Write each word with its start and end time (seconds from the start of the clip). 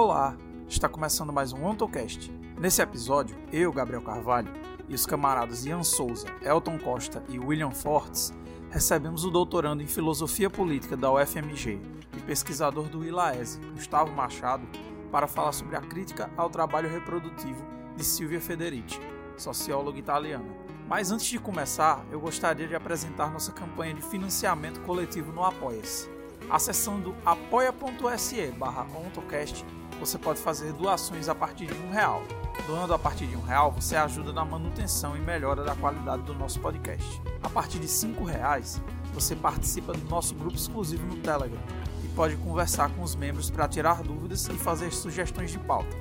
Olá, 0.00 0.36
está 0.68 0.88
começando 0.88 1.32
mais 1.32 1.52
um 1.52 1.64
OntoCast. 1.64 2.30
Nesse 2.56 2.80
episódio, 2.80 3.36
eu, 3.52 3.72
Gabriel 3.72 4.00
Carvalho, 4.00 4.48
e 4.88 4.94
os 4.94 5.04
camaradas 5.04 5.66
Ian 5.66 5.82
Souza, 5.82 6.28
Elton 6.40 6.78
Costa 6.78 7.20
e 7.28 7.36
William 7.36 7.72
Fortes 7.72 8.32
recebemos 8.70 9.24
o 9.24 9.30
doutorando 9.32 9.82
em 9.82 9.88
Filosofia 9.88 10.48
Política 10.48 10.96
da 10.96 11.12
UFMG 11.12 11.80
e 12.16 12.20
pesquisador 12.20 12.84
do 12.84 13.04
ILAESE, 13.04 13.58
Gustavo 13.74 14.12
Machado, 14.12 14.68
para 15.10 15.26
falar 15.26 15.50
sobre 15.50 15.74
a 15.74 15.80
crítica 15.80 16.30
ao 16.36 16.48
trabalho 16.48 16.88
reprodutivo 16.88 17.66
de 17.96 18.04
Silvia 18.04 18.40
Federici, 18.40 19.00
socióloga 19.36 19.98
italiana. 19.98 20.46
Mas 20.86 21.10
antes 21.10 21.26
de 21.26 21.40
começar, 21.40 22.06
eu 22.12 22.20
gostaria 22.20 22.68
de 22.68 22.76
apresentar 22.76 23.32
nossa 23.32 23.50
campanha 23.50 23.94
de 23.94 24.02
financiamento 24.02 24.78
coletivo 24.82 25.32
no 25.32 25.44
Apoia-se. 25.44 26.08
Acessando 26.48 27.16
apoia.se 27.26 28.52
barra 28.52 28.86
ontocast, 28.96 29.66
você 29.98 30.18
pode 30.18 30.40
fazer 30.40 30.72
doações 30.72 31.28
a 31.28 31.34
partir 31.34 31.66
de 31.66 31.74
um 31.74 31.90
real. 31.90 32.22
Doando 32.66 32.92
a 32.92 32.98
partir 32.98 33.26
de 33.26 33.36
um 33.36 33.42
real, 33.42 33.72
você 33.72 33.96
ajuda 33.96 34.32
na 34.32 34.44
manutenção 34.44 35.16
e 35.16 35.20
melhora 35.20 35.64
da 35.64 35.74
qualidade 35.74 36.22
do 36.22 36.34
nosso 36.34 36.60
podcast. 36.60 37.22
A 37.42 37.48
partir 37.48 37.78
de 37.78 37.88
cinco 37.88 38.24
reais, 38.24 38.80
você 39.14 39.34
participa 39.34 39.92
do 39.92 40.08
nosso 40.08 40.34
grupo 40.34 40.56
exclusivo 40.56 41.06
no 41.06 41.16
Telegram 41.16 41.60
e 42.04 42.08
pode 42.08 42.36
conversar 42.36 42.90
com 42.90 43.02
os 43.02 43.14
membros 43.14 43.50
para 43.50 43.68
tirar 43.68 44.02
dúvidas 44.02 44.46
e 44.48 44.54
fazer 44.54 44.92
sugestões 44.92 45.50
de 45.50 45.58
pauta. 45.58 45.96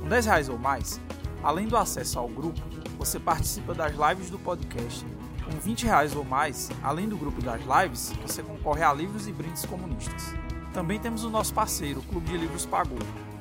Com 0.00 0.08
10 0.08 0.26
reais 0.26 0.48
ou 0.48 0.58
mais, 0.58 1.00
além 1.42 1.66
do 1.66 1.76
acesso 1.76 2.18
ao 2.18 2.28
grupo, 2.28 2.60
você 2.98 3.18
participa 3.18 3.74
das 3.74 3.92
lives 3.92 4.30
do 4.30 4.38
podcast 4.38 5.04
com 5.50 5.58
20 5.58 5.84
reais 5.84 6.14
ou 6.14 6.24
mais, 6.24 6.70
além 6.82 7.08
do 7.08 7.16
grupo 7.16 7.42
das 7.42 7.60
lives, 7.60 8.12
você 8.22 8.42
concorre 8.42 8.82
a 8.82 8.92
livros 8.92 9.26
e 9.26 9.32
brindes 9.32 9.64
comunistas. 9.66 10.34
Também 10.72 11.00
temos 11.00 11.24
o 11.24 11.30
nosso 11.30 11.52
parceiro, 11.52 11.98
o 11.98 12.02
Clube 12.04 12.26
de 12.26 12.36
Livros 12.36 12.64
Pagu. 12.64 12.98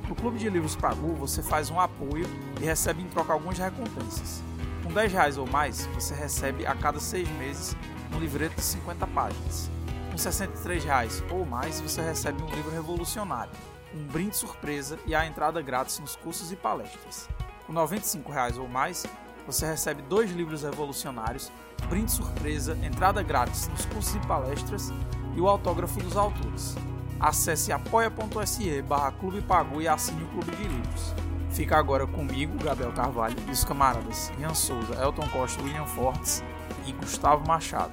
No 0.07 0.15
Clube 0.15 0.39
de 0.39 0.49
Livros 0.49 0.75
Pagu, 0.75 1.13
você 1.13 1.43
faz 1.43 1.69
um 1.69 1.79
apoio 1.79 2.25
e 2.59 2.65
recebe 2.65 3.03
em 3.03 3.07
troca 3.07 3.31
algumas 3.31 3.59
recompensas. 3.59 4.41
Com 4.83 4.91
10 4.91 5.13
reais 5.13 5.37
ou 5.37 5.45
mais, 5.45 5.85
você 5.93 6.15
recebe 6.15 6.65
a 6.65 6.73
cada 6.73 6.99
seis 6.99 7.29
meses 7.37 7.77
um 8.11 8.19
livreto 8.19 8.55
de 8.55 8.63
50 8.63 9.05
páginas. 9.05 9.69
Com 10.11 10.17
63 10.17 10.83
reais 10.83 11.23
ou 11.29 11.45
mais, 11.45 11.79
você 11.79 12.01
recebe 12.01 12.41
um 12.41 12.49
livro 12.49 12.71
revolucionário, 12.71 13.51
um 13.93 14.03
brinde 14.07 14.35
surpresa 14.35 14.97
e 15.05 15.13
a 15.13 15.27
entrada 15.27 15.61
grátis 15.61 15.99
nos 15.99 16.15
cursos 16.15 16.51
e 16.51 16.55
palestras. 16.55 17.29
Com 17.67 17.73
95 17.73 18.31
reais 18.31 18.57
ou 18.57 18.67
mais, 18.67 19.05
você 19.45 19.67
recebe 19.67 20.01
dois 20.01 20.31
livros 20.31 20.63
revolucionários, 20.63 21.51
brinde 21.87 22.11
surpresa, 22.11 22.75
entrada 22.81 23.21
grátis 23.21 23.67
nos 23.67 23.85
cursos 23.85 24.15
e 24.15 24.19
palestras 24.27 24.91
e 25.35 25.39
o 25.39 25.47
autógrafo 25.47 25.99
dos 25.99 26.17
autores. 26.17 26.75
Acesse 27.19 27.71
apoia.se 27.71 28.81
barra 28.81 29.11
Clube 29.11 29.41
Pagu 29.41 29.81
e 29.81 29.87
assine 29.87 30.23
o 30.23 30.27
Clube 30.27 30.55
de 30.55 30.63
Livros. 30.63 31.13
Fica 31.51 31.77
agora 31.77 32.07
comigo, 32.07 32.57
Gabriel 32.63 32.93
Carvalho, 32.93 33.35
e 33.47 33.51
os 33.51 33.63
camaradas 33.65 34.31
Ian 34.39 34.53
Souza, 34.53 34.95
Elton 35.01 35.27
Costa, 35.29 35.61
William 35.61 35.85
Fortes 35.85 36.43
e 36.85 36.93
Gustavo 36.93 37.45
Machado. 37.45 37.91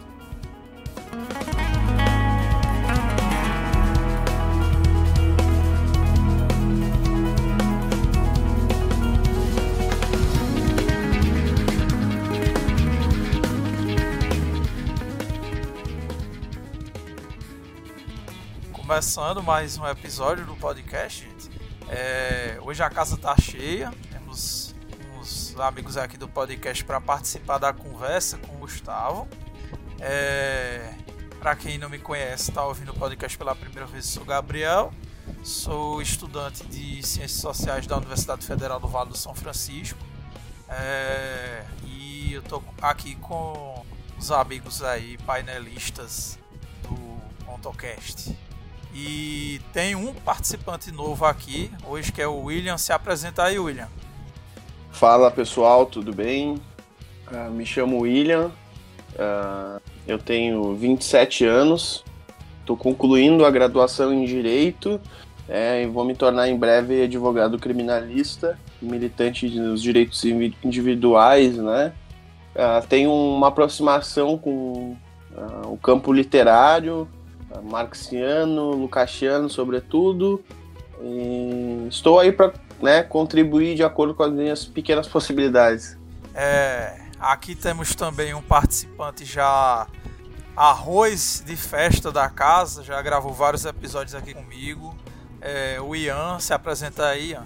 Começando 18.87 19.43
mais 19.43 19.77
um 19.79 19.85
episódio 19.85 20.47
do 20.47 20.55
podcast, 20.55 21.25
gente. 21.25 21.51
É, 21.89 22.57
hoje 22.63 22.85
a 22.85 22.89
casa 22.89 23.17
tá 23.17 23.35
cheia, 23.37 23.93
temos 24.13 24.77
uns 25.19 25.59
amigos 25.59 25.97
aqui 25.97 26.17
do 26.17 26.29
podcast 26.29 26.85
para 26.85 27.01
participar 27.01 27.59
da 27.59 27.73
conversa 27.73 28.39
com 28.39 28.55
o 28.55 28.59
Gustavo. 28.59 29.27
É, 29.99 30.95
para 31.41 31.57
quem 31.57 31.79
não 31.79 31.89
me 31.89 31.99
conhece, 31.99 32.51
está 32.51 32.65
ouvindo 32.65 32.93
o 32.93 32.95
podcast 32.95 33.37
pela 33.37 33.57
primeira 33.57 33.87
vez, 33.87 34.07
sou 34.07 34.25
Gabriel, 34.25 34.95
sou 35.43 36.01
estudante 36.01 36.65
de 36.65 37.05
Ciências 37.05 37.41
Sociais 37.41 37.89
da 37.89 37.97
Universidade 37.97 38.47
Federal 38.47 38.79
do 38.79 38.87
Vale 38.87 39.11
do 39.11 39.19
São 39.19 39.35
Francisco 39.35 39.99
é, 40.69 41.65
e 41.83 42.35
eu 42.35 42.43
tô 42.43 42.63
aqui 42.81 43.17
com 43.17 43.85
os 44.17 44.31
amigos 44.31 44.81
aí, 44.81 45.19
painelistas 45.19 46.39
do 46.85 47.45
Montocast. 47.47 48.46
E 48.99 49.61
tem 49.75 49.95
um 49.95 50.15
participante 50.15 50.91
novo 50.91 51.27
aqui, 51.27 51.71
hoje 51.87 52.11
que 52.11 52.23
é 52.23 52.27
o 52.27 52.45
William. 52.45 52.79
Se 52.79 52.95
apresenta 52.95 53.43
aí, 53.43 53.59
William. 53.59 53.89
Fala 54.91 55.31
pessoal, 55.31 55.85
tudo 55.85 56.15
bem? 56.15 56.55
Uh, 57.31 57.51
me 57.51 57.67
chamo 57.67 58.01
William, 58.01 58.47
uh, 59.13 59.83
eu 60.09 60.19
tenho 60.19 60.75
27 60.75 61.45
anos, 61.45 62.03
estou 62.61 62.75
concluindo 62.75 63.45
a 63.45 63.51
graduação 63.51 64.15
em 64.15 64.25
Direito 64.25 64.99
é, 65.47 65.83
e 65.83 65.87
vou 65.87 66.03
me 66.03 66.15
tornar 66.15 66.49
em 66.49 66.57
breve 66.57 67.03
advogado 67.03 67.59
criminalista, 67.59 68.59
militante 68.81 69.47
dos 69.51 69.83
direitos 69.83 70.25
individuais, 70.25 71.59
né? 71.59 71.93
Uh, 72.55 72.87
tenho 72.89 73.13
uma 73.13 73.49
aproximação 73.49 74.39
com 74.39 74.97
o 75.67 75.77
campo 75.77 76.15
literário, 76.15 77.07
marxiano, 77.63 78.73
lucasiano, 78.73 79.49
sobretudo. 79.49 80.43
E 81.01 81.87
estou 81.89 82.19
aí 82.19 82.33
para 82.33 82.53
né, 82.81 83.03
contribuir 83.03 83.75
de 83.75 83.83
acordo 83.83 84.15
com 84.15 84.23
as 84.23 84.33
minhas 84.33 84.65
pequenas 84.65 85.07
possibilidades. 85.09 85.97
É, 86.35 87.01
aqui 87.19 87.55
temos 87.55 87.95
também 87.95 88.35
um 88.35 88.43
participante 88.43 89.25
já 89.25 89.87
arroz 90.57 91.43
de 91.47 91.55
festa 91.55 92.11
da 92.11 92.31
casa, 92.31 92.83
já 92.83 93.01
gravou 93.03 93.33
vários 93.33 93.65
episódios 93.65 94.15
aqui 94.15 94.33
comigo. 94.33 94.95
É, 95.41 95.79
o 95.81 95.95
Ian, 95.95 96.39
se 96.39 96.55
apresenta 96.55 97.07
aí, 97.07 97.31
Ian. 97.31 97.45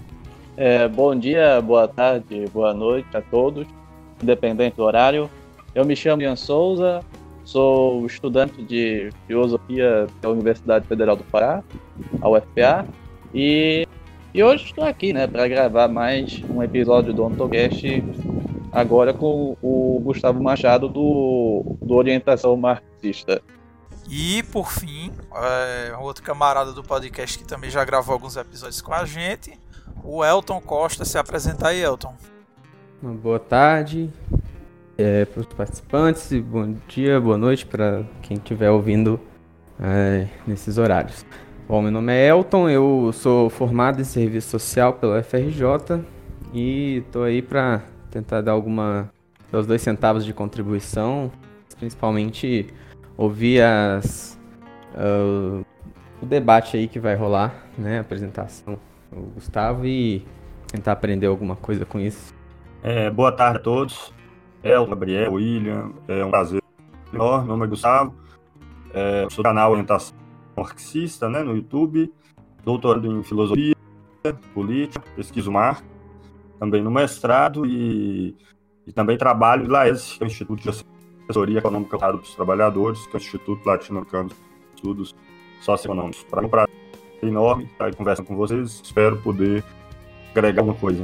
É, 0.55 0.87
bom 0.87 1.15
dia, 1.15 1.61
boa 1.61 1.87
tarde, 1.87 2.45
boa 2.53 2.73
noite 2.73 3.15
a 3.15 3.21
todos, 3.21 3.67
independente 4.21 4.77
do 4.77 4.83
horário. 4.83 5.29
Eu 5.73 5.85
me 5.85 5.95
chamo 5.95 6.21
Ian 6.21 6.35
Souza, 6.35 7.01
Sou 7.43 8.05
estudante 8.05 8.63
de 8.63 9.09
filosofia 9.27 10.07
da 10.21 10.29
Universidade 10.29 10.87
Federal 10.87 11.15
do 11.15 11.23
Pará, 11.23 11.63
a 12.21 12.29
UFPA, 12.29 12.87
e, 13.33 13.87
e 14.33 14.43
hoje 14.43 14.65
estou 14.65 14.83
aqui, 14.83 15.11
né, 15.13 15.27
para 15.27 15.47
gravar 15.47 15.87
mais 15.87 16.41
um 16.49 16.61
episódio 16.61 17.13
do 17.13 17.23
Ontocast, 17.23 18.03
agora 18.71 19.13
com 19.13 19.57
o 19.61 19.99
Gustavo 20.03 20.41
Machado 20.41 20.87
do, 20.87 21.77
do 21.81 21.95
Orientação 21.95 22.55
Marxista. 22.55 23.41
E 24.09 24.43
por 24.43 24.71
fim, 24.71 25.11
é, 25.33 25.95
outro 25.97 26.23
camarada 26.23 26.73
do 26.73 26.83
podcast 26.83 27.37
que 27.37 27.45
também 27.45 27.69
já 27.69 27.83
gravou 27.85 28.13
alguns 28.13 28.35
episódios 28.35 28.81
com 28.81 28.93
a 28.93 29.05
gente, 29.05 29.57
o 30.03 30.23
Elton 30.23 30.59
Costa. 30.59 31.05
Se 31.05 31.17
apresenta 31.17 31.69
aí, 31.69 31.81
Elton. 31.81 32.13
boa 33.01 33.39
tarde, 33.39 34.09
é, 35.01 35.25
para 35.25 35.41
os 35.41 35.47
participantes, 35.47 36.31
bom 36.41 36.75
dia, 36.87 37.19
boa 37.19 37.37
noite 37.37 37.65
para 37.65 38.03
quem 38.21 38.37
estiver 38.37 38.69
ouvindo 38.69 39.19
é, 39.79 40.27
nesses 40.45 40.77
horários. 40.77 41.25
Bom, 41.67 41.81
meu 41.81 41.91
nome 41.91 42.13
é 42.13 42.27
Elton, 42.27 42.69
eu 42.69 43.11
sou 43.13 43.49
formado 43.49 43.99
em 43.99 44.03
serviço 44.03 44.49
social 44.49 44.93
pela 44.93 45.23
FRJ 45.23 46.03
e 46.53 46.97
estou 46.97 47.23
aí 47.23 47.41
para 47.41 47.81
tentar 48.09 48.41
dar 48.41 48.51
alguma 48.51 49.09
dos 49.51 49.65
dois 49.65 49.81
centavos 49.81 50.23
de 50.23 50.33
contribuição, 50.33 51.31
principalmente 51.79 52.67
ouvir 53.17 53.61
as, 53.61 54.39
uh, 54.93 55.65
o 56.21 56.25
debate 56.25 56.77
aí 56.77 56.87
que 56.87 56.99
vai 56.99 57.15
rolar, 57.15 57.65
né, 57.77 57.97
a 57.97 58.01
apresentação 58.01 58.77
do 59.11 59.21
Gustavo 59.33 59.85
e 59.85 60.25
tentar 60.67 60.91
aprender 60.93 61.27
alguma 61.27 61.55
coisa 61.55 61.85
com 61.85 61.99
isso. 61.99 62.33
É, 62.83 63.09
boa 63.09 63.31
tarde 63.31 63.57
a 63.57 63.61
todos. 63.61 64.13
El, 64.63 64.85
Gabriel, 64.85 65.33
William, 65.33 65.91
é 66.07 66.23
um 66.23 66.29
prazer 66.29 66.61
Meu 67.11 67.43
nome 67.43 67.65
é 67.65 67.67
Gustavo, 67.67 68.13
é, 68.93 69.27
sou 69.29 69.43
do 69.43 69.43
canal 69.43 69.71
Orientação 69.71 70.15
Marxista 70.55 71.27
né, 71.27 71.41
no 71.41 71.55
YouTube, 71.55 72.13
doutorado 72.63 73.07
em 73.07 73.23
Filosofia, 73.23 73.75
Política, 74.53 75.03
pesquiso 75.15 75.51
mar, 75.51 75.81
também 76.59 76.81
no 76.81 76.91
mestrado 76.91 77.65
e, 77.65 78.35
e 78.85 78.91
também 78.91 79.17
trabalho 79.17 79.63
no 79.63 79.71
LAES, 79.71 80.17
que 80.17 80.23
é 80.23 80.27
o 80.27 80.27
Instituto 80.27 80.61
de 80.61 80.69
Assessoria 80.69 81.57
Econômica 81.57 81.97
para 81.97 82.15
os 82.15 82.35
Trabalhadores, 82.35 83.07
que 83.07 83.15
é 83.15 83.19
o 83.19 83.21
Instituto 83.21 83.65
Latino-Americano 83.65 84.29
de 84.29 84.35
Estudos 84.75 85.15
Socioeconômicos. 85.61 86.23
Para 86.25 86.41
mim 86.41 86.45
é 86.45 86.47
um 86.47 86.51
prazer 86.51 86.75
enorme 87.23 87.63
estar 87.63 87.95
conversando 87.95 88.27
com 88.27 88.35
vocês, 88.35 88.81
espero 88.83 89.17
poder 89.17 89.63
agregar 90.35 90.61
alguma 90.61 90.77
coisa. 90.77 91.03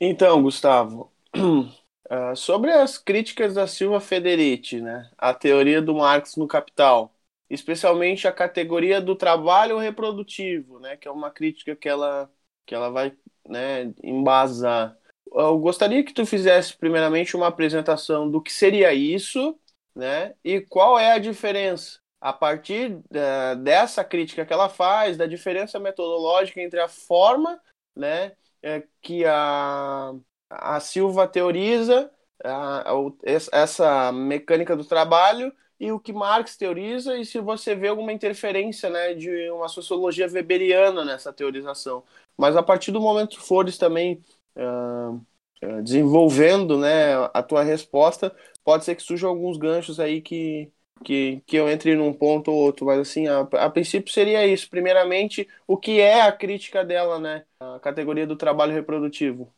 Então, 0.00 0.42
Gustavo, 0.42 1.12
uh, 1.36 2.34
sobre 2.36 2.70
as 2.72 2.96
críticas 2.96 3.54
da 3.54 3.66
Silva 3.66 4.00
Federici, 4.00 4.80
né, 4.80 5.10
a 5.18 5.34
teoria 5.34 5.82
do 5.82 5.94
Marx 5.94 6.36
no 6.36 6.48
Capital, 6.48 7.14
especialmente 7.50 8.26
a 8.26 8.32
categoria 8.32 9.00
do 9.00 9.14
trabalho 9.14 9.76
reprodutivo, 9.78 10.78
né, 10.80 10.96
que 10.96 11.06
é 11.06 11.10
uma 11.10 11.30
crítica 11.30 11.76
que 11.76 11.88
ela, 11.88 12.30
que 12.64 12.74
ela 12.74 12.88
vai 12.90 13.14
né, 13.46 13.92
embasar. 14.02 14.96
Eu 15.32 15.58
gostaria 15.58 16.02
que 16.02 16.14
tu 16.14 16.24
fizesse 16.24 16.76
primeiramente 16.76 17.36
uma 17.36 17.48
apresentação 17.48 18.30
do 18.30 18.40
que 18.40 18.52
seria 18.52 18.94
isso, 18.94 19.58
né, 19.94 20.34
e 20.42 20.60
qual 20.62 20.98
é 20.98 21.12
a 21.12 21.18
diferença 21.18 22.00
a 22.20 22.32
partir 22.32 22.92
uh, 22.92 23.56
dessa 23.62 24.02
crítica 24.04 24.46
que 24.46 24.52
ela 24.52 24.68
faz, 24.68 25.16
da 25.16 25.26
diferença 25.26 25.78
metodológica 25.78 26.60
entre 26.60 26.80
a 26.80 26.88
forma 26.88 27.60
né, 27.94 28.32
é, 28.62 28.84
que 29.00 29.24
a, 29.24 30.12
a 30.48 30.80
Silva 30.80 31.26
teoriza, 31.28 32.10
a, 32.44 32.90
a, 32.90 32.94
essa 33.52 34.12
mecânica 34.12 34.76
do 34.76 34.84
trabalho, 34.84 35.52
e 35.78 35.90
o 35.92 35.98
que 35.98 36.12
Marx 36.12 36.56
teoriza, 36.56 37.16
e 37.16 37.24
se 37.24 37.40
você 37.40 37.74
vê 37.74 37.88
alguma 37.88 38.12
interferência 38.12 38.90
né, 38.90 39.14
de 39.14 39.50
uma 39.50 39.66
sociologia 39.68 40.28
weberiana 40.30 41.04
nessa 41.04 41.32
teorização. 41.32 42.04
Mas 42.36 42.54
a 42.54 42.62
partir 42.62 42.92
do 42.92 43.00
momento 43.00 43.38
que 43.38 43.42
fores 43.42 43.78
também 43.78 44.22
uh, 44.56 45.26
desenvolvendo 45.82 46.78
né, 46.78 47.14
a 47.32 47.42
tua 47.42 47.62
resposta, 47.62 48.34
pode 48.64 48.84
ser 48.84 48.94
que 48.94 49.02
surjam 49.02 49.30
alguns 49.30 49.56
ganchos 49.56 49.98
aí 49.98 50.20
que, 50.20 50.70
que, 51.04 51.42
que 51.46 51.56
eu 51.56 51.68
entre 51.68 51.94
num 51.96 52.12
ponto 52.12 52.50
ou 52.50 52.58
outro, 52.58 52.86
mas 52.86 52.98
assim, 52.98 53.26
a, 53.26 53.40
a 53.40 53.70
princípio 53.70 54.12
seria 54.12 54.46
isso. 54.46 54.68
Primeiramente, 54.68 55.48
o 55.66 55.76
que 55.76 56.00
é 56.00 56.22
a 56.22 56.32
crítica 56.32 56.84
dela, 56.84 57.18
né? 57.18 57.44
A 57.58 57.78
categoria 57.80 58.26
do 58.26 58.36
trabalho 58.36 58.72
reprodutivo. 58.72 59.52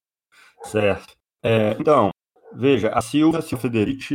Certo. 0.64 1.14
É, 1.42 1.72
então, 1.72 2.10
veja, 2.52 2.90
a 2.90 3.00
Silvia 3.00 3.42
Federici, 3.42 4.14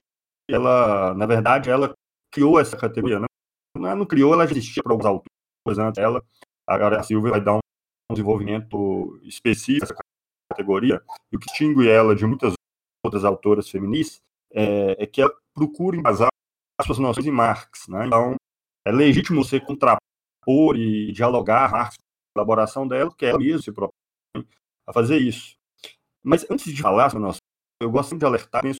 ela, 0.50 1.14
na 1.14 1.26
verdade, 1.26 1.70
ela 1.70 1.94
criou 2.32 2.60
essa 2.60 2.78
categoria, 2.78 3.20
né? 3.20 3.26
Não, 3.76 3.96
não 3.96 4.06
criou, 4.06 4.34
ela 4.34 4.46
existia 4.46 4.82
para 4.82 4.94
alguns 4.94 5.06
autores 5.06 5.78
antes 5.78 6.02
dela. 6.02 6.24
Agora 6.66 7.00
a 7.00 7.04
Silvia 7.04 7.32
vai 7.32 7.42
dar 7.42 7.56
um 7.56 7.60
desenvolvimento 8.12 9.20
específico 9.24 9.86
essa 9.86 9.96
categoria, 10.50 11.02
e 11.32 11.36
o 11.36 11.40
que 11.40 11.48
distingue 11.48 11.90
ela 11.90 12.16
de 12.16 12.26
muitas 12.26 12.54
outras 13.06 13.26
autoras 13.26 13.70
feministas 13.70 14.22
é, 14.52 15.04
é 15.04 15.06
que 15.06 15.22
ela 15.22 15.34
procura 15.54 15.98
embasar 15.98 16.28
as 16.28 16.37
suas 16.86 17.00
noções 17.00 17.26
em 17.26 17.32
Marx. 17.32 17.88
Né? 17.88 18.06
Então, 18.06 18.36
é 18.86 18.92
legítimo 18.92 19.44
você 19.44 19.60
contrapor 19.60 20.76
e 20.76 21.12
dialogar 21.12 21.72
Marx 21.72 21.96
com 21.98 22.40
a 22.40 22.42
elaboração 22.42 22.88
dela, 22.88 23.14
que 23.16 23.26
ela 23.26 23.40
mesma 23.40 23.62
se 23.62 23.72
propõe 23.72 23.94
a 24.88 24.94
fazer 24.94 25.18
isso. 25.18 25.56
Mas 26.24 26.50
antes 26.50 26.74
de 26.74 26.82
falar 26.82 27.10
sobre 27.10 27.26
nossa, 27.26 27.40
eu 27.82 27.92
gosto 27.92 28.18
de 28.18 28.26
alertar 28.26 28.64
nesse 28.64 28.80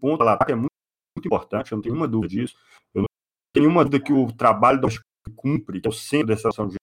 ponto, 0.00 0.22
ela 0.22 0.38
é 0.48 0.54
muito, 0.54 0.70
muito 1.16 1.26
importante, 1.26 1.72
eu 1.72 1.76
não 1.76 1.82
tenho 1.82 1.94
nenhuma 1.94 2.08
dúvida 2.08 2.34
disso. 2.34 2.56
Eu 2.94 3.02
não 3.02 3.06
tenho 3.54 3.66
nenhuma 3.66 3.84
dúvida 3.84 4.04
que 4.04 4.12
o 4.12 4.32
trabalho 4.32 4.80
doméstico 4.80 5.04
que 5.24 5.32
cumpre, 5.32 5.80
que 5.80 5.88
é 5.88 5.90
o 5.90 5.92
centro 5.92 6.28
dessa 6.28 6.48
ação 6.48 6.68
de 6.68 6.76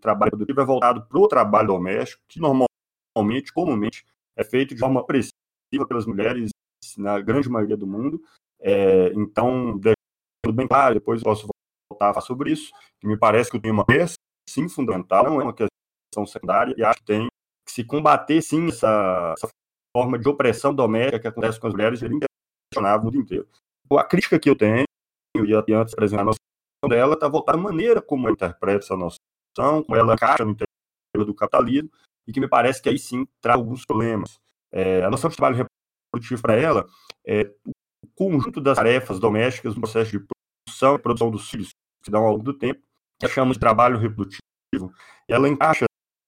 trabalho 0.00 0.32
produtivo, 0.32 0.60
é 0.60 0.64
voltado 0.64 1.06
para 1.06 1.18
o 1.18 1.28
trabalho 1.28 1.68
doméstico, 1.68 2.22
que 2.28 2.40
normalmente, 2.40 3.52
comumente, 3.52 4.04
é 4.36 4.44
feito 4.44 4.74
de 4.74 4.80
forma 4.80 5.04
pressiva 5.04 5.86
pelas 5.86 6.06
mulheres 6.06 6.50
na 6.96 7.20
grande 7.20 7.48
maioria 7.48 7.76
do 7.76 7.86
mundo, 7.86 8.22
é, 8.60 9.12
então, 9.14 9.78
deixando 9.78 10.56
bem 10.56 10.66
claro, 10.66 10.94
depois 10.94 11.22
posso 11.22 11.48
voltar 11.90 12.10
a 12.10 12.14
falar 12.14 12.26
sobre 12.26 12.52
isso, 12.52 12.72
me 13.02 13.16
parece 13.16 13.50
que 13.50 13.56
o 13.56 13.60
tema 13.60 13.84
é, 13.90 14.04
sim, 14.48 14.68
fundamental, 14.68 15.24
não 15.24 15.40
é 15.40 15.44
uma 15.44 15.54
questão 15.54 16.26
secundária, 16.26 16.74
e 16.76 16.82
acho 16.82 16.98
que 17.00 17.04
tem 17.04 17.26
que 17.66 17.72
se 17.72 17.84
combater, 17.84 18.40
sim, 18.42 18.68
essa, 18.68 19.34
essa 19.36 19.48
forma 19.96 20.18
de 20.18 20.28
opressão 20.28 20.74
doméstica 20.74 21.20
que 21.20 21.28
acontece 21.28 21.60
com 21.60 21.66
as 21.66 21.72
mulheres, 21.72 22.02
ele 22.02 22.18
questionável 22.72 22.98
no 22.98 23.04
mundo 23.04 23.22
inteiro. 23.22 23.48
A 23.92 24.04
crítica 24.04 24.38
que 24.38 24.48
eu 24.48 24.56
tenho, 24.56 24.84
e 25.36 25.54
antes 25.54 25.66
de 25.66 25.94
apresentar 25.94 26.22
a 26.22 26.24
noção 26.24 26.38
dela, 26.88 27.14
está 27.14 27.28
voltada 27.28 27.58
à 27.58 27.60
maneira 27.60 28.02
como 28.02 28.26
ela 28.26 28.34
interpreta 28.34 28.84
essa 28.84 28.96
noção, 28.96 29.82
como 29.82 29.96
ela 29.96 30.14
encaixa 30.14 30.44
no 30.44 30.52
interior 30.52 31.24
do 31.26 31.34
capitalismo, 31.34 31.90
e 32.26 32.32
que 32.32 32.40
me 32.40 32.48
parece 32.48 32.82
que 32.82 32.88
aí 32.88 32.98
sim 32.98 33.26
traz 33.40 33.58
alguns 33.58 33.84
problemas. 33.86 34.38
É, 34.70 35.02
a 35.02 35.10
noção 35.10 35.30
de 35.30 35.36
trabalho 35.36 35.66
reprodutivo 36.12 36.42
para 36.42 36.54
ela 36.54 36.86
é 37.26 37.50
o 37.66 37.72
conjunto 38.18 38.60
das 38.60 38.76
tarefas 38.76 39.20
domésticas 39.20 39.76
no 39.76 39.80
processo 39.80 40.10
de 40.10 40.18
produção 40.18 40.96
e 40.96 40.98
produção 40.98 41.30
dos 41.30 41.48
filhos 41.48 41.70
que 42.02 42.10
dão 42.10 42.24
ao 42.24 42.32
longo 42.32 42.42
do 42.42 42.52
tempo, 42.52 42.82
que 43.20 43.28
chamamos 43.28 43.56
de 43.56 43.60
trabalho 43.60 43.96
reprodutivo. 43.96 44.42
Ela 45.28 45.48
encaixa 45.48 45.84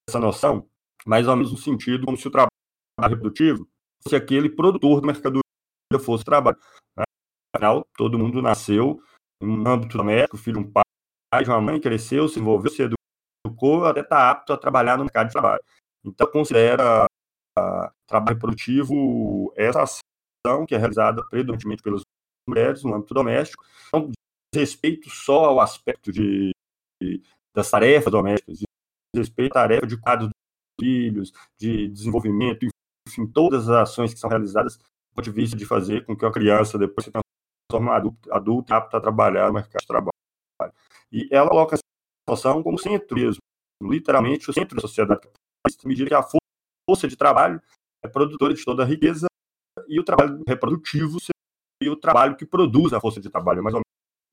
essa 0.08 0.20
noção 0.20 0.68
mais 1.04 1.26
ou 1.26 1.34
menos 1.34 1.50
no 1.50 1.58
sentido 1.58 2.06
como 2.06 2.16
se 2.16 2.28
o 2.28 2.30
trabalho 2.30 2.50
reprodutivo 2.98 3.68
fosse 4.02 4.14
aquele 4.14 4.48
produtor 4.48 5.00
de 5.00 5.06
mercadoria 5.08 5.42
fosse 6.00 6.24
trabalho. 6.24 6.56
Né? 6.96 7.02
Afinal, 7.54 7.84
todo 7.96 8.18
mundo 8.18 8.40
nasceu 8.40 9.02
em 9.42 9.48
um 9.48 9.66
âmbito 9.66 9.98
doméstico, 9.98 10.36
filho 10.36 10.62
de 10.62 10.68
um 10.68 10.70
pai, 10.70 11.42
de 11.42 11.50
uma 11.50 11.60
mãe, 11.60 11.80
cresceu, 11.80 12.28
se 12.28 12.38
envolveu, 12.38 12.70
se 12.70 12.82
educou, 13.44 13.84
até 13.84 14.00
está 14.00 14.30
apto 14.30 14.52
a 14.52 14.58
trabalhar 14.58 14.96
no 14.96 15.04
mercado 15.04 15.26
de 15.26 15.32
trabalho. 15.32 15.62
Então, 16.04 16.30
considera 16.30 17.06
uh, 17.58 17.90
trabalho 18.06 18.34
reprodutivo 18.34 19.52
essa 19.56 19.82
que 20.66 20.74
é 20.74 20.78
realizada 20.78 21.22
predominantemente 21.28 21.82
pelas 21.82 22.02
mulheres 22.48 22.82
no 22.82 22.94
âmbito 22.94 23.14
doméstico, 23.14 23.64
não 23.92 24.08
diz 24.08 24.14
respeito 24.54 25.10
só 25.10 25.46
ao 25.46 25.60
aspecto 25.60 26.10
de, 26.10 26.50
de 27.00 27.22
das 27.54 27.70
tarefas 27.70 28.12
domésticas, 28.12 28.58
diz 28.58 28.66
respeito 29.14 29.56
à 29.56 29.62
tarefa 29.62 29.86
de 29.86 29.96
cuidado 29.96 30.26
dos 30.26 30.32
filhos, 30.80 31.32
de 31.58 31.88
desenvolvimento, 31.88 32.66
enfim, 33.06 33.26
todas 33.26 33.68
as 33.68 33.90
ações 33.90 34.14
que 34.14 34.20
são 34.20 34.30
realizadas 34.30 34.76
do 34.76 35.14
ponto 35.14 35.24
de 35.24 35.30
vista 35.30 35.56
de 35.56 35.66
fazer 35.66 36.04
com 36.06 36.16
que 36.16 36.24
a 36.24 36.30
criança 36.30 36.78
depois 36.78 37.04
se 37.04 37.10
transforme 37.10 37.90
adulta, 37.90 38.34
adulta 38.34 38.76
apta 38.76 38.96
a 38.96 39.00
trabalhar 39.00 39.48
no 39.48 39.54
mercado 39.54 39.80
de 39.80 39.86
trabalho. 39.86 40.12
E 41.12 41.28
ela 41.30 41.48
coloca 41.48 41.74
essa 41.74 41.82
noção 42.28 42.62
como 42.62 42.78
centro 42.78 43.16
mesmo, 43.16 43.40
literalmente 43.82 44.48
o 44.48 44.52
centro 44.52 44.76
da 44.76 44.80
sociedade 44.80 45.20
capitalista, 45.20 45.88
medida 45.88 46.08
que 46.08 46.14
a 46.14 46.22
força 46.88 47.08
de 47.08 47.16
trabalho 47.16 47.60
é 48.02 48.08
produtora 48.08 48.54
de 48.54 48.64
toda 48.64 48.84
a 48.84 48.86
riqueza 48.86 49.26
e 49.88 49.98
o 49.98 50.04
trabalho 50.04 50.42
reprodutivo 50.46 51.18
seria 51.20 51.92
o 51.92 51.96
trabalho 51.96 52.36
que 52.36 52.46
produz 52.46 52.92
a 52.92 53.00
força 53.00 53.20
de 53.20 53.30
trabalho. 53.30 53.62
Mais 53.62 53.74
ou 53.74 53.80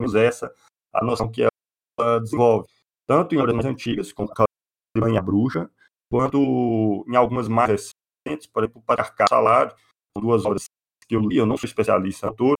menos 0.00 0.14
essa 0.14 0.52
a 0.92 1.04
noção 1.04 1.30
que 1.30 1.42
ela 1.42 2.20
desenvolve, 2.20 2.68
tanto 3.06 3.34
em 3.34 3.38
obras 3.38 3.54
mais 3.54 3.66
antigas, 3.66 4.12
como 4.12 4.30
a 4.32 5.22
Bruxa, 5.22 5.70
quanto 6.10 7.04
em 7.08 7.16
algumas 7.16 7.48
mais 7.48 7.70
recentes, 7.70 8.46
por 8.46 8.62
exemplo, 8.62 8.80
o 8.80 8.84
Patriarcado 8.84 9.28
Salário, 9.28 9.76
duas 10.16 10.44
obras 10.44 10.64
que 11.06 11.16
eu 11.16 11.20
li, 11.20 11.36
eu 11.36 11.46
não 11.46 11.56
sou 11.56 11.66
especialista 11.66 12.26
em 12.26 12.28
autor, 12.30 12.54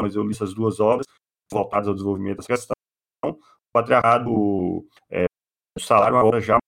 mas 0.00 0.14
eu 0.14 0.22
li 0.22 0.30
essas 0.30 0.54
duas 0.54 0.80
obras 0.80 1.06
voltadas 1.52 1.88
ao 1.88 1.94
desenvolvimento 1.94 2.38
dessa 2.38 2.48
questão. 2.48 2.76
O 3.24 3.38
Patriarcado 3.72 4.86
é, 5.10 5.26
Salário 5.78 6.16
é 6.16 6.18
uma 6.18 6.26
obra 6.26 6.40
já 6.40 6.58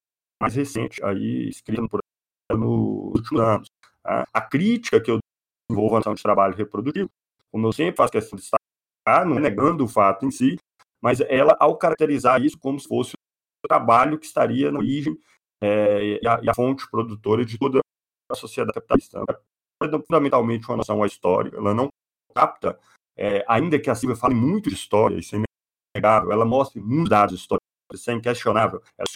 mais 0.41 0.55
recente, 0.55 1.03
aí 1.05 1.49
escrita 1.49 1.87
por 1.89 2.01
nos 2.53 3.15
últimos 3.17 3.41
anos. 3.41 3.69
Tá? 4.03 4.29
A 4.33 4.41
crítica 4.41 5.01
que 5.01 5.11
eu 5.11 5.19
a 5.71 5.75
noção 5.75 6.15
de 6.15 6.23
trabalho 6.23 6.55
reprodutivo, 6.55 7.11
como 7.51 7.67
eu 7.67 7.73
sempre 7.73 7.97
faço 7.97 8.13
questão 8.13 8.37
de 8.37 8.43
destacar, 8.43 9.27
não 9.27 9.39
é 9.39 9.41
negando 9.41 9.85
o 9.85 9.89
fato 9.89 10.27
em 10.27 10.31
si, 10.31 10.57
mas 11.03 11.21
ela, 11.21 11.57
ao 11.61 11.77
caracterizar 11.77 12.43
isso 12.43 12.59
como 12.59 12.79
se 12.81 12.89
fosse 12.89 13.13
o 13.13 13.69
trabalho 13.69 14.19
que 14.19 14.27
estaria 14.27 14.73
na 14.73 14.79
origem 14.79 15.17
é, 15.63 16.19
e, 16.23 16.27
a, 16.27 16.41
e, 16.43 16.49
a, 16.49 16.55
fonte 16.55 16.89
produtora 16.91 17.45
de 17.45 17.59
toda 17.59 17.81
a 18.31 18.35
sociedade 18.35 18.75
capitalista. 18.75 19.23
É 19.83 19.89
fundamentalmente 20.07 20.67
uma 20.69 20.79
noção 20.79 21.03
à 21.03 21.07
história, 21.07 21.55
ela 21.55 21.75
não 21.75 21.89
capta, 22.35 22.79
é, 23.17 23.45
ainda 23.47 23.79
que 23.79 23.91
a 23.91 23.95
Silvia 23.95 24.17
fale 24.17 24.35
muito 24.35 24.69
de 24.69 24.75
história, 24.75 25.19
isso 25.19 25.37
é 25.37 25.43
inegável, 25.97 26.33
ela 26.33 26.45
mostra 26.45 26.81
muitos 26.81 27.11
dados 27.11 27.35
históricos, 27.39 27.67
isso 27.93 28.11
é 28.11 28.15
inquestionável, 28.15 28.83
ela 28.99 29.07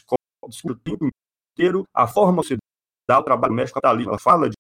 discute 0.49 0.73
o 0.73 0.79
tempo 0.79 1.09
inteiro 1.53 1.85
a 1.93 2.07
forma 2.07 2.41
ocidental 2.41 2.63
do 3.09 3.25
trabalho 3.25 3.55
médico 3.55 3.81
capitalista, 3.81 4.11
ela 4.11 4.19
fala 4.19 4.51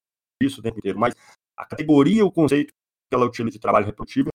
disso 0.42 0.60
o 0.60 0.62
tempo 0.62 0.78
inteiro, 0.78 0.98
mas 0.98 1.14
a 1.58 1.64
categoria, 1.64 2.24
o 2.24 2.30
conceito 2.30 2.72
que 2.72 3.14
ela 3.14 3.26
utiliza 3.26 3.54
de 3.54 3.60
trabalho 3.60 3.86
reprodutivo 3.86 4.28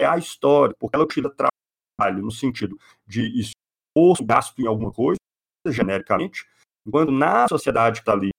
é 0.00 0.06
a 0.06 0.16
história, 0.16 0.74
porque 0.78 0.94
ela 0.94 1.04
utiliza 1.04 1.34
trabalho 1.34 2.22
no 2.22 2.30
sentido 2.30 2.78
de 3.04 3.40
esforço, 3.40 4.24
gasto 4.24 4.60
em 4.60 4.66
alguma 4.66 4.92
coisa, 4.92 5.18
genericamente, 5.66 6.46
enquanto 6.86 7.10
na 7.10 7.48
sociedade 7.48 8.00
capitalista 8.02 8.32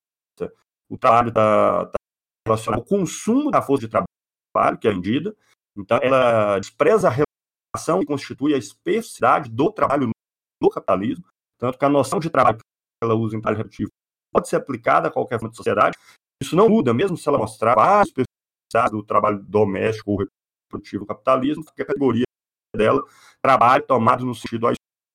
o 0.90 0.98
trabalho 0.98 1.30
está 1.30 1.86
tá 1.88 1.98
relacionado 2.48 2.80
ao 2.80 2.86
consumo 2.86 3.52
da 3.52 3.62
força 3.62 3.86
de 3.86 3.92
trabalho, 3.92 4.78
que 4.80 4.88
é 4.88 4.94
vendida, 4.94 5.36
então 5.78 6.00
ela 6.02 6.58
despreza 6.60 7.10
a 7.10 7.12
relação 7.12 8.00
que 8.00 8.06
constitui 8.06 8.54
a 8.54 8.58
especificidade 8.58 9.50
do 9.50 9.72
trabalho 9.72 10.10
no 10.62 10.70
capitalismo, 10.70 11.26
tanto 11.58 11.78
que 11.78 11.86
a 11.86 11.90
noção 11.90 12.20
de 12.20 12.30
trabalho 12.30 12.58
que 12.58 12.64
ela 13.04 13.16
usa 13.16 13.36
em 13.36 13.42
trabalho 13.42 13.58
reprodutivo 13.58 13.90
pode 14.34 14.48
ser 14.48 14.56
aplicada 14.56 15.10
a 15.10 15.12
qualquer 15.12 15.40
forma 15.40 15.52
de 15.52 15.58
sociedade, 15.58 15.98
isso 16.42 16.56
não 16.56 16.70
muda, 16.70 16.94
mesmo 16.94 17.18
se 17.18 17.28
ela 17.28 17.38
mostrar 17.38 17.76
vários 17.76 18.12
do 18.92 19.04
trabalho 19.04 19.44
doméstico 19.44 20.12
ou 20.12 20.18
reprodutivo 20.70 21.06
capitalismo, 21.06 21.66
que 21.66 21.82
a 21.82 21.86
categoria 21.86 22.24
dela, 22.76 23.04
trabalho 23.42 23.86
tomado 23.86 24.26
no 24.26 24.36
sentido 24.36 24.68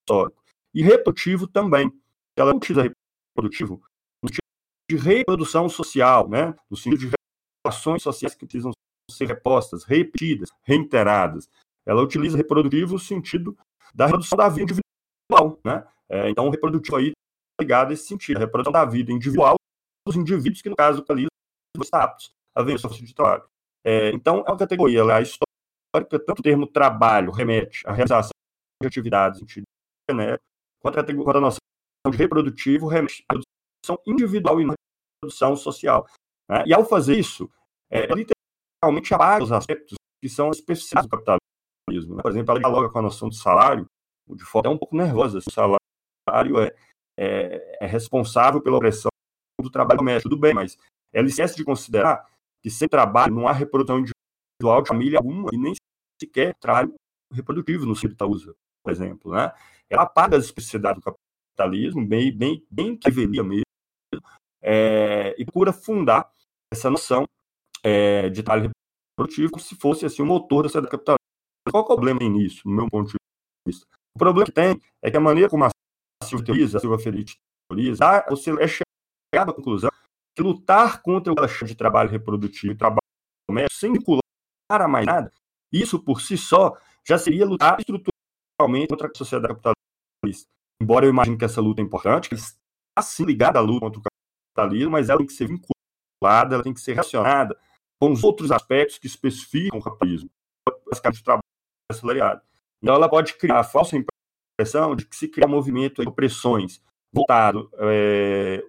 histórico. 0.03 0.43
E 0.75 0.83
reprodutivo 0.83 1.47
também. 1.47 1.91
Ela 2.37 2.51
não 2.51 2.57
utiliza 2.57 2.83
reprodutivo 2.83 3.81
no 4.23 4.29
sentido 4.29 4.43
de 4.91 4.97
reprodução 4.97 5.69
social, 5.69 6.29
né? 6.29 6.55
no 6.69 6.77
sentido 6.77 6.99
de 6.99 7.11
relações 7.65 8.03
sociais 8.03 8.35
que 8.35 8.45
precisam 8.45 8.73
ser 9.11 9.27
repostas, 9.27 9.85
repetidas, 9.85 10.51
reiteradas. 10.63 11.49
Ela 11.87 12.03
utiliza 12.03 12.37
reprodutivo 12.37 12.95
no 12.95 12.99
sentido 12.99 13.57
da 13.95 14.07
reprodução 14.07 14.37
da 14.37 14.49
vida 14.49 14.63
individual, 14.63 15.61
né? 15.65 15.87
É, 16.09 16.29
então, 16.29 16.51
reprodutivo 16.51 16.97
aí 16.97 17.13
tá 17.13 17.63
ligado 17.63 17.91
a 17.91 17.93
esse 17.95 18.07
sentido, 18.07 18.39
a 18.39 18.41
reprodução 18.41 18.73
da 18.73 18.85
vida 18.85 19.13
individual 19.13 19.57
dos 20.07 20.17
indivíduos 20.17 20.63
que, 20.63 20.69
no 20.69 20.77
caso 20.77 20.99
capitalismo, 20.99 21.29
estão 21.83 22.01
aptos 22.01 22.33
a 22.55 22.63
ver 22.63 22.79
sua 22.79 22.91
força 22.91 23.05
de 23.05 23.15
trabalho. 23.15 23.45
É, 23.85 24.11
então, 24.11 24.45
é 24.47 24.51
uma 24.51 24.57
categoria, 24.57 25.01
ela 25.01 25.19
é 25.19 25.23
histórica, 25.23 26.19
tanto 26.25 26.41
o 26.41 26.43
termo 26.43 26.67
trabalho 26.67 27.31
remete 27.31 27.87
à 27.87 27.93
realização 27.93 28.31
de 28.83 28.87
atividades 28.87 29.41
em 29.41 29.47
sentido 29.47 29.65
genérico, 30.11 30.45
quanto 30.81 31.01
a, 31.01 31.05
quanto 31.05 31.37
a 31.37 31.41
noção 31.41 31.59
de 32.11 32.17
reprodutivo 32.17 32.87
remete 32.87 33.25
à 33.29 33.35
produção 33.35 34.03
individual 34.07 34.61
e 34.61 34.65
não 34.65 34.75
produção 35.21 35.57
social. 35.57 36.07
Né? 36.49 36.65
E 36.67 36.75
ao 36.75 36.85
fazer 36.85 37.19
isso, 37.19 37.51
é, 37.91 38.07
literalmente 38.07 39.15
apaga 39.15 39.45
os 39.45 39.53
aspectos 39.53 39.97
que 40.23 40.29
são 40.29 40.51
especiais 40.51 41.07
do 41.07 41.11
capitalismo. 41.11 42.17
Né? 42.17 42.23
Por 42.23 42.31
exemplo, 42.31 42.53
ela 42.53 42.61
dialoga 42.61 42.91
com 42.91 42.99
a 42.99 43.03
noção 43.03 43.29
do 43.29 43.35
salário, 43.35 43.87
de 44.29 44.45
forma 44.45 44.71
é 44.71 44.73
um 44.75 44.79
pouco 44.79 44.97
nervosa. 44.97 45.39
O 45.39 45.51
salário 45.51 46.61
é, 46.61 46.75
é, 47.19 47.79
é 47.85 47.87
responsável 47.87 48.61
pela 48.61 48.77
opressão 48.77 49.11
do 49.65 49.71
trabalho 49.71 49.99
doméstico, 49.99 50.31
tudo 50.31 50.41
bem, 50.41 50.55
mas 50.55 50.79
ela 51.13 51.27
esquece 51.27 51.57
de 51.57 51.65
considerar 51.65 52.27
que 52.63 52.71
sem 52.71 52.89
trabalho 52.89 53.35
não 53.35 53.49
há 53.49 53.53
reprodução 53.53 53.99
individual 53.99 54.83
de 54.83 54.89
família 54.89 55.19
alguma 55.19 55.51
e 55.53 55.59
nem 55.59 55.75
sequer 56.21 56.55
trabalho 56.57 56.95
reprodutivo 57.33 57.85
no 57.87 57.95
sentido 57.95 58.29
usa, 58.29 58.55
por 58.83 58.93
exemplo. 58.93 59.33
Né? 59.33 59.53
Ela 59.91 60.03
apaga 60.03 60.37
as 60.37 60.45
especificidades 60.45 61.03
do 61.03 61.13
capitalismo, 61.57 62.07
bem, 62.07 62.37
bem, 62.37 62.65
bem 62.71 62.97
que 62.97 63.11
deveria 63.11 63.43
mesmo, 63.43 63.65
é, 64.63 65.35
e 65.39 65.45
procura 65.45 65.73
fundar 65.73 66.31
essa 66.73 66.89
noção 66.89 67.25
é, 67.83 68.31
de 68.31 68.43
trabalho 68.43 68.71
reprodutivo 69.19 69.53
como 69.53 69.63
se 69.63 69.77
fosse 69.77 70.07
assim, 70.07 70.23
o 70.23 70.27
motor 70.27 70.63
da 70.63 70.69
sociedade 70.69 70.91
capitalista. 70.91 71.23
Qual 71.71 71.83
é 71.83 71.85
o 71.85 71.87
problema 71.87 72.21
nisso, 72.21 72.63
no 72.65 72.75
meu 72.75 72.89
ponto 72.89 73.09
de 73.09 73.17
vista? 73.67 73.87
O 74.15 74.19
problema 74.19 74.47
que 74.47 74.53
tem 74.53 74.81
é 75.03 75.11
que 75.11 75.17
a 75.17 75.21
maneira 75.21 75.49
como 75.49 75.65
a 75.65 75.71
Silva 76.23 76.45
teoriza, 76.45 76.79
a 76.79 76.81
Silva 76.81 76.99
Feriti 76.99 77.37
teoriza, 77.69 78.25
você 78.29 78.51
é 78.59 78.67
chegado 79.35 79.51
à 79.51 79.55
conclusão 79.55 79.91
que 80.37 80.43
lutar 80.43 81.03
contra 81.03 81.33
o 81.33 81.67
de 81.67 81.75
trabalho 81.75 82.11
reprodutivo 82.11 82.73
e 82.73 82.77
trabalho 82.77 83.01
doméstico 83.49 83.81
sem 83.81 83.93
vincular 83.93 84.23
a 84.69 84.89
mais 84.89 85.07
nada, 85.07 85.33
isso 85.73 85.99
por 85.99 86.21
si 86.21 86.37
só 86.37 86.77
já 87.07 87.19
seria 87.19 87.45
lutar 87.45 87.79
estruturalmente 87.79 88.89
contra 88.89 89.09
a 89.09 89.15
sociedade 89.15 89.55
capitalista. 89.55 90.49
Embora 90.81 91.07
eu 91.07 91.11
imagine 91.11 91.37
que 91.37 91.45
essa 91.45 91.61
luta 91.61 91.81
é 91.81 91.85
importante, 91.85 92.29
que 92.29 92.35
está 92.35 93.03
sim 93.03 93.25
ligada 93.25 93.59
à 93.59 93.63
luta 93.63 93.81
contra 93.81 94.01
o 94.01 94.03
capitalismo, 94.57 94.93
mas 94.93 95.09
ela 95.09 95.19
tem 95.19 95.27
que 95.27 95.33
ser 95.33 95.47
vinculada, 95.47 96.55
ela 96.55 96.63
tem 96.63 96.75
que 96.75 96.81
ser 96.81 96.93
relacionada 96.93 97.59
com 98.01 98.11
os 98.11 98.25
outros 98.25 98.51
aspectos 98.51 98.99
que 98.99 99.07
especificam 99.07 99.79
o 99.79 99.83
capitalismo, 99.83 100.31
basicamente 100.87 101.21
o 101.21 101.25
trabalho 101.25 101.43
assalariado. 101.91 102.43
Então 102.83 102.95
ela 102.95 103.09
pode 103.09 103.35
criar 103.35 103.61
a 103.61 103.65
falsa 103.65 103.97
impressão 103.97 104.97
de 104.97 105.07
que 105.07 105.15
se 105.15 105.29
cria 105.29 105.47
um 105.47 105.51
movimento 105.51 106.03
de 106.03 106.09
opressões 106.09 106.83
voltado 107.15 107.71
é, 107.79 108.63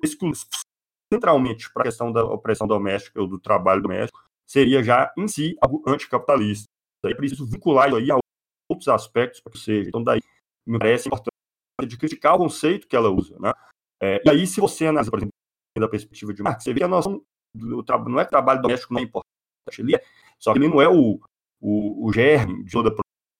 centralmente 1.11 1.71
para 1.73 1.83
a 1.83 1.85
questão 1.85 2.11
da 2.11 2.23
opressão 2.23 2.67
doméstica 2.67 3.19
ou 3.19 3.27
do 3.27 3.39
trabalho 3.39 3.81
doméstico, 3.81 4.23
seria 4.47 4.83
já 4.83 5.11
em 5.17 5.27
si 5.27 5.57
algo 5.61 5.83
anticapitalista. 5.87 6.65
É 7.05 7.13
preciso 7.13 7.45
vincular 7.45 7.87
isso 7.87 7.97
aí 7.97 8.11
a 8.11 8.17
outros 8.69 8.87
aspectos 8.87 9.39
para 9.41 9.53
que 9.53 9.59
seja. 9.59 9.89
Então 9.89 10.03
daí 10.03 10.19
me 10.65 10.79
parece 10.79 11.07
importante 11.07 11.29
de 11.87 11.97
criticar 11.97 12.35
o 12.35 12.39
conceito 12.39 12.87
que 12.87 12.95
ela 12.95 13.09
usa, 13.09 13.37
né? 13.39 13.53
É, 14.01 14.21
e 14.25 14.29
aí 14.29 14.47
se 14.47 14.59
você 14.59 14.87
analisa, 14.87 15.09
por 15.09 15.19
exemplo, 15.19 15.33
da 15.77 15.87
perspectiva 15.87 16.33
de 16.33 16.41
Marx, 16.41 16.63
você 16.63 16.73
vê 16.73 16.79
que 16.79 16.85
a 16.85 16.87
noção 16.87 17.21
do 17.53 17.83
trabalho 17.83 18.11
não 18.11 18.19
é 18.19 18.25
trabalho 18.25 18.61
doméstico 18.61 18.93
não 18.93 19.01
é 19.01 19.03
importante, 19.03 19.79
ele 19.79 19.95
é, 19.95 20.03
só 20.39 20.51
que 20.51 20.59
ele 20.59 20.67
não 20.67 20.81
é 20.81 20.89
o, 20.89 21.19
o, 21.61 22.07
o 22.07 22.13
germe 22.13 22.63
de 22.63 22.71
toda 22.71 22.89
a 22.89 22.95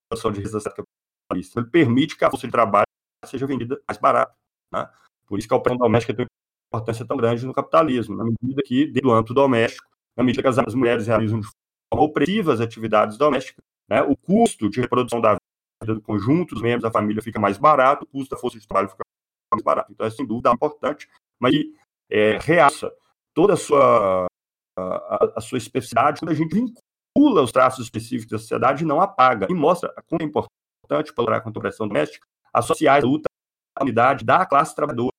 produção 0.09 0.31
de 0.31 0.39
riqueza 0.39 0.59
capitalista. 0.59 1.59
Ele 1.59 1.69
permite 1.69 2.17
que 2.17 2.23
a 2.23 2.29
força 2.29 2.47
de 2.47 2.51
trabalho 2.51 2.85
seja 3.25 3.47
vendida 3.47 3.81
mais 3.87 3.97
barata, 3.97 4.33
né? 4.71 4.89
Por 5.27 5.39
isso 5.39 5.47
que 5.47 5.53
a 5.53 5.57
operação 5.57 5.85
doméstica 5.85 6.13
tem 6.13 6.25
uma 6.25 6.77
importância 6.77 7.05
tão 7.05 7.17
grande 7.17 7.45
no 7.45 7.53
capitalismo, 7.53 8.15
na 8.15 8.23
medida 8.23 8.61
que, 8.63 8.85
dentro 8.87 9.09
do 9.09 9.11
âmbito 9.11 9.33
doméstico, 9.33 9.87
na 10.15 10.23
medida 10.23 10.41
que 10.41 10.47
as 10.47 10.75
mulheres 10.75 11.07
realizam 11.07 11.39
de 11.39 11.47
forma 11.47 12.05
opressiva 12.05 12.53
as 12.53 12.61
atividades 12.61 13.17
domésticas, 13.17 13.63
né? 13.89 14.01
o 14.01 14.15
custo 14.15 14.69
de 14.69 14.81
reprodução 14.81 15.19
da 15.19 15.37
vida 15.81 15.95
do 15.95 16.01
conjunto 16.01 16.55
dos 16.55 16.61
membros 16.61 16.83
da 16.83 16.91
família 16.91 17.21
fica 17.21 17.39
mais 17.39 17.57
barato, 17.57 18.05
o 18.05 18.07
custo 18.07 18.35
da 18.35 18.39
força 18.39 18.59
de 18.59 18.67
trabalho 18.67 18.89
fica 18.89 19.03
mais 19.53 19.63
barato. 19.63 19.91
Então, 19.91 20.05
é 20.05 20.09
sem 20.09 20.25
dúvida 20.25 20.51
importante, 20.51 21.09
mas 21.39 21.53
é, 22.09 22.37
reaça 22.39 22.93
toda 23.33 23.53
a 23.53 23.57
sua, 23.57 24.25
a, 24.77 25.33
a, 25.35 25.41
sua 25.41 25.57
especificidade 25.57 26.19
quando 26.19 26.31
a 26.31 26.35
gente 26.35 26.53
vincula 26.53 27.41
os 27.41 27.51
traços 27.51 27.83
específicos 27.83 28.31
da 28.31 28.37
sociedade 28.37 28.83
e 28.83 28.87
não 28.87 29.01
apaga, 29.01 29.47
e 29.49 29.53
mostra 29.53 29.93
como 30.07 30.21
é 30.21 30.25
importante 30.25 31.13
para 31.13 31.41
contra 31.41 31.59
a 31.59 31.61
opressão 31.61 31.87
doméstica 31.87 32.25
associar 32.53 33.01
a 33.01 33.05
luta 33.05 33.29
unidade 33.83 34.23
da 34.23 34.45
classe 34.45 34.75
trabalhadora, 34.75 35.11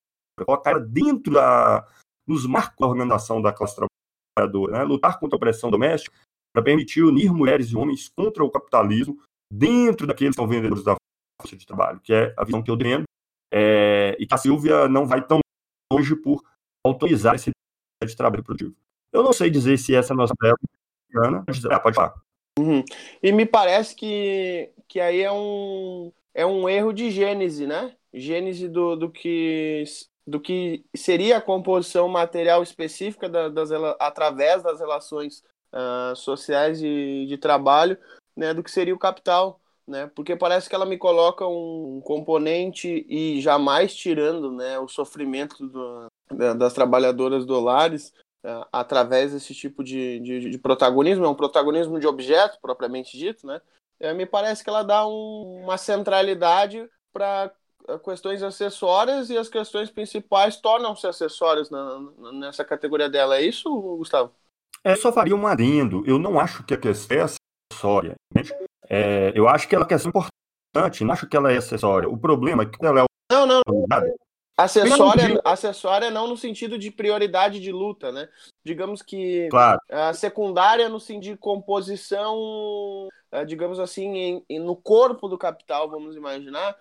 colocar 0.44 0.70
ela 0.70 0.80
dentro 0.80 1.32
da, 1.32 1.86
nos 2.26 2.46
marcos 2.46 2.78
da 2.78 2.86
organização 2.86 3.40
da 3.40 3.52
classe 3.52 3.76
trabalhadora, 4.36 4.78
né? 4.78 4.84
lutar 4.84 5.18
contra 5.18 5.36
a 5.36 5.38
opressão 5.38 5.70
doméstica 5.70 6.14
para 6.54 6.62
permitir 6.62 7.02
unir 7.02 7.32
mulheres 7.32 7.68
e 7.68 7.76
homens 7.76 8.08
contra 8.08 8.42
o 8.42 8.50
capitalismo 8.50 9.20
dentro 9.52 10.06
daqueles 10.06 10.34
que 10.34 10.40
são 10.40 10.48
vendedores 10.48 10.84
da 10.84 10.96
força 11.40 11.56
de 11.56 11.66
trabalho, 11.66 12.00
que 12.00 12.12
é 12.12 12.34
a 12.36 12.44
visão 12.44 12.62
que 12.62 12.70
eu 12.70 12.76
defendo, 12.76 13.04
é, 13.52 14.16
e 14.18 14.26
que 14.26 14.34
a 14.34 14.38
Silvia 14.38 14.88
não 14.88 15.06
vai 15.06 15.24
tão 15.24 15.40
longe 15.92 16.16
por 16.16 16.42
autorizar 16.84 17.34
esse 17.34 17.50
de 18.04 18.16
trabalho 18.16 18.44
produtivo. 18.44 18.74
Eu 19.12 19.22
não 19.22 19.32
sei 19.32 19.50
dizer 19.50 19.78
se 19.78 19.94
essa 19.94 20.12
é 20.12 20.14
a 20.14 20.16
nossa 20.16 20.34
ideia 20.38 20.54
ah, 21.70 21.80
pode 21.80 21.96
falar. 21.96 22.14
Uhum. 22.58 22.84
E 23.22 23.32
me 23.32 23.46
parece 23.46 23.94
que, 23.94 24.70
que 24.88 25.00
aí 25.00 25.22
é 25.22 25.32
um, 25.32 26.12
é 26.34 26.44
um 26.44 26.68
erro 26.68 26.92
de 26.92 27.10
gênese, 27.10 27.66
né? 27.66 27.94
Gênese 28.16 28.68
do, 28.68 28.96
do, 28.96 29.10
que, 29.10 29.84
do 30.26 30.40
que 30.40 30.84
seria 30.96 31.36
a 31.36 31.42
composição 31.42 32.08
material 32.08 32.62
específica 32.62 33.28
da, 33.28 33.48
das, 33.48 33.70
através 34.00 34.62
das 34.62 34.80
relações 34.80 35.42
uh, 35.72 36.16
sociais 36.16 36.78
de, 36.78 37.26
de 37.26 37.36
trabalho, 37.36 37.98
né? 38.34 38.54
Do 38.54 38.62
que 38.62 38.70
seria 38.70 38.94
o 38.94 38.98
capital, 38.98 39.60
né? 39.86 40.10
Porque 40.14 40.34
parece 40.34 40.68
que 40.68 40.74
ela 40.74 40.86
me 40.86 40.96
coloca 40.96 41.46
um 41.46 42.00
componente 42.02 43.04
e 43.08 43.40
jamais 43.40 43.94
tirando, 43.94 44.50
né? 44.50 44.78
O 44.78 44.88
sofrimento 44.88 45.66
do, 45.66 46.06
das 46.56 46.72
trabalhadoras 46.72 47.44
dolares 47.44 48.12
uh, 48.44 48.66
através 48.72 49.32
desse 49.32 49.54
tipo 49.54 49.84
de, 49.84 50.20
de, 50.20 50.50
de, 50.50 50.58
protagonismo, 50.58 51.24
é 51.24 51.28
um 51.28 51.34
protagonismo 51.34 52.00
de 52.00 52.06
objeto, 52.06 52.58
propriamente 52.60 53.16
dito, 53.18 53.46
né? 53.46 53.60
Uh, 54.00 54.14
me 54.14 54.26
parece 54.26 54.64
que 54.64 54.70
ela 54.70 54.82
dá 54.82 55.06
um, 55.06 55.62
uma 55.64 55.76
centralidade 55.76 56.88
para 57.12 57.44
eh, 57.46 57.50
questões 58.04 58.42
acessórias 58.42 59.30
e 59.30 59.36
as 59.36 59.48
questões 59.48 59.90
principais 59.90 60.56
tornam-se 60.56 61.06
acessórias 61.06 61.70
na, 61.70 62.00
nessa 62.32 62.64
categoria 62.64 63.08
dela. 63.08 63.36
É 63.36 63.42
isso, 63.42 63.70
Gustavo? 63.98 64.32
É, 64.82 64.94
só 64.94 65.12
faria 65.12 65.34
um 65.34 65.46
adendo. 65.46 66.04
Eu 66.06 66.18
não 66.18 66.38
acho 66.38 66.64
que 66.64 66.74
a 66.74 66.78
questão 66.78 67.18
é 67.18 67.22
acessória. 67.22 68.14
É, 68.88 69.32
eu 69.34 69.48
acho 69.48 69.68
que 69.68 69.74
ela 69.74 69.86
quer 69.86 69.98
ser 69.98 70.08
importante, 70.08 71.04
não 71.04 71.12
acho 71.12 71.26
que 71.26 71.36
ela 71.36 71.52
é 71.52 71.56
acessória. 71.56 72.08
O 72.08 72.16
problema 72.16 72.62
é 72.62 72.66
que 72.66 72.84
ela 72.84 73.00
é. 73.00 73.04
Não, 73.32 73.46
não. 73.46 73.62
Acessória, 74.56 75.38
acessória 75.44 76.10
não 76.10 76.26
no 76.26 76.36
sentido 76.36 76.78
de 76.78 76.90
prioridade 76.90 77.60
de 77.60 77.70
luta, 77.70 78.10
né? 78.10 78.26
Digamos 78.64 79.02
que 79.02 79.48
claro. 79.50 79.78
a 79.90 80.14
secundária 80.14 80.88
no 80.88 80.98
sentido 80.98 81.34
de 81.34 81.36
composição, 81.36 83.08
digamos 83.44 83.78
assim, 83.78 84.16
em, 84.16 84.44
em, 84.48 84.58
no 84.58 84.76
corpo 84.76 85.28
do 85.28 85.36
capital, 85.36 85.90
vamos 85.90 86.16
imaginar, 86.16 86.76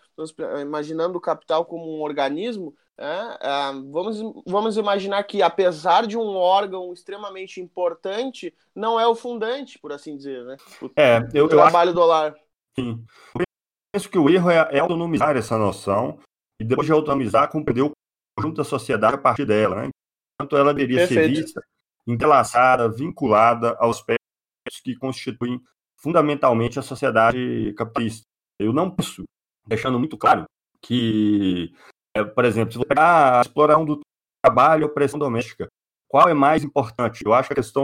imaginando 0.62 1.18
o 1.18 1.22
capital 1.22 1.66
como 1.66 1.98
um 1.98 2.02
organismo, 2.02 2.76
é, 2.98 3.04
é, 3.06 3.72
vamos, 3.92 4.22
vamos 4.46 4.78
imaginar 4.78 5.24
que 5.24 5.42
apesar 5.42 6.08
de 6.08 6.18
um 6.18 6.36
órgão 6.36 6.94
extremamente 6.94 7.60
importante, 7.60 8.54
não 8.74 9.00
é 9.00 9.06
o 9.06 9.16
fundante, 9.16 9.78
por 9.80 9.92
assim 9.92 10.16
dizer, 10.16 10.46
né? 10.46 10.58
O, 10.82 10.90
é, 10.96 11.20
eu, 11.34 11.46
o 11.46 11.50
trabalho 11.50 11.92
eu 11.92 12.12
acho... 12.12 12.38
Sim. 12.78 13.06
Eu 13.38 13.46
penso 13.94 14.10
que 14.10 14.18
o 14.18 14.30
erro 14.30 14.50
é, 14.50 14.68
é 14.72 14.80
autonomizar 14.80 15.36
essa 15.36 15.58
noção 15.58 16.20
e 16.60 16.64
depois 16.64 16.86
de 16.86 16.94
autonomizar, 16.94 17.52
compreender 17.52 17.84
o 17.84 17.92
conjunto 18.38 18.58
da 18.58 18.64
sociedade 18.64 19.16
a 19.16 19.18
partir 19.18 19.46
dela. 19.46 19.76
Né? 19.76 19.90
Enquanto 20.36 20.58
ela 20.58 20.74
deveria 20.74 21.08
Perfeito. 21.08 21.36
ser 21.36 21.42
vista 21.42 21.64
entrelaçada, 22.08 22.90
vinculada 22.90 23.76
aos 23.80 23.98
aspectos 23.98 24.82
que 24.84 24.96
constituem 24.96 25.60
fundamentalmente 26.06 26.78
a 26.78 26.84
sociedade 26.84 27.74
capitalista. 27.76 28.28
Eu 28.60 28.72
não 28.72 28.92
penso, 28.92 29.24
deixando 29.68 29.98
muito 29.98 30.16
claro 30.16 30.46
que, 30.80 31.74
é, 32.16 32.24
por 32.24 32.46
exemplo, 32.46 32.72
se 32.72 32.78
você 32.78 32.86
pegar 32.86 33.40
a 33.40 33.42
exploração 33.42 33.84
do 33.84 34.02
trabalho 34.40 34.82
e 34.82 34.84
a 34.84 34.88
opressão 34.88 35.18
doméstica, 35.18 35.68
qual 36.08 36.30
é 36.30 36.34
mais 36.36 36.64
importante? 36.64 37.26
Eu 37.26 37.34
acho 37.34 37.50
que 37.50 37.54
a 37.54 37.56
questão 37.56 37.82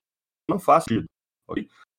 não 0.47 0.59
faz 0.59 0.83
sentido. 0.83 1.07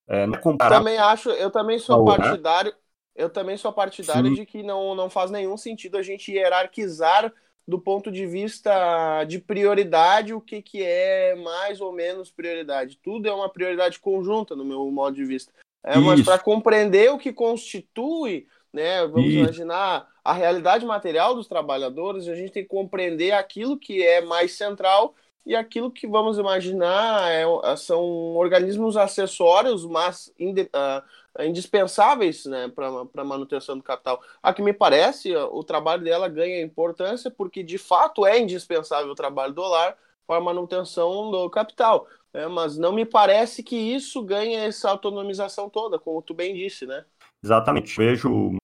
É, 0.07 0.25
não 0.25 0.35
é 0.35 0.37
comparar... 0.37 0.77
Também 0.77 0.97
acho, 0.97 1.29
eu 1.29 1.51
também 1.51 1.77
sou 1.77 2.05
partidário, 2.05 2.73
eu 3.13 3.29
também 3.29 3.57
sou 3.57 3.73
partidário 3.73 4.29
Sim. 4.29 4.35
de 4.35 4.45
que 4.45 4.63
não, 4.63 4.95
não 4.95 5.09
faz 5.09 5.29
nenhum 5.29 5.57
sentido 5.57 5.97
a 5.97 6.01
gente 6.01 6.31
hierarquizar 6.31 7.33
do 7.67 7.77
ponto 7.79 8.09
de 8.09 8.25
vista 8.25 9.25
de 9.25 9.39
prioridade 9.39 10.33
o 10.33 10.39
que, 10.39 10.61
que 10.61 10.81
é 10.81 11.35
mais 11.35 11.81
ou 11.81 11.91
menos 11.91 12.31
prioridade. 12.31 12.97
Tudo 13.03 13.27
é 13.27 13.33
uma 13.33 13.49
prioridade 13.49 13.99
conjunta, 13.99 14.55
no 14.55 14.63
meu 14.63 14.89
modo 14.89 15.17
de 15.17 15.25
vista. 15.25 15.51
É, 15.83 15.97
mas 15.97 16.21
para 16.21 16.39
compreender 16.39 17.11
o 17.11 17.17
que 17.17 17.33
constitui 17.33 18.47
né? 18.73 19.05
Vamos 19.05 19.27
Isso. 19.27 19.37
imaginar 19.37 20.07
a 20.23 20.33
realidade 20.33 20.83
material 20.85 21.35
dos 21.35 21.47
trabalhadores, 21.47 22.27
a 22.27 22.33
gente 22.33 22.51
tem 22.51 22.63
que 22.63 22.69
compreender 22.69 23.31
aquilo 23.31 23.77
que 23.77 24.01
é 24.01 24.19
mais 24.19 24.53
central 24.57 25.13
e 25.45 25.55
aquilo 25.55 25.91
que 25.91 26.07
vamos 26.07 26.37
imaginar 26.37 27.29
é, 27.29 27.45
são 27.75 28.01
organismos 28.35 28.97
acessórios, 28.97 29.85
mas 29.85 30.33
uh, 30.39 31.43
indispensáveis 31.43 32.45
né, 32.45 32.71
para 32.73 32.87
a 32.87 33.25
manutenção 33.25 33.77
do 33.77 33.83
capital. 33.83 34.21
A 34.41 34.53
que 34.53 34.61
me 34.61 34.73
parece, 34.73 35.35
o 35.35 35.63
trabalho 35.63 36.03
dela 36.03 36.29
ganha 36.29 36.61
importância 36.61 37.29
porque 37.29 37.61
de 37.61 37.77
fato 37.77 38.25
é 38.25 38.39
indispensável 38.39 39.11
o 39.11 39.15
trabalho 39.15 39.53
do 39.53 39.61
lar 39.61 39.97
para 40.25 40.37
a 40.37 40.41
manutenção 40.41 41.29
do 41.29 41.49
capital. 41.49 42.07
Né, 42.33 42.47
mas 42.47 42.77
não 42.77 42.91
me 42.91 43.05
parece 43.05 43.61
que 43.61 43.75
isso 43.75 44.23
ganha 44.23 44.61
essa 44.61 44.89
autonomização 44.89 45.69
toda, 45.69 45.99
como 45.99 46.21
tu 46.21 46.33
bem 46.33 46.55
disse, 46.55 46.85
né? 46.85 47.05
Exatamente, 47.43 47.95
vejo 47.95 48.55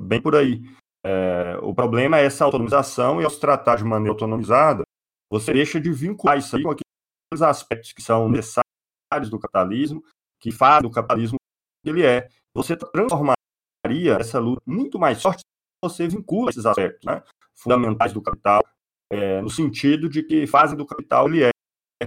bem 0.00 0.20
por 0.20 0.34
aí. 0.34 0.62
É, 1.04 1.58
o 1.62 1.74
problema 1.74 2.18
é 2.18 2.24
essa 2.24 2.44
autonomização 2.44 3.20
e 3.20 3.24
ao 3.24 3.30
se 3.30 3.40
tratar 3.40 3.76
de 3.76 3.84
maneira 3.84 4.12
autonomizada, 4.12 4.82
você 5.30 5.52
deixa 5.52 5.80
de 5.80 5.90
vincular 5.92 6.38
isso 6.38 6.56
aí 6.56 6.62
com 6.62 6.70
aqueles 6.70 7.42
aspectos 7.42 7.92
que 7.92 8.02
são 8.02 8.28
necessários 8.28 9.30
do 9.30 9.38
capitalismo, 9.38 10.02
que 10.40 10.50
fazem 10.50 10.88
do 10.88 10.90
capitalismo 10.90 11.36
que 11.84 11.90
ele 11.90 12.04
é. 12.04 12.28
Você 12.54 12.76
transformaria 12.76 14.16
essa 14.18 14.38
luta 14.38 14.62
muito 14.66 14.98
mais 14.98 15.22
forte 15.22 15.40
se 15.40 15.44
você 15.82 16.08
vincula 16.08 16.50
esses 16.50 16.66
aspectos 16.66 17.04
né, 17.04 17.22
fundamentais 17.56 18.12
do 18.12 18.20
capital, 18.20 18.62
é, 19.10 19.40
no 19.40 19.50
sentido 19.50 20.08
de 20.08 20.22
que 20.22 20.46
fazem 20.46 20.76
do 20.76 20.86
capital 20.86 21.28
ele 21.28 21.44
é, 21.44 21.50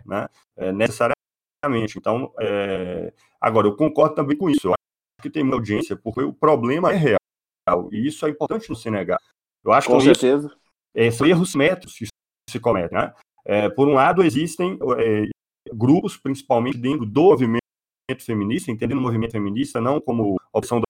né, 0.05 0.27
é 0.57 0.71
necessariamente. 0.71 1.97
Então, 1.97 2.33
é, 2.39 3.13
agora, 3.39 3.67
eu 3.67 3.75
concordo 3.75 4.15
também 4.15 4.37
com 4.37 4.49
isso. 4.49 4.67
Eu 4.67 4.71
acho 4.71 5.21
que 5.21 5.29
tem 5.29 5.43
uma 5.43 5.55
audiência, 5.55 5.95
porque 5.95 6.21
o 6.21 6.33
problema 6.33 6.91
é 6.91 6.95
real. 6.95 7.89
E 7.91 8.07
isso 8.07 8.25
é 8.25 8.29
importante 8.29 8.69
não 8.69 8.75
se 8.75 8.89
negar. 8.89 9.19
Eu 9.63 9.71
acho 9.71 9.87
Com 9.87 9.97
que 9.97 10.03
certeza. 10.03 10.47
Isso, 10.47 10.57
é, 10.93 11.11
são 11.11 11.25
erros 11.25 11.55
métodos 11.55 11.97
que 11.97 12.07
se 12.49 12.59
cometem. 12.59 12.97
Né? 12.97 13.13
É, 13.45 13.69
por 13.69 13.87
um 13.87 13.93
lado, 13.93 14.23
existem 14.23 14.77
é, 14.99 15.29
grupos, 15.73 16.17
principalmente 16.17 16.77
dentro 16.77 17.05
do 17.05 17.21
movimento 17.21 17.61
feminista, 18.19 18.71
entendendo 18.71 18.97
o 18.97 19.01
movimento 19.01 19.31
feminista 19.31 19.79
não 19.79 19.99
como 19.99 20.35
opção 20.51 20.79
da 20.79 20.85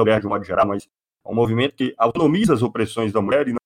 mulher 0.00 0.20
de 0.20 0.26
um 0.26 0.30
modo 0.30 0.44
geral, 0.44 0.66
mas 0.66 0.86
um 1.24 1.34
movimento 1.34 1.74
que 1.74 1.94
autonomiza 1.98 2.54
as 2.54 2.62
opressões 2.62 3.12
da 3.12 3.20
mulher 3.20 3.48
e 3.48 3.52
não, 3.52 3.58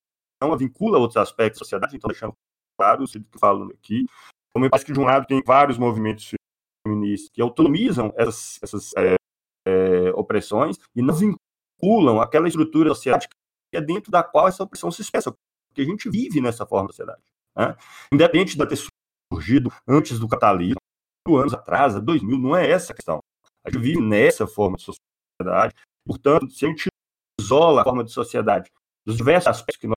não 0.43 0.53
a 0.53 0.57
vincula 0.57 0.99
a 0.99 1.01
outros 1.01 1.17
aspectos 1.17 1.59
da 1.59 1.65
sociedade, 1.65 1.97
então 1.97 2.09
deixando 2.09 2.33
claro 2.79 3.05
o 3.05 3.07
que 3.07 3.19
eu 3.19 3.39
falo 3.39 3.71
aqui. 3.73 4.07
Então, 4.53 4.63
me 4.63 4.69
parece 4.69 4.85
que 4.85 4.93
de 4.93 5.01
um 5.01 5.05
lado 5.05 5.27
tem 5.27 5.43
vários 5.45 5.79
movimentos 5.79 6.31
feministas 6.87 7.31
que 7.31 7.41
autonomizam 7.41 8.13
essas, 8.17 8.59
essas 8.63 8.93
é, 8.97 9.15
é, 9.67 10.11
opressões 10.15 10.77
e 10.95 11.01
não 11.01 11.15
vinculam 11.15 12.21
aquela 12.21 12.47
estrutura 12.47 12.95
social 12.95 13.19
que 13.19 13.77
é 13.77 13.81
dentro 13.81 14.13
da 14.13 14.23
qual 14.23 14.47
essa 14.47 14.63
opressão 14.63 14.91
se 14.91 15.01
expressa, 15.01 15.33
porque 15.71 15.81
a 15.81 15.85
gente 15.85 16.11
vive 16.11 16.41
nessa 16.41 16.67
forma 16.67 16.89
de 16.89 16.95
sociedade. 16.95 17.23
Né? 17.57 17.75
Independente 18.13 18.57
de 18.57 18.67
ter 18.67 18.79
surgido 19.33 19.73
antes 19.89 20.19
do 20.19 20.29
capitalismo, 20.29 20.77
anos 21.29 21.55
atrás, 21.55 21.99
2000, 21.99 22.39
não 22.39 22.55
é 22.55 22.71
essa 22.71 22.93
a 22.93 22.97
questão. 22.97 23.21
A 23.65 23.71
gente 23.71 23.81
vive 23.81 24.01
nessa 24.01 24.47
forma 24.47 24.77
de 24.77 24.83
sociedade, 24.83 25.75
portanto, 26.07 26.51
se 26.51 26.67
a 26.67 26.69
gente 26.69 26.89
isola 27.41 27.81
a 27.81 27.85
forma 27.85 28.05
de 28.05 28.13
sociedade 28.13 28.71
dos 29.07 29.17
diversos 29.17 29.49
aspectos 29.49 29.81
que 29.81 29.87
nós 29.87 29.97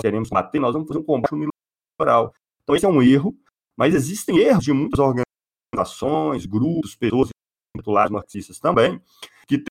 queremos 0.00 0.28
combater, 0.28 0.60
nós 0.60 0.72
vamos 0.72 0.86
fazer 0.86 1.00
um 1.00 1.04
combate 1.04 1.34
unilateral. 1.34 2.32
Então, 2.62 2.76
esse 2.76 2.84
é 2.84 2.88
um 2.88 3.02
erro, 3.02 3.36
mas 3.76 3.94
existem 3.94 4.38
erros 4.38 4.64
de 4.64 4.72
muitas 4.72 4.98
organizações, 4.98 6.46
grupos, 6.46 6.94
pessoas, 6.94 7.28
titulares 7.76 8.10
marxistas 8.10 8.58
também, 8.58 9.00
que 9.46 9.62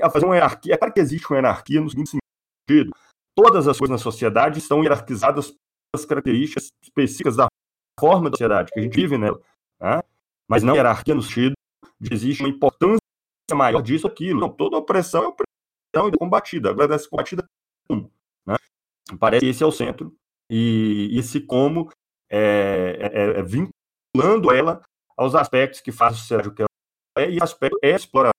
a 0.00 0.08
fazer 0.08 0.26
uma 0.26 0.36
hierarquia. 0.36 0.74
É 0.74 0.76
claro 0.76 0.94
que 0.94 1.00
existe 1.00 1.26
uma 1.28 1.36
hierarquia 1.36 1.80
no 1.80 1.90
seguinte 1.90 2.10
sentido: 2.70 2.92
todas 3.36 3.66
as 3.66 3.78
coisas 3.78 3.92
na 3.92 3.98
sociedade 3.98 4.58
estão 4.58 4.82
hierarquizadas 4.82 5.54
pelas 5.92 6.06
características 6.06 6.68
específicas 6.82 7.36
da 7.36 7.48
forma 7.98 8.30
da 8.30 8.36
sociedade 8.36 8.70
que 8.72 8.78
a 8.78 8.82
gente 8.82 8.94
vive 8.94 9.18
nela. 9.18 9.40
Né? 9.80 10.00
Mas 10.48 10.62
não 10.62 10.74
hierarquia 10.74 11.14
no 11.14 11.22
sentido 11.22 11.54
de 12.00 12.12
existe 12.14 12.42
uma 12.42 12.48
importância 12.48 12.98
maior 13.54 13.82
disso 13.82 14.06
ou 14.06 14.12
aquilo. 14.12 14.40
Não, 14.40 14.48
toda 14.48 14.76
opressão 14.76 15.24
é 15.24 15.28
opressão 15.28 16.08
e 16.08 16.16
combatida. 16.16 16.70
Agora, 16.70 16.88
dessa 16.88 17.08
combatida 17.08 17.44
como? 17.88 18.10
Né? 18.46 18.56
Parece 19.18 19.40
que 19.40 19.50
esse 19.50 19.62
é 19.62 19.66
o 19.66 19.72
centro. 19.72 20.14
E 20.50 21.10
esse 21.12 21.40
como 21.40 21.90
é, 22.32 23.10
é, 23.12 23.40
é 23.40 23.42
vinculando 23.42 24.52
ela 24.52 24.82
aos 25.16 25.34
aspectos 25.34 25.80
que 25.80 25.92
fazem 25.92 26.16
a 26.16 26.20
sociedade 26.20 26.48
o 26.48 26.54
que 26.54 26.62
ela 26.62 26.68
é, 27.18 27.30
e 27.30 27.42
aspecto 27.42 27.78
é 27.82 27.92
a 27.92 27.96
exploração 27.96 28.32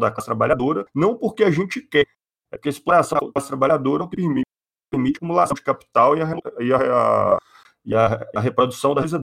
da 0.00 0.10
classe 0.10 0.26
trabalhadora, 0.26 0.84
não 0.94 1.16
porque 1.16 1.44
a 1.44 1.50
gente 1.50 1.80
quer, 1.80 2.06
é 2.52 2.56
porque 2.56 2.68
a 2.68 2.70
exploração 2.70 3.18
da 3.18 3.32
classe 3.32 3.48
trabalhadora 3.48 4.04
é 4.04 4.08
permite, 4.08 4.46
permite 4.90 5.16
a 5.16 5.18
acumulação 5.18 5.54
de 5.54 5.62
capital 5.62 6.16
e 6.16 6.22
a, 6.22 6.26
e 6.60 6.72
a, 6.74 7.38
e 7.84 7.94
a, 7.94 8.28
a 8.34 8.40
reprodução 8.40 8.94
da 8.94 9.02
riqueza 9.02 9.20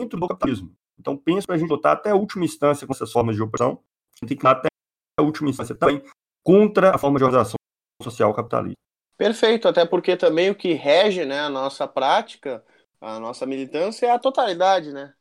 dentro 0.00 0.18
do 0.18 0.28
capitalismo. 0.28 0.72
Então, 0.98 1.16
penso 1.16 1.46
para 1.46 1.56
a 1.56 1.58
gente 1.58 1.68
lutar 1.68 1.94
até 1.94 2.10
a 2.10 2.14
última 2.14 2.44
instância 2.44 2.86
com 2.86 2.92
essas 2.92 3.12
formas 3.12 3.36
de 3.36 3.42
opressão, 3.42 3.72
a 3.72 4.16
gente 4.20 4.28
tem 4.28 4.38
que 4.38 4.46
lutar 4.46 4.58
até 4.58 4.68
a 5.18 5.22
última 5.22 5.50
instância 5.50 5.74
também 5.74 6.02
contra 6.44 6.94
a 6.94 6.98
forma 6.98 7.18
de 7.18 7.24
organização 7.24 7.56
social 8.02 8.32
capitalista. 8.32 8.76
Perfeito, 9.18 9.66
até 9.66 9.84
porque 9.84 10.16
também 10.16 10.50
o 10.50 10.54
que 10.54 10.72
rege 10.74 11.24
né, 11.24 11.40
a 11.40 11.48
nossa 11.48 11.88
prática, 11.88 12.62
a 13.00 13.18
nossa 13.20 13.46
militância 13.46 14.06
é 14.06 14.10
a 14.10 14.18
totalidade, 14.18 14.92
né? 14.92 15.12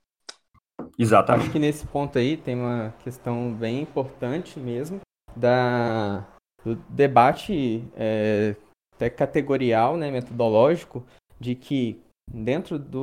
Exatamente. 0.97 1.43
Acho 1.43 1.51
que 1.51 1.59
nesse 1.59 1.85
ponto 1.87 2.17
aí 2.17 2.37
tem 2.37 2.55
uma 2.55 2.93
questão 3.03 3.53
bem 3.53 3.81
importante 3.81 4.59
mesmo 4.59 4.99
da, 5.35 6.25
do 6.63 6.75
debate 6.89 7.83
é, 7.95 8.55
até 8.95 9.09
categorial, 9.09 9.97
né, 9.97 10.09
metodológico, 10.09 11.05
de 11.39 11.55
que 11.55 12.01
dentro 12.29 12.79
de 12.79 12.97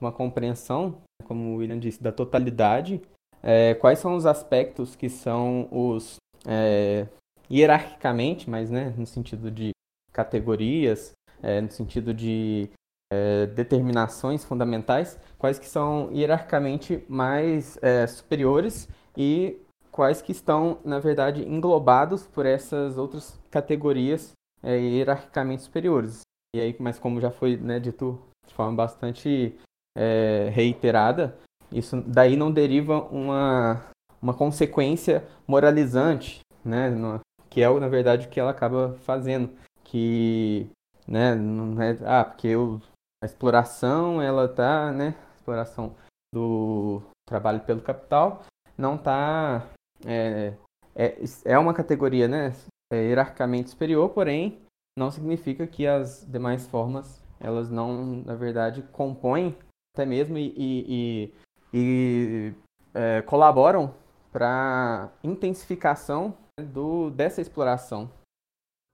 uma 0.00 0.12
compreensão, 0.12 1.02
como 1.24 1.54
o 1.54 1.56
William 1.56 1.78
disse, 1.78 2.02
da 2.02 2.12
totalidade, 2.12 3.02
é, 3.42 3.74
quais 3.74 3.98
são 3.98 4.16
os 4.16 4.26
aspectos 4.26 4.96
que 4.96 5.08
são 5.08 5.68
os 5.70 6.16
é, 6.46 7.06
hierarquicamente, 7.50 8.48
mas 8.48 8.70
né, 8.70 8.94
no 8.96 9.06
sentido 9.06 9.50
de 9.50 9.70
categorias, 10.12 11.12
é, 11.42 11.60
no 11.60 11.70
sentido 11.70 12.14
de 12.14 12.70
é, 13.12 13.46
determinações 13.46 14.44
fundamentais, 14.44 15.18
quais 15.38 15.58
que 15.58 15.66
são 15.66 16.10
hierarquicamente 16.12 17.04
mais 17.08 17.78
é, 17.82 18.06
superiores 18.06 18.88
e 19.16 19.58
quais 19.90 20.22
que 20.22 20.32
estão, 20.32 20.78
na 20.84 20.98
verdade, 20.98 21.42
englobados 21.42 22.26
por 22.26 22.46
essas 22.46 22.98
outras 22.98 23.38
categorias 23.50 24.32
é, 24.62 24.76
hierarquicamente 24.76 25.62
superiores. 25.62 26.20
E 26.54 26.60
aí, 26.60 26.76
mas 26.78 26.98
como 26.98 27.20
já 27.20 27.30
foi 27.30 27.56
né, 27.56 27.78
dito 27.80 28.18
de 28.46 28.54
forma 28.54 28.74
bastante 28.74 29.54
é, 29.96 30.50
reiterada, 30.52 31.36
isso 31.70 32.02
daí 32.06 32.36
não 32.36 32.50
deriva 32.50 33.02
uma, 33.10 33.82
uma 34.20 34.32
consequência 34.34 35.26
moralizante, 35.46 36.40
né, 36.64 36.88
no, 36.90 37.20
que 37.50 37.62
é, 37.62 37.80
na 37.80 37.88
verdade, 37.88 38.26
o 38.26 38.30
que 38.30 38.40
ela 38.40 38.50
acaba 38.50 38.96
fazendo. 39.02 39.50
Que 39.84 40.70
né, 41.06 41.34
não 41.34 41.80
é, 41.80 41.96
ah, 42.04 42.24
porque 42.24 42.48
eu 42.48 42.80
a 43.22 43.26
exploração, 43.26 44.22
ela 44.22 44.48
tá, 44.48 44.92
né, 44.92 45.14
exploração 45.36 45.94
do 46.32 47.02
trabalho 47.26 47.60
pelo 47.60 47.82
capital, 47.82 48.42
não 48.76 48.96
tá, 48.96 49.68
é, 50.06 50.54
é, 50.94 51.16
é 51.44 51.58
uma 51.58 51.74
categoria, 51.74 52.28
né, 52.28 52.52
é 52.92 53.04
hierarquicamente 53.04 53.70
superior, 53.70 54.10
porém, 54.10 54.60
não 54.98 55.10
significa 55.10 55.66
que 55.66 55.86
as 55.86 56.24
demais 56.26 56.66
formas, 56.66 57.22
elas 57.40 57.70
não, 57.70 58.22
na 58.24 58.34
verdade, 58.34 58.82
compõem 58.92 59.56
até 59.94 60.04
mesmo 60.04 60.38
e, 60.38 60.54
e, 60.56 61.34
e 61.72 62.54
é, 62.94 63.22
colaboram 63.22 63.94
para 64.32 65.10
intensificação 65.22 66.36
do, 66.60 67.10
dessa 67.10 67.40
exploração. 67.40 68.10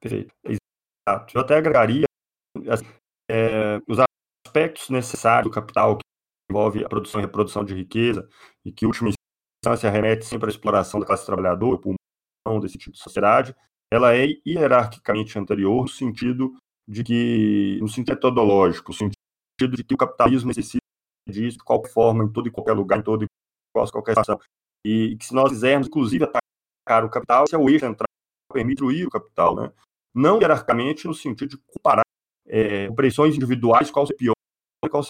Perfeito. 0.01 0.33
Exato. 0.45 1.37
Eu 1.37 1.41
até 1.41 1.57
agregaria 1.57 2.05
assim, 2.71 2.87
é, 3.31 3.81
aspectos 4.55 4.89
necessários 4.89 5.51
do 5.51 5.55
capital 5.55 5.97
que 5.97 6.05
envolve 6.49 6.85
a 6.85 6.89
produção 6.89 7.21
e 7.21 7.25
reprodução 7.25 7.65
de 7.65 7.75
riqueza 7.75 8.29
e 8.65 8.71
que, 8.71 8.85
em 8.85 8.89
última 8.89 9.11
instância, 9.65 9.91
remete 9.91 10.25
sempre 10.25 10.47
à 10.47 10.51
exploração 10.51 11.01
da 11.01 11.07
classe 11.07 11.27
trabalhadora, 11.27 11.81
pulmão 11.81 12.61
desse 12.61 12.79
tipo 12.79 12.93
de 12.93 13.03
sociedade, 13.03 13.55
ela 13.93 14.15
é 14.15 14.29
hierarquicamente 14.47 15.37
anterior 15.39 15.83
no 15.83 15.89
sentido 15.89 16.55
de 16.87 17.03
que, 17.03 17.79
no 17.81 17.89
sentido 17.89 18.15
metodológico, 18.15 18.93
no 18.93 18.97
sentido 18.97 19.77
de 19.77 19.83
que 19.83 19.95
o 19.95 19.99
capitalismo 19.99 20.49
necessita 20.49 20.79
disso 21.29 21.59
de 21.59 21.65
qualquer 21.65 21.91
forma, 21.91 22.25
em 22.25 22.33
todo 22.33 22.47
e 22.47 22.51
qualquer 22.51 22.75
lugar, 22.75 23.01
em 23.01 23.03
todo 23.03 23.25
e 23.25 23.27
qualquer 23.73 24.13
situação. 24.13 24.39
E 24.87 25.17
que 25.17 25.25
se 25.25 25.35
nós 25.35 25.49
quisermos, 25.49 25.89
inclusive, 25.89 26.25
atacar 26.25 27.05
o 27.05 27.11
capital, 27.11 27.45
esse 27.45 27.55
é 27.55 27.59
o 27.59 27.69
eixo 27.69 27.87
central 27.87 28.07
permite 28.53 28.85
o 28.85 29.11
capital, 29.11 29.57
né? 29.57 29.73
Não 30.15 30.39
hierarquicamente 30.39 31.09
no 31.09 31.15
sentido 31.15 31.57
de 31.57 31.59
comparar 31.59 32.03
é, 32.47 32.89
opressões 32.89 33.35
individuais, 33.35 33.91
qual 33.91 34.07
seria 34.07 34.17
pior 34.17 34.35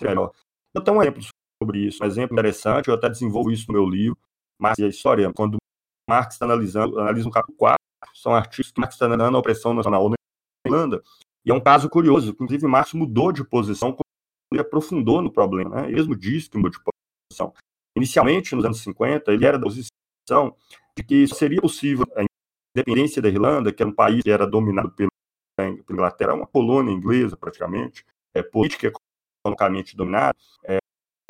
melhor. 0.03 0.33
Eu 0.75 0.83
tenho 0.83 0.97
um 0.97 1.03
exemplo 1.03 1.23
sobre 1.63 1.87
isso, 1.87 2.03
um 2.03 2.07
exemplo 2.07 2.35
interessante, 2.35 2.89
eu 2.89 2.95
até 2.95 3.09
desenvolvo 3.09 3.51
isso 3.51 3.67
no 3.69 3.75
meu 3.75 3.89
livro, 3.89 4.19
Marx 4.61 4.79
e 4.79 4.85
a 4.85 4.89
História, 4.89 5.33
quando 5.33 5.57
Marx 6.09 6.35
está 6.35 6.45
analisando, 6.45 6.99
analisa 6.99 7.27
no 7.27 7.33
capítulo 7.33 7.57
4, 7.59 7.79
são 8.15 8.35
artigos 8.35 8.73
que 8.73 8.81
Marx 8.81 8.95
está 8.95 9.09
negando 9.09 9.37
a 9.37 9.41
opressão 9.41 9.73
nacional 9.73 10.09
na 10.09 10.17
Irlanda, 10.67 11.03
e 11.45 11.51
é 11.51 11.55
um 11.55 11.61
caso 11.61 11.89
curioso, 11.89 12.31
inclusive 12.31 12.67
Marx 12.67 12.93
mudou 12.93 13.33
de 13.33 13.45
posição 13.45 13.93
quando 13.93 14.05
ele 14.53 14.63
aprofundou 14.63 15.21
no 15.21 15.31
problema, 15.31 15.83
né? 15.83 15.87
ele 15.87 15.97
mesmo 15.97 16.17
disse 16.17 16.51
que 16.51 16.57
mudou 16.57 16.71
de 16.71 16.79
posição. 17.31 17.53
Inicialmente, 17.97 18.55
nos 18.55 18.65
anos 18.65 18.81
50, 18.81 19.33
ele 19.33 19.47
era 19.47 19.59
da 19.59 19.65
posição 19.65 20.57
de 20.97 21.05
que 21.05 21.27
seria 21.29 21.61
possível 21.61 22.07
a 22.17 22.25
independência 22.77 23.23
da 23.23 23.29
Irlanda, 23.29 23.73
que 23.73 23.83
era 23.83 23.91
um 23.91 23.95
país 23.95 24.23
que 24.23 24.31
era 24.31 24.47
dominado 24.47 24.91
pela 24.91 25.11
Inglaterra, 25.89 26.35
uma 26.35 26.47
colônia 26.47 26.93
inglesa 26.93 27.37
praticamente, 27.37 28.05
é, 28.35 28.43
política 28.43 28.91
economicamente 29.45 29.97
dominada, 29.97 30.37
é, 30.65 30.79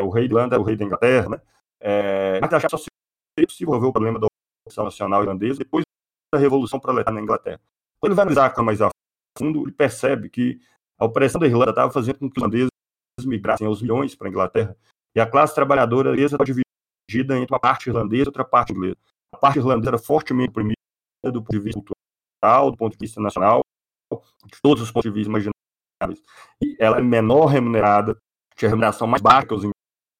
o 0.01 0.09
rei 0.09 0.29
da 0.29 0.35
Irlanda 0.35 0.61
o 0.61 0.63
rei 0.63 0.77
da 0.77 0.85
Inglaterra, 0.85 1.29
né? 1.29 1.41
É, 1.81 2.41
mas 2.41 2.53
achava 2.53 2.79
só 2.79 2.79
seria 2.79 3.47
possível 3.47 3.75
o 3.75 3.93
problema 3.93 4.19
da 4.19 4.27
ocupação 4.27 4.85
nacional 4.85 5.23
irlandesa 5.23 5.59
depois 5.59 5.85
da 6.33 6.39
Revolução 6.39 6.79
Proletária 6.79 7.17
na 7.17 7.23
Inglaterra. 7.23 7.61
Quando 8.01 8.13
ele 8.13 8.17
vai 8.17 8.23
analisar 8.23 8.55
a 8.57 8.63
mais 8.63 8.81
a 8.81 8.91
fundo, 9.37 9.63
ele 9.63 9.73
percebe 9.73 10.31
que 10.31 10.61
a 10.99 11.05
opressão 11.05 11.41
da 11.41 11.47
Irlanda 11.47 11.71
estava 11.71 11.93
fazendo 11.93 12.19
com 12.19 12.31
que 12.31 12.39
os 12.39 12.43
irlandeses 12.43 12.71
migrassem 13.25 13.67
aos 13.67 13.83
milhões 13.83 14.15
para 14.15 14.29
a 14.29 14.31
Inglaterra, 14.31 14.77
e 15.15 15.21
a 15.21 15.27
classe 15.27 15.55
trabalhadora 15.55 16.09
irlandesa 16.09 16.37
estava 16.37 16.45
dividida 16.45 17.39
entre 17.39 17.53
uma 17.53 17.61
parte 17.61 17.89
irlandesa 17.89 18.25
e 18.25 18.29
outra 18.29 18.45
parte 18.45 18.73
inglesa. 18.73 18.97
A 19.33 19.37
parte 19.37 19.59
irlandesa 19.59 19.91
era 19.91 19.99
fortemente 19.99 20.51
oprimida 20.51 20.75
do 21.25 21.43
ponto 21.43 21.51
de 21.51 21.61
vista 21.61 21.81
cultural, 21.81 22.71
do 22.71 22.77
ponto 22.77 22.93
de 22.93 22.99
vista 22.99 23.21
nacional, 23.21 23.63
de 24.13 24.61
todos 24.63 24.83
os 24.83 24.91
pontos 24.91 25.11
de 25.11 25.15
vista 25.15 25.33
E 26.63 26.77
ela 26.79 26.99
é 26.99 27.03
menor 27.03 27.47
remunerada, 27.47 28.17
tinha 28.57 28.69
remuneração 28.69 29.07
mais 29.07 29.23
baixa 29.23 29.47
que 29.47 29.55
os 29.55 29.65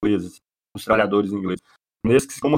ingleses, 0.03 0.39
os 0.75 0.83
trabalhadores 0.83 1.31
ingleses. 1.31 1.61
Nesse 2.05 2.27
que 2.27 2.39
como 2.39 2.57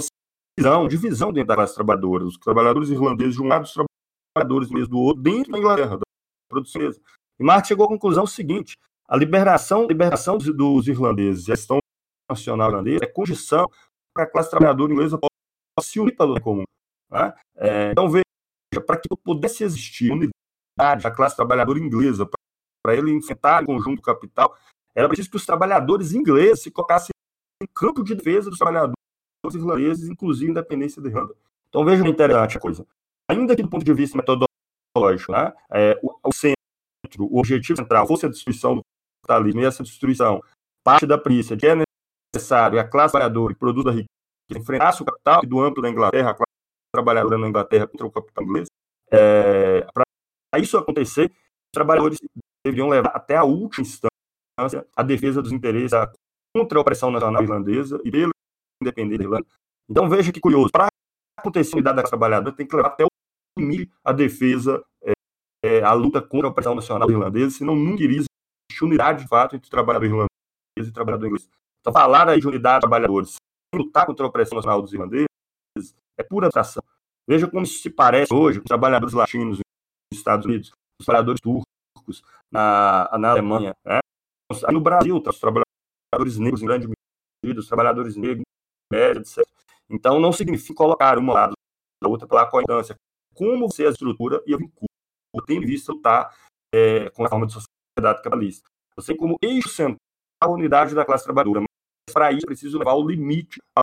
divisão, 0.57 0.87
divisão 0.87 1.31
dentro 1.31 1.47
da 1.47 1.55
classe 1.55 1.75
trabalhadora, 1.75 2.25
os 2.25 2.37
trabalhadores 2.37 2.89
irlandeses 2.89 3.35
de 3.35 3.41
um 3.41 3.47
lado, 3.47 3.63
os 3.63 3.73
trabalhadores 3.73 4.69
ingleses 4.69 4.89
do 4.89 4.99
outro, 4.99 5.21
dentro 5.21 5.51
da 5.51 5.59
Inglaterra, 5.59 5.97
da 5.97 6.03
produção 6.49 6.81
inglesa. 6.81 7.01
E 7.39 7.43
Marx 7.43 7.67
chegou 7.67 7.85
à 7.85 7.89
conclusão 7.89 8.25
seguinte: 8.25 8.75
a 9.07 9.15
liberação, 9.15 9.85
liberação 9.85 10.37
dos, 10.37 10.55
dos 10.55 10.87
irlandeses, 10.87 11.47
a 11.47 11.53
questão 11.53 11.79
nacional 12.29 12.69
irlandesa 12.69 13.05
é 13.05 13.07
condição 13.07 13.69
para 14.13 14.23
a 14.23 14.29
classe 14.29 14.49
trabalhadora 14.49 14.91
inglesa 14.91 15.17
possa 15.17 15.89
se 15.89 15.99
unir 15.99 16.15
luta 16.19 16.41
comum. 16.41 16.63
Né? 17.09 17.33
É, 17.55 17.91
então, 17.91 18.09
veja, 18.09 18.23
para 18.85 18.97
que 18.99 19.07
pudesse 19.23 19.63
existir 19.63 20.11
unidade 20.11 21.03
da 21.03 21.11
classe 21.11 21.35
trabalhadora 21.35 21.79
inglesa, 21.79 22.27
para 22.87 22.95
ele 22.95 23.11
enfrentar 23.11 23.63
o 23.63 23.65
conjunto 23.65 24.01
capital, 24.01 24.57
era 24.95 25.09
preciso 25.09 25.29
que 25.29 25.35
os 25.35 25.45
trabalhadores 25.45 26.13
ingleses 26.13 26.63
se 26.63 26.71
colocassem 26.71 27.09
em 27.61 27.67
campo 27.75 28.01
de 28.01 28.15
defesa 28.15 28.49
dos 28.49 28.57
trabalhadores 28.57 28.95
irlandeses, 29.53 30.07
inclusive 30.07 30.49
independência 30.49 31.01
da 31.01 31.09
Irlanda. 31.09 31.35
Então, 31.67 31.83
veja 31.83 32.01
que 32.01 32.09
interessante 32.09 32.57
a 32.57 32.61
coisa. 32.61 32.87
Ainda 33.29 33.57
que 33.57 33.61
do 33.61 33.69
ponto 33.69 33.83
de 33.83 33.93
vista 33.93 34.17
metodológico, 34.17 35.33
né, 35.33 35.53
é, 35.69 35.99
o, 36.01 36.17
o 36.29 36.33
centro, 36.33 36.55
o 37.19 37.39
objetivo 37.39 37.75
central 37.75 38.07
fosse 38.07 38.25
a 38.25 38.29
destruição 38.29 38.77
do 38.77 38.81
capitalismo, 39.21 39.59
e 39.59 39.65
essa 39.65 39.83
destruição 39.83 40.41
parte 40.81 41.05
da 41.05 41.17
premissa 41.17 41.57
de 41.57 41.61
que 41.61 41.67
é 41.67 41.83
necessário 42.33 42.79
a 42.79 42.85
classe 42.85 43.11
trabalhadora 43.11 43.53
que 43.53 43.59
produz 43.59 43.85
a 43.85 43.91
riqueza 43.91 44.07
enfrentasse 44.49 45.01
o 45.01 45.05
capital 45.05 45.41
do 45.41 45.59
amplo 45.59 45.83
da 45.83 45.89
Inglaterra, 45.89 46.29
a 46.29 46.33
classe 46.33 46.53
trabalhadora 46.93 47.37
na 47.37 47.49
Inglaterra 47.49 47.85
contra 47.85 48.07
o 48.07 48.11
capital 48.11 48.45
inglês. 48.45 48.67
É, 49.11 49.85
Para 49.93 50.05
isso 50.61 50.77
acontecer, 50.77 51.25
os 51.25 51.73
trabalhadores 51.73 52.17
deveriam 52.67 52.89
levar 52.89 53.09
até 53.09 53.35
a 53.35 53.43
última 53.43 53.81
instância 53.81 54.87
a 54.95 55.03
defesa 55.03 55.41
dos 55.41 55.51
interesses 55.51 55.91
contra 56.55 56.77
a 56.77 56.81
opressão 56.81 57.11
nacional 57.11 57.43
irlandesa 57.43 58.01
e 58.03 58.11
pela 58.11 58.31
independência 58.81 59.19
da 59.19 59.23
Irlanda. 59.23 59.47
Então 59.89 60.09
veja 60.09 60.31
que 60.31 60.39
curioso, 60.39 60.69
para 60.71 60.87
acontecer 61.37 61.73
a 61.73 61.77
unidade 61.77 61.95
da 61.95 62.01
classe 62.01 62.11
trabalhadora, 62.11 62.55
tem 62.55 62.65
que 62.65 62.75
levar 62.75 62.89
até 62.89 63.05
o 63.05 63.07
limite 63.57 63.91
a 64.03 64.11
defesa, 64.11 64.83
é, 65.03 65.13
é, 65.63 65.83
a 65.83 65.93
luta 65.93 66.21
contra 66.21 66.47
a 66.47 66.51
opressão 66.51 66.75
nacional 66.75 67.09
irlandesa, 67.09 67.57
senão 67.57 67.75
nunca 67.75 68.03
iria 68.03 68.17
existir 68.17 68.83
unidade 68.83 69.23
de 69.23 69.29
fato 69.29 69.55
entre 69.55 69.69
trabalhador 69.69 70.05
irlandês 70.05 70.27
e 70.79 70.91
trabalhador 70.91 71.27
inglês. 71.27 71.49
Então 71.79 71.93
falar 71.93 72.27
aí 72.27 72.39
de 72.39 72.47
unidade 72.47 72.77
de 72.77 72.81
trabalhadores 72.81 73.35
sem 73.73 73.81
lutar 73.81 74.05
contra 74.05 74.25
a 74.25 74.29
opressão 74.29 74.55
nacional 74.55 74.81
dos 74.81 74.91
irlandeses 74.91 75.27
é 76.17 76.23
pura 76.23 76.47
atração. 76.47 76.83
Veja 77.29 77.47
como 77.47 77.65
se 77.65 77.89
parece 77.89 78.33
hoje 78.33 78.59
com 78.59 78.63
os 78.63 78.67
trabalhadores 78.67 79.13
latinos 79.13 79.59
nos 79.59 80.19
Estados 80.19 80.45
Unidos, 80.45 80.71
os 80.99 81.05
trabalhadores 81.05 81.39
turcos 81.41 81.67
na, 82.51 83.09
na 83.17 83.31
Alemanha, 83.31 83.75
né? 83.85 83.99
no 84.71 84.81
Brasil, 84.81 85.21
tá, 85.21 85.29
os 85.31 85.39
trabalhadores 85.39 86.37
negros 86.37 86.61
em 86.61 86.65
grande 86.65 86.87
medida, 87.43 87.59
os 87.59 87.67
trabalhadores 87.67 88.15
negros, 88.15 88.43
média, 88.91 89.19
etc. 89.19 89.45
Então, 89.89 90.19
não 90.19 90.31
significa 90.31 90.75
colocar 90.75 91.17
uma 91.17 91.33
lado 91.33 91.53
da 92.01 92.09
outra 92.09 92.27
pela 92.27 92.45
coincidência. 92.45 92.95
Como 93.33 93.67
você 93.67 93.85
a 93.85 93.89
estrutura 93.89 94.41
e 94.45 94.51
eu 94.51 94.57
vinculo, 94.57 94.87
tem 95.45 95.59
visto 95.59 95.93
lutar 95.93 96.35
é, 96.73 97.09
com 97.11 97.25
a 97.25 97.29
forma 97.29 97.45
de 97.45 97.53
sociedade 97.53 98.23
capitalista. 98.23 98.69
Você 98.95 99.15
como 99.15 99.37
eixo 99.41 99.69
central 99.69 99.97
a 100.41 100.47
unidade 100.47 100.93
da 100.93 101.05
classe 101.05 101.23
trabalhadora, 101.23 101.61
mas 101.61 102.13
para 102.13 102.31
isso 102.31 102.45
é 102.45 102.47
preciso 102.47 102.77
levar 102.77 102.93
o 102.93 103.07
limite 103.07 103.59
à 103.75 103.81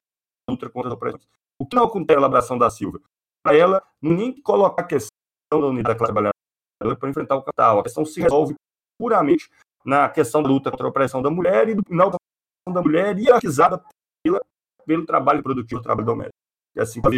luta 0.48 0.68
contra 0.70 0.88
as 0.88 0.94
opressões. 0.94 1.26
O 1.58 1.66
que 1.66 1.76
não 1.76 1.84
acontece 1.84 2.16
na 2.16 2.22
elaboração 2.22 2.58
da 2.58 2.70
Silva? 2.70 3.00
Para 3.42 3.56
ela, 3.56 3.82
nem 4.00 4.40
colocar 4.40 4.82
a 4.82 4.86
questão 4.86 5.10
da 5.50 5.66
unidade 5.66 5.88
da 5.88 5.94
classe 5.94 6.12
trabalhadora 6.12 6.34
para 6.78 7.08
enfrentar 7.08 7.36
o 7.36 7.42
capital. 7.42 7.80
A 7.80 7.82
questão 7.82 8.04
se 8.04 8.20
resolve 8.20 8.54
puramente 8.98 9.50
na 9.84 10.08
questão 10.08 10.42
da 10.42 10.48
luta 10.48 10.70
contra 10.70 10.86
a 10.86 10.90
opressão 10.90 11.20
da 11.20 11.30
mulher 11.30 11.68
e 11.68 11.76
na 11.90 12.06
opressão 12.06 12.72
da 12.72 12.82
mulher 12.82 13.18
hierarquizada 13.18 13.82
pela, 14.22 14.40
pelo 14.86 15.04
trabalho 15.04 15.42
produtivo, 15.42 15.82
trabalho 15.82 16.06
doméstico. 16.06 16.36
E 16.76 16.80
assim, 16.80 17.00
na 17.02 17.10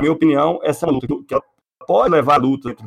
minha 0.00 0.12
opinião, 0.12 0.60
essa 0.62 0.84
é 0.84 0.88
uma 0.88 0.94
luta 0.94 1.06
que 1.06 1.40
pode 1.86 2.10
levar 2.10 2.34
a 2.34 2.38
luta 2.38 2.70
entre 2.70 2.86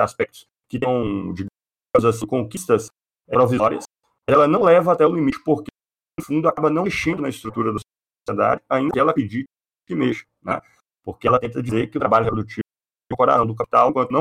aspectos 0.00 0.44
que 0.68 0.78
tenham, 0.78 1.32
digamos 1.32 2.04
assim, 2.04 2.26
conquistas 2.26 2.88
provisórias, 3.26 3.84
ela 4.28 4.46
não 4.46 4.62
leva 4.62 4.92
até 4.92 5.06
o 5.06 5.14
limite, 5.14 5.42
porque, 5.44 5.70
no 6.18 6.24
fundo, 6.24 6.48
acaba 6.48 6.68
não 6.68 6.84
mexendo 6.84 7.22
na 7.22 7.28
estrutura 7.28 7.72
da 7.72 7.78
sociedade, 8.28 8.62
ainda 8.68 8.92
que 8.92 8.98
ela 8.98 9.14
pedir 9.14 9.44
que 9.86 9.94
mexa, 9.94 10.24
né? 10.42 10.60
Porque 11.04 11.28
ela 11.28 11.38
tenta 11.38 11.62
dizer 11.62 11.88
que 11.88 11.96
o 11.96 12.00
trabalho 12.00 12.24
reprodutivo 12.24 12.62
é 13.10 13.14
o 13.14 13.16
coração 13.16 13.46
do 13.46 13.54
capital, 13.54 13.90
enquanto 13.90 14.10
não, 14.10 14.20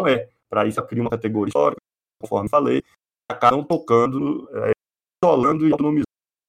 não 0.00 0.08
é. 0.08 0.28
Para 0.50 0.66
isso, 0.66 0.82
cria 0.86 1.02
uma 1.02 1.10
categoria 1.10 1.50
histórica, 1.50 1.80
conforme 2.20 2.48
falei, 2.48 2.82
acabam 3.30 3.64
tocando, 3.64 4.48
é, 4.52 4.72
isolando 5.22 5.66
e 5.66 5.72
autonomizando 5.72 6.04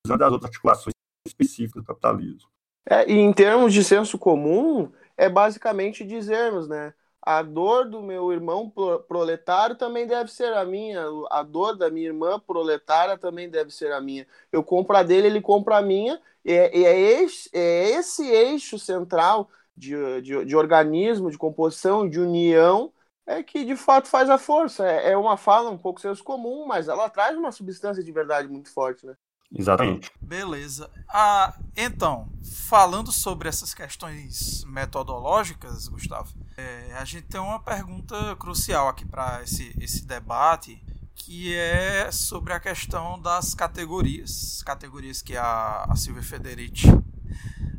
as 0.08 0.32
outras 0.32 0.50
articulações 0.50 0.94
específicas 1.26 1.82
do 1.82 1.88
capitalismo. 1.88 2.50
É, 2.88 3.10
e 3.10 3.18
em 3.18 3.34
termos 3.34 3.74
de 3.74 3.84
senso 3.84 4.18
comum, 4.18 4.92
é 5.18 5.28
basicamente 5.28 6.06
dizermos, 6.06 6.68
né? 6.68 6.94
A 7.26 7.42
dor 7.42 7.90
do 7.90 8.04
meu 8.04 8.32
irmão 8.32 8.72
proletário 9.08 9.76
também 9.76 10.06
deve 10.06 10.32
ser 10.32 10.54
a 10.54 10.64
minha. 10.64 11.04
A 11.32 11.42
dor 11.42 11.76
da 11.76 11.90
minha 11.90 12.06
irmã 12.06 12.40
proletária 12.40 13.18
também 13.18 13.50
deve 13.50 13.72
ser 13.72 13.92
a 13.92 14.00
minha. 14.00 14.28
Eu 14.52 14.64
compro 14.64 14.96
a 14.96 15.02
dele, 15.02 15.26
ele 15.26 15.42
compra 15.42 15.78
a 15.78 15.82
minha. 15.82 16.22
E 16.46 16.52
é, 16.52 16.78
é, 16.78 17.24
esse, 17.24 17.50
é 17.52 17.90
esse 17.90 18.28
eixo 18.30 18.78
central 18.78 19.50
de, 19.76 19.96
de, 20.22 20.46
de, 20.46 20.56
organismo, 20.56 21.32
de 21.32 21.38
composição, 21.38 22.08
de 22.08 22.20
união, 22.20 22.94
é 23.26 23.42
que 23.42 23.66
de 23.66 23.76
fato 23.76 24.08
faz 24.08 24.30
a 24.30 24.38
força. 24.38 24.88
É, 24.88 25.12
é 25.12 25.18
uma 25.18 25.38
fala 25.38 25.70
um 25.70 25.78
pouco 25.78 26.00
senso 26.00 26.24
comum, 26.24 26.66
mas 26.66 26.88
ela 26.88 27.10
traz 27.10 27.38
uma 27.38 27.52
substância 27.52 28.04
de 28.04 28.12
verdade 28.12 28.48
muito 28.48 28.72
forte, 28.72 29.06
né? 29.06 29.16
Exatamente. 29.54 30.12
Beleza. 30.20 30.90
Ah, 31.08 31.58
então, 31.78 32.30
falando 32.68 33.12
sobre 33.12 33.48
essas 33.48 33.74
questões 33.74 34.64
metodológicas, 34.66 35.88
Gustavo, 35.88 36.34
é, 36.58 36.94
a 36.96 37.06
gente 37.06 37.28
tem 37.28 37.40
uma 37.40 37.60
pergunta 37.60 38.36
crucial 38.38 38.88
aqui 38.88 39.06
para 39.06 39.44
esse, 39.44 39.74
esse 39.80 40.06
debate, 40.06 40.84
que 41.14 41.56
é 41.56 42.12
sobre 42.12 42.54
a 42.54 42.60
questão 42.60 43.20
das 43.20 43.54
categorias. 43.54 44.62
Categorias 44.64 45.22
que 45.22 45.38
a, 45.38 45.86
a 45.90 45.96
Silvia 45.96 46.24
Federici 46.24 46.88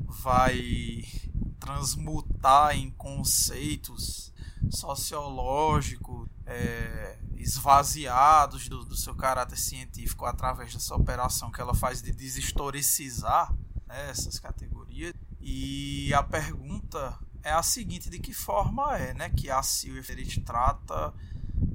vai 0.07 1.05
transmutar 1.59 2.77
em 2.77 2.91
conceitos 2.91 4.33
sociológicos 4.71 6.29
é, 6.47 7.19
esvaziados 7.37 8.69
do, 8.69 8.85
do, 8.85 8.97
seu 8.97 9.15
caráter 9.15 9.57
científico 9.57 10.25
através 10.25 10.73
dessa 10.73 10.95
operação 10.95 11.51
que 11.51 11.61
ela 11.61 11.75
faz 11.75 12.03
de 12.03 12.13
deshistoricizar 12.13 13.53
né, 13.87 14.11
essas 14.11 14.39
categorias. 14.39 15.15
E 15.41 16.13
a 16.15 16.23
pergunta 16.23 17.19
é 17.43 17.53
a 17.53 17.63
seguinte: 17.63 18.11
de 18.11 18.19
que 18.19 18.33
forma 18.33 18.97
é 18.97 19.15
né, 19.15 19.31
que 19.31 19.51
a 19.51 19.63
Silvia 19.63 20.03
Ferit 20.03 20.41
trata 20.41 21.15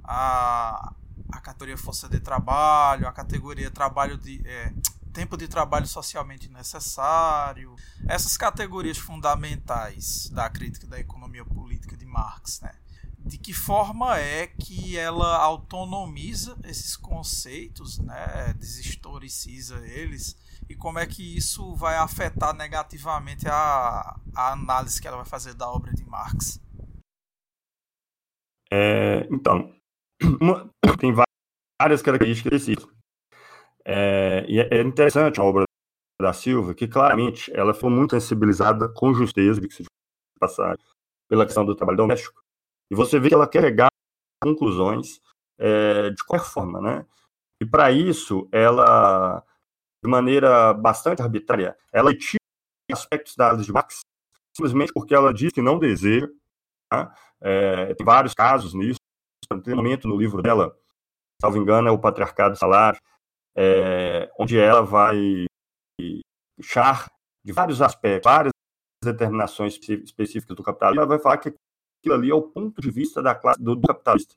a, 0.03 0.93
a 1.31 1.39
categoria 1.39 1.77
força 1.77 2.09
de 2.09 2.19
trabalho, 2.19 3.07
a 3.07 3.11
categoria 3.11 3.71
trabalho 3.71 4.17
de. 4.17 4.41
É, 4.45 4.73
tempo 5.11 5.37
de 5.37 5.47
trabalho 5.47 5.85
socialmente 5.85 6.49
necessário, 6.49 7.75
essas 8.07 8.37
categorias 8.37 8.97
fundamentais 8.97 10.29
da 10.29 10.49
crítica 10.49 10.87
da 10.87 10.99
economia 10.99 11.43
política 11.45 11.80
Marx, 12.11 12.61
né? 12.61 12.75
de 13.23 13.37
que 13.37 13.53
forma 13.53 14.19
é 14.19 14.47
que 14.47 14.97
ela 14.97 15.37
autonomiza 15.37 16.57
esses 16.63 16.97
conceitos, 16.97 17.99
né, 17.99 18.53
deshistoriciza 18.57 19.85
eles, 19.87 20.35
e 20.67 20.75
como 20.75 20.99
é 20.99 21.05
que 21.05 21.37
isso 21.37 21.75
vai 21.75 21.97
afetar 21.97 22.55
negativamente 22.55 23.47
a, 23.47 24.19
a 24.35 24.51
análise 24.53 25.01
que 25.01 25.07
ela 25.07 25.17
vai 25.17 25.25
fazer 25.25 25.53
da 25.53 25.69
obra 25.69 25.93
de 25.93 26.03
Marx? 26.03 26.59
É, 28.71 29.27
então, 29.31 29.73
uma, 30.41 30.69
tem 30.99 31.13
várias 31.79 32.01
características 32.01 32.53
específicas. 32.53 32.95
É, 33.85 34.45
e 34.47 34.59
é, 34.59 34.79
é 34.79 34.81
interessante 34.81 35.39
a 35.39 35.43
obra 35.43 35.65
da 36.19 36.33
Silva, 36.33 36.73
que 36.73 36.87
claramente 36.87 37.51
ela 37.53 37.73
foi 37.73 37.89
muito 37.89 38.11
sensibilizada 38.11 38.87
com 38.87 39.13
justeza, 39.13 39.59
de 39.59 39.67
que 39.67 39.73
se 39.75 39.83
passar 40.39 40.77
pela 41.31 41.45
questão 41.45 41.63
do 41.63 41.73
trabalho 41.73 41.97
doméstico. 41.97 42.43
E 42.91 42.95
você 42.95 43.17
vê 43.17 43.29
que 43.29 43.33
ela 43.33 43.47
quer 43.47 43.61
chegar 43.61 43.87
a 43.87 44.45
conclusões 44.45 45.21
é, 45.57 46.09
de 46.09 46.21
qualquer 46.25 46.45
forma, 46.45 46.81
né? 46.81 47.05
E 47.61 47.65
para 47.65 47.89
isso, 47.89 48.49
ela, 48.51 49.41
de 50.03 50.11
maneira 50.11 50.73
bastante 50.73 51.21
arbitrária, 51.21 51.77
ela 51.93 52.13
tira 52.13 52.41
aspectos 52.91 53.37
da 53.37 53.53
de 53.53 53.71
Marx 53.71 54.01
simplesmente 54.53 54.91
porque 54.91 55.15
ela 55.15 55.33
diz 55.33 55.53
que 55.53 55.61
não 55.61 55.79
deseja. 55.79 56.27
Tá? 56.91 57.15
É, 57.39 57.93
tem 57.93 58.05
vários 58.05 58.33
casos 58.33 58.73
nisso. 58.73 58.99
Tem 59.63 59.73
um 59.73 59.77
momento 59.77 60.09
no 60.09 60.17
livro 60.17 60.41
dela, 60.41 60.77
salvo 61.41 61.57
engano, 61.57 61.87
é 61.87 61.91
o 61.91 61.99
Patriarcado 61.99 62.57
Salário, 62.57 62.99
é, 63.55 64.29
onde 64.37 64.59
ela 64.59 64.81
vai 64.81 65.45
char 66.61 67.09
de 67.41 67.53
vários 67.53 67.81
aspectos, 67.81 68.29
várias 68.29 68.50
determinações 69.03 69.79
específicas 70.03 70.55
do 70.55 70.63
capitalismo, 70.63 71.01
ela 71.01 71.09
vai 71.09 71.19
falar 71.19 71.37
que 71.37 71.53
aquilo 71.99 72.15
ali 72.15 72.29
é 72.29 72.33
o 72.35 72.41
ponto 72.41 72.81
de 72.81 72.91
vista 72.91 73.21
da 73.21 73.33
classe 73.35 73.61
do, 73.61 73.75
do 73.75 73.87
capitalista. 73.87 74.35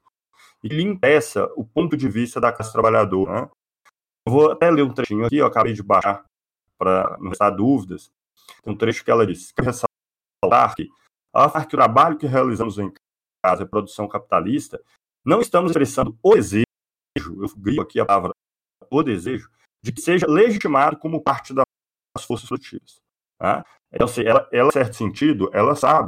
E 0.63 0.69
lhe 0.69 0.83
impeça 0.83 1.51
o 1.57 1.65
ponto 1.65 1.97
de 1.97 2.09
vista 2.09 2.41
da 2.41 2.53
classe 2.53 2.73
trabalhadora. 2.73 3.43
Né? 3.43 3.51
Vou 4.27 4.53
até 4.53 4.71
ler 4.71 4.83
um 4.83 4.93
trechinho 4.93 5.27
aqui, 5.27 5.37
eu 5.37 5.47
acabei 5.47 5.73
de 5.73 5.83
baixar 5.83 6.25
para 6.79 7.17
não 7.19 7.29
restar 7.29 7.55
dúvidas. 7.55 8.11
Tem 8.63 8.73
um 8.73 8.77
trecho 8.77 9.05
que 9.05 9.11
ela 9.11 9.27
diz: 9.27 9.53
que 9.53 9.63
ressaltar 9.63 10.75
que, 10.75 10.89
ao 11.33 11.51
que 11.51 11.59
o 11.59 11.69
trabalho 11.69 12.19
que 12.19 12.27
realizamos 12.27 12.79
em 12.79 12.93
casa 13.45 13.63
é 13.63 13.67
produção 13.67 14.09
capitalista, 14.09 14.83
não 15.25 15.41
estamos 15.41 15.71
expressando 15.71 16.19
o 16.23 16.35
desejo, 16.35 16.67
eu 17.17 17.57
grito 17.57 17.81
aqui 17.81 18.01
a 18.01 18.07
palavra 18.07 18.33
o 18.91 19.03
desejo, 19.03 19.51
de 19.83 19.93
que 19.93 20.01
seja 20.01 20.27
legitimado 20.27 20.99
como 20.99 21.23
parte 21.23 21.53
das 21.53 21.67
forças 22.25 22.49
produtivas. 22.49 23.03
Tá? 23.39 23.65
Então, 23.95 24.09
ela, 24.25 24.49
ela, 24.53 24.69
em 24.69 24.73
certo 24.73 24.97
sentido, 24.97 25.51
ela 25.53 25.77
sabe 25.77 26.07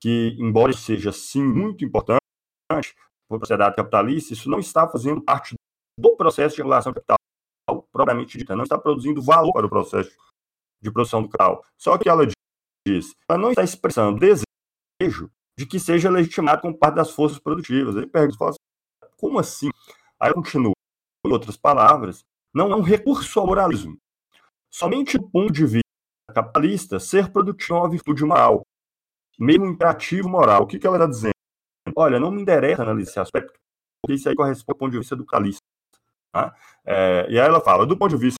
que, 0.00 0.36
embora 0.38 0.72
seja, 0.72 1.12
sim, 1.12 1.42
muito 1.42 1.84
importante 1.84 2.20
para 2.68 2.78
a 2.78 3.38
sociedade 3.40 3.76
capitalista, 3.76 4.32
isso 4.34 4.50
não 4.50 4.58
está 4.58 4.88
fazendo 4.88 5.22
parte 5.22 5.54
do 5.98 6.16
processo 6.16 6.56
de 6.56 6.62
regulação 6.62 6.92
capital 6.92 7.16
propriamente 7.92 8.36
dita, 8.36 8.56
não 8.56 8.64
está 8.64 8.76
produzindo 8.76 9.22
valor 9.22 9.52
para 9.52 9.66
o 9.66 9.70
processo 9.70 10.10
de 10.82 10.90
produção 10.90 11.22
do 11.22 11.28
capital. 11.28 11.64
Só 11.78 11.96
que 11.96 12.08
ela 12.08 12.26
diz, 12.86 13.14
ela 13.28 13.38
não 13.38 13.50
está 13.50 13.62
expressando 13.62 14.18
desejo 14.18 15.30
de 15.58 15.66
que 15.66 15.78
seja 15.78 16.10
legitimado 16.10 16.62
como 16.62 16.76
parte 16.76 16.96
das 16.96 17.10
forças 17.10 17.38
produtivas. 17.38 17.94
Ele 17.94 18.06
pergunta, 18.06 18.48
assim, 18.48 18.58
como 19.16 19.38
assim? 19.38 19.70
Aí 20.18 20.32
continua, 20.32 20.72
em 21.24 21.32
outras 21.32 21.56
palavras, 21.56 22.24
não 22.52 22.72
é 22.72 22.76
um 22.76 22.82
recurso 22.82 23.38
ao 23.38 23.46
moralismo. 23.46 23.96
Somente 24.72 25.18
do 25.18 25.28
ponto 25.30 25.52
de 25.52 25.64
vista 25.64 25.89
capitalista, 26.30 26.98
ser 27.00 27.30
produtivo 27.30 27.74
é 27.74 27.80
uma 27.80 27.90
virtude 27.90 28.24
moral, 28.24 28.62
mesmo 29.38 29.66
imperativo 29.66 30.28
moral. 30.28 30.62
O 30.62 30.66
que, 30.66 30.78
que 30.78 30.86
ela 30.86 30.96
está 30.96 31.06
dizendo? 31.06 31.34
Olha, 31.96 32.20
não 32.20 32.30
me 32.30 32.42
interessa 32.42 32.82
analisar 32.82 33.10
esse 33.10 33.20
aspecto, 33.20 33.52
porque 34.02 34.14
isso 34.14 34.28
aí 34.28 34.34
corresponde 34.34 34.72
ao 34.72 34.78
ponto 34.78 34.92
de 34.92 34.98
vista 34.98 35.16
do 35.16 35.26
calista. 35.26 35.60
Tá? 36.32 36.54
É, 36.84 37.26
e 37.28 37.38
aí 37.38 37.46
ela 37.46 37.60
fala, 37.60 37.86
do 37.86 37.96
ponto 37.96 38.10
de 38.10 38.20
vista 38.20 38.38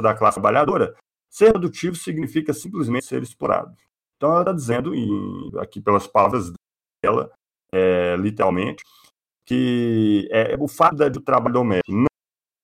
da 0.00 0.14
classe 0.14 0.36
trabalhadora, 0.36 0.94
ser 1.30 1.52
produtivo 1.52 1.96
significa 1.96 2.52
simplesmente 2.52 3.06
ser 3.06 3.22
explorado. 3.22 3.76
Então 4.16 4.32
ela 4.32 4.40
está 4.40 4.52
dizendo, 4.52 4.92
aqui 5.58 5.80
pelas 5.80 6.06
palavras 6.06 6.52
dela, 7.02 7.32
é, 7.72 8.16
literalmente, 8.16 8.82
que 9.46 10.28
é, 10.30 10.56
o 10.58 10.68
fato 10.68 10.96
do 11.10 11.20
trabalho 11.20 11.54
doméstico 11.54 11.92
não, 11.92 12.06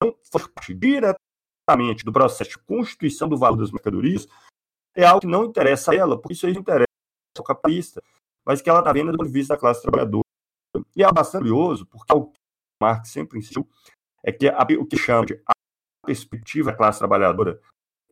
não 0.02 0.14
parte 0.30 0.74
diretamente 0.74 2.04
do 2.04 2.12
processo 2.12 2.50
de 2.50 2.58
constituição 2.58 3.28
do 3.28 3.38
valor 3.38 3.56
das 3.56 3.72
mercadorias 3.72 4.28
é 4.96 5.04
algo 5.04 5.20
que 5.20 5.26
não 5.26 5.44
interessa 5.44 5.92
a 5.92 5.94
ela, 5.94 6.18
porque 6.20 6.32
isso 6.32 6.46
aí 6.46 6.52
interessa 6.54 6.86
ao 7.36 7.44
capitalista, 7.44 8.02
mas 8.44 8.62
que 8.62 8.70
ela 8.70 8.78
está 8.78 8.92
vendo 8.92 9.12
do 9.12 9.18
ponto 9.18 9.26
de 9.26 9.32
vista 9.32 9.54
da 9.54 9.60
classe 9.60 9.82
trabalhadora. 9.82 10.24
E 10.94 11.04
é 11.04 11.12
bastante 11.12 11.42
curioso, 11.42 11.86
porque 11.86 12.12
o 12.12 12.26
que 12.26 12.38
Marx 12.80 13.10
sempre 13.10 13.38
insistiu 13.38 13.68
é 14.24 14.32
que 14.32 14.48
a, 14.48 14.62
o 14.80 14.86
que 14.86 14.96
chama 14.96 15.26
de 15.26 15.40
perspectiva 16.04 16.70
da 16.70 16.76
classe 16.76 16.98
trabalhadora 16.98 17.60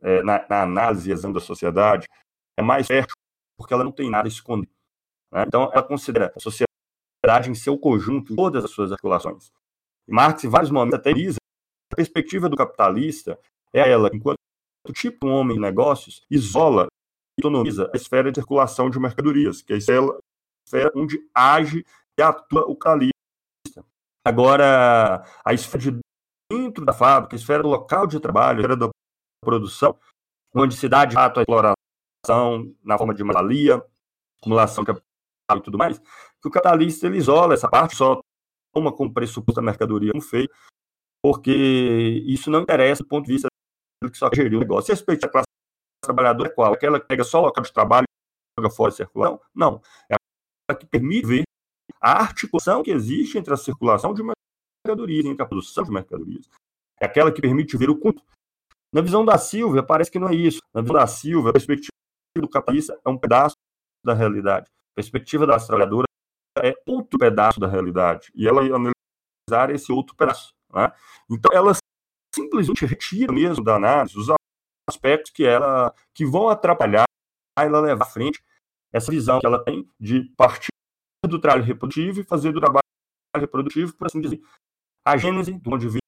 é, 0.03 0.23
na, 0.23 0.47
na, 0.49 0.63
análise 0.63 1.09
e 1.09 1.13
exame 1.13 1.33
da 1.33 1.41
sociedade 1.41 2.07
é 2.59 2.63
mais 2.63 2.87
fértil, 2.87 3.15
porque 3.57 3.73
ela 3.73 3.85
não 3.85 3.93
tem 3.93 4.11
nada 4.11 4.27
a 4.27 4.29
esconder. 4.29 4.69
Né? 5.33 5.45
Então, 5.47 5.71
ela 5.73 5.83
considera 5.83 6.33
a 6.37 6.41
sociedade 6.41 7.51
em 7.51 7.55
seu 7.55 7.79
conjunto, 7.79 8.37
todas 8.37 8.65
as 8.65 8.71
suas 8.71 8.93
articulações. 8.93 9.51
Marx, 10.07 10.45
em 10.45 10.49
vários 10.49 10.71
momentos, 10.71 10.99
até 10.99 11.13
diz 11.13 11.37
a 11.93 11.97
perspectiva 11.97 12.49
do 12.49 12.57
capitalista 12.57 13.39
é 13.73 13.89
ela, 13.91 14.11
enquanto 14.13 14.39
tipo 14.93 15.27
de 15.27 15.33
homem 15.33 15.57
de 15.57 15.61
negócios, 15.61 16.25
isola 16.31 16.87
e 17.39 17.45
autonomiza 17.45 17.91
a 17.93 17.97
esfera 17.97 18.31
de 18.31 18.41
circulação 18.41 18.91
de 18.91 18.99
mercadorias, 18.99 19.63
que 19.63 19.73
é 19.73 19.77
a 19.77 19.79
esfera 19.79 20.93
onde 20.95 21.19
age 21.35 21.85
e 22.19 22.23
atua 22.23 22.63
o 22.63 22.77
capitalista. 22.77 23.15
Agora, 24.25 25.25
a 25.45 25.55
esfera 25.55 25.83
de 25.83 25.99
dentro 26.51 26.85
da 26.85 26.93
fábrica, 26.93 27.35
a 27.35 27.39
esfera 27.39 27.63
do 27.63 27.69
local 27.69 28.07
de 28.07 28.21
trabalho, 28.21 28.59
a 28.59 28.61
esfera 28.61 28.77
da 28.77 28.91
produção, 29.43 29.99
onde 30.55 30.77
se 30.77 30.89
dá 30.89 31.05
de 31.05 31.15
fato 31.15 31.41
a 31.41 31.43
exploração 31.43 32.75
na 32.83 32.97
forma 32.97 33.15
de 33.15 33.23
valia, 33.23 33.85
acumulação 34.41 34.85
de 34.85 34.89
capital 34.89 35.05
e 35.57 35.63
tudo 35.63 35.79
mais, 35.79 35.99
que 35.99 36.49
o 36.49 36.51
capitalista 36.51 37.07
ele 37.07 37.19
isola 37.19 37.55
essa 37.55 37.69
parte, 37.69 37.97
só 37.97 38.21
toma 38.73 38.93
como 38.93 39.13
pressuposto 39.13 39.61
a 39.61 39.63
mercadoria 39.63 40.13
como 40.13 40.23
feio, 40.23 40.49
porque 41.23 41.53
isso 42.27 42.51
não 42.51 42.63
interessa 42.63 43.03
do 43.03 43.09
ponto 43.09 43.27
de 43.27 43.33
vista 43.33 43.49
que 44.11 44.19
só 44.19 44.29
geriu 44.35 44.59
o 44.59 44.61
negócio. 44.61 44.91
E 44.91 44.95
respeito 44.95 45.25
à 45.25 45.29
classe 45.29 45.47
trabalhadora 46.05 46.51
é 46.51 46.53
qual? 46.53 46.73
Aquela 46.73 47.01
que 47.01 47.07
pega 47.07 47.25
só 47.25 47.41
o 47.41 47.47
local 47.47 47.65
de 47.65 47.73
trabalho 47.73 48.05
e 48.05 48.61
joga 48.61 48.75
fora 48.75 48.91
a 48.91 48.95
circulação? 48.95 49.41
Não. 49.55 49.81
É 50.11 50.17
a 50.71 50.75
que 50.75 50.87
permite 50.87 51.27
ver 51.27 51.43
a 52.01 52.21
articulação 52.21 52.83
que 52.83 52.91
existe 52.91 53.39
entre 53.39 53.53
a 53.53 53.57
circulação 53.57 54.15
de 54.15 54.23
mercadorias, 54.23 55.25
entre 55.27 55.43
a 55.43 55.47
produção 55.47 55.85
de 55.85 55.91
mercadorias. 55.91 56.49
É 57.01 57.07
aquela 57.07 57.33
que 57.33 57.41
permite 57.41 57.77
ver 57.77 57.91
o 57.91 57.99
conto. 57.99 58.23
Na 58.93 59.01
visão 59.01 59.25
da 59.25 59.37
Silvia, 59.39 59.83
parece 59.83 60.11
que 60.11 60.19
não 60.19 60.29
é 60.29 60.35
isso. 60.35 60.61
Na 60.73 60.81
visão 60.81 60.95
da 60.97 61.07
Silvia, 61.07 61.51
a 61.51 61.53
perspectiva 61.53 61.91
do 62.37 62.49
capitalista 62.49 62.99
é 63.05 63.09
um 63.09 63.19
pedaço 63.19 63.57
da 64.05 64.15
realidade. 64.15 64.67
A 64.93 64.95
perspectiva 64.95 65.47
da 65.47 65.59
trabalhadora 65.59 66.07
é 66.59 66.75
outro 66.87 67.19
pedaço 67.19 67.59
da 67.59 67.67
realidade. 67.67 68.31
E 68.35 68.47
ela 68.47 68.61
analisar 68.63 69.75
esse 69.75 69.91
outro 69.91 70.15
pedaço. 70.15 70.51
Né? 70.73 70.93
Então, 71.31 71.51
ela 71.53 71.73
simplesmente 72.35 72.85
retira 72.85 73.33
mesmo 73.33 73.65
da 73.65 73.77
análise 73.77 74.19
os 74.19 74.29
aspectos 74.89 75.31
que 75.33 75.45
ela 75.45 75.95
que 76.13 76.27
vão 76.27 76.49
atrapalhar 76.49 77.05
ela 77.59 77.81
levar 77.81 78.05
à 78.05 78.09
frente 78.09 78.43
essa 78.93 79.11
visão 79.11 79.41
que 79.41 79.47
ela 79.47 79.63
tem 79.63 79.89
de 79.99 80.25
partir 80.37 80.69
do 81.27 81.41
trabalho 81.41 81.65
reprodutivo 81.65 82.21
e 82.21 82.25
fazer 82.25 82.53
do 82.53 82.61
trabalho 82.61 82.83
reprodutivo, 83.37 83.97
por 83.97 84.07
assim 84.07 84.21
dizer, 84.21 84.41
a 85.05 85.17
gênese 85.17 85.53
do 85.53 85.61
ponto 85.61 85.79
de 85.79 85.89
vista 85.89 86.01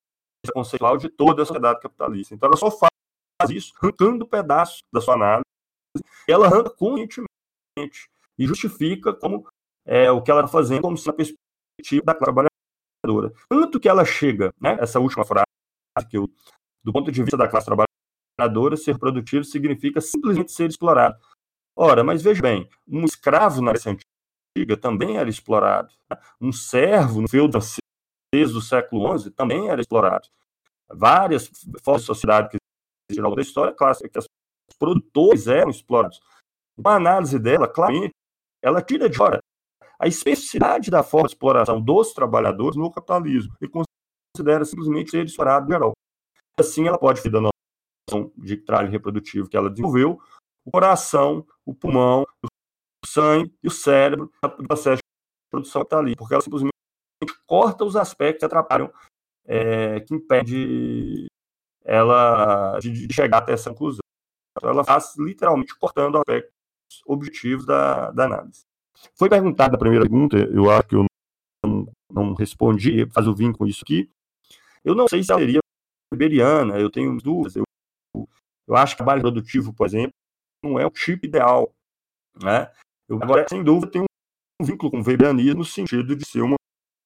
conceitual 0.52 0.96
de 0.96 1.08
toda 1.08 1.42
a 1.42 1.46
sociedade 1.46 1.80
capitalista. 1.80 2.34
Então 2.34 2.48
ela 2.48 2.56
só 2.56 2.70
faz 2.70 3.50
isso 3.50 3.72
arrancando 3.80 4.26
pedaços 4.26 4.80
da 4.92 5.00
sua 5.00 5.14
análise, 5.14 5.44
ela 6.28 6.46
arranca 6.46 6.70
conscientemente 6.70 7.28
e 8.38 8.46
justifica 8.46 9.12
como 9.12 9.48
é, 9.84 10.10
o 10.10 10.22
que 10.22 10.30
ela 10.30 10.40
está 10.40 10.52
fazendo 10.52 10.82
como 10.82 10.96
se 10.96 11.06
na 11.06 11.12
perspectiva 11.12 12.04
da 12.04 12.14
trabalhadora. 12.14 13.32
Tanto 13.48 13.80
que 13.80 13.88
ela 13.88 14.04
chega, 14.04 14.52
né, 14.60 14.76
essa 14.80 15.00
última 15.00 15.24
frase 15.24 15.46
que 16.04 16.16
eu, 16.16 16.28
do 16.82 16.92
ponto 16.92 17.10
de 17.10 17.22
vista 17.22 17.36
da 17.36 17.48
classe 17.48 17.66
trabalhadora, 17.66 18.76
ser 18.76 18.98
produtivo 18.98 19.44
significa 19.44 20.00
simplesmente 20.00 20.52
ser 20.52 20.68
explorado. 20.68 21.16
Ora, 21.74 22.02
mas 22.02 22.22
veja 22.22 22.40
bem, 22.40 22.68
um 22.88 23.04
escravo 23.04 23.60
na 23.60 23.72
Grécia 23.72 23.92
Antiga 24.56 24.76
também 24.76 25.18
era 25.18 25.28
explorado. 25.28 25.92
Né? 26.10 26.18
Um 26.40 26.52
servo 26.52 27.20
no 27.20 27.28
feudo 27.28 27.58
francês 27.60 28.52
do 28.52 28.60
século 28.60 29.18
XI 29.18 29.30
também 29.30 29.68
era 29.68 29.80
explorado. 29.80 30.28
Várias 30.88 31.50
formas 31.82 32.02
de 32.02 32.06
sociedade 32.06 32.50
que 32.50 32.56
existiram 33.10 33.30
ao 33.30 33.36
da 33.36 33.42
história, 33.42 33.74
claro, 33.74 33.98
que 33.98 34.18
os 34.18 34.26
produtores 34.78 35.46
eram 35.46 35.70
explorados. 35.70 36.20
Uma 36.76 36.96
análise 36.96 37.38
dela, 37.38 37.68
claramente, 37.68 38.14
ela 38.62 38.82
tira 38.82 39.08
de 39.08 39.16
fora 39.16 39.40
a 39.98 40.06
especificidade 40.06 40.90
da 40.90 41.02
forma 41.02 41.26
de 41.26 41.34
exploração 41.34 41.80
dos 41.80 42.12
trabalhadores 42.12 42.76
no 42.76 42.90
capitalismo 42.90 43.54
e 43.60 43.68
considera 44.36 44.64
simplesmente 44.64 45.10
ser 45.10 45.24
explorado 45.24 45.66
geral. 45.66 45.92
Assim, 46.58 46.86
ela 46.86 46.98
pode, 46.98 47.28
da 47.30 47.40
noção 47.40 48.32
de 48.36 48.56
trabalho 48.58 48.90
reprodutivo 48.90 49.48
que 49.48 49.56
ela 49.56 49.70
desenvolveu, 49.70 50.20
o 50.64 50.70
coração, 50.70 51.46
o 51.64 51.74
pulmão, 51.74 52.26
o 52.44 53.06
sangue 53.06 53.54
e 53.62 53.68
o 53.68 53.70
cérebro 53.70 54.30
do 54.42 54.66
processo 54.66 54.98
de 54.98 55.50
produção 55.50 55.82
capitalista, 55.82 56.18
porque 56.18 56.34
ela 56.34 56.42
simplesmente 56.42 56.72
corta 57.46 57.84
os 57.84 57.96
aspectos 57.96 58.40
que 58.40 58.44
atrapalham, 58.44 58.92
é, 59.46 60.00
que 60.00 60.14
impede 60.14 61.26
ela 61.84 62.78
de, 62.80 63.06
de, 63.06 63.14
chegar 63.14 63.38
até 63.38 63.52
essa 63.52 63.70
conclusão. 63.70 64.00
Então, 64.56 64.70
ela 64.70 64.84
faz 64.84 65.14
literalmente 65.16 65.76
cortando 65.78 66.18
aspectos 66.18 66.52
objetivos 67.06 67.64
da, 67.64 68.10
da 68.10 68.24
análise. 68.24 68.62
Foi 69.14 69.28
perguntada 69.28 69.76
a 69.76 69.78
primeira 69.78 70.04
pergunta, 70.04 70.36
eu 70.36 70.70
acho 70.70 70.88
que 70.88 70.96
eu 70.96 71.06
não 72.10 72.34
respondi, 72.34 73.06
faz 73.10 73.26
o 73.26 73.34
vínculo 73.34 73.58
com 73.58 73.66
isso 73.66 73.82
aqui. 73.82 74.10
Eu 74.86 74.94
não 74.94 75.08
sei 75.08 75.20
se 75.20 75.32
ela 75.32 75.40
seria 75.40 75.58
iberiana, 76.14 76.78
eu 76.78 76.88
tenho 76.88 77.16
dúvidas. 77.18 77.56
Eu, 77.56 77.64
eu 78.68 78.76
acho 78.76 78.94
que 78.94 78.98
trabalho 78.98 79.20
produtivo, 79.20 79.74
por 79.74 79.84
exemplo, 79.84 80.12
não 80.62 80.78
é 80.78 80.86
o 80.86 80.90
tipo 80.90 81.26
ideal. 81.26 81.74
Né? 82.40 82.70
Eu, 83.08 83.18
agora, 83.20 83.44
sem 83.48 83.64
dúvida, 83.64 83.90
tem 83.90 84.02
um 84.02 84.64
vínculo 84.64 84.92
com 84.92 84.98
o 84.98 85.04
weberianismo 85.04 85.58
no 85.58 85.64
sentido 85.64 86.14
de 86.14 86.24
ser 86.24 86.42
uma 86.42 86.54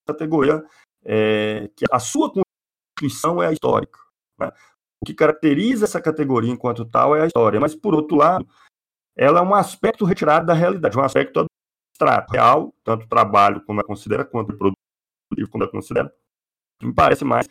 categoria 0.07 0.63
é, 1.03 1.69
que 1.75 1.87
a 1.91 1.99
sua 1.99 2.31
constituição 2.31 3.43
é 3.43 3.47
a 3.47 3.53
histórica. 3.53 3.99
Né? 4.39 4.53
O 5.03 5.07
que 5.07 5.15
caracteriza 5.15 5.87
essa 5.87 6.03
categoria 6.03 6.53
enquanto 6.53 6.85
tal 6.85 7.17
é 7.17 7.23
a 7.23 7.27
história, 7.27 7.59
mas, 7.59 7.75
por 7.75 7.95
outro 7.95 8.19
lado, 8.19 8.47
ela 9.17 9.41
é 9.41 9.43
um 9.43 9.55
aspecto 9.55 10.05
retirado 10.05 10.45
da 10.45 10.53
realidade, 10.53 10.99
um 10.99 11.03
aspecto 11.03 11.47
abstrato, 11.97 12.31
real, 12.31 12.75
tanto 12.85 13.09
trabalho 13.09 13.65
como 13.65 13.81
é 13.81 13.85
considera, 13.85 14.23
quanto 14.23 14.55
produtivo 14.57 15.51
como 15.51 15.65
é 15.65 15.71
considera. 15.71 16.15
Me 16.83 16.95
parece 16.95 17.25
mais 17.25 17.49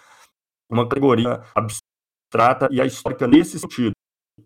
uma 0.69 0.87
categoria 0.87 1.41
abstrata 1.55 2.69
e 2.71 2.79
a 2.79 2.85
histórica 2.85 3.27
nesse 3.27 3.59
sentido, 3.59 3.93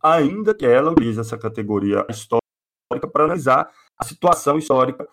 ainda 0.02 0.56
que 0.56 0.66
ela 0.66 0.92
utilize 0.92 1.20
essa 1.20 1.38
categoria 1.38 2.06
histórica 2.10 3.08
para 3.12 3.26
analisar 3.26 3.72
a 3.98 4.04
situação 4.06 4.58
histórica 4.58 5.08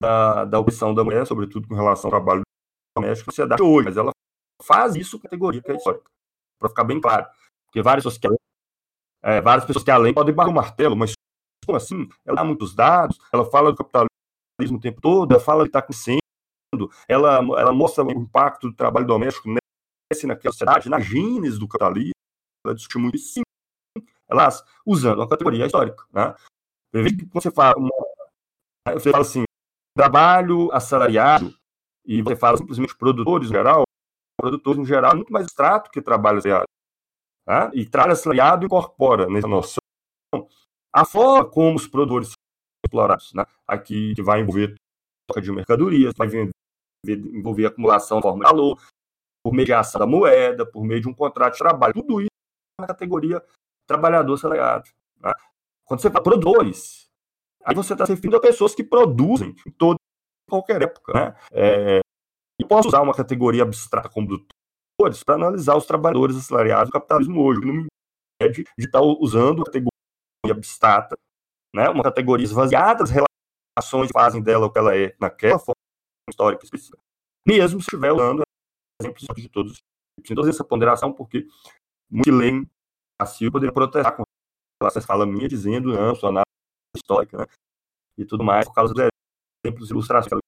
da, 0.00 0.44
da 0.44 0.60
da 0.60 1.04
mulher, 1.04 1.26
sobretudo 1.26 1.66
com 1.66 1.74
relação 1.74 2.08
ao 2.08 2.12
trabalho 2.12 2.42
doméstico 2.96 3.30
na 3.30 3.32
sociedade 3.32 3.62
hoje, 3.62 3.86
mas 3.86 3.96
ela 3.96 4.12
faz 4.62 4.94
isso 4.94 5.20
categoria 5.20 5.62
que 5.62 5.72
é 5.72 5.76
histórica, 5.76 6.04
para 6.60 6.68
ficar 6.68 6.84
bem 6.84 7.00
claro. 7.00 7.26
Porque 7.66 7.82
várias 7.82 8.04
pessoas 8.04 8.18
que, 8.18 8.28
é, 9.22 9.40
várias 9.40 9.64
pessoas 9.64 9.84
que 9.84 9.90
além 9.90 10.14
podem 10.14 10.34
bater 10.34 10.50
o 10.50 10.54
martelo, 10.54 10.96
mas 10.96 11.12
como 11.66 11.76
assim? 11.76 12.08
Ela 12.24 12.36
dá 12.36 12.44
muitos 12.44 12.74
dados, 12.74 13.18
ela 13.32 13.44
fala 13.50 13.72
do 13.72 13.76
capitalismo 13.76 14.78
o 14.78 14.80
tempo 14.80 15.00
todo, 15.00 15.32
ela 15.32 15.40
fala 15.40 15.64
que 15.64 15.70
está 15.70 15.82
crescendo, 15.82 16.20
ela, 17.08 17.36
ela 17.36 17.72
mostra 17.72 18.04
o 18.04 18.10
impacto 18.10 18.68
do 18.68 18.76
trabalho 18.76 19.06
doméstico 19.06 19.48
nessa 20.12 20.26
naquela 20.26 20.52
sociedade, 20.52 20.88
na 20.88 21.00
gênese 21.00 21.58
do 21.58 21.68
capitalismo, 21.68 22.12
ela 22.64 22.74
discute 22.74 22.98
muito 22.98 23.18
sim, 23.18 23.42
elas 24.28 24.64
usando 24.86 25.22
a 25.22 25.28
categoria 25.28 25.66
histórica. 25.66 26.04
Né? 26.12 26.34
Quando 27.30 27.42
você 27.42 27.50
fala, 27.50 27.74
você 28.92 29.10
fala 29.10 29.22
assim, 29.22 29.44
trabalho 29.96 30.72
assalariado, 30.72 31.54
e 32.06 32.22
você 32.22 32.36
fala 32.36 32.56
simplesmente 32.56 32.96
produtores 32.96 33.48
em 33.48 33.52
geral, 33.52 33.84
produtores 34.38 34.80
em 34.80 34.86
geral 34.86 35.12
é 35.12 35.14
muito 35.14 35.32
mais 35.32 35.46
extrato 35.46 35.90
que 35.90 36.02
trabalho 36.02 36.38
assalariado. 36.38 36.68
Tá? 37.46 37.70
E 37.74 37.84
trabalho 37.86 38.12
assalariado 38.12 38.64
incorpora 38.64 39.26
nessa 39.26 39.48
noção 39.48 39.78
a 40.94 41.04
forma 41.04 41.44
como 41.44 41.76
os 41.76 41.88
produtores 41.88 42.28
são 42.28 42.34
explorados. 42.86 43.32
Né? 43.34 43.44
Aqui 43.66 44.14
que 44.14 44.22
vai 44.22 44.40
envolver 44.40 44.76
troca 45.26 45.42
de 45.42 45.50
mercadorias, 45.50 46.12
vai 46.16 46.28
envolver 47.04 47.66
acumulação 47.66 48.18
de 48.18 48.22
forma 48.22 48.44
de 48.44 48.50
valor, 48.50 48.80
por 49.44 49.52
mediação 49.52 49.98
da 49.98 50.06
moeda, 50.06 50.64
por 50.64 50.82
meio 50.84 51.02
de 51.02 51.08
um 51.08 51.14
contrato 51.14 51.52
de 51.52 51.58
trabalho. 51.58 51.92
Tudo 51.92 52.22
isso 52.22 52.30
na 52.80 52.86
categoria 52.86 53.44
trabalhador 53.86 54.34
assalariado. 54.34 54.88
Né? 55.20 55.32
Quando 55.84 56.00
você 56.00 56.10
produtores, 56.10 57.06
aí 57.62 57.74
você 57.74 57.92
está 57.92 58.06
se 58.06 58.12
referindo 58.12 58.36
a 58.36 58.40
pessoas 58.40 58.74
que 58.74 58.82
produzem 58.82 59.54
em 59.66 59.70
toda 59.70 59.96
qualquer 60.48 60.82
época. 60.82 61.12
Né? 61.12 61.36
É, 61.52 62.00
e 62.60 62.64
posso 62.64 62.88
usar 62.88 63.02
uma 63.02 63.14
categoria 63.14 63.62
abstrata 63.62 64.08
como 64.08 64.26
produtores 64.26 65.22
para 65.22 65.34
analisar 65.34 65.76
os 65.76 65.86
trabalhadores 65.86 66.36
assalariados 66.36 66.88
do 66.88 66.92
capitalismo 66.92 67.42
hoje, 67.42 67.60
que 67.60 67.66
não 67.66 67.74
me 67.74 67.86
impede 68.40 68.64
de 68.78 68.84
estar 68.86 69.02
usando 69.02 69.62
a 69.62 69.66
categoria 69.66 69.90
abstrata, 70.50 71.16
né? 71.74 71.88
uma 71.90 72.02
categoria 72.02 72.44
esvaziada 72.44 73.04
das 73.04 73.10
relações 73.10 74.06
que 74.06 74.12
fazem 74.12 74.42
dela 74.42 74.66
o 74.66 74.70
que 74.70 74.78
ela 74.78 74.96
é 74.96 75.14
naquela 75.20 75.58
forma 75.58 75.74
histórica 76.30 76.64
específica. 76.64 76.98
Mesmo 77.46 77.80
se 77.80 77.86
estiver 77.86 78.12
usando 78.12 78.43
exemplos 79.04 79.42
de 79.42 79.48
todos. 79.48 79.82
Então, 80.18 80.46
essa 80.48 80.64
ponderação, 80.64 81.12
porque 81.12 81.46
muitos 82.10 82.32
leem 82.32 82.68
a 83.20 83.26
Silvia 83.26 83.52
poderia 83.52 83.72
protestar 83.72 84.16
com 84.16 84.24
essa 84.86 85.00
fala 85.00 85.26
minha, 85.26 85.48
dizendo, 85.48 85.92
não, 85.92 86.14
sua 86.14 86.30
análise 86.30 86.44
histórica, 86.96 87.38
né? 87.38 87.46
E 88.18 88.24
tudo 88.24 88.44
mais, 88.44 88.66
por 88.66 88.74
causa 88.74 88.92
dos 88.92 89.08
exemplos 89.64 89.88
de 89.88 89.94
ilustração 89.94 90.38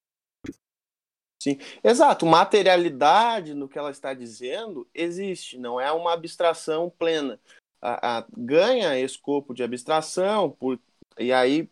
Sim, 1.43 1.59
exato. 1.85 2.27
Materialidade 2.27 3.55
no 3.55 3.69
que 3.69 3.79
ela 3.79 3.91
está 3.91 4.13
dizendo 4.13 4.89
existe, 4.93 5.57
não 5.57 5.81
é 5.81 5.93
uma 5.93 6.13
abstração 6.13 6.91
plena. 6.91 7.39
A, 7.81 8.19
a, 8.19 8.27
ganha 8.37 8.99
escopo 8.99 9.55
de 9.55 9.63
abstração, 9.63 10.51
por, 10.51 10.81
e 11.19 11.33
aí 11.33 11.71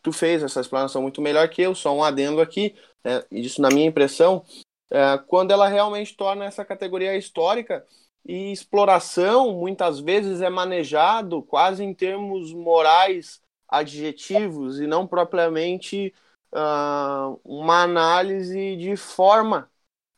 tu 0.00 0.12
fez 0.12 0.42
essa 0.42 0.60
explanação 0.60 1.02
muito 1.02 1.20
melhor 1.22 1.48
que 1.48 1.62
eu, 1.62 1.74
só 1.74 1.96
um 1.96 2.04
adendo 2.04 2.40
aqui, 2.40 2.76
né, 3.02 3.24
isso 3.32 3.60
na 3.60 3.68
minha 3.68 3.86
impressão, 3.86 4.44
é, 4.90 5.18
quando 5.26 5.50
ela 5.50 5.68
realmente 5.68 6.16
torna 6.16 6.44
essa 6.44 6.64
categoria 6.64 7.16
histórica 7.16 7.84
e 8.24 8.52
exploração 8.52 9.52
muitas 9.54 10.00
vezes 10.00 10.40
é 10.40 10.48
manejado 10.48 11.42
quase 11.42 11.84
em 11.84 11.92
termos 11.94 12.52
morais 12.52 13.42
adjetivos 13.68 14.80
e 14.80 14.86
não 14.86 15.06
propriamente 15.06 16.14
uh, 16.52 17.40
uma 17.44 17.82
análise 17.82 18.76
de 18.76 18.96
forma 18.96 19.70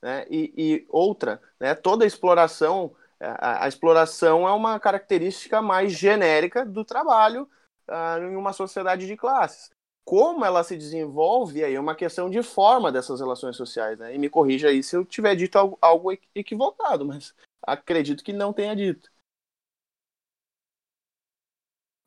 né? 0.02 0.26
e, 0.31 0.52
e, 0.57 0.87
outra 0.88 1.40
né? 1.59 1.74
toda 1.74 2.07
exploração 2.07 2.94
a, 3.18 3.64
a, 3.64 3.68
exploração 3.68 4.46
é 4.46 4.52
uma 4.52 4.79
característica 4.79 5.62
mais 5.62 5.92
genérica 5.92 6.64
do 6.64 6.85
trabalho 6.85 7.48
uh, 7.88 8.22
em 8.22 8.37
uma 8.37 8.52
sociedade 8.52 9.07
de 9.07 9.16
classes 9.16 9.70
como 10.07 10.45
ela 10.45 10.62
se 10.62 10.77
desenvolve 10.77 11.64
aí 11.64 11.75
é 11.75 11.81
uma 11.81 11.97
questão 11.97 12.31
de 12.31 12.40
forma 12.40 12.92
dessas 12.92 13.19
relações 13.19 13.57
sociais 13.57 13.99
né? 13.99 14.14
e 14.14 14.19
me 14.19 14.31
corrija 14.31 14.69
aí 14.69 14.81
se 14.81 14.97
eu 14.97 15.05
tiver 15.05 15.35
dito 15.35 15.59
algo, 15.81 16.12
equivocado 16.33 17.05
mas 17.05 17.35
acredito 17.61 18.23
que 18.23 18.33
não 18.33 18.53
tenha 18.53 18.77
dito. 18.77 19.11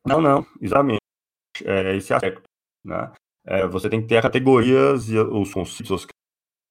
Não, 0.08 0.22
não, 0.22 0.46
exatamente. 0.62 1.02
É 1.66 1.94
esse 1.98 2.14
aspecto. 2.14 2.44
Né? 2.86 3.12
É, 3.46 3.68
você 3.68 3.90
tem 3.90 4.02
que 4.02 4.08
ter 4.08 4.18
as 4.18 4.24
categorias, 4.24 5.10
os 5.10 5.54
conceitos, 5.54 5.92
as 5.92 6.08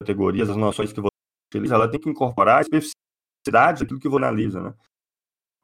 categorias, 0.01 0.49
as 0.49 0.57
noções 0.57 0.95
que 0.95 1.01
você 1.01 1.15
utiliza, 1.53 1.75
ela 1.75 1.91
tem 1.91 2.01
que 2.01 2.09
incorporar 2.09 2.59
a 2.59 2.61
especificidade 2.63 3.83
daquilo 3.83 4.01
que 4.01 4.09
você 4.09 4.25
analisa. 4.25 4.63
Né? 4.63 4.75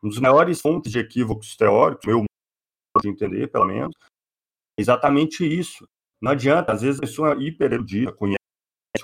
Um 0.02 0.10
dos 0.10 0.20
maiores 0.20 0.60
fontes 0.60 0.92
de 0.92 0.98
equívocos 0.98 1.56
teóricos, 1.56 2.04
modo 2.06 2.26
de 3.00 3.08
entender, 3.08 3.50
pelo 3.50 3.64
menos, 3.64 3.94
exatamente 4.78 5.44
isso. 5.44 5.86
Não 6.22 6.32
adianta, 6.32 6.72
às 6.72 6.82
vezes 6.82 6.98
a 6.98 7.02
pessoa 7.02 7.32
é 7.32 7.38
hiper 7.38 7.72
erudita, 7.72 8.12
conhece 8.12 8.38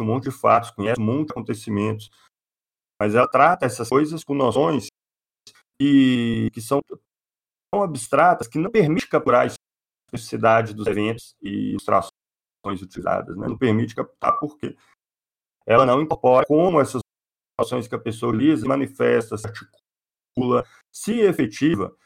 um 0.01 0.05
monte 0.05 0.25
de 0.25 0.31
fatos, 0.31 0.71
conhece 0.71 1.01
um 1.01 1.05
monte 1.05 1.29
de 1.29 1.33
acontecimentos, 1.33 2.11
mas 3.01 3.15
ela 3.15 3.29
trata 3.29 3.67
essas 3.67 3.89
coisas 3.89 4.25
com 4.25 4.35
noções 4.35 4.87
que, 5.81 6.51
que 6.53 6.61
são 6.61 6.81
tão 7.73 7.83
abstratas 7.83 8.47
que 8.47 8.59
não 8.59 8.71
permite 8.71 9.09
capturar 9.09 9.43
a 9.43 9.47
especificidade 9.47 10.75
dos 10.75 10.87
eventos 10.87 11.35
e 11.41 11.71
ilustrações 11.71 12.13
utilizadas, 12.83 13.37
né? 13.37 13.47
não 13.49 13.57
permite 13.57 13.95
captar 13.95 14.39
porque 14.39 14.77
ela 15.67 15.87
não 15.87 16.03
incorpora 16.03 16.45
como 16.47 16.81
essas 16.81 17.01
noções 17.59 17.87
que 17.87 17.95
a 17.95 17.99
pessoa 17.99 18.35
lisa 18.35 18.67
manifesta, 18.67 19.39
se 19.39 19.47
articula, 19.47 20.67
se 20.93 21.21
efetiva 21.21 21.97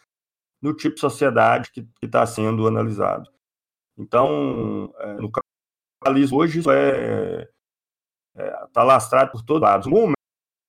no 0.62 0.74
tipo 0.74 0.94
de 0.94 1.00
sociedade 1.00 1.70
que 1.72 1.88
está 2.02 2.26
sendo 2.26 2.66
analisado. 2.66 3.33
Então, 3.96 4.92
é, 4.98 5.14
no 5.14 5.30
capitalismo 5.30 6.38
hoje 6.38 6.58
isso 6.60 6.70
é 6.70 7.48
está 8.36 8.42
é, 8.42 8.66
tá 8.72 8.82
lastrado 8.82 9.32
por 9.32 9.42
todos 9.42 9.62
lados. 9.62 9.86
Um 9.86 10.12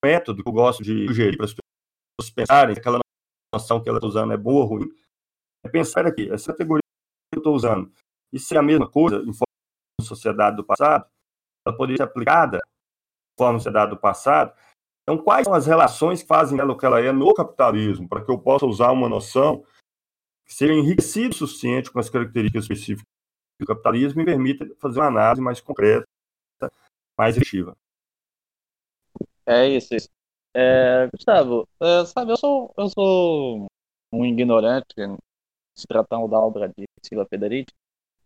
método 0.04 0.42
que 0.42 0.48
eu 0.48 0.52
gosto 0.52 0.82
de 0.82 1.06
sugerir 1.08 1.36
para 1.36 1.46
as 1.46 1.52
pessoas 1.52 2.34
pensarem 2.34 2.74
se 2.74 2.80
aquela 2.80 3.00
noção 3.52 3.82
que 3.82 3.88
ela 3.88 3.98
está 3.98 4.06
usando 4.06 4.32
é 4.32 4.36
boa 4.36 4.62
ou 4.62 4.68
ruim, 4.68 4.88
é 5.64 5.68
pensar 5.68 6.06
aqui, 6.06 6.30
essa 6.30 6.52
categoria 6.52 6.82
que 7.32 7.38
eu 7.38 7.40
estou 7.40 7.54
usando, 7.54 7.92
isso 8.32 8.54
é 8.54 8.58
a 8.58 8.62
mesma 8.62 8.88
coisa 8.88 9.16
em 9.16 9.32
forma 9.32 9.46
de 10.00 10.06
sociedade 10.06 10.56
do 10.56 10.64
passado, 10.64 11.06
ela 11.66 11.76
poderia 11.76 11.96
ser 11.96 12.02
aplicada 12.04 12.58
em 12.58 13.38
forma 13.38 13.58
de 13.58 13.64
sociedade 13.64 13.90
do 13.90 13.96
passado. 13.96 14.54
Então, 15.02 15.22
quais 15.22 15.44
são 15.44 15.54
as 15.54 15.66
relações 15.66 16.22
que 16.22 16.28
fazem 16.28 16.58
ela 16.58 16.72
o 16.72 16.76
que 16.76 16.86
ela 16.86 17.00
é 17.00 17.12
no 17.12 17.32
capitalismo, 17.32 18.08
para 18.08 18.24
que 18.24 18.30
eu 18.30 18.38
possa 18.38 18.66
usar 18.66 18.90
uma 18.92 19.08
noção 19.08 19.64
que 20.44 20.54
seja 20.54 20.72
enriquecida 20.72 21.30
o 21.30 21.38
suficiente 21.38 21.90
com 21.90 21.98
as 21.98 22.08
características 22.08 22.64
específicas 22.64 23.15
do 23.58 23.66
capitalismo 23.66 24.20
e 24.20 24.24
permita 24.24 24.66
fazer 24.80 25.00
uma 25.00 25.08
análise 25.08 25.42
mais 25.42 25.60
concreta, 25.60 26.06
mais 27.16 27.36
efetiva. 27.36 27.76
É 29.46 29.68
isso, 29.68 29.94
isso. 29.94 30.08
É, 30.54 31.08
Gustavo, 31.12 31.68
é, 31.80 32.04
sabe, 32.06 32.32
eu 32.32 32.36
sou, 32.36 32.74
eu 32.76 32.88
sou 32.88 33.66
um 34.12 34.24
ignorante 34.24 34.94
se 35.74 35.86
tratando 35.86 36.26
da 36.28 36.40
obra 36.40 36.68
de 36.68 36.84
Silva 37.02 37.26
Federici, 37.28 37.72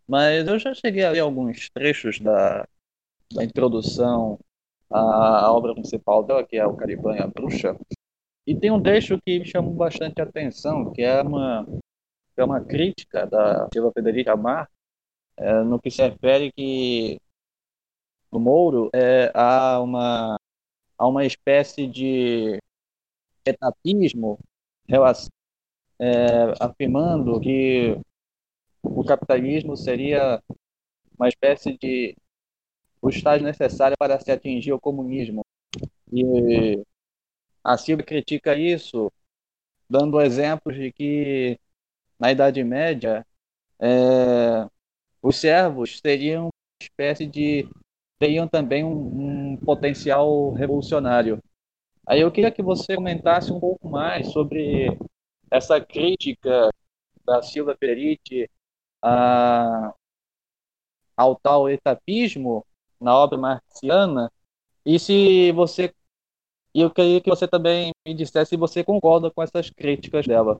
mas 0.07 0.47
eu 0.47 0.57
já 0.57 0.73
cheguei 0.73 1.03
a 1.03 1.11
ler 1.11 1.19
alguns 1.19 1.69
trechos 1.69 2.19
da, 2.19 2.65
da 3.33 3.43
introdução 3.43 4.39
à 4.89 5.51
obra 5.51 5.73
principal 5.73 6.23
dela, 6.23 6.45
que 6.45 6.57
é 6.57 6.65
o 6.65 6.75
Caribanha 6.75 7.27
Bruxa, 7.27 7.77
e 8.45 8.55
tem 8.55 8.71
um 8.71 8.81
trecho 8.81 9.19
que 9.21 9.39
me 9.39 9.45
chamou 9.45 9.73
bastante 9.73 10.21
atenção, 10.21 10.91
que 10.91 11.01
é 11.01 11.21
uma, 11.21 11.67
é 12.35 12.43
uma 12.43 12.61
crítica 12.61 13.25
da 13.27 13.67
Silva 13.73 13.91
Federici 13.93 14.29
Amar, 14.29 14.69
é, 15.37 15.63
no 15.63 15.79
que 15.79 15.89
se 15.91 16.01
refere 16.01 16.51
que 16.51 17.19
do 18.31 18.39
Mouro, 18.39 18.89
é, 18.93 19.31
há, 19.33 19.79
uma, 19.81 20.37
há 20.97 21.07
uma 21.07 21.25
espécie 21.25 21.85
de 21.85 22.59
etapismo 23.45 24.39
é, 25.99 26.53
afirmando 26.59 27.39
que 27.39 27.99
o 28.81 29.03
capitalismo 29.03 29.75
seria 29.77 30.41
uma 31.17 31.27
espécie 31.27 31.77
de 31.77 32.15
o 33.01 33.09
estágio 33.09 33.45
necessário 33.45 33.95
para 33.97 34.19
se 34.19 34.31
atingir 34.31 34.73
o 34.73 34.79
comunismo. 34.79 35.43
E 36.11 36.83
a 37.63 37.77
Silvia 37.77 38.05
critica 38.05 38.55
isso, 38.55 39.11
dando 39.89 40.21
exemplos 40.21 40.75
de 40.75 40.91
que 40.91 41.59
na 42.19 42.31
Idade 42.31 42.63
Média 42.63 43.25
é, 43.79 44.67
os 45.21 45.37
servos 45.37 45.99
seriam 45.99 46.45
uma 46.45 46.51
espécie 46.81 47.25
de 47.25 47.67
teriam 48.19 48.47
também 48.47 48.83
um, 48.83 49.53
um, 49.53 49.57
potencial 49.57 50.51
revolucionário. 50.51 51.41
Aí 52.05 52.21
eu 52.21 52.31
queria 52.31 52.51
que 52.51 52.61
você 52.61 52.95
comentasse 52.95 53.51
um 53.51 53.59
pouco 53.59 53.89
mais 53.89 54.31
sobre 54.31 54.97
essa 55.49 55.79
crítica 55.81 56.69
da 57.25 57.41
Silva 57.41 57.75
Perite 57.75 58.49
a, 59.01 59.93
ao 61.17 61.35
tal 61.35 61.69
etapismo 61.69 62.65
na 62.99 63.15
obra 63.15 63.37
marxiana 63.37 64.31
e 64.85 64.99
se 64.99 65.51
você 65.51 65.93
e 66.73 66.81
eu 66.81 66.89
queria 66.89 67.19
que 67.19 67.29
você 67.29 67.47
também 67.47 67.91
me 68.07 68.13
dissesse 68.13 68.51
se 68.51 68.57
você 68.57 68.83
concorda 68.83 69.29
com 69.29 69.43
essas 69.43 69.69
críticas 69.69 70.25
dela. 70.25 70.57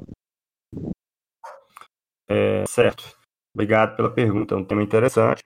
É, 2.28 2.66
certo. 2.68 3.21
Obrigado 3.54 3.96
pela 3.96 4.14
pergunta, 4.14 4.56
é 4.56 4.58
um 4.58 4.66
tema 4.66 4.82
interessante. 4.82 5.44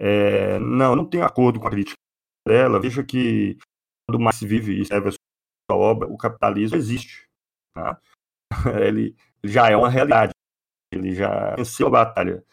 É, 0.00 0.58
não, 0.58 0.94
não 0.94 1.04
tenho 1.04 1.24
acordo 1.24 1.58
com 1.60 1.66
a 1.66 1.70
crítica 1.70 1.96
dela. 2.46 2.80
Veja 2.80 3.04
que 3.04 3.56
quando 4.08 4.32
se 4.32 4.46
vive 4.46 4.72
e 4.72 4.82
escreve 4.82 5.08
a 5.08 5.12
sua 5.12 5.78
obra, 5.78 6.08
o 6.08 6.16
capitalismo 6.16 6.76
existe. 6.76 7.26
Tá? 7.74 8.00
Ele 8.86 9.16
já 9.44 9.70
é 9.70 9.76
uma 9.76 9.90
realidade. 9.90 10.32
Ele 10.92 11.14
já 11.14 11.54
venceu 11.54 11.88
a 11.88 11.90
batalha. 11.90 12.44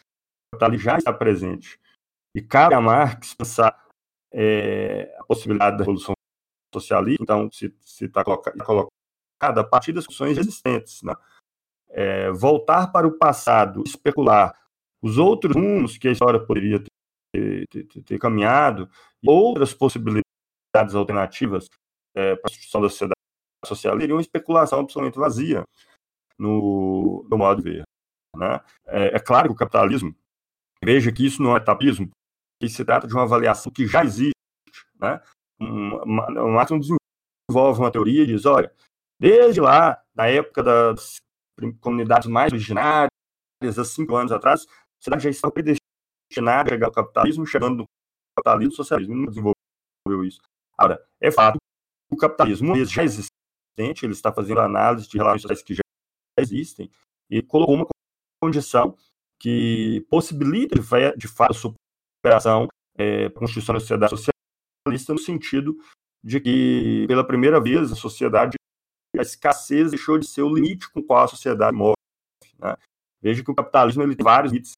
O 0.53 0.57
capitalismo 0.57 0.83
já 0.83 0.97
está 0.97 1.13
presente. 1.13 1.79
E 2.35 2.41
cabe 2.41 2.75
a 2.75 2.81
Marx 2.81 3.33
pensar 3.33 3.87
é, 4.33 5.15
a 5.17 5.23
possibilidade 5.23 5.77
da 5.77 5.83
revolução 5.83 6.13
socialista, 6.73 7.23
então 7.23 7.49
se 7.51 7.73
está 8.01 8.21
colocada 8.23 9.61
a 9.61 9.63
partir 9.63 9.93
das 9.93 10.05
funções 10.05 10.37
existentes. 10.37 11.01
Né? 11.01 11.13
É, 11.89 12.31
voltar 12.31 12.91
para 12.91 13.07
o 13.07 13.17
passado, 13.17 13.81
especular 13.85 14.53
os 15.05 15.19
outros 15.19 15.55
rumos 15.55 15.99
que 15.99 16.07
a 16.07 16.11
história 16.11 16.43
poderia 16.43 16.79
ter, 16.79 17.67
ter, 17.69 17.83
ter, 17.85 18.01
ter 18.01 18.17
caminhado, 18.17 18.89
outras 19.23 19.71
possibilidades 19.71 20.95
alternativas 20.95 21.69
é, 22.15 22.35
para 22.35 22.47
a 22.47 22.49
construção 22.49 22.81
da 22.81 22.89
sociedade 22.89 23.15
social, 23.63 23.99
seria 23.99 24.15
uma 24.15 24.21
especulação 24.21 24.79
absolutamente 24.79 25.19
vazia 25.19 25.63
no, 26.39 27.23
no 27.29 27.37
modo 27.37 27.61
de 27.61 27.69
ver. 27.69 27.83
Né? 28.35 28.59
É, 28.87 29.15
é, 29.15 29.19
claro 29.19 29.49
que 29.49 29.53
o 29.53 29.57
capitalismo, 29.57 30.15
veja 30.83 31.11
que 31.11 31.23
isso 31.23 31.41
não 31.41 31.55
é 31.55 31.57
etapismo, 31.57 32.09
que 32.59 32.67
se 32.67 32.83
trata 32.83 33.07
de 33.07 33.13
uma 33.13 33.23
avaliação 33.23 33.71
que 33.71 33.85
já 33.85 34.03
existe. 34.03 34.33
Né? 34.99 35.21
o 35.61 36.51
Máximo 36.51 36.79
desenvolve 36.79 37.79
uma 37.79 37.91
teoria 37.91 38.23
e 38.23 38.27
diz, 38.27 38.45
olha, 38.45 38.73
desde 39.19 39.61
lá, 39.61 40.01
na 40.15 40.27
época 40.27 40.63
das 40.63 41.17
comunidades 41.79 42.27
mais 42.27 42.51
originárias, 42.51 43.11
há 43.63 43.85
cinco 43.85 44.15
anos 44.15 44.31
atrás, 44.31 44.65
cidade 45.05 45.23
já 45.23 45.29
estava 45.29 45.53
predestinada 45.53 46.69
a 46.69 46.73
chegar 46.73 46.87
ao 46.87 46.91
capitalismo, 46.91 47.45
chegando 47.45 47.77
no 47.77 47.85
capitalismo 48.37 48.73
o 48.73 48.75
socialismo 48.75 49.15
não 49.15 49.25
desenvolveu 49.25 50.25
isso. 50.25 50.41
Agora, 50.77 51.05
é 51.21 51.31
fato 51.31 51.57
que 52.09 52.15
o 52.15 52.17
capitalismo 52.17 52.75
já 52.85 53.03
existente, 53.03 54.03
ele 54.03 54.13
está 54.13 54.31
fazendo 54.31 54.59
análise 54.59 55.07
de 55.07 55.17
relações 55.17 55.61
que 55.61 55.73
já 55.73 55.81
existem 56.39 56.89
e 57.29 57.41
colocou 57.41 57.75
uma 57.75 57.87
condição 58.43 58.97
que 59.39 60.05
possibilita, 60.09 60.75
de 61.15 61.27
fato, 61.27 61.51
a 61.51 61.53
superação 61.53 62.67
é, 62.97 63.25
a 63.25 63.31
constituição 63.31 63.73
da 63.75 63.79
sociedade 63.79 64.11
social 64.11 64.35
socialista 64.87 65.13
no 65.13 65.19
sentido 65.19 65.77
de 66.23 66.39
que, 66.39 67.05
pela 67.07 67.25
primeira 67.25 67.59
vez, 67.59 67.91
a 67.91 67.95
sociedade, 67.95 68.55
a 69.17 69.21
escassez 69.21 69.91
deixou 69.91 70.17
de 70.17 70.27
ser 70.27 70.43
o 70.43 70.53
limite 70.53 70.89
com 70.91 70.99
o 70.99 71.03
qual 71.03 71.23
a 71.23 71.27
sociedade 71.27 71.75
morre. 71.75 71.95
Né? 72.59 72.75
Veja 73.21 73.43
que 73.43 73.51
o 73.51 73.55
capitalismo 73.55 74.03
ele 74.03 74.15
tem 74.15 74.23
vários 74.23 74.51
limites 74.51 74.73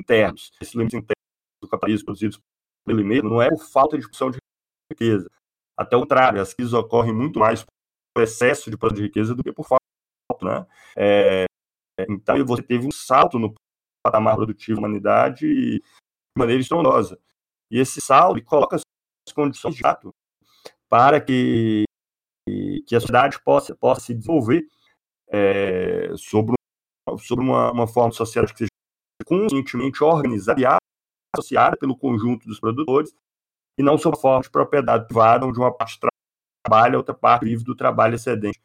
internos. 0.00 0.50
Esses 0.60 0.74
limites 0.74 0.98
internos 0.98 1.14
do 1.62 1.68
capitalismo 1.68 2.06
produzidos 2.06 2.38
por 2.84 2.92
ele 2.92 3.04
mesmo 3.04 3.30
não 3.30 3.42
é 3.42 3.48
por 3.48 3.64
falta 3.64 3.96
de 3.96 4.04
produção 4.04 4.30
de 4.30 4.38
riqueza. 4.90 5.30
Até 5.76 5.96
o 5.96 6.00
contrário, 6.00 6.40
as 6.40 6.52
crises 6.54 6.72
ocorrem 6.72 7.14
muito 7.14 7.38
mais 7.38 7.64
por 8.14 8.22
excesso 8.22 8.70
de 8.70 8.76
produção 8.76 9.02
de 9.02 9.08
riqueza 9.08 9.34
do 9.34 9.42
que 9.42 9.52
por 9.52 9.66
falta. 9.66 9.80
Né? 10.42 10.66
É, 10.96 11.44
então, 12.08 12.44
você 12.44 12.62
teve 12.62 12.86
um 12.86 12.92
salto 12.92 13.38
no 13.38 13.54
patamar 14.04 14.36
produtivo 14.36 14.80
da 14.80 14.86
humanidade 14.86 15.46
de 15.46 15.82
maneira 16.36 16.60
estrondosa. 16.60 17.18
E 17.70 17.78
esse 17.78 18.00
salto 18.00 18.42
coloca 18.44 18.78
condições 19.34 19.76
de 19.76 19.82
fato 19.82 20.12
para 20.88 21.20
que, 21.20 21.84
que 22.86 22.96
a 22.96 23.00
sociedade 23.00 23.40
possa, 23.42 23.76
possa 23.76 24.00
se 24.00 24.14
desenvolver 24.14 24.66
é, 25.28 26.16
sobre, 26.16 26.54
sobre 27.20 27.44
uma, 27.44 27.70
uma 27.70 27.86
forma 27.86 28.12
sociedade 28.12 28.52
que 28.52 28.58
seja 28.58 28.69
conscientemente 29.30 30.02
organizada 30.02 30.60
e 30.60 30.64
associada 31.32 31.76
pelo 31.76 31.96
conjunto 31.96 32.48
dos 32.48 32.58
produtores 32.58 33.14
e 33.78 33.82
não 33.82 33.96
sob 33.96 34.18
forma 34.18 34.42
de 34.42 34.50
propriedade 34.50 35.06
privada, 35.06 35.46
onde 35.46 35.58
uma 35.58 35.72
parte 35.72 36.00
trabalha, 36.66 36.96
outra 36.96 37.14
parte 37.14 37.44
vive 37.44 37.62
do 37.62 37.76
trabalho 37.76 38.16
excedente 38.16 38.60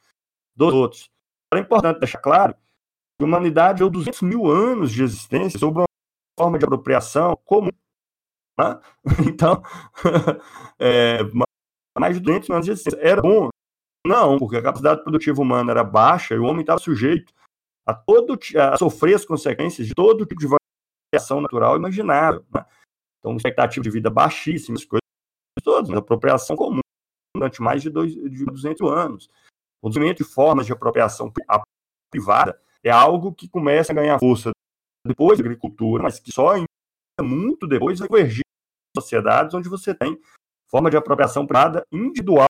dos 0.55 0.73
outros. 0.73 1.09
É 1.53 1.59
importante 1.59 1.99
deixar 1.99 2.19
claro 2.19 2.53
que 2.53 3.23
a 3.23 3.25
humanidade 3.25 3.83
é 3.83 3.89
200 3.89 4.21
mil 4.23 4.47
anos 4.47 4.91
de 4.91 5.03
existência 5.03 5.59
sob 5.59 5.79
uma 5.79 5.87
forma 6.37 6.57
de 6.57 6.65
apropriação 6.65 7.37
comum 7.45 7.69
né? 8.57 8.79
Então, 9.29 9.61
é, 10.79 11.19
mais 11.97 12.15
de 12.15 12.21
200 12.21 12.49
anos 12.49 12.65
de 12.65 12.71
existência. 12.71 12.99
Era 12.99 13.21
bom? 13.21 13.49
Não, 14.05 14.37
porque 14.37 14.57
a 14.57 14.63
capacidade 14.63 15.03
produtiva 15.03 15.41
humana 15.41 15.71
era 15.71 15.83
baixa 15.83 16.35
e 16.35 16.39
o 16.39 16.43
homem 16.43 16.61
estava 16.61 16.79
sujeito 16.79 17.33
a, 17.85 17.93
todo, 17.93 18.37
a 18.57 18.77
sofrer 18.77 19.15
as 19.15 19.25
consequências 19.25 19.87
de 19.87 19.93
todo 19.93 20.25
tipo 20.25 20.41
de 20.41 20.47
variação 21.13 21.41
natural 21.41 21.77
imaginável. 21.77 22.45
Né? 22.53 22.65
Então, 23.19 23.35
expectativa 23.35 23.83
de 23.83 23.89
vida 23.89 24.09
baixíssima, 24.09 24.77
coisas 24.77 25.01
todas, 25.63 25.89
mas 25.89 25.97
apropriação 25.97 26.55
comum 26.55 26.79
durante 27.35 27.61
mais 27.61 27.81
de, 27.81 27.89
dois, 27.89 28.13
de 28.13 28.45
200 28.45 28.91
anos. 28.91 29.29
O 29.81 29.89
desenvolvimento 29.89 30.19
de 30.19 30.23
formas 30.23 30.65
de 30.65 30.73
apropriação 30.73 31.31
privada 32.11 32.59
é 32.83 32.91
algo 32.91 33.33
que 33.33 33.49
começa 33.49 33.91
a 33.91 33.95
ganhar 33.95 34.19
força 34.19 34.51
depois 35.05 35.37
da 35.37 35.45
agricultura, 35.45 36.03
mas 36.03 36.19
que 36.19 36.31
só 36.31 36.53
muito 37.21 37.67
depois 37.67 37.99
vai 37.99 38.07
convergir 38.07 38.43
sociedades 38.95 39.53
onde 39.53 39.69
você 39.69 39.93
tem 39.93 40.19
forma 40.69 40.89
de 40.89 40.97
apropriação 40.97 41.45
privada 41.45 41.85
individual 41.91 42.47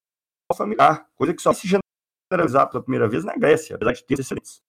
familiar, 0.56 1.10
coisa 1.16 1.34
que 1.34 1.42
só 1.42 1.52
se 1.54 1.68
generalizar 1.68 2.70
pela 2.70 2.84
primeira 2.84 3.10
vez 3.10 3.26
na 3.26 3.36
Grécia, 3.36 3.76
apesar 3.76 3.94
de 3.94 4.06
ter 4.06 4.20
excelentes. 4.20 4.62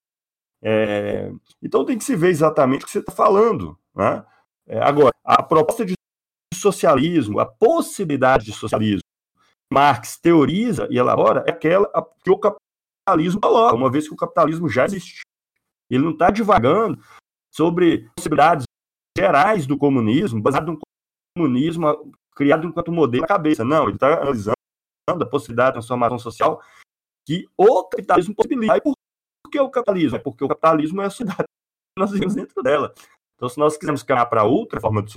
É, 0.69 1.31
então 1.63 1.85
tem 1.85 1.97
que 1.97 2.03
se 2.03 2.13
ver 2.13 2.27
exatamente 2.27 2.83
o 2.83 2.85
que 2.85 2.91
você 2.91 2.99
está 2.99 3.13
falando. 3.13 3.79
Né? 3.95 4.25
É, 4.67 4.79
agora, 4.81 5.13
a 5.23 5.41
proposta 5.41 5.85
de 5.85 5.93
socialismo, 6.53 7.39
a 7.39 7.45
possibilidade 7.45 8.43
de 8.43 8.51
socialismo, 8.51 8.99
Marx 9.71 10.17
teoriza 10.17 10.85
e 10.91 10.97
elabora 10.97 11.45
é 11.47 11.51
aquela 11.51 11.89
que 12.21 12.29
o 12.29 12.37
capitalismo 12.37 13.39
coloca, 13.39 13.75
uma 13.75 13.89
vez 13.89 14.09
que 14.09 14.13
o 14.13 14.17
capitalismo 14.17 14.67
já 14.67 14.83
existe. 14.83 15.21
Ele 15.89 16.03
não 16.03 16.11
está 16.11 16.29
divagando 16.29 17.01
sobre 17.49 18.09
possibilidades 18.17 18.65
gerais 19.17 19.65
do 19.65 19.77
comunismo, 19.77 20.41
baseado 20.41 20.73
no 20.73 20.79
comunismo 21.37 22.13
criado 22.35 22.67
enquanto 22.67 22.91
modelo 22.91 23.21
na 23.21 23.27
cabeça. 23.27 23.63
Não, 23.63 23.83
ele 23.83 23.93
está 23.93 24.21
analisando 24.21 24.53
a 25.09 25.25
possibilidade 25.25 25.69
de 25.69 25.73
transformação 25.75 26.19
social 26.19 26.61
que 27.25 27.45
o 27.57 27.85
capitalismo 27.85 28.35
possibilita. 28.35 28.77
E 28.77 28.81
que 29.57 29.61
o 29.61 29.69
capitalismo? 29.69 30.17
É 30.17 30.19
porque 30.19 30.43
o 30.43 30.47
capitalismo 30.47 31.01
é 31.01 31.05
a 31.05 31.09
sociedade 31.09 31.43
que 31.97 31.99
nós 31.99 32.11
vivemos 32.11 32.35
dentro 32.35 32.61
dela. 32.61 32.93
Então, 33.35 33.49
se 33.49 33.57
nós 33.57 33.77
quisermos 33.77 34.03
caminhar 34.03 34.29
para 34.29 34.43
outra 34.43 34.79
forma 34.79 35.03
de 35.03 35.13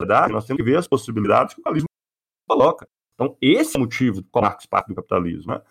sociedade, 0.00 0.32
nós 0.32 0.46
temos 0.46 0.58
que 0.58 0.70
ver 0.70 0.78
as 0.78 0.88
possibilidades 0.88 1.54
que 1.54 1.60
o 1.60 1.64
capitalismo 1.64 1.88
coloca. 2.48 2.86
Então, 3.14 3.36
esse 3.40 3.76
é 3.76 3.78
o 3.78 3.82
motivo 3.82 4.20
do 4.20 4.28
qual 4.30 4.44
Marx 4.44 4.66
parte 4.66 4.88
do 4.88 4.94
capitalismo. 4.94 5.52
Né? 5.52 5.62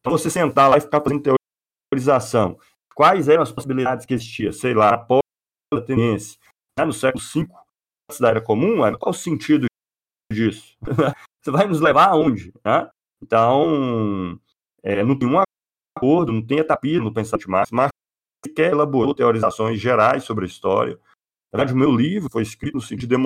Então, 0.00 0.16
você 0.16 0.30
sentar 0.30 0.70
lá 0.70 0.78
e 0.78 0.80
ficar 0.80 1.02
fazendo 1.02 1.36
teorização. 1.92 2.58
Quais 2.94 3.28
eram 3.28 3.42
as 3.42 3.52
possibilidades 3.52 4.04
que 4.04 4.14
existiam? 4.14 4.52
Sei 4.52 4.74
lá, 4.74 4.94
após 4.94 5.22
a 5.72 5.80
tendência, 5.80 6.38
né, 6.78 6.84
no 6.84 6.92
século 6.92 7.22
V, 7.22 7.46
antes 8.10 8.20
da 8.20 8.30
era 8.30 8.40
comum, 8.40 8.78
qual 8.98 9.10
o 9.10 9.14
sentido 9.14 9.66
disso? 10.32 10.76
Você 11.42 11.50
vai 11.50 11.66
nos 11.66 11.80
levar 11.80 12.08
aonde? 12.08 12.52
Né? 12.64 12.90
Então, 13.22 14.40
é, 14.82 15.04
não 15.04 15.18
tem 15.18 15.28
um 15.28 15.38
acordo, 15.98 16.32
não 16.32 16.44
tem 16.44 16.58
etapismo 16.58 17.04
no 17.04 17.14
pensamento 17.14 17.44
de 17.44 17.50
Marx. 17.50 17.70
Marx 17.70 17.92
sequer 18.44 18.72
elaborou 18.72 19.14
teorizações 19.14 19.80
gerais 19.80 20.24
sobre 20.24 20.44
a 20.44 20.48
história. 20.48 20.98
Na 21.52 21.58
verdade, 21.58 21.74
o 21.74 21.76
meu 21.76 21.94
livro 21.94 22.30
foi 22.30 22.42
escrito 22.42 22.74
no 22.74 22.80
sentido 22.80 23.08
de 23.08 23.24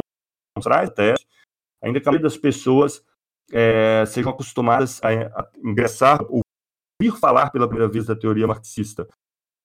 demonstrar 0.56 0.84
a 0.84 0.90
tese. 0.90 1.24
ainda 1.82 2.00
que 2.00 2.08
a 2.08 2.12
maioria 2.12 2.28
das 2.28 2.36
pessoas 2.36 3.04
é, 3.52 4.04
sejam 4.06 4.32
acostumadas 4.32 5.02
a, 5.02 5.08
a 5.08 5.50
ingressar, 5.62 6.20
ouvir 6.22 7.18
falar 7.18 7.50
pela 7.50 7.68
primeira 7.68 7.90
vez 7.90 8.06
da 8.06 8.16
teoria 8.16 8.46
marxista, 8.46 9.08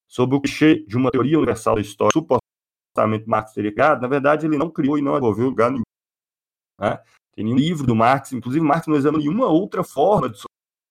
sobre 0.08 0.36
o 0.36 0.41
clichê 0.41 0.84
de 0.86 0.97
uma 0.97 1.12
teoria 1.12 1.38
universal 1.38 1.76
da 1.76 1.82
história, 1.82 2.12
supostamente 2.14 3.28
Marx 3.28 3.53
teria 3.53 3.72
criado, 3.72 4.01
na 4.01 4.08
verdade 4.08 4.45
ele 4.45 4.58
não 4.58 4.72
criou 4.72 4.97
e 4.97 5.01
não 5.01 5.12
desenvolveu 5.14 5.45
lugar 5.49 5.70
nenhum. 5.70 5.84
Né? 6.80 6.97
Tem 7.36 7.45
nenhum 7.45 7.58
livro 7.58 7.86
do 7.86 7.95
Marx, 7.95 8.32
inclusive 8.32 8.64
Marx 8.66 8.88
não 8.88 8.95
examina 8.95 9.22
nenhuma 9.22 9.47
outra 9.47 9.84
forma 9.84 10.30
de 10.30 10.41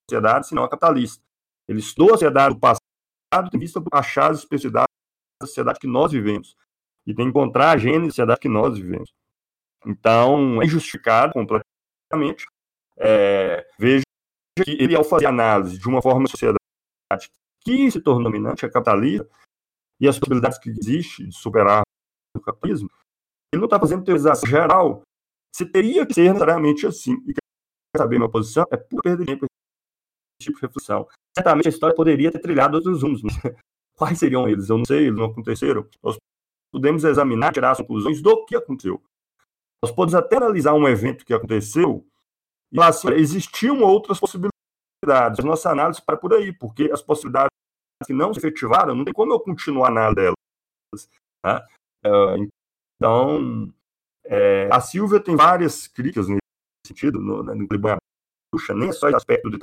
sociedade 0.09 0.47
senão 0.47 0.63
a 0.63 0.69
capitalista. 0.69 1.21
Ele 1.67 1.79
estudou 1.79 2.09
a 2.09 2.11
sociedade 2.11 2.55
do 2.55 2.59
passado, 2.59 3.49
tem 3.51 3.59
vista 3.59 3.81
achar 3.91 4.31
as 4.31 4.39
especificidades 4.39 4.87
da 5.41 5.47
sociedade 5.47 5.79
que 5.79 5.87
nós 5.87 6.11
vivemos 6.11 6.55
e 7.05 7.13
tem 7.13 7.25
que 7.25 7.29
encontrar 7.29 7.71
a 7.71 7.77
gênese 7.77 8.07
da 8.07 8.09
sociedade 8.09 8.39
que 8.39 8.49
nós 8.49 8.77
vivemos. 8.77 9.09
Então, 9.85 10.61
é 10.61 10.67
justificado 10.67 11.33
completamente. 11.33 12.45
É, 12.97 13.67
veja 13.77 14.03
que 14.57 14.71
ele, 14.71 14.95
ao 14.95 15.03
fazer 15.03 15.27
análise 15.27 15.77
de 15.77 15.87
uma 15.87 16.01
forma 16.01 16.25
de 16.25 16.31
sociedade 16.31 16.57
que 17.61 17.91
se 17.91 18.01
tornou 18.01 18.23
dominante, 18.23 18.65
a 18.65 18.69
capitalista, 18.69 19.29
e 19.99 20.07
as 20.07 20.17
possibilidades 20.17 20.57
que 20.57 20.69
existem 20.69 21.27
de 21.27 21.35
superar 21.35 21.81
o 22.35 22.41
capitalismo, 22.41 22.89
ele 23.51 23.59
não 23.59 23.65
está 23.65 23.79
fazendo 23.79 24.03
teorização 24.03 24.49
geral. 24.49 25.01
Se 25.55 25.65
teria 25.65 26.05
que 26.05 26.13
ser 26.13 26.27
necessariamente 26.27 26.85
assim. 26.85 27.13
E 27.25 27.33
quer 27.33 27.97
saber 27.97 28.17
minha 28.17 28.29
posição? 28.29 28.65
É 28.71 28.77
por 28.77 29.01
perder 29.01 29.25
tempo 29.25 29.46
tipo 30.41 30.59
de 30.59 30.65
reflexão. 30.65 31.07
Certamente 31.37 31.67
a 31.67 31.69
história 31.69 31.95
poderia 31.95 32.31
ter 32.31 32.39
trilhado 32.39 32.77
outros 32.77 33.01
rumos, 33.01 33.21
mas 33.21 33.33
quais 33.95 34.19
seriam 34.19 34.47
eles? 34.47 34.69
Eu 34.69 34.77
não 34.77 34.85
sei, 34.85 35.07
eles 35.07 35.17
não 35.17 35.25
aconteceram. 35.25 35.87
Nós 36.01 36.17
podemos 36.71 37.03
examinar, 37.03 37.53
tirar 37.53 37.71
as 37.71 37.77
conclusões 37.77 38.21
do 38.21 38.45
que 38.45 38.55
aconteceu. 38.55 39.01
Nós 39.83 39.91
podemos 39.91 40.15
até 40.15 40.37
analisar 40.37 40.73
um 40.73 40.87
evento 40.87 41.25
que 41.25 41.33
aconteceu 41.33 42.05
e 42.71 42.75
falar 42.75 42.89
assim, 42.89 43.09
existiam 43.13 43.81
outras 43.81 44.19
possibilidades. 44.19 45.43
Nossa 45.43 45.69
análise 45.69 46.01
para 46.01 46.17
por 46.17 46.33
aí, 46.33 46.51
porque 46.51 46.89
as 46.91 47.01
possibilidades 47.01 47.49
que 48.05 48.13
não 48.13 48.33
se 48.33 48.39
efetivaram, 48.39 48.95
não 48.95 49.05
tem 49.05 49.13
como 49.13 49.33
eu 49.33 49.39
continuar 49.39 49.91
nada 49.91 50.15
delas. 50.15 51.09
Tá? 51.41 51.65
Então, 52.95 53.71
é, 54.25 54.67
a 54.71 54.81
Silvia 54.81 55.19
tem 55.19 55.35
várias 55.35 55.87
críticas 55.87 56.27
nesse 56.27 56.39
sentido, 56.85 57.19
no, 57.19 57.43
no, 57.43 57.55
no 57.55 57.67
Bruxa, 57.67 58.73
nem 58.73 58.89
é 58.89 58.91
só 58.91 59.07
esse 59.07 59.15
aspecto 59.15 59.49
do 59.49 59.57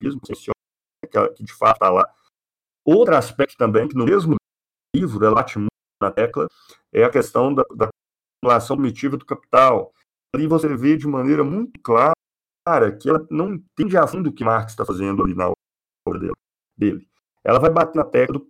taoísmo, 0.00 0.20
que, 0.20 1.44
de 1.44 1.52
fato 1.52 1.76
está 1.76 1.90
lá. 1.90 2.12
Outro 2.84 3.16
aspecto 3.16 3.56
também, 3.56 3.88
que 3.88 3.96
no 3.96 4.04
mesmo 4.04 4.36
livro 4.94 5.24
ela 5.24 5.34
bate 5.34 5.58
muito 5.58 5.70
na 6.00 6.10
tecla, 6.10 6.48
é 6.92 7.04
a 7.04 7.10
questão 7.10 7.52
da, 7.52 7.64
da 7.74 7.88
acumulação 8.42 8.76
primitiva 8.76 9.16
do 9.16 9.24
capital. 9.24 9.92
Ali 10.34 10.46
você 10.46 10.74
vê 10.76 10.96
de 10.96 11.06
maneira 11.06 11.42
muito 11.42 11.80
clara 11.80 12.14
que 13.00 13.08
ela 13.08 13.26
não 13.30 13.54
entende 13.54 13.96
a 13.96 14.06
fundo 14.06 14.28
o 14.28 14.32
que 14.32 14.44
Marx 14.44 14.72
está 14.72 14.84
fazendo 14.84 15.22
ali 15.22 15.34
na 15.34 15.52
obra 16.06 16.34
dele. 16.76 17.08
Ela 17.44 17.58
vai 17.58 17.70
bater 17.70 17.96
na 17.96 18.04
tecla 18.04 18.38
do 18.38 18.46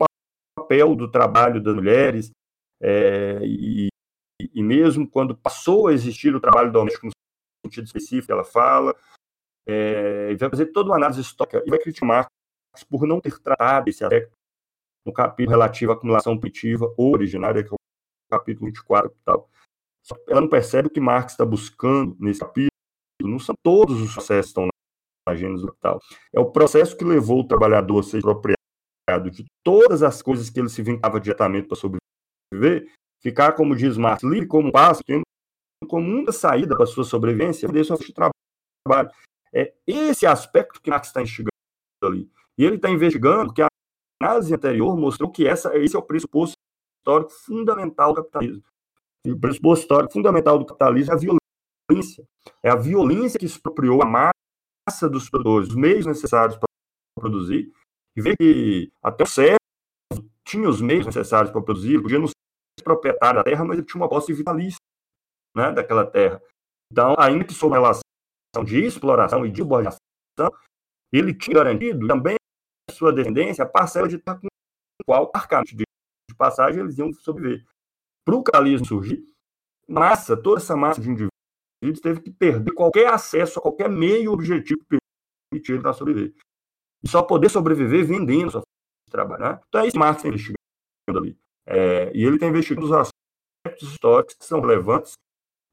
papel 0.56 0.94
do 0.96 1.10
trabalho 1.10 1.62
das 1.62 1.74
mulheres, 1.74 2.30
é, 2.80 3.40
e, 3.44 3.88
e 4.40 4.62
mesmo 4.62 5.08
quando 5.08 5.36
passou 5.36 5.86
a 5.86 5.92
existir 5.92 6.34
o 6.34 6.40
trabalho 6.40 6.72
doméstico 6.72 7.06
no 7.06 7.12
sentido 7.66 7.86
específico, 7.86 8.32
ela 8.32 8.44
fala, 8.44 8.94
é, 9.66 10.34
vai 10.36 10.50
fazer 10.50 10.66
toda 10.66 10.90
uma 10.90 10.96
análise 10.96 11.20
histórica 11.20 11.62
e 11.66 11.70
vai 11.70 11.78
criticar 11.78 12.08
Marx 12.08 12.28
por 12.88 13.06
não 13.06 13.20
ter 13.20 13.38
tratado 13.40 13.88
esse 13.88 14.04
aspecto 14.04 14.32
no 15.04 15.12
capítulo 15.12 15.56
relativo 15.56 15.92
à 15.92 15.94
acumulação 15.94 16.38
primitiva 16.38 16.92
originária, 16.96 17.62
que 17.62 17.70
é 17.70 17.74
o 17.74 17.76
capítulo 18.30 18.66
24 18.66 19.10
e 19.10 19.24
tal. 19.24 19.48
Ela 20.28 20.40
não 20.40 20.48
percebe 20.48 20.88
o 20.88 20.90
que 20.90 21.00
Marx 21.00 21.32
está 21.32 21.44
buscando 21.44 22.16
nesse 22.20 22.40
capítulo, 22.40 22.70
não 23.22 23.38
são 23.38 23.54
todos 23.62 24.00
os 24.00 24.12
processos 24.12 24.52
que 24.52 24.60
estão 24.60 24.68
na 25.26 25.34
gênese 25.34 25.62
do 25.62 25.68
capital. 25.68 26.00
É 26.32 26.38
o 26.38 26.50
processo 26.50 26.96
que 26.96 27.04
levou 27.04 27.40
o 27.40 27.46
trabalhador 27.46 28.00
a 28.00 28.02
ser 28.02 28.18
apropriado 28.18 29.30
de 29.30 29.44
todas 29.64 30.02
as 30.02 30.22
coisas 30.22 30.50
que 30.50 30.60
ele 30.60 30.68
se 30.68 30.82
vincava 30.82 31.20
diretamente 31.20 31.66
para 31.66 31.76
sobreviver, 31.76 32.92
ficar, 33.22 33.52
como 33.52 33.74
diz 33.74 33.96
Marx, 33.96 34.22
livre 34.22 34.46
como 34.46 34.68
um 34.68 34.72
passo, 34.72 35.02
tendo 35.04 35.22
como 35.88 36.08
uma 36.08 36.32
saída 36.32 36.76
para 36.76 36.86
sua 36.86 37.04
sobrevivência, 37.04 37.68
desse 37.68 37.96
seu 37.96 37.98
trabalho. 38.12 39.10
É 39.56 39.72
esse 39.86 40.26
aspecto 40.26 40.82
que 40.82 40.90
Marx 40.90 41.08
está 41.08 41.22
instigando 41.22 41.48
ali. 42.02 42.30
E 42.58 42.64
ele 42.64 42.76
está 42.76 42.90
investigando 42.90 43.54
que 43.54 43.62
a 43.62 43.68
análise 44.20 44.54
anterior 44.54 44.94
mostrou 44.94 45.30
que 45.30 45.46
essa, 45.46 45.74
esse 45.78 45.96
é 45.96 45.98
o 45.98 46.02
pressuposto 46.02 46.56
histórico 47.00 47.30
fundamental 47.30 48.12
do 48.12 48.22
capitalismo. 48.22 48.62
E 49.24 49.32
o 49.32 49.40
pressuposto 49.40 49.84
histórico 49.84 50.12
fundamental 50.12 50.58
do 50.58 50.66
capitalismo 50.66 51.12
é 51.12 51.16
a 51.16 51.18
violência. 51.18 52.28
É 52.62 52.70
a 52.70 52.76
violência 52.76 53.38
que 53.38 53.46
expropriou 53.46 54.02
a 54.02 54.06
massa 54.06 55.08
dos 55.08 55.30
produtores, 55.30 55.70
os 55.70 55.74
meios 55.74 56.04
necessários 56.04 56.58
para 56.58 56.66
produzir, 57.18 57.72
e 58.14 58.20
vê 58.20 58.36
que 58.36 58.92
até 59.02 59.24
o 59.24 59.26
servo 59.26 59.56
tinha 60.44 60.68
os 60.68 60.82
meios 60.82 61.06
necessários 61.06 61.50
para 61.50 61.62
produzir, 61.62 62.00
podia 62.00 62.18
não 62.18 62.28
ser 62.28 62.34
proprietário 62.84 63.40
da 63.40 63.44
terra, 63.44 63.64
mas 63.64 63.78
ele 63.78 63.86
tinha 63.86 64.00
uma 64.00 64.08
posse 64.08 64.32
vitalícia 64.32 64.78
né, 65.56 65.72
daquela 65.72 66.06
terra. 66.06 66.42
Então, 66.92 67.14
ainda 67.18 67.44
que 67.44 67.54
sob 67.54 67.74
relação 67.74 68.02
de 68.64 68.84
exploração 68.84 69.44
e 69.44 69.50
de 69.50 69.58
subordinação, 69.58 70.00
ele 71.12 71.34
tinha 71.34 71.56
garantido 71.56 72.06
também 72.06 72.36
a 72.88 72.92
sua 72.92 73.12
descendência 73.12 73.64
a 73.64 73.68
parcela 73.68 74.08
de 74.08 74.18
terra 74.18 74.38
com 74.40 74.48
qual, 75.04 75.30
marcamente 75.32 75.76
de 75.76 75.84
passagem, 76.36 76.80
eles 76.80 76.98
iam 76.98 77.12
sobreviver. 77.12 77.64
Para 78.24 78.34
o 78.34 78.42
capitalismo 78.42 78.86
surgir, 78.86 79.24
massa, 79.88 80.36
toda 80.36 80.60
essa 80.60 80.76
massa 80.76 81.00
de 81.00 81.08
indivíduos 81.08 82.00
teve 82.02 82.20
que 82.20 82.30
perder 82.30 82.72
qualquer 82.72 83.06
acesso 83.06 83.58
a 83.58 83.62
qualquer 83.62 83.88
meio 83.88 84.32
objetivo 84.32 84.80
que 84.80 84.98
permitir 85.50 85.72
ele 85.72 85.82
para 85.82 85.92
sobreviver. 85.92 86.34
E 87.02 87.08
só 87.08 87.22
poder 87.22 87.48
sobreviver 87.48 88.04
vendendo 88.04 88.50
sua 88.50 88.62
de 89.06 89.12
trabalho. 89.12 89.44
Né? 89.44 89.60
Então 89.68 89.80
é 89.80 89.84
isso 89.86 89.92
que 89.92 89.98
Marx 89.98 90.16
está 90.18 90.28
investigando 90.28 90.56
ali. 91.08 91.38
É, 91.66 92.16
e 92.16 92.24
ele 92.24 92.36
está 92.36 92.46
investigando 92.46 92.86
os 92.86 92.92
aspectos 92.92 93.92
históricos 93.92 94.34
que 94.34 94.44
são 94.44 94.60
relevantes 94.60 95.12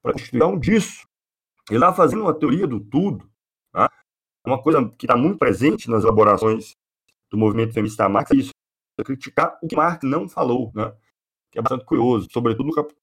para 0.01 0.11
a 0.11 0.13
constituição 0.13 0.59
disso. 0.59 1.03
Ele 1.70 1.80
está 1.80 1.93
fazendo 1.93 2.22
uma 2.22 2.38
teoria 2.38 2.68
do 2.68 2.80
tudo, 2.80 3.30
tá? 3.72 3.89
uma 4.45 4.61
coisa 4.61 4.88
que 4.97 5.05
está 5.05 5.16
muito 5.16 5.38
presente 5.38 5.89
nas 5.89 6.03
elaborações 6.03 6.74
do 7.32 7.38
movimento 7.38 7.74
feminista 7.74 8.09
Marx, 8.09 8.32
é 8.32 8.36
isso, 8.36 8.51
é 8.99 9.03
criticar 9.03 9.57
o 9.61 9.68
que 9.68 9.76
Marx 9.76 10.03
não 10.03 10.28
falou, 10.28 10.72
né? 10.76 10.95
que 11.51 11.59
é 11.59 11.61
bastante 11.61 11.86
curioso, 11.86 12.28
sobretudo 12.32 12.68
no 12.68 12.74
Capital, 12.74 12.99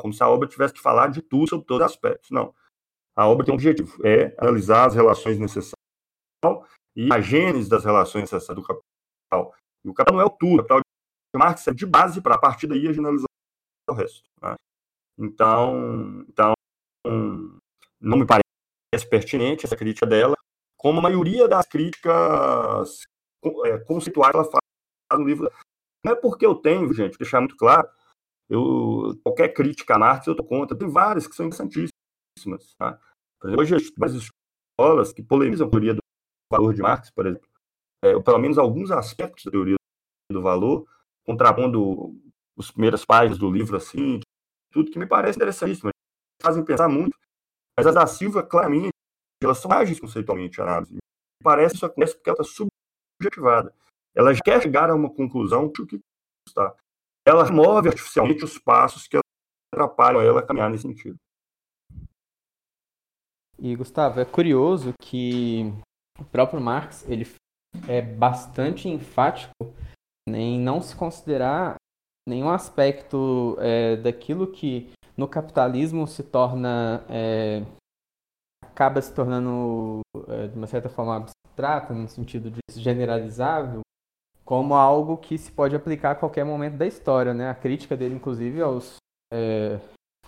como 0.00 0.12
se 0.12 0.22
a 0.22 0.28
obra 0.28 0.48
tivesse 0.48 0.74
que 0.74 0.80
falar 0.80 1.08
de 1.08 1.22
tudo, 1.22 1.48
sobre 1.48 1.66
todos 1.66 1.86
os 1.86 1.92
aspectos. 1.92 2.30
Não. 2.30 2.54
A 3.14 3.26
obra 3.26 3.44
tem 3.44 3.52
um 3.52 3.56
objetivo, 3.56 4.04
é 4.06 4.34
analisar 4.38 4.86
as 4.86 4.94
relações 4.94 5.38
necessárias 5.38 5.76
e 6.96 7.12
a 7.12 7.20
gênese 7.20 7.68
das 7.68 7.84
relações 7.84 8.22
necessárias 8.22 8.62
do 8.62 8.66
capital. 8.66 9.54
E 9.84 9.88
o 9.88 9.94
capital 9.94 10.16
não 10.16 10.22
é 10.22 10.26
o 10.26 10.30
tudo, 10.30 10.54
o 10.54 10.56
capital 10.58 10.80
de 10.80 11.38
Marx 11.38 11.66
é 11.66 11.72
de 11.72 11.86
base 11.86 12.20
para 12.20 12.34
a 12.34 12.38
partir 12.38 12.66
daí 12.66 12.86
a 12.88 12.92
generalizar 12.92 13.26
o 13.88 13.94
resto. 13.94 14.22
Né? 14.42 14.54
Então, 15.18 16.24
então, 16.28 16.52
não 18.02 18.18
me 18.18 18.26
parece 18.26 19.08
pertinente 19.08 19.64
essa 19.64 19.76
crítica 19.76 20.06
dela, 20.06 20.36
como 20.76 20.98
a 20.98 21.02
maioria 21.02 21.46
das 21.48 21.66
críticas 21.66 23.04
é, 23.64 23.78
conceituais 23.78 24.34
ela 24.34 24.44
faz 24.44 25.20
no 25.20 25.26
livro. 25.26 25.50
Não 26.04 26.12
é 26.12 26.16
porque 26.16 26.44
eu 26.44 26.54
tenho, 26.56 26.92
gente, 26.92 27.16
deixar 27.16 27.40
muito 27.40 27.56
claro, 27.56 27.88
eu, 28.50 29.18
qualquer 29.22 29.48
crítica 29.54 29.94
a 29.94 29.98
Marx 29.98 30.26
eu 30.26 30.32
estou 30.32 30.46
contra. 30.46 30.76
Tem 30.76 30.88
várias 30.88 31.26
que 31.26 31.34
são 31.34 31.46
interessantíssimas. 31.46 32.74
Tá? 32.76 32.98
Hoje 33.56 33.76
várias 33.96 34.30
escolas 34.78 35.12
que 35.12 35.22
polemizam 35.22 35.68
a 35.68 35.70
teoria 35.70 35.94
do 35.94 36.00
valor 36.50 36.74
de 36.74 36.82
Marx, 36.82 37.10
por 37.10 37.26
exemplo, 37.26 37.48
é, 38.04 38.14
ou 38.14 38.22
pelo 38.22 38.38
menos 38.38 38.58
alguns 38.58 38.90
aspectos 38.90 39.44
da 39.44 39.50
teoria 39.50 39.76
do 40.30 40.42
valor, 40.42 40.86
contrapondo 41.24 42.14
as 42.58 42.70
primeiras 42.70 43.04
páginas 43.04 43.38
do 43.38 43.50
livro, 43.50 43.76
assim, 43.76 44.20
tudo 44.70 44.90
que 44.90 44.98
me 44.98 45.06
parece 45.06 45.38
interessantíssimo. 45.38 45.90
Fazem 46.42 46.64
pensar 46.64 46.88
muito. 46.88 47.16
Mas 47.76 47.86
as 47.86 47.94
da 47.94 48.06
Silva, 48.06 48.42
claramente, 48.42 48.90
elas 49.42 49.58
são 49.58 49.70
ágeis 49.72 49.98
conceitualmente, 49.98 50.60
a 50.60 50.64
análise. 50.64 50.98
Parece 51.42 51.72
que 51.72 51.76
isso 51.76 51.86
acontece 51.86 52.14
porque 52.14 52.30
ela 52.30 52.40
está 52.40 52.64
subjetivada. 53.20 53.74
Ela 54.14 54.34
quer 54.34 54.62
chegar 54.62 54.90
a 54.90 54.94
uma 54.94 55.12
conclusão 55.12 55.70
que 55.70 55.82
o 55.82 55.86
que 55.86 56.00
está. 56.46 56.74
Ela 57.26 57.44
remove 57.44 57.88
artificialmente 57.88 58.44
os 58.44 58.58
passos 58.58 59.06
que 59.06 59.18
atrapalham 59.74 60.20
ela 60.20 60.40
a 60.40 60.46
caminhar 60.46 60.70
nesse 60.70 60.82
sentido. 60.82 61.16
E 63.58 63.76
Gustavo, 63.76 64.20
é 64.20 64.24
curioso 64.24 64.92
que 65.00 65.72
o 66.18 66.24
próprio 66.24 66.60
Marx 66.60 67.08
ele 67.08 67.24
é 67.88 68.02
bastante 68.02 68.88
enfático 68.88 69.52
em 70.28 70.60
não 70.60 70.80
se 70.82 70.94
considerar 70.96 71.76
nenhum 72.28 72.50
aspecto 72.50 73.56
é, 73.60 73.96
daquilo 73.96 74.46
que 74.46 74.90
no 75.16 75.28
capitalismo 75.28 76.06
se 76.06 76.22
torna 76.22 77.04
é, 77.08 77.62
acaba 78.62 79.00
se 79.02 79.12
tornando 79.14 80.00
é, 80.28 80.48
de 80.48 80.56
uma 80.56 80.66
certa 80.66 80.88
forma 80.88 81.16
abstrata 81.16 81.92
no 81.92 82.08
sentido 82.08 82.50
de 82.50 82.60
generalizável 82.80 83.82
como 84.44 84.74
algo 84.74 85.16
que 85.16 85.38
se 85.38 85.50
pode 85.50 85.76
aplicar 85.76 86.12
a 86.12 86.14
qualquer 86.14 86.44
momento 86.44 86.76
da 86.76 86.86
história, 86.86 87.32
né? 87.32 87.48
A 87.48 87.54
crítica 87.54 87.96
dele, 87.96 88.14
inclusive, 88.14 88.60
aos, 88.60 88.96
é, 89.32 89.78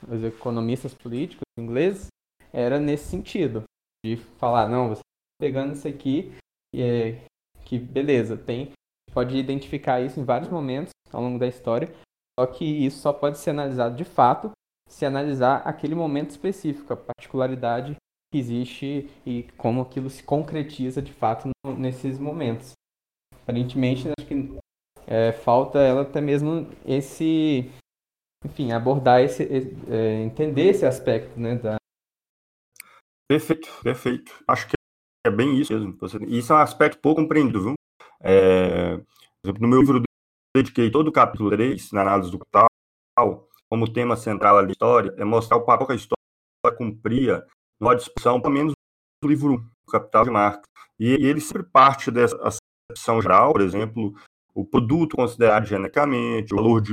aos 0.09 0.23
economistas 0.23 0.95
políticos 0.95 1.43
ingleses 1.59 2.09
era 2.53 2.79
nesse 2.79 3.05
sentido, 3.05 3.65
de 4.05 4.17
falar, 4.17 4.69
não, 4.69 4.89
você 4.89 5.01
está 5.01 5.41
pegando 5.41 5.75
isso 5.75 5.89
aqui, 5.89 6.33
é, 6.75 7.25
que 7.65 7.79
beleza, 7.79 8.37
tem, 8.37 8.73
pode 9.13 9.37
identificar 9.37 10.01
isso 10.01 10.21
em 10.21 10.25
vários 10.25 10.49
momentos 10.49 10.93
ao 11.15 11.23
longo 11.23 11.39
da 11.39 11.47
história, 11.47 11.95
só 12.39 12.47
que 12.47 12.65
isso 12.65 12.99
só 12.99 13.13
pode 13.13 13.39
ser 13.39 13.51
analisado 13.51 13.97
de 13.97 14.05
fato 14.05 14.51
se 14.89 15.07
analisar 15.07 15.63
aquele 15.65 15.95
momento 15.95 16.31
específico, 16.31 16.93
a 16.93 16.97
particularidade 16.97 17.97
que 18.33 18.39
existe 18.39 19.09
e 19.25 19.45
como 19.57 19.81
aquilo 19.81 20.11
se 20.11 20.23
concretiza 20.23 21.01
de 21.01 21.13
fato 21.13 21.51
nesses 21.79 22.19
momentos. 22.19 22.73
Aparentemente, 23.43 24.09
acho 24.09 24.27
que 24.27 24.59
é, 25.07 25.33
falta 25.33 25.79
ela 25.79 26.03
até 26.03 26.21
mesmo 26.21 26.69
esse, 26.85 27.71
enfim, 28.45 28.73
abordar 28.73 29.21
esse, 29.21 29.43
é, 29.91 30.23
entender 30.23 30.71
esse 30.71 30.85
aspecto, 30.85 31.39
né, 31.39 31.57
da... 31.57 31.77
Perfeito, 33.29 33.69
perfeito. 33.83 34.45
Acho 34.47 34.69
que 34.69 34.75
é 35.27 35.31
bem 35.31 35.59
isso 35.59 35.73
mesmo. 35.73 35.97
Isso 36.29 36.53
é 36.53 36.57
um 36.57 36.59
aspecto 36.59 37.01
pouco 37.01 37.23
compreendido, 37.23 37.63
viu? 37.63 37.75
É, 38.21 38.97
no 39.59 39.69
meu 39.69 39.81
livro, 39.81 40.03
dediquei 40.55 40.91
todo 40.91 41.09
o 41.09 41.13
capítulo 41.13 41.51
3, 41.51 41.91
na 41.93 42.03
análise 42.03 42.31
do 42.31 42.39
capital, 42.39 43.49
como 43.69 43.93
tema 43.93 44.17
central 44.17 44.65
da 44.65 44.71
história, 44.71 45.13
é 45.17 45.25
mostrar 45.25 45.57
o 45.57 45.65
papel 45.65 45.87
que 45.87 45.93
a 45.95 45.97
história 45.97 46.79
cumpria 46.79 47.45
numa 47.81 47.97
discussão, 47.97 48.41
pelo 48.41 48.55
menos 48.55 48.73
do 49.23 49.29
livro 49.29 49.55
1, 49.55 49.91
Capital 49.91 50.25
de 50.25 50.31
Marx. 50.31 50.63
E 50.99 51.13
ele 51.13 51.41
sempre 51.41 51.65
parte 51.65 52.11
dessa 52.11 52.37
acepção 52.37 53.21
geral, 53.21 53.53
por 53.53 53.63
exemplo, 53.63 54.15
o 54.55 54.65
produto 54.65 55.17
considerado 55.17 55.67
genericamente, 55.67 56.55
o 56.55 56.57
valor 56.57 56.81
de 56.81 56.93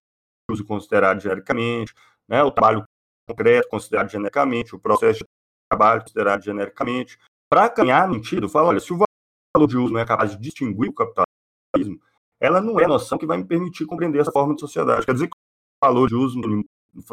uso 0.49 0.65
considerado 0.65 1.21
genericamente, 1.21 1.93
né, 2.27 2.43
o 2.43 2.51
trabalho 2.51 2.83
concreto 3.29 3.69
considerado 3.69 4.09
genericamente, 4.09 4.75
o 4.75 4.79
processo 4.79 5.19
de 5.19 5.25
trabalho 5.69 6.01
considerado 6.01 6.43
genericamente, 6.43 7.17
para 7.49 7.69
caminhar 7.69 8.07
no 8.07 8.15
sentido, 8.15 8.49
fala, 8.49 8.69
olha, 8.69 8.79
se 8.79 8.91
o 8.91 8.97
valor 8.97 9.67
de 9.67 9.77
uso 9.77 9.93
não 9.93 9.99
é 9.99 10.05
capaz 10.05 10.31
de 10.31 10.37
distinguir 10.37 10.89
o 10.89 10.93
capitalismo, 10.93 12.01
ela 12.41 12.59
não 12.59 12.79
é 12.79 12.85
a 12.85 12.87
noção 12.87 13.19
que 13.19 13.25
vai 13.25 13.37
me 13.37 13.45
permitir 13.45 13.85
compreender 13.85 14.19
essa 14.19 14.31
forma 14.31 14.55
de 14.55 14.61
sociedade. 14.61 15.05
Quer 15.05 15.13
dizer 15.13 15.27
que 15.27 15.37
o 15.37 15.85
valor 15.85 16.07
de 16.07 16.15
uso 16.15 16.41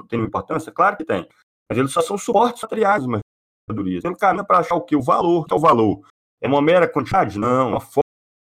tem 0.08 0.20
importância? 0.20 0.72
Claro 0.72 0.96
que 0.96 1.04
tem. 1.04 1.28
Mas 1.68 1.78
eles 1.78 1.92
só 1.92 2.00
são 2.00 2.16
suportes 2.16 2.62
materiais 2.62 3.06
das 3.06 3.20
mercadorias. 3.68 4.04
Ele 4.04 4.16
caminha 4.16 4.42
para 4.42 4.60
achar 4.60 4.74
o 4.74 4.80
que? 4.80 4.96
O 4.96 5.02
valor. 5.02 5.46
Que 5.46 5.52
é 5.52 5.56
o 5.56 5.60
valor? 5.60 6.00
É 6.40 6.48
uma 6.48 6.62
mera 6.62 6.88
quantidade? 6.88 7.38
Não. 7.38 7.72
Uma 7.72 7.80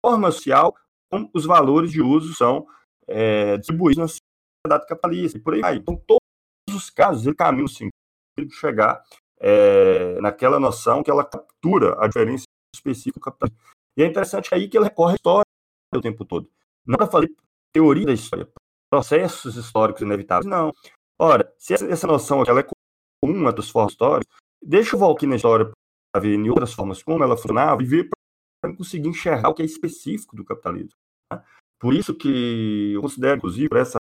forma 0.03 0.31
social 0.31 0.75
como 1.11 1.29
os 1.35 1.45
valores 1.45 1.91
de 1.91 2.01
uso 2.01 2.33
são 2.33 2.65
é, 3.07 3.57
distribuídos 3.57 3.97
na 3.97 4.07
sociedade 4.07 4.87
capitalista. 4.87 5.37
E 5.37 5.41
por 5.41 5.53
aí 5.53 5.61
vai. 5.61 5.75
Então, 5.75 5.95
todos 6.07 6.21
os 6.73 6.89
casos, 6.89 7.27
ele 7.27 7.35
caminha 7.35 7.67
sentido 7.67 7.91
de 8.39 8.55
chegar 8.55 9.03
é, 9.39 10.19
naquela 10.19 10.59
noção 10.59 11.03
que 11.03 11.11
ela 11.11 11.23
captura 11.23 11.95
a 12.03 12.07
diferença 12.07 12.45
específica 12.73 13.19
do 13.19 13.23
capitalismo. 13.23 13.59
E 13.95 14.01
é 14.01 14.07
interessante 14.07 14.55
aí 14.55 14.67
que 14.67 14.75
ele 14.75 14.85
recorre 14.85 15.13
à 15.13 15.15
história 15.15 15.45
o 15.93 16.01
tempo 16.01 16.25
todo. 16.25 16.49
Não 16.85 16.97
para 16.97 17.07
fazer 17.07 17.31
teoria 17.73 18.05
da 18.05 18.13
história, 18.13 18.47
processos 18.89 19.55
históricos 19.55 20.01
inevitáveis, 20.01 20.45
não. 20.45 20.73
Ora, 21.19 21.53
se 21.57 21.73
essa, 21.73 22.07
noção 22.07 22.43
ela 22.43 22.59
é 22.59 22.67
comum 23.23 23.43
a 23.43 23.47
outras 23.47 23.69
formas 23.69 23.93
históricas, 23.93 24.35
deixa 24.61 24.95
eu 24.95 24.99
voltar 24.99 25.19
aqui 25.19 25.27
na 25.27 25.35
história 25.35 25.71
para 26.11 26.21
ver 26.21 26.35
em 26.35 26.49
outras 26.49 26.73
formas 26.73 27.01
como 27.01 27.23
ela 27.23 27.37
funcionava 27.37 27.81
e 27.81 27.85
ver 27.85 28.09
para 28.61 28.75
conseguir 28.75 29.07
enxergar 29.07 29.49
o 29.49 29.53
que 29.53 29.61
é 29.61 29.65
específico 29.65 30.35
do 30.35 30.43
capitalismo. 30.43 30.97
Né? 31.31 31.43
Por 31.79 31.93
isso 31.93 32.13
que 32.13 32.93
eu 32.93 33.01
considero, 33.01 33.37
inclusive, 33.37 33.69
por 33.69 33.77
essa 33.77 33.97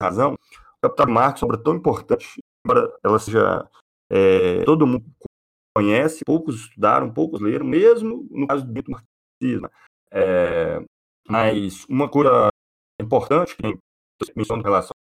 razão, 0.00 0.34
o 0.34 0.80
capital 0.82 1.08
Marx 1.08 1.42
é 1.42 1.44
obra 1.44 1.58
tão 1.58 1.74
importante, 1.74 2.40
embora 2.64 2.92
ela 3.02 3.18
seja 3.18 3.68
é, 4.10 4.62
todo 4.64 4.86
mundo 4.86 5.04
conhece, 5.74 6.24
poucos 6.24 6.66
estudaram, 6.66 7.12
poucos 7.12 7.40
leram, 7.40 7.66
mesmo 7.66 8.28
no 8.30 8.46
caso 8.46 8.64
do 8.64 8.82
marxismo. 8.90 9.70
É, 10.10 10.84
mas 11.28 11.84
uma 11.86 12.08
coisa 12.08 12.48
importante 13.00 13.56
que 13.56 13.78
menciono 14.36 14.60
em 14.60 14.64
relação 14.64 14.92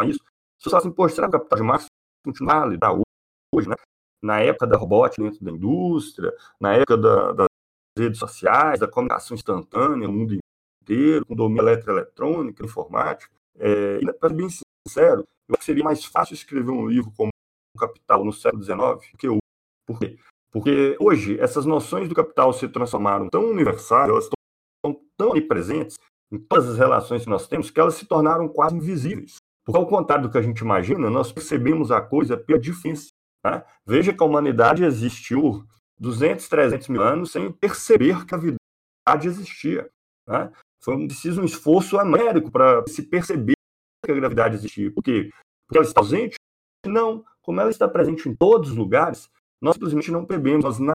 a 0.00 0.04
isso, 0.04 0.20
se 0.58 0.70
você 0.70 0.76
assim, 0.76 0.92
poxa, 0.92 1.16
será 1.16 1.28
que 1.28 1.36
o 1.36 1.38
capital 1.38 1.58
de 1.58 1.64
Marx 1.64 1.86
continuar 2.24 2.62
a 2.62 2.66
lidar 2.66 2.92
hoje, 3.54 3.68
né? 3.68 3.74
Na 4.22 4.40
época 4.40 4.66
da 4.66 4.76
robótica 4.76 5.22
dentro 5.22 5.44
da 5.44 5.50
indústria, 5.50 6.32
na 6.60 6.74
época 6.74 6.96
da, 6.96 7.32
das 7.32 7.48
redes 7.98 8.18
sociais, 8.18 8.78
da 8.78 8.86
comunicação 8.86 9.34
instantânea 9.34 10.06
no 10.06 10.12
mundo 10.12 10.38
inteiro, 10.82 11.26
com 11.26 11.34
domínio 11.34 11.62
eletroeletrônico, 11.62 12.64
informática. 12.64 13.32
É, 13.58 13.98
e, 14.00 14.12
para 14.14 14.28
ser 14.28 14.36
bem 14.36 14.48
sincero, 14.48 15.26
eu 15.48 15.54
acho 15.54 15.58
que 15.58 15.64
seria 15.64 15.84
mais 15.84 16.04
fácil 16.04 16.34
escrever 16.34 16.70
um 16.70 16.86
livro 16.86 17.12
como 17.16 17.30
o 17.76 17.78
Capital 17.78 18.24
no 18.24 18.32
século 18.32 18.62
XIX 18.62 19.18
que 19.18 19.28
o 19.28 19.38
Por 19.86 19.98
quê? 19.98 20.18
Porque 20.52 20.96
hoje 21.00 21.40
essas 21.40 21.64
noções 21.64 22.08
do 22.08 22.14
capital 22.14 22.52
se 22.52 22.68
transformaram 22.68 23.28
tão 23.28 23.50
universais, 23.50 24.08
elas 24.08 24.24
estão 24.24 24.36
tão 25.16 25.40
presentes 25.46 25.98
em 26.30 26.38
todas 26.38 26.68
as 26.70 26.78
relações 26.78 27.24
que 27.24 27.30
nós 27.30 27.46
temos, 27.46 27.70
que 27.70 27.78
elas 27.78 27.94
se 27.94 28.06
tornaram 28.06 28.48
quase 28.48 28.76
invisíveis. 28.76 29.36
Porque, 29.64 29.78
ao 29.78 29.86
contrário 29.86 30.24
do 30.24 30.30
que 30.30 30.38
a 30.38 30.42
gente 30.42 30.60
imagina, 30.60 31.08
nós 31.08 31.30
percebemos 31.30 31.90
a 31.90 32.00
coisa 32.00 32.36
pela 32.36 32.58
diferença. 32.58 33.10
Né? 33.44 33.62
Veja 33.86 34.12
que 34.12 34.22
a 34.22 34.26
humanidade 34.26 34.84
existiu 34.84 35.64
200, 35.98 36.48
300 36.48 36.88
mil 36.88 37.02
anos 37.02 37.30
sem 37.30 37.52
perceber 37.52 38.24
que 38.24 38.34
a 38.34 38.38
vida 38.38 38.56
existia. 39.24 39.88
Né? 40.26 40.50
Foi 40.82 41.06
preciso 41.06 41.42
um 41.42 41.44
esforço 41.44 41.98
américo 41.98 42.50
para 42.50 42.84
se 42.88 43.02
perceber 43.02 43.54
que 44.04 44.10
a 44.10 44.14
gravidade 44.14 44.56
existia. 44.56 44.90
Por 44.90 45.02
quê? 45.02 45.30
Porque 45.66 45.78
ela 45.78 45.86
está 45.86 46.00
ausente? 46.00 46.36
Não. 46.84 47.24
Como 47.40 47.60
ela 47.60 47.70
está 47.70 47.86
presente 47.86 48.28
em 48.28 48.34
todos 48.34 48.70
os 48.70 48.76
lugares, 48.76 49.28
nós 49.60 49.74
simplesmente 49.74 50.10
não 50.10 50.24
bebemos, 50.24 50.64
nós 50.64 50.94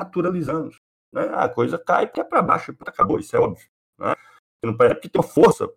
naturalizamos. 0.00 0.76
Né? 1.12 1.22
A 1.34 1.48
coisa 1.48 1.78
cai 1.78 2.06
para 2.06 2.24
para 2.24 2.42
baixo, 2.42 2.74
acabou, 2.80 3.18
isso 3.18 3.36
é 3.36 3.40
óbvio. 3.40 3.68
Né? 3.98 4.14
Não 4.64 4.76
parece 4.76 5.00
que 5.00 5.08
tem 5.08 5.20
uma 5.20 5.26
força 5.26 5.68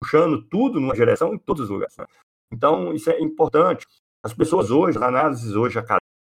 puxando 0.00 0.42
tudo 0.48 0.80
numa 0.80 0.94
direção 0.94 1.34
em 1.34 1.38
todos 1.38 1.64
os 1.64 1.70
lugares. 1.70 1.96
Né? 1.96 2.06
Então, 2.52 2.92
isso 2.92 3.10
é 3.10 3.20
importante. 3.20 3.86
As 4.24 4.32
pessoas 4.32 4.70
hoje, 4.70 4.98
as 4.98 5.04
análises 5.04 5.54
hoje 5.54 5.78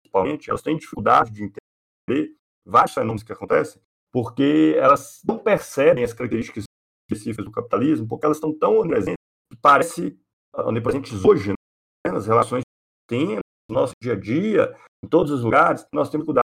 principalmente, 0.03 0.49
elas 0.49 0.62
têm 0.62 0.76
dificuldade 0.76 1.30
de 1.32 1.45
entender 1.45 2.36
vários 2.64 2.95
fenômenos 2.95 3.22
que 3.22 3.32
acontecem, 3.32 3.80
porque 4.12 4.74
elas 4.78 5.20
não 5.26 5.38
percebem 5.38 6.05
as 6.05 6.12
características 6.12 6.64
específicas 7.11 7.45
do 7.45 7.51
capitalismo, 7.51 8.07
porque 8.07 8.24
elas 8.24 8.36
estão 8.36 8.57
tão 8.57 8.78
onipresentes 8.78 9.16
que 9.51 9.59
parece 9.61 10.18
onipresentes 10.57 11.24
hoje, 11.24 11.51
né, 11.51 12.12
nas 12.12 12.26
relações 12.26 12.62
que 12.62 13.16
temos, 13.16 13.40
no 13.68 13.74
nosso 13.74 13.92
dia 14.01 14.12
a 14.12 14.18
dia, 14.18 14.76
em 15.05 15.09
todos 15.09 15.32
os 15.32 15.42
lugares, 15.42 15.86
nós 15.92 16.09
temos 16.09 16.26
cuidado 16.26 16.45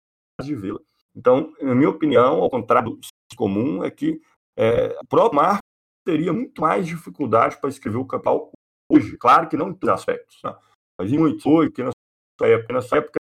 de 0.42 0.54
vê-la. 0.54 0.80
Então, 1.14 1.52
na 1.60 1.74
minha 1.74 1.90
opinião, 1.90 2.42
ao 2.42 2.50
contrário 2.50 2.90
do 2.90 3.00
comum, 3.36 3.84
é 3.84 3.90
que 3.90 4.20
é, 4.56 4.98
o 5.00 5.06
próprio 5.06 5.40
Marx 5.40 5.60
teria 6.04 6.32
muito 6.32 6.60
mais 6.60 6.86
dificuldade 6.86 7.60
para 7.60 7.70
escrever 7.70 7.98
o 7.98 8.06
Capital 8.06 8.50
hoje. 8.90 9.16
Claro 9.16 9.48
que 9.48 9.56
não 9.56 9.70
em 9.70 9.74
todos 9.74 9.94
os 9.94 10.00
aspectos, 10.00 10.40
né? 10.42 10.56
mas 10.98 11.12
em 11.12 11.18
muitos 11.18 11.44
hoje, 11.46 11.70
porque 11.70 11.82
na 11.82 11.90
sua 12.38 12.48
época, 12.48 12.96
época 12.96 13.18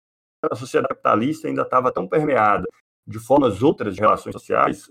a 0.51 0.57
sociedade 0.57 0.89
capitalista 0.89 1.49
ainda 1.49 1.62
estava 1.62 1.93
tão 1.93 2.07
permeada 2.07 2.66
de 3.07 3.18
formas 3.18 3.62
outras 3.62 3.95
de 3.95 4.01
relações 4.01 4.32
sociais, 4.32 4.89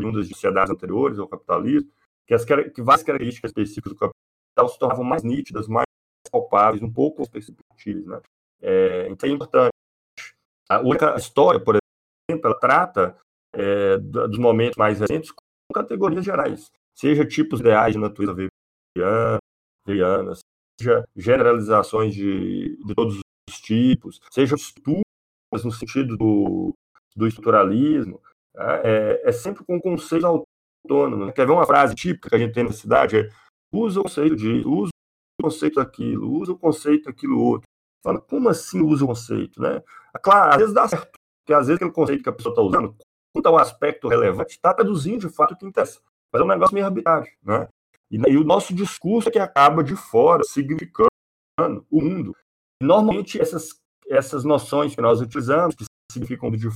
oriundas 0.00 0.28
de 0.28 0.34
sociedades 0.34 0.70
anteriores 0.70 1.18
ao 1.18 1.28
capitalismo, 1.28 1.90
que, 2.26 2.34
as, 2.34 2.44
que 2.44 2.82
várias 2.82 3.02
características 3.02 3.50
específicas 3.50 3.92
do 3.92 3.98
capital 3.98 4.68
se 4.68 4.78
tornavam 4.78 5.04
mais 5.04 5.22
nítidas, 5.22 5.66
mais 5.66 5.86
palpáveis, 6.30 6.82
um 6.82 6.92
pouco 6.92 7.18
mais 7.18 7.28
perceptíveis. 7.28 8.06
Né? 8.06 8.20
É, 8.62 9.08
então 9.08 9.28
é 9.28 9.32
importante. 9.32 9.70
A 10.68 10.80
única 10.80 11.16
história, 11.16 11.58
por 11.58 11.76
exemplo, 12.28 12.50
ela 12.50 12.58
trata 12.58 13.16
é, 13.54 13.96
dos 13.98 14.38
momentos 14.38 14.76
mais 14.76 15.00
recentes 15.00 15.30
com 15.30 15.74
categorias 15.74 16.24
gerais, 16.24 16.66
seja 16.94 17.26
tipos 17.26 17.60
ideais 17.60 17.94
de 17.94 18.00
natureza 18.00 18.34
veiana, 19.86 20.34
seja 20.78 21.04
generalizações 21.16 22.14
de, 22.14 22.76
de 22.84 22.94
todos 22.94 23.18
os 23.48 23.60
tipos, 23.60 24.20
seja 24.30 24.54
estudos 24.54 25.02
no 25.64 25.72
sentido 25.72 26.16
do, 26.16 26.74
do 27.16 27.26
estruturalismo, 27.26 28.20
tá? 28.54 28.80
é, 28.84 29.22
é 29.24 29.32
sempre 29.32 29.64
com 29.64 29.80
conceito 29.80 30.26
autônomo. 30.26 31.26
Né? 31.26 31.32
Quer 31.32 31.46
ver 31.46 31.52
uma 31.52 31.66
frase 31.66 31.94
típica 31.94 32.28
que 32.28 32.36
a 32.36 32.38
gente 32.38 32.54
tem 32.54 32.64
na 32.64 32.72
cidade? 32.72 33.18
É, 33.18 33.30
usa 33.72 34.00
o 34.00 34.02
conceito 34.04 34.36
de, 34.36 34.62
usa 34.66 34.90
o 35.40 35.42
conceito 35.42 35.74
daquilo, 35.76 36.30
usa 36.32 36.52
o 36.52 36.58
conceito 36.58 37.04
daquilo 37.04 37.40
outro. 37.40 37.66
Fala, 38.04 38.20
como 38.20 38.48
assim 38.48 38.80
usa 38.80 39.04
o 39.04 39.08
conceito, 39.08 39.60
né? 39.60 39.82
Claro, 40.22 40.52
às 40.52 40.56
vezes 40.58 40.74
dá 40.74 40.86
certo, 40.86 41.17
porque 41.48 41.54
às 41.54 41.66
vezes 41.66 41.76
aquele 41.76 41.92
conceito 41.92 42.22
que 42.22 42.28
a 42.28 42.32
pessoa 42.32 42.52
está 42.52 42.60
usando, 42.60 42.94
quanto 43.32 43.46
ao 43.46 43.56
aspecto 43.56 44.06
relevante, 44.06 44.50
está 44.50 44.74
traduzindo 44.74 45.26
de 45.26 45.34
fato 45.34 45.54
o 45.54 45.56
que 45.56 45.64
interessa. 45.64 45.98
Mas 46.30 46.42
é 46.42 46.44
um 46.44 46.48
negócio 46.48 46.74
meio 46.74 46.84
arbitrário, 46.84 47.26
né? 47.42 47.66
E, 48.10 48.16
e, 48.16 48.36
o 48.36 48.44
nosso 48.44 48.74
discurso 48.74 49.30
é 49.30 49.32
que 49.32 49.38
acaba 49.38 49.82
de 49.82 49.96
fora 49.96 50.44
significando 50.44 51.08
o 51.90 52.02
mundo. 52.02 52.36
Normalmente, 52.82 53.40
essas, 53.40 53.80
essas 54.10 54.44
noções 54.44 54.94
que 54.94 55.00
nós 55.00 55.22
utilizamos, 55.22 55.74
que 55.74 55.84
significam 56.12 56.50
de 56.50 56.68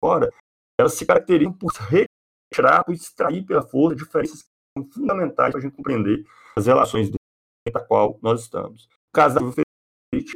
fora, 0.00 0.32
elas 0.80 0.94
se 0.94 1.04
caracterizam 1.04 1.52
por 1.52 1.72
retirar, 1.72 2.84
por 2.84 2.94
extrair 2.94 3.44
pela 3.44 3.62
força 3.62 3.96
diferenças 3.96 4.42
que 4.42 4.48
são 4.78 4.88
fundamentais 4.92 5.50
para 5.50 5.58
a 5.58 5.62
gente 5.62 5.74
compreender 5.74 6.24
as 6.56 6.66
relações 6.66 7.08
dentro 7.08 7.18
da 7.72 7.84
qual 7.84 8.16
nós 8.22 8.42
estamos. 8.42 8.84
O 8.84 9.12
caso 9.12 9.34
da 9.34 9.40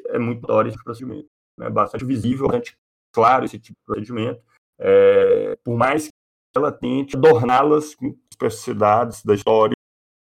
é 0.08 0.18
muito 0.18 0.40
notório 0.42 0.68
esse 0.70 0.82
procedimento. 0.82 1.28
É 1.60 1.64
né? 1.64 1.70
bastante 1.70 2.04
visível, 2.04 2.48
bastante 2.48 2.76
claro 3.14 3.44
esse 3.44 3.58
tipo 3.58 3.78
de 3.78 3.84
procedimento, 3.86 4.42
é, 4.78 5.56
por 5.64 5.76
mais 5.76 6.08
que 6.08 6.12
ela 6.56 6.72
tente 6.72 7.16
adorná-las 7.16 7.94
com 7.94 8.16
especificidades 8.30 9.22
da 9.24 9.34
história 9.34 9.74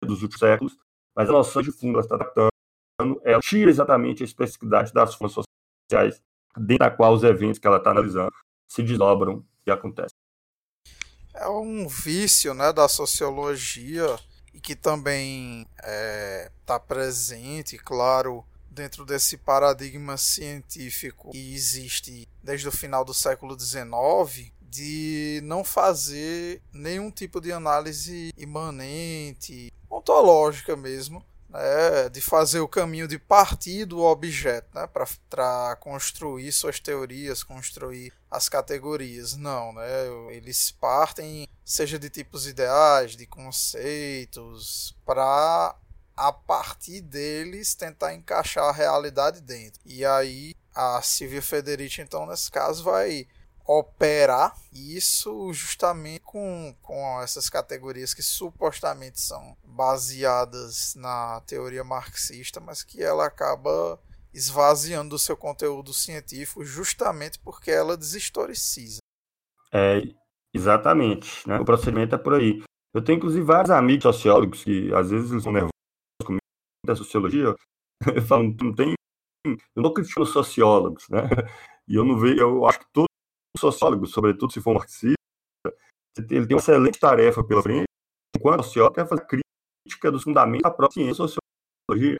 dos 0.03 0.21
últimos 0.21 0.39
séculos, 0.39 0.77
mas 1.15 1.29
a 1.29 1.33
noção 1.33 1.61
de 1.61 1.71
fundo 1.71 1.93
ela 1.93 2.01
está 2.01 2.17
tratando, 2.17 3.21
ela 3.23 3.41
tira 3.41 3.69
exatamente 3.69 4.23
a 4.23 4.25
especificidade 4.25 4.93
das 4.93 5.15
formas 5.15 5.33
sociais 5.33 6.21
dentro 6.55 6.85
da 6.85 6.91
qual 6.91 7.13
os 7.13 7.23
eventos 7.23 7.59
que 7.59 7.67
ela 7.67 7.77
está 7.77 7.91
analisando 7.91 8.31
se 8.69 8.83
desdobram 8.83 9.43
e 9.65 9.71
acontecem. 9.71 10.15
É 11.33 11.47
um 11.47 11.87
vício 11.87 12.53
né, 12.53 12.71
da 12.71 12.87
sociologia 12.87 14.05
e 14.53 14.59
que 14.59 14.75
também 14.75 15.61
está 15.61 15.83
é, 15.83 16.51
tá 16.63 16.79
presente, 16.79 17.77
claro, 17.77 18.45
dentro 18.73 19.05
desse 19.05 19.37
paradigma 19.37 20.17
científico 20.17 21.31
que 21.31 21.53
existe 21.53 22.27
desde 22.41 22.67
o 22.67 22.71
final 22.71 23.05
do 23.05 23.13
século 23.13 23.57
XIX, 23.57 24.51
de 24.61 25.39
não 25.43 25.63
fazer 25.63 26.61
nenhum 26.73 27.11
tipo 27.11 27.39
de 27.39 27.51
análise 27.51 28.33
imanente, 28.35 29.71
ontológica 29.89 30.75
mesmo, 30.75 31.23
né, 31.53 32.09
de 32.09 32.19
fazer 32.19 32.59
o 32.61 32.67
caminho 32.67 33.07
de 33.07 33.19
partir 33.19 33.85
do 33.85 34.01
objeto 34.01 34.67
né, 34.73 34.89
para 35.29 35.75
construir 35.75 36.51
suas 36.51 36.79
teorias, 36.79 37.43
construir 37.43 38.11
as 38.29 38.49
categorias. 38.49 39.37
Não, 39.37 39.71
né, 39.73 39.85
eles 40.31 40.71
partem, 40.71 41.47
seja 41.63 41.99
de 41.99 42.09
tipos 42.09 42.47
ideais, 42.47 43.15
de 43.15 43.27
conceitos, 43.27 44.97
para 45.05 45.75
a 46.15 46.31
partir 46.31 47.01
deles 47.01 47.75
tentar 47.75 48.13
encaixar 48.13 48.65
a 48.65 48.71
realidade 48.71 49.41
dentro. 49.41 49.79
E 49.85 50.05
aí 50.05 50.53
a 50.75 51.01
Silvia 51.01 51.41
Federici, 51.41 52.01
então, 52.01 52.25
nesse 52.25 52.49
caso, 52.51 52.83
vai 52.83 53.27
operar 53.65 54.55
isso 54.73 55.53
justamente 55.53 56.19
com, 56.21 56.75
com 56.81 57.21
essas 57.21 57.49
categorias 57.49 58.13
que 58.13 58.21
supostamente 58.21 59.21
são 59.21 59.55
baseadas 59.63 60.95
na 60.95 61.41
teoria 61.47 61.83
marxista, 61.83 62.59
mas 62.59 62.83
que 62.83 63.01
ela 63.01 63.25
acaba 63.25 63.99
esvaziando 64.33 65.11
do 65.11 65.19
seu 65.19 65.37
conteúdo 65.37 65.93
científico 65.93 66.65
justamente 66.65 67.39
porque 67.39 67.71
ela 67.71 67.95
deshistoriciza. 67.95 68.97
É, 69.71 70.01
exatamente. 70.53 71.47
Né? 71.47 71.57
O 71.59 71.65
procedimento 71.65 72.15
é 72.15 72.17
por 72.17 72.33
aí. 72.33 72.61
Eu 72.93 73.03
tenho, 73.03 73.17
inclusive, 73.17 73.43
vários 73.43 73.71
amigos 73.71 74.03
sociólogos 74.03 74.63
que 74.63 74.93
às 74.93 75.09
vezes 75.09 75.31
eles 75.31 75.43
são 75.43 75.51
nervosos 75.51 75.72
da 76.85 76.95
sociologia. 76.95 77.55
Eu 78.15 78.21
falo, 78.21 78.55
não 78.61 78.73
tem. 78.73 78.93
Eu 79.45 79.83
não 79.83 79.93
critico 79.93 80.25
sociólogos, 80.25 81.07
né? 81.09 81.21
E 81.85 81.95
eu 81.95 82.05
não 82.05 82.17
vejo, 82.17 82.39
eu 82.39 82.65
acho 82.65 82.79
que 82.79 82.85
todo 82.93 83.07
sociólogo, 83.57 84.05
sobretudo 84.05 84.53
se 84.53 84.61
for 84.61 84.73
marxista, 84.73 85.17
ele 86.17 86.47
tem 86.47 86.55
uma 86.55 86.61
excelente 86.61 86.97
tarefa 86.97 87.43
pela 87.43 87.61
frente, 87.61 87.83
enquanto 88.33 88.63
sociólogo 88.63 88.95
quer 88.95 89.05
fazer 89.05 89.25
crítica 89.25 90.09
dos 90.09 90.23
fundamentos 90.23 90.63
da 90.63 90.71
própria 90.71 91.03
ciência 91.03 91.25
sociologia. 91.27 92.17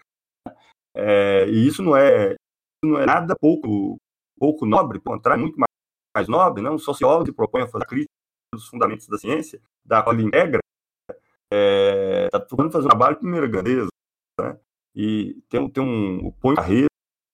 É, 0.96 1.48
e 1.48 1.66
isso 1.66 1.82
não 1.82 1.96
é, 1.96 2.36
não 2.84 3.00
é 3.00 3.06
nada 3.06 3.36
pouco, 3.40 3.98
pouco 4.38 4.66
nobre, 4.66 5.00
pelo 5.00 5.16
contrário, 5.16 5.42
muito 5.42 5.58
mais, 5.58 5.72
mais 6.16 6.28
nobre. 6.28 6.62
Né? 6.62 6.70
Um 6.70 6.78
sociólogo 6.78 7.24
que 7.24 7.32
propõe 7.32 7.62
a 7.62 7.68
fazer 7.68 7.86
crítica 7.86 8.12
dos 8.54 8.68
fundamentos 8.68 9.08
da 9.08 9.18
ciência, 9.18 9.62
da 9.84 10.04
qual 10.04 10.14
ele 10.14 10.28
integra, 10.28 10.60
está 11.10 11.20
é, 11.54 12.30
tá 12.30 12.40
procurando 12.40 12.72
fazer 12.72 12.86
um 12.86 12.90
trabalho 12.90 13.16
de 13.16 13.22
primeira 13.22 13.48
grandeza. 13.48 13.88
Né? 14.40 14.60
E 14.96 15.42
tem, 15.50 15.70
tem 15.70 15.84
um, 15.84 16.28
o 16.28 16.32
Põe 16.32 16.56
Carreiro 16.56 16.88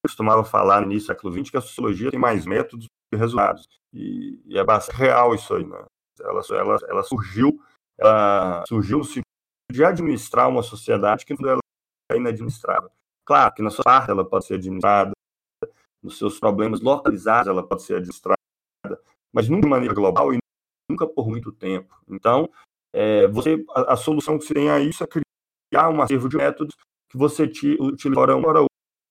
costumava 0.04 0.44
falar 0.44 0.80
no 0.80 0.86
início 0.86 1.08
do 1.08 1.14
século 1.14 1.32
XX 1.32 1.50
que 1.50 1.56
a 1.56 1.60
sociologia 1.60 2.10
tem 2.10 2.18
mais 2.18 2.46
métodos 2.46 2.86
que 3.12 3.18
resultados. 3.18 3.66
E, 3.92 4.40
e 4.46 4.58
é 4.58 4.64
bastante 4.64 4.96
real 4.96 5.34
isso 5.34 5.54
aí, 5.54 5.66
né? 5.66 5.84
Ela, 6.20 6.40
ela, 6.50 6.78
ela 6.88 7.02
surgiu, 7.02 7.60
ela 7.98 8.64
surgiu 8.66 8.98
no 8.98 9.04
sentido 9.04 9.24
de 9.70 9.84
administrar 9.84 10.48
uma 10.48 10.62
sociedade 10.62 11.24
que 11.24 11.32
ela 11.32 11.60
é 12.10 12.16
inadministrável. 12.16 12.90
Claro 13.24 13.54
que 13.54 13.62
na 13.62 13.70
sua 13.70 13.84
parte 13.84 14.10
ela 14.10 14.28
pode 14.28 14.46
ser 14.46 14.54
administrada, 14.54 15.12
nos 16.02 16.18
seus 16.18 16.38
problemas 16.38 16.80
localizados 16.80 17.48
ela 17.48 17.66
pode 17.66 17.82
ser 17.82 17.96
administrada, 17.96 18.36
mas 19.32 19.48
nunca 19.48 19.62
de 19.62 19.68
maneira 19.68 19.94
global 19.94 20.34
e 20.34 20.38
nunca 20.90 21.06
por 21.06 21.28
muito 21.28 21.52
tempo. 21.52 21.94
Então, 22.08 22.50
é, 22.92 23.26
você, 23.28 23.64
a, 23.70 23.92
a, 23.92 23.96
solução 23.96 24.38
que 24.38 24.44
você 24.44 24.54
tem 24.54 24.70
a 24.70 24.80
isso 24.80 25.04
é 25.04 25.06
criar 25.06 25.88
um 25.88 26.02
acervo 26.02 26.28
de 26.28 26.36
métodos 26.36 26.74
que 27.10 27.18
você 27.18 27.44
utiliza 27.44 28.20
hora 28.20 28.36
um, 28.36 28.46
hora 28.46 28.64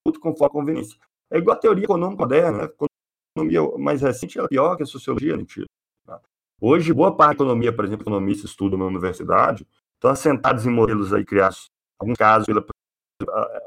outro, 0.07 0.21
conforme 0.21 0.45
a 0.45 0.49
conveniência. 0.49 0.97
É 1.31 1.37
igual 1.37 1.55
a 1.55 1.59
teoria 1.59 1.83
econômica 1.83 2.23
moderna. 2.23 2.63
Né? 2.63 2.69
economia 3.37 3.77
mais 3.77 4.01
recente 4.01 4.39
é 4.39 4.47
pior 4.47 4.75
que 4.75 4.83
a 4.83 4.85
sociologia, 4.85 5.37
mentira. 5.37 5.65
Tá? 6.05 6.19
Hoje, 6.59 6.91
boa 6.91 7.15
parte 7.15 7.37
da 7.37 7.43
economia, 7.43 7.73
por 7.73 7.85
exemplo, 7.85 8.03
economistas 8.03 8.49
estudam 8.49 8.79
na 8.79 8.85
universidade, 8.85 9.67
estão 9.95 10.09
assentados 10.09 10.65
em 10.65 10.69
modelos 10.69 11.13
aí 11.13 11.23
criados, 11.23 11.65
em 11.67 12.03
alguns 12.03 12.17
casos, 12.17 12.45
pela 12.45 12.65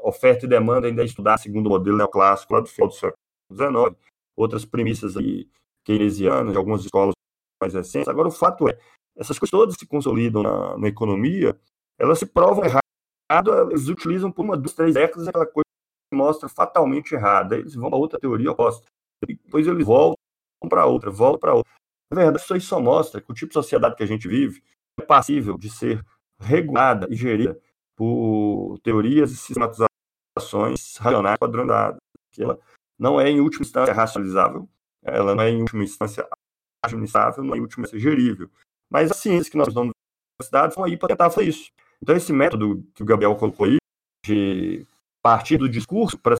oferta 0.03 0.45
e 0.45 0.49
demanda 0.49 0.87
ainda 0.87 1.03
é 1.03 1.05
estudar 1.05 1.37
segundo 1.37 1.67
o 1.67 1.69
modelo 1.69 1.97
neoclássico 1.97 2.53
lá 2.53 2.59
do 2.59 2.67
final 2.67 2.87
do 2.87 2.93
século 2.93 3.17
XIX, 3.51 3.95
outras 4.35 4.65
premissas 4.65 5.15
aí 5.15 5.47
keynesianas 5.85 6.51
de 6.51 6.57
algumas 6.57 6.83
escolas 6.83 7.13
mais 7.61 7.73
recentes. 7.73 8.07
Agora, 8.07 8.27
o 8.27 8.31
fato 8.31 8.67
é, 8.67 8.77
essas 9.15 9.37
coisas 9.37 9.51
todas 9.51 9.75
se 9.75 9.85
consolidam 9.85 10.41
na, 10.41 10.77
na 10.77 10.87
economia, 10.87 11.57
elas 11.99 12.19
se 12.19 12.25
provam 12.25 12.65
erradas, 12.65 12.81
eles 13.69 13.87
utilizam 13.87 14.31
por 14.31 14.43
uma, 14.43 14.57
duas, 14.57 14.73
três 14.73 14.93
décadas 14.93 15.27
aquela 15.27 15.45
coisa 15.45 15.65
que 16.11 16.17
mostra 16.17 16.49
fatalmente 16.49 17.13
errada. 17.13 17.57
Eles 17.57 17.75
vão 17.75 17.89
para 17.89 17.99
outra 17.99 18.19
teoria 18.19 18.51
oposta 18.51 18.85
depois 19.25 19.67
eles 19.67 19.85
voltam 19.85 20.17
para 20.69 20.85
outra, 20.85 21.09
voltam 21.09 21.39
para 21.39 21.53
outra. 21.53 21.71
Na 22.11 22.21
verdade, 22.21 22.43
isso 22.43 22.53
aí 22.53 22.61
só 22.61 22.79
mostra 22.79 23.21
que 23.21 23.31
o 23.31 23.33
tipo 23.33 23.49
de 23.49 23.53
sociedade 23.53 23.95
que 23.95 24.03
a 24.03 24.07
gente 24.07 24.27
vive 24.27 24.63
é 24.99 25.05
passível 25.05 25.57
de 25.57 25.69
ser 25.69 26.05
regulada 26.39 27.07
e 27.09 27.15
gerida 27.15 27.59
por 27.95 28.79
teorias 28.79 29.31
e 29.31 29.37
sistematizações 29.37 30.97
racionais 30.97 31.37
padronizadas, 31.37 31.99
que 32.31 32.43
ela 32.43 32.59
não 32.99 33.19
é, 33.19 33.29
em 33.29 33.39
última 33.39 33.63
instância, 33.63 33.93
racionalizável, 33.93 34.69
ela 35.03 35.35
não 35.35 35.43
é, 35.43 35.49
em 35.49 35.61
última 35.61 35.83
instância, 35.83 36.27
administrável, 36.83 37.43
não 37.43 37.55
é, 37.55 37.57
em 37.57 37.61
última 37.61 37.85
instância, 37.85 37.99
gerível. 37.99 38.49
Mas 38.89 39.11
as 39.11 39.17
ciências 39.17 39.49
que 39.49 39.57
nós 39.57 39.67
estamos 39.67 39.89
na 39.89 39.93
universidade 40.39 40.73
são 40.73 40.83
aí 40.83 40.97
para 40.97 41.09
tentar 41.09 41.29
fazer 41.29 41.47
isso. 41.47 41.71
Então, 42.03 42.17
esse 42.17 42.33
método 42.33 42.85
que 42.93 43.01
o 43.01 43.05
Gabriel 43.05 43.33
colocou 43.37 43.65
aí, 43.65 43.77
de 44.25 44.85
partir 45.23 45.55
do 45.55 45.69
discurso 45.69 46.19
para 46.19 46.35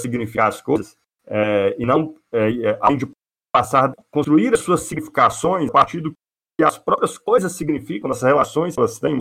significar 0.00 0.48
as 0.48 0.60
coisas, 0.60 0.96
é, 1.24 1.76
e 1.78 1.86
não, 1.86 2.16
é, 2.32 2.50
é, 2.50 2.78
além 2.80 2.98
de 2.98 3.08
passar, 3.54 3.94
construir 4.10 4.52
as 4.52 4.58
suas 4.58 4.80
significações 4.80 5.70
a 5.70 5.72
partir 5.72 6.00
do 6.00 6.12
que 6.58 6.64
as 6.64 6.76
próprias 6.76 7.16
coisas 7.16 7.52
significam, 7.52 8.08
nossas 8.08 8.24
relações, 8.24 8.76
elas 8.76 8.98
têm 8.98 9.16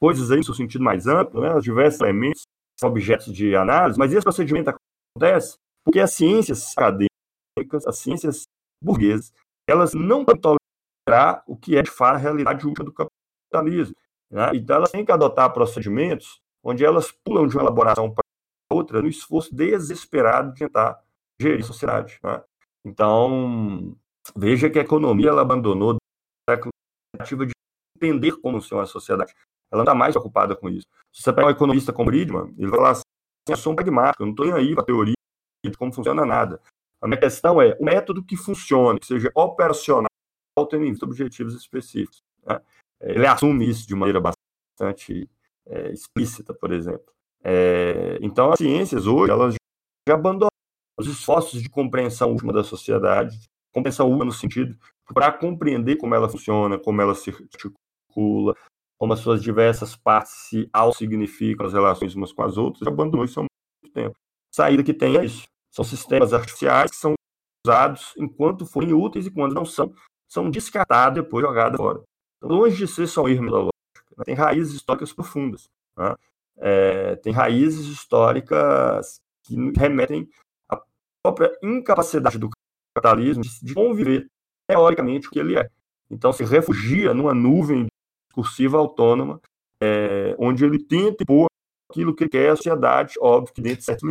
coisas 0.00 0.30
aí 0.30 0.38
no 0.38 0.44
seu 0.44 0.54
sentido 0.54 0.84
mais 0.84 1.08
amplo, 1.08 1.40
né, 1.40 1.52
os 1.56 1.64
diversos 1.64 2.00
elementos 2.00 2.42
são 2.78 2.88
objetos 2.88 3.34
de 3.34 3.56
análise, 3.56 3.98
mas 3.98 4.12
esse 4.12 4.22
procedimento 4.22 4.70
acontece 4.70 5.56
porque 5.84 5.98
as 5.98 6.12
ciências 6.12 6.72
acadêmicas, 6.78 7.84
as 7.84 7.98
ciências 7.98 8.44
burguesas, 8.80 9.32
elas 9.68 9.92
não 9.92 10.24
podem 10.24 10.40
tolerar 10.40 11.42
o 11.48 11.56
que 11.56 11.76
é 11.76 11.82
de 11.82 11.90
fato 11.90 12.14
a 12.14 12.18
realidade 12.18 12.64
última 12.64 12.84
do 12.84 12.92
capitalismo. 12.92 13.96
Né? 14.32 14.50
Então, 14.54 14.76
elas 14.76 14.90
têm 14.90 15.04
que 15.04 15.12
adotar 15.12 15.52
procedimentos 15.52 16.40
onde 16.64 16.84
elas 16.84 17.12
pulam 17.12 17.46
de 17.46 17.56
uma 17.56 17.62
elaboração 17.62 18.10
para 18.10 18.24
outra 18.72 19.02
no 19.02 19.08
esforço 19.08 19.54
desesperado 19.54 20.52
de 20.52 20.60
tentar 20.60 21.02
gerir 21.40 21.60
a 21.60 21.66
sociedade. 21.66 22.18
Né? 22.22 22.42
Então, 22.84 23.94
veja 24.34 24.70
que 24.70 24.78
a 24.78 24.82
economia 24.82 25.28
ela 25.28 25.42
abandonou 25.42 25.96
a 26.48 26.56
tentativa 27.14 27.46
de 27.46 27.52
entender 27.96 28.32
como 28.40 28.60
funciona 28.60 28.84
a 28.84 28.86
sociedade. 28.86 29.34
Ela 29.70 29.80
não 29.80 29.82
está 29.82 29.94
mais 29.94 30.14
preocupada 30.14 30.56
com 30.56 30.68
isso. 30.68 30.86
Se 31.12 31.22
você 31.22 31.32
pega 31.32 31.48
um 31.48 31.50
economista 31.50 31.92
como 31.92 32.10
Friedman, 32.10 32.54
ele 32.56 32.68
vai 32.68 32.78
falar 32.78 32.90
assim, 32.90 33.02
eu 33.48 33.56
sou 33.56 33.72
um 33.72 33.76
pragmático, 33.76 34.22
eu 34.22 34.26
não 34.26 34.32
estou 34.32 34.54
aí 34.54 34.74
para 34.74 34.82
a 34.82 34.86
teoria 34.86 35.14
de 35.64 35.76
como 35.76 35.92
funciona 35.92 36.24
nada. 36.24 36.60
A 37.00 37.06
minha 37.06 37.18
questão 37.18 37.60
é 37.60 37.76
o 37.80 37.84
método 37.84 38.22
que 38.22 38.36
funcione, 38.36 39.00
que 39.00 39.06
seja 39.06 39.30
operacional, 39.34 40.06
tendo 40.70 40.84
em 40.84 40.90
vista 40.90 41.04
objetivos 41.04 41.54
específicos. 41.54 42.22
Né? 42.46 42.60
Ele 43.02 43.26
assume 43.26 43.68
isso 43.68 43.86
de 43.86 43.94
maneira 43.94 44.20
bastante 44.20 45.28
é, 45.66 45.92
explícita, 45.92 46.54
por 46.54 46.72
exemplo. 46.72 47.12
É, 47.44 48.18
então, 48.20 48.52
as 48.52 48.58
ciências 48.58 49.06
hoje, 49.06 49.32
elas 49.32 49.54
já 50.08 50.14
abandonaram 50.14 50.50
os 50.98 51.06
esforços 51.06 51.62
de 51.62 51.68
compreensão 51.68 52.30
última 52.30 52.52
da 52.52 52.62
sociedade, 52.62 53.38
compreensão 53.72 54.06
última 54.06 54.26
no 54.26 54.32
sentido 54.32 54.76
para 55.12 55.32
compreender 55.32 55.96
como 55.96 56.14
ela 56.14 56.28
funciona, 56.28 56.78
como 56.78 57.00
ela 57.00 57.14
se 57.14 57.30
articula, 57.30 58.54
como 58.98 59.12
as 59.12 59.18
suas 59.18 59.42
diversas 59.42 59.96
partes 59.96 60.32
se 60.48 60.68
auto-significam 60.72 61.66
as 61.66 61.72
relações 61.72 62.14
umas 62.14 62.32
com 62.32 62.42
as 62.42 62.56
outras, 62.56 62.86
abandonou 62.86 63.24
isso 63.24 63.40
há 63.40 63.42
muito 63.42 63.94
tempo. 63.94 64.14
Saída 64.54 64.82
que 64.82 64.94
tem 64.94 65.16
é 65.16 65.24
isso. 65.24 65.44
São 65.70 65.84
sistemas 65.84 66.32
artificiais 66.32 66.90
que 66.90 66.96
são 66.96 67.14
usados 67.66 68.12
enquanto 68.16 68.66
forem 68.66 68.92
úteis 68.92 69.26
e 69.26 69.30
quando 69.30 69.54
não 69.54 69.64
são, 69.64 69.92
são 70.28 70.50
descartados 70.50 71.18
e 71.18 71.22
depois 71.22 71.44
jogados 71.44 71.78
fora. 71.78 72.02
Então, 72.42 72.56
longe 72.56 72.76
de 72.76 72.88
ser 72.88 73.06
só 73.06 73.22
um 73.22 73.28
erro 73.28 73.42
metodológico, 73.42 73.72
né? 74.16 74.24
tem 74.24 74.34
raízes 74.34 74.74
históricas 74.74 75.12
profundas. 75.12 75.70
Né? 75.96 76.16
É, 76.58 77.16
tem 77.16 77.32
raízes 77.32 77.86
históricas 77.86 79.20
que 79.44 79.54
remetem 79.78 80.28
própria 81.22 81.56
incapacidade 81.62 82.36
do 82.36 82.50
capitalismo 82.94 83.44
de 83.44 83.74
conviver 83.74 84.26
teoricamente 84.68 85.28
o 85.28 85.30
que 85.30 85.38
ele 85.38 85.56
é. 85.56 85.70
Então 86.10 86.32
se 86.32 86.44
refugia 86.44 87.14
numa 87.14 87.32
nuvem 87.32 87.86
discursiva 88.28 88.76
autônoma, 88.76 89.40
é, 89.80 90.34
onde 90.38 90.64
ele 90.64 90.82
tenta 90.82 91.22
impor 91.22 91.46
aquilo 91.88 92.14
que 92.14 92.28
quer 92.28 92.50
a 92.50 92.56
sociedade, 92.56 93.14
óbvio 93.20 93.54
que 93.54 93.62
dentro 93.62 93.78
de 93.78 93.84
certos 93.84 94.02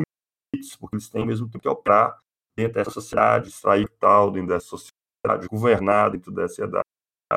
limites, 0.54 0.76
porque 0.78 0.96
eles 0.96 1.10
têm 1.10 1.26
mesmo 1.26 1.48
tempo 1.48 1.62
que 1.62 1.68
operar 1.68 2.18
dentro 2.56 2.74
dessa 2.74 2.92
sociedade, 2.92 3.50
extrair 3.50 3.90
tal 4.00 4.32
dentro 4.32 4.50
dessa 4.50 4.68
sociedade, 4.68 5.48
governar 5.50 6.12
dentro 6.12 6.32
dessa 6.32 6.56
sociedade, 6.56 6.86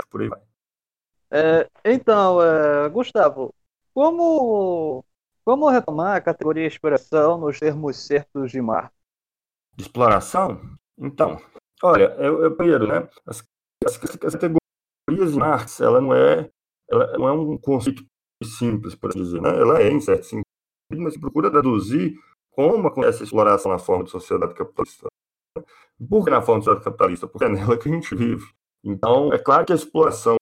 por 0.09 0.23
aí 0.23 0.29
vai. 0.29 0.54
É, 1.35 1.69
então, 1.85 2.41
é, 2.41 2.89
Gustavo, 2.91 3.53
como, 3.93 5.05
como 5.45 5.69
retomar 5.69 6.15
a 6.17 6.21
categoria 6.21 6.65
exploração 6.65 7.39
nos 7.39 7.59
termos 7.59 7.97
certos 8.07 8.53
de 8.53 8.63
Marx? 8.63 8.95
De 9.75 9.83
exploração? 9.83 10.61
Então, 10.97 11.41
olha, 11.83 12.15
eu, 12.19 12.45
eu 12.45 12.57
primeiro, 12.57 12.87
né, 12.87 13.09
as, 13.27 13.43
as, 13.85 13.97
as 13.97 14.35
categorias 14.37 15.33
de 15.33 15.37
Marx, 15.37 15.81
ela 15.81 16.01
não 16.01 16.15
é, 16.15 16.49
ela 16.89 17.19
não 17.19 17.29
é 17.29 17.33
um 17.33 17.59
conceito 17.59 18.05
simples, 18.45 18.95
por 18.95 19.11
assim 19.11 19.19
dizer, 19.19 19.41
né? 19.41 19.49
Ela 19.49 19.83
é, 19.83 19.91
em 19.91 20.01
certo 20.01 20.27
sentido, 20.27 20.45
mas 20.99 21.17
procura 21.17 21.51
traduzir 21.51 22.17
como 22.53 22.87
acontece 22.87 23.23
a 23.23 23.25
exploração 23.25 23.73
na 23.73 23.79
forma 23.81 24.05
de 24.05 24.11
sociedade 24.11 24.55
capitalista. 24.55 25.09
Por 26.09 26.25
que 26.25 26.31
na 26.31 26.43
forma 26.43 26.61
de 26.61 26.67
sociedade 26.67 26.85
capitalista? 26.85 27.27
Porque 27.27 27.45
é 27.45 27.49
nela 27.49 27.77
que 27.77 27.89
a 27.89 27.93
gente 27.93 28.15
vive. 28.15 28.47
Então, 28.85 29.33
é 29.33 29.39
claro 29.39 29.65
que 29.65 29.73
a 29.73 29.77
exploração, 29.77 30.37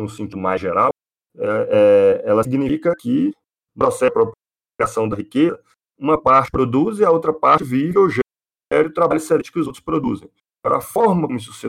no 0.00 0.08
sentido 0.08 0.38
mais 0.38 0.60
geral, 0.60 0.90
é, 1.36 2.22
é, 2.24 2.28
ela 2.28 2.42
significa 2.42 2.94
que, 2.98 3.32
no 3.74 3.84
processo 3.84 4.12
de 4.12 4.20
apropriação 4.20 5.08
da 5.08 5.16
riqueza, 5.16 5.62
uma 5.98 6.20
parte 6.20 6.50
produz 6.50 6.98
e 6.98 7.04
a 7.04 7.10
outra 7.10 7.32
parte 7.32 7.64
vive 7.64 7.98
ou 7.98 8.08
gera 8.08 8.88
o 8.88 8.92
trabalho 8.92 9.18
excelente 9.18 9.52
que 9.52 9.58
os 9.58 9.66
outros 9.66 9.84
produzem. 9.84 10.30
Para 10.62 10.78
a 10.78 10.80
forma 10.80 11.26
como 11.26 11.38
isso 11.38 11.52
se 11.52 11.68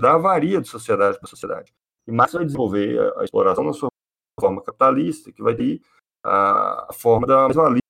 dá 0.00 0.16
varia 0.16 0.60
de 0.60 0.68
sociedade 0.68 1.18
para 1.18 1.28
sociedade. 1.28 1.72
E 2.06 2.12
Marx 2.12 2.32
vai 2.32 2.44
desenvolver 2.44 2.98
a, 2.98 3.20
a 3.20 3.24
exploração 3.24 3.64
na 3.64 3.72
sua 3.72 3.88
forma 4.40 4.62
capitalista, 4.62 5.32
que 5.32 5.42
vai 5.42 5.54
ter 5.54 5.80
a, 6.24 6.90
a 6.90 6.92
forma 6.92 7.26
da 7.26 7.44
mais-valia. 7.44 7.80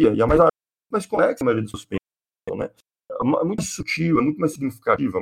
E 0.00 0.06
a 0.06 0.26
mais-valia 0.26 0.48
é 0.48 0.92
mais 0.92 1.06
complexa, 1.06 1.42
a 1.42 1.44
maioria 1.44 1.62
dos 1.62 1.70
suspensos, 1.70 1.98
né? 2.56 2.70
É 3.10 3.44
muito 3.44 3.62
sutil, 3.62 4.18
é 4.18 4.22
muito 4.22 4.38
mais 4.38 4.52
significativa. 4.52 5.20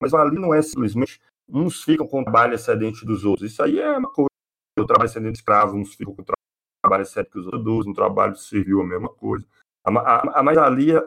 Mas 0.00 0.12
valia 0.12 0.38
não 0.38 0.54
é 0.54 0.62
simplesmente 0.62 1.20
uns 1.48 1.82
ficam 1.82 2.06
com 2.06 2.20
o 2.20 2.24
trabalho 2.24 2.54
excedente 2.54 3.04
dos 3.04 3.24
outros. 3.24 3.52
Isso 3.52 3.62
aí 3.62 3.78
é 3.78 3.98
uma 3.98 4.10
coisa. 4.10 4.28
O 4.78 4.84
trabalho 4.84 5.08
excedente 5.08 5.32
de 5.32 5.38
escravo, 5.38 5.76
uns 5.76 5.94
ficam 5.94 6.14
com 6.14 6.22
o 6.22 6.24
trabalho 6.82 7.02
excedente 7.02 7.30
que 7.30 7.38
os 7.38 7.46
outros 7.46 7.62
produzem, 7.62 7.92
um 7.92 7.94
trabalho 7.94 8.36
servil, 8.36 8.80
a 8.80 8.86
mesma 8.86 9.08
coisa. 9.08 9.46
A, 9.84 9.90
a, 9.90 10.40
a 10.40 10.54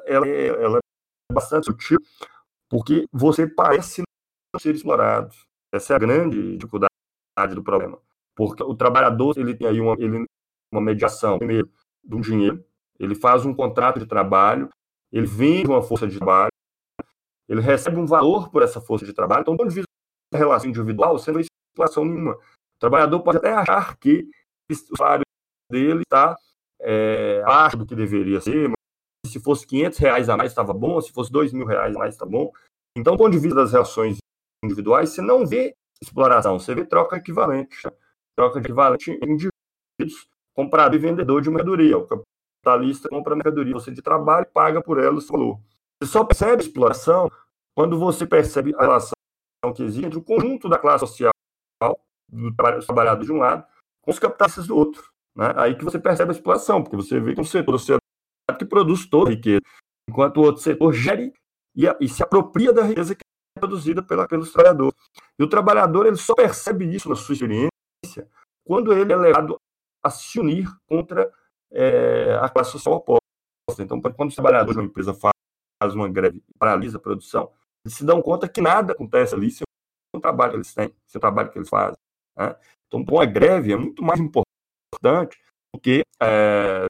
ela 0.05 0.27
é, 0.27 0.47
ela 0.47 0.77
é 0.77 1.33
bastante 1.33 1.65
sutil, 1.65 1.99
porque 2.69 3.05
você 3.11 3.47
parece 3.47 4.01
não 4.01 4.59
ser 4.59 4.75
explorado. 4.75 5.35
Essa 5.73 5.93
é 5.93 5.95
a 5.95 5.99
grande 5.99 6.57
dificuldade 6.57 6.89
do 7.53 7.63
problema. 7.63 7.99
Porque 8.35 8.63
o 8.63 8.75
trabalhador, 8.75 9.37
ele 9.37 9.55
tem 9.55 9.67
aí 9.67 9.81
uma, 9.81 9.95
ele, 9.97 10.25
uma 10.71 10.81
mediação, 10.81 11.37
primeiro, 11.39 11.69
de 12.03 12.15
um 12.15 12.21
dinheiro, 12.21 12.63
ele 12.99 13.15
faz 13.15 13.45
um 13.45 13.53
contrato 13.53 13.99
de 13.99 14.05
trabalho, 14.05 14.69
ele 15.11 15.25
vende 15.25 15.67
uma 15.67 15.81
força 15.81 16.07
de 16.07 16.17
trabalho, 16.17 16.51
ele 17.49 17.61
recebe 17.61 17.97
um 17.97 18.05
valor 18.05 18.49
por 18.49 18.61
essa 18.61 18.79
força 18.79 19.05
de 19.05 19.13
trabalho. 19.13 19.41
Então, 19.41 19.53
do 19.53 19.57
ponto 19.57 19.69
de 19.69 19.75
vista 19.75 19.87
relação 20.33 20.69
individual, 20.69 21.17
tem 21.19 21.43
situação 21.73 22.05
nenhuma. 22.05 22.33
O 22.33 22.79
trabalhador 22.79 23.21
pode 23.21 23.37
até 23.37 23.53
achar 23.53 23.95
que 23.97 24.27
o 24.69 24.97
salário 24.97 25.23
dele 25.71 26.01
está 26.01 26.37
é, 26.81 27.41
abaixo 27.43 27.77
do 27.77 27.85
que 27.85 27.95
deveria 27.95 28.41
ser, 28.41 28.67
mas 28.67 29.31
se 29.31 29.39
fosse 29.39 29.65
500 29.67 29.99
reais 29.99 30.29
a 30.29 30.37
mais 30.37 30.51
estava 30.51 30.73
bom, 30.73 30.99
se 31.01 31.11
fosse 31.11 31.31
2 31.31 31.53
mil 31.53 31.65
reais 31.65 31.95
a 31.95 31.99
mais 31.99 32.13
está 32.13 32.25
bom. 32.25 32.51
Então, 32.97 33.15
do 33.15 33.19
ponto 33.19 33.31
de 33.31 33.39
vista 33.39 33.55
das 33.55 33.71
relações 33.71 34.17
individuais, 34.63 35.09
você 35.09 35.21
não 35.21 35.45
vê 35.45 35.75
exploração, 36.01 36.59
você 36.59 36.75
vê 36.75 36.85
troca 36.85 37.17
equivalente 37.17 37.77
troca 38.37 38.61
de 38.61 38.67
equivalente 38.67 39.11
em 39.11 39.31
indivíduos, 39.31 40.29
comprador 40.55 40.95
e 40.95 41.01
vendedor 41.01 41.41
de 41.41 41.49
mercadoria. 41.49 41.97
O 41.97 42.07
capitalista 42.07 43.09
compra 43.09 43.35
mercadoria, 43.35 43.73
você 43.73 43.91
de 43.91 44.01
trabalho 44.01 44.45
paga 44.53 44.81
por 44.81 44.99
ela 44.99 45.17
o 45.17 45.21
valor. 45.21 45.59
Você 46.01 46.11
só 46.11 46.23
percebe 46.23 46.61
exploração 46.61 47.31
quando 47.75 47.97
você 47.97 48.25
percebe 48.27 48.75
a 48.75 48.81
relação 48.81 49.16
que 49.73 49.83
existe 49.83 50.05
entre 50.05 50.19
o 50.19 50.23
conjunto 50.23 50.69
da 50.69 50.77
classe 50.77 51.05
social, 51.05 51.31
dos 52.29 52.85
trabalhadores 52.85 53.27
de 53.27 53.33
um 53.33 53.37
lado, 53.37 53.65
com 54.01 54.11
os 54.11 54.19
capitalistas 54.19 54.67
do 54.67 54.75
outro. 54.75 55.11
Né? 55.35 55.53
Aí 55.55 55.75
que 55.75 55.83
você 55.83 55.99
percebe 55.99 56.31
a 56.31 56.33
exploração, 56.33 56.81
porque 56.83 56.95
você 56.95 57.19
vê 57.19 57.33
que 57.33 57.41
um 57.41 57.45
setor 57.45 57.73
da 57.73 57.77
sociedade 57.77 58.01
que 58.57 58.65
produz 58.65 59.07
toda 59.07 59.29
a 59.29 59.33
riqueza, 59.33 59.61
enquanto 60.09 60.37
o 60.37 60.43
outro 60.43 60.61
setor 60.61 60.93
gere 60.93 61.33
e, 61.75 61.85
e 61.99 62.09
se 62.09 62.23
apropria 62.23 62.73
da 62.73 62.83
riqueza 62.83 63.13
que 63.13 63.21
é 63.21 63.59
produzida 63.59 64.01
pela, 64.01 64.27
pelos 64.27 64.51
trabalhadores. 64.51 64.95
E 65.37 65.43
o 65.43 65.49
trabalhador 65.49 66.05
ele 66.05 66.17
só 66.17 66.33
percebe 66.33 66.85
isso 66.85 67.09
na 67.09 67.15
sua 67.15 67.33
experiência 67.33 67.69
quando 68.65 68.93
ele 68.93 69.13
é 69.13 69.15
levado 69.15 69.59
a 70.03 70.09
se 70.09 70.39
unir 70.39 70.67
contra 70.87 71.31
é, 71.71 72.37
a 72.41 72.49
classe 72.49 72.71
social 72.71 72.95
oposta. 72.95 73.21
Então, 73.79 73.99
quando 74.01 74.29
os 74.29 74.35
trabalhadores 74.35 74.73
de 74.73 74.79
uma 74.79 74.87
empresa 74.87 75.13
faz 75.13 75.93
uma 75.93 76.09
greve 76.09 76.43
e 76.49 76.57
paralisa 76.57 76.97
a 76.97 77.01
produção, 77.01 77.51
eles 77.87 77.95
se 77.95 78.05
dão 78.05 78.21
conta 78.21 78.47
que 78.47 78.61
nada 78.61 78.93
acontece 78.93 79.33
ali 79.33 79.49
sem 79.49 79.63
o 80.13 80.19
trabalho 80.19 80.51
que 80.51 80.57
eles 80.57 80.73
têm, 80.73 80.93
sem 81.07 81.17
o 81.17 81.21
trabalho 81.21 81.49
que 81.49 81.57
eles 81.57 81.69
fazem. 81.69 81.97
Né? 82.37 82.55
Então, 82.87 83.03
uma 83.07 83.25
greve 83.25 83.71
é 83.71 83.75
muito 83.77 84.03
mais 84.03 84.19
importante 84.19 85.39
do 85.73 85.79
que 85.81 86.01
é, 86.21 86.85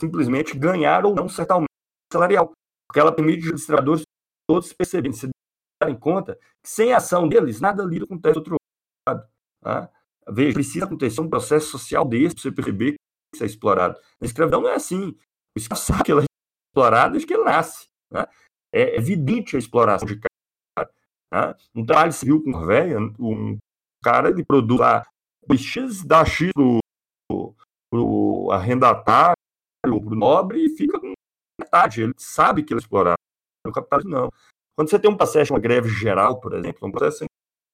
simplesmente 0.00 0.56
ganhar 0.56 1.04
ou 1.06 1.14
não 1.14 1.28
certo 1.28 1.52
aumento 1.52 1.68
salarial, 2.12 2.52
porque 2.88 3.00
ela 3.00 3.14
permite 3.14 3.52
os 3.52 3.64
trabalhadores 3.64 4.02
todos 4.48 4.72
perceberem, 4.72 5.12
se 5.12 5.30
darem 5.82 5.98
conta 5.98 6.38
que 6.62 6.68
sem 6.68 6.92
a 6.92 6.98
ação 6.98 7.28
deles, 7.28 7.60
nada 7.60 7.82
ali 7.82 8.02
acontece 8.02 8.34
do 8.34 8.38
outro 8.38 8.56
lado. 9.08 9.26
Né? 9.64 9.88
Veja, 10.28 10.54
precisa 10.54 10.84
acontecer 10.84 11.20
um 11.20 11.30
processo 11.30 11.66
social 11.66 12.04
desse 12.04 12.34
para 12.34 12.42
você 12.42 12.52
perceber 12.52 12.92
que 12.92 12.96
isso 13.34 13.42
é 13.42 13.46
explorado. 13.46 13.98
A 14.20 14.24
escravidão 14.24 14.60
não 14.60 14.68
é 14.68 14.74
assim. 14.74 15.16
O 15.56 15.58
escravo 15.58 15.82
sabe 15.82 16.04
que 16.04 16.12
ela 16.12 16.22
é 16.22 16.26
explorada 16.70 17.12
desde 17.12 17.26
que 17.26 17.34
ele 17.34 17.44
nasce. 17.44 17.88
Né? 18.10 18.26
É 18.72 18.96
evidente 18.96 19.56
a 19.56 19.58
exploração 19.58 20.06
de. 20.06 20.20
Né? 21.32 21.54
Um 21.74 21.86
trabalho 21.86 22.12
civil 22.12 22.42
com 22.42 22.66
velha, 22.66 22.98
um 23.18 23.58
cara 24.02 24.28
ele 24.30 24.44
produz 24.44 24.80
lá 24.80 25.06
X, 25.56 26.04
dá 26.04 26.24
X 26.24 26.50
pro, 26.54 27.54
pro 27.90 28.50
arrendatário, 28.52 29.36
pro 29.82 30.14
nobre 30.14 30.64
e 30.64 30.76
fica 30.76 31.00
com 31.00 31.12
metade. 31.60 32.02
Ele 32.02 32.14
sabe 32.16 32.62
que 32.62 32.72
ele 32.72 32.80
é 32.80 32.82
explorado. 32.82 33.16
Capitalismo, 33.74 34.10
não. 34.10 34.30
Quando 34.76 34.90
você 34.90 34.98
tem 34.98 35.10
um 35.10 35.16
processo, 35.16 35.52
uma 35.52 35.60
greve 35.60 35.88
geral, 35.88 36.40
por 36.40 36.54
exemplo, 36.54 36.78
é 36.82 36.86
um 36.86 36.92
processo 36.92 37.24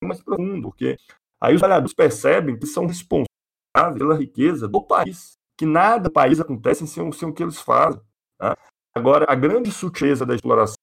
mais 0.04 0.22
profundo, 0.22 0.62
porque 0.62 0.98
Aí 1.40 1.54
os 1.54 1.60
trabalhadores 1.60 1.94
percebem 1.94 2.58
que 2.58 2.66
são 2.66 2.86
responsáveis 2.86 3.96
pela 3.96 4.16
riqueza 4.16 4.66
do 4.66 4.82
país, 4.82 5.34
que 5.56 5.64
nada 5.64 6.10
país 6.10 6.40
acontece 6.40 6.86
sem, 6.86 7.12
sem 7.12 7.28
o 7.28 7.32
que 7.32 7.42
eles 7.42 7.60
fazem. 7.60 8.00
Tá? 8.38 8.56
Agora, 8.94 9.26
a 9.28 9.34
grande 9.34 9.70
sutileza 9.70 10.26
da 10.26 10.34
exploração 10.34 10.76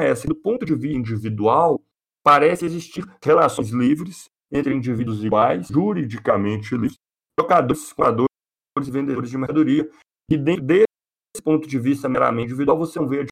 é 0.00 0.08
essa. 0.08 0.26
Do 0.26 0.34
ponto 0.34 0.64
de 0.64 0.74
vista 0.74 0.98
individual, 0.98 1.82
parece 2.28 2.66
existir 2.66 3.06
relações 3.24 3.70
livres 3.70 4.26
entre 4.52 4.74
indivíduos 4.74 5.24
iguais, 5.24 5.68
juridicamente 5.68 6.74
livres, 6.74 6.96
trocadores, 7.34 7.90
compradores 7.90 8.28
e 8.86 8.90
vendedores 8.90 9.30
de 9.30 9.38
mercadoria. 9.38 9.90
E 10.30 10.36
dentro 10.36 10.62
desse 10.62 11.42
ponto 11.42 11.66
de 11.66 11.78
vista 11.78 12.06
meramente 12.06 12.48
individual, 12.48 12.76
você 12.76 13.00
não 13.00 13.08
vê 13.08 13.20
a 13.20 13.24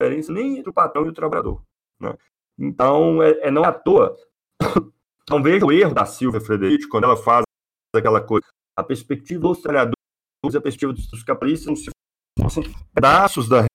diferença 0.00 0.32
nem 0.32 0.58
entre 0.58 0.70
o 0.70 0.72
patrão 0.72 1.04
e 1.04 1.08
o 1.08 1.12
trabalhador. 1.12 1.62
Né? 2.00 2.16
Então, 2.56 3.20
é, 3.20 3.48
é 3.48 3.50
não 3.50 3.64
à 3.64 3.72
toa 3.72 4.16
então 5.24 5.42
veja 5.42 5.66
o 5.66 5.72
erro 5.72 5.92
da 5.92 6.06
Silvia 6.06 6.40
Frederici 6.40 6.88
quando 6.88 7.04
ela 7.04 7.16
faz 7.16 7.42
aquela 7.92 8.20
coisa. 8.20 8.46
A 8.78 8.84
perspectiva 8.84 9.40
dos 9.40 9.60
trabalhadores, 9.62 9.96
a 10.44 10.60
perspectiva 10.60 10.92
dos 10.92 11.24
capitalistas, 11.24 11.66
não 11.66 11.74
se 11.74 11.90
fossem 12.40 12.72
pedaços 12.94 13.48
da 13.48 13.66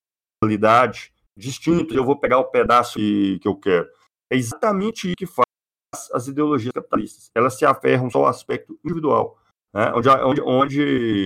realidade 0.42 1.12
distintos, 1.36 1.94
eu 1.94 2.06
vou 2.06 2.18
pegar 2.18 2.38
o 2.38 2.50
pedaço 2.50 2.98
que, 2.98 3.40
que 3.40 3.48
eu 3.48 3.58
quero. 3.58 3.99
É 4.32 4.36
exatamente 4.36 5.08
isso 5.08 5.16
que 5.18 5.26
faz 5.26 5.46
as 6.14 6.28
ideologias 6.28 6.72
capitalistas. 6.74 7.30
Elas 7.36 7.58
se 7.58 7.66
aferram 7.66 8.10
só 8.10 8.20
ao 8.20 8.28
aspecto 8.28 8.80
individual, 8.84 9.38
né? 9.74 9.92
onde, 9.94 10.10
onde, 10.10 10.42
onde 10.42 11.24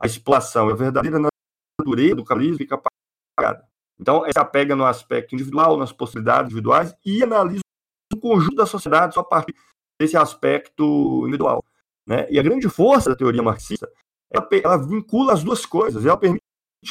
a 0.00 0.06
exploração, 0.06 0.68
a 0.68 0.74
verdadeira 0.74 1.18
natureza 1.18 2.14
do 2.14 2.24
capitalismo 2.24 2.58
fica 2.58 2.80
apagada. 3.36 3.66
Então, 3.98 4.24
ela 4.24 4.32
se 4.32 4.38
apega 4.38 4.76
no 4.76 4.84
aspecto 4.84 5.34
individual, 5.34 5.76
nas 5.76 5.92
possibilidades 5.92 6.46
individuais 6.50 6.94
e 7.04 7.22
analisa 7.22 7.62
o 8.12 8.16
conjunto 8.18 8.56
da 8.56 8.66
sociedade 8.66 9.14
só 9.14 9.20
a 9.20 9.24
partir 9.24 9.54
desse 10.00 10.16
aspecto 10.16 11.22
individual. 11.22 11.64
Né? 12.06 12.26
E 12.30 12.38
a 12.38 12.42
grande 12.42 12.68
força 12.68 13.10
da 13.10 13.16
teoria 13.16 13.42
marxista, 13.42 13.90
ela, 14.30 14.46
ela 14.62 14.76
vincula 14.76 15.32
as 15.32 15.42
duas 15.42 15.64
coisas, 15.64 16.04
ela 16.04 16.16
permite 16.16 16.42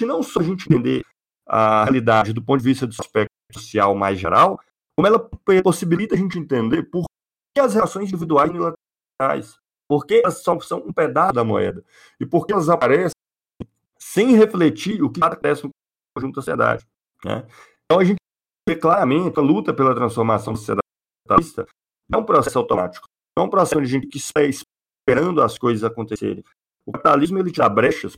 não 0.01 0.22
só 0.22 0.39
a 0.39 0.43
gente 0.43 0.66
entender 0.66 1.03
a 1.47 1.84
realidade 1.84 2.34
do 2.34 2.43
ponto 2.43 2.59
de 2.59 2.66
vista 2.66 2.88
do 2.88 2.95
aspecto 2.99 3.32
social 3.53 3.95
mais 3.95 4.20
geral, 4.20 4.59
como 4.97 5.07
ela 5.07 5.19
possibilita 5.63 6.15
a 6.15 6.17
gente 6.17 6.39
entender 6.39 6.83
por 6.83 7.05
que 7.53 7.61
as 7.61 7.73
relações 7.73 8.07
individuais 8.07 8.49
unilaterais, 8.49 9.57
por 9.87 10.05
que 10.05 10.15
elas 10.15 10.41
são, 10.41 10.59
são 10.61 10.79
um 10.79 10.93
pedaço 10.93 11.33
da 11.33 11.43
moeda, 11.43 11.83
e 12.19 12.25
por 12.25 12.45
que 12.45 12.53
elas 12.53 12.69
aparecem 12.69 13.15
sem 13.99 14.35
refletir 14.35 15.03
o 15.03 15.09
que 15.09 15.23
acontece 15.23 15.63
no 15.63 15.71
conjunto 16.15 16.35
da 16.35 16.41
sociedade. 16.41 16.85
Né? 17.23 17.45
Então 17.85 17.99
a 17.99 18.03
gente 18.03 18.17
vê 18.67 18.75
claramente 18.75 19.37
a 19.37 19.41
luta 19.41 19.73
pela 19.73 19.93
transformação 19.93 20.55
societalista 20.55 21.67
é 22.11 22.17
um 22.17 22.23
processo 22.23 22.59
automático. 22.59 23.07
É 23.37 23.41
um 23.41 23.49
processo 23.49 23.79
onde 23.79 23.87
a 23.87 23.99
gente 23.99 24.17
está 24.17 24.41
esperando 24.43 25.41
as 25.41 25.57
coisas 25.57 25.83
acontecerem. 25.83 26.43
O 26.85 26.91
capitalismo 26.91 27.39
ele 27.39 27.51
te 27.51 27.57
dá 27.57 27.67
brechas 27.67 28.17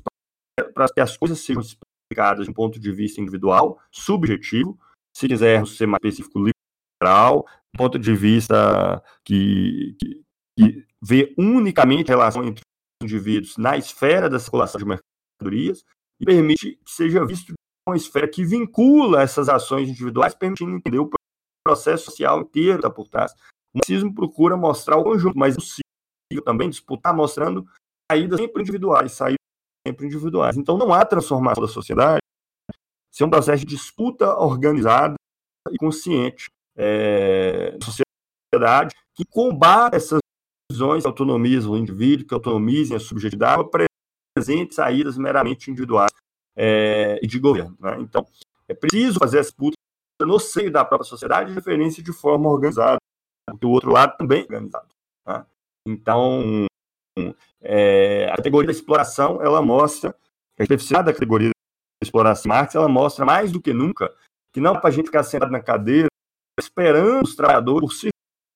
para 0.73 0.87
que 0.89 0.99
as 0.99 1.17
coisas 1.17 1.39
sejam 1.39 1.61
explicadas 1.61 2.45
de 2.45 2.51
um 2.51 2.53
ponto 2.53 2.79
de 2.79 2.91
vista 2.91 3.21
individual, 3.21 3.79
subjetivo, 3.91 4.77
se 5.15 5.27
quisermos 5.27 5.77
ser 5.77 5.87
mais 5.87 6.03
específico, 6.03 6.39
liberal, 7.01 7.45
ponto 7.77 7.99
de 7.99 8.13
vista 8.15 9.01
que, 9.23 9.95
que, 9.99 10.23
que 10.57 10.87
vê 11.01 11.33
unicamente 11.37 12.11
a 12.11 12.15
relação 12.15 12.43
entre 12.43 12.61
os 12.61 13.05
indivíduos 13.05 13.57
na 13.57 13.77
esfera 13.77 14.29
da 14.29 14.39
circulação 14.39 14.79
de 14.79 14.85
mercadorias 14.85 15.85
e 16.19 16.25
permite 16.25 16.75
que 16.83 16.91
seja 16.91 17.23
visto 17.25 17.53
uma 17.87 17.95
esfera 17.95 18.27
que 18.27 18.43
vincula 18.43 19.21
essas 19.21 19.47
ações 19.47 19.87
individuais, 19.87 20.33
permitindo 20.33 20.71
entender 20.71 20.99
o 20.99 21.09
processo 21.63 22.05
social 22.05 22.41
inteiro 22.41 22.81
da 22.81 22.89
por 22.89 23.07
trás. 23.07 23.31
O 23.73 23.77
marxismo 23.77 24.13
procura 24.13 24.57
mostrar 24.57 24.97
o 24.97 25.03
conjunto, 25.03 25.37
mas 25.37 25.53
é 25.53 25.57
possível 25.57 26.43
também 26.43 26.69
disputar 26.69 27.15
mostrando 27.15 27.65
saídas 28.11 28.39
sempre 28.39 28.63
individuais, 28.63 29.11
saídas 29.13 29.37
sempre 29.87 30.07
individuais. 30.07 30.57
Então 30.57 30.77
não 30.77 30.91
há 30.91 31.05
transformação 31.05 31.63
da 31.63 31.69
sociedade 31.69 32.19
se 33.13 33.23
é 33.23 33.25
um 33.25 33.29
processo 33.29 33.65
de 33.65 33.75
disputa 33.75 34.37
organizada 34.37 35.15
e 35.71 35.77
consciente 35.77 36.49
é, 36.77 37.71
da 37.71 37.85
sociedade 37.85 38.95
que 39.15 39.25
combate 39.25 39.95
essas 39.95 40.19
visões 40.71 41.03
que 41.03 41.07
autonomizam 41.07 41.71
o 41.71 41.77
indivíduo, 41.77 42.27
que 42.27 42.33
autonomizem 42.33 42.95
a 42.95 42.99
subjetividade, 42.99 43.63
apresente 44.35 44.75
saídas 44.75 45.17
meramente 45.17 45.71
individuais 45.71 46.11
é, 46.55 47.19
e 47.21 47.27
de 47.27 47.39
governo. 47.39 47.75
Né? 47.79 47.97
Então, 47.99 48.25
é 48.67 48.73
preciso 48.73 49.19
fazer 49.19 49.39
essa 49.39 49.49
disputa 49.49 49.75
no 50.21 50.39
seio 50.39 50.71
da 50.71 50.85
própria 50.85 51.07
sociedade, 51.07 51.49
de 51.49 51.55
referência 51.55 52.03
de 52.03 52.13
forma 52.13 52.49
organizada, 52.49 52.97
porque 53.49 53.65
o 53.65 53.69
outro 53.69 53.91
lado 53.91 54.15
também 54.17 54.41
é 54.41 54.43
organizado. 54.43 54.87
Tá? 55.25 55.47
Então, 55.87 56.65
é, 57.61 58.29
a 58.31 58.35
categoria 58.35 58.67
da 58.67 58.73
exploração, 58.73 59.41
ela 59.41 59.61
mostra, 59.61 60.15
a 60.59 60.63
especificidade 60.63 61.05
da 61.05 61.13
categoria 61.13 61.49
da 61.49 62.05
exploração 62.05 62.49
Marx, 62.49 62.75
ela 62.75 62.87
mostra 62.87 63.25
mais 63.25 63.51
do 63.51 63.61
que 63.61 63.73
nunca 63.73 64.13
que 64.53 64.61
não 64.61 64.75
é 64.75 64.79
para 64.79 64.89
a 64.89 64.91
gente 64.91 65.05
ficar 65.05 65.23
sentado 65.23 65.51
na 65.51 65.61
cadeira 65.61 66.07
esperando 66.59 67.23
os 67.23 67.35
trabalhadores 67.35 67.81
por 67.81 67.93
si 67.93 68.09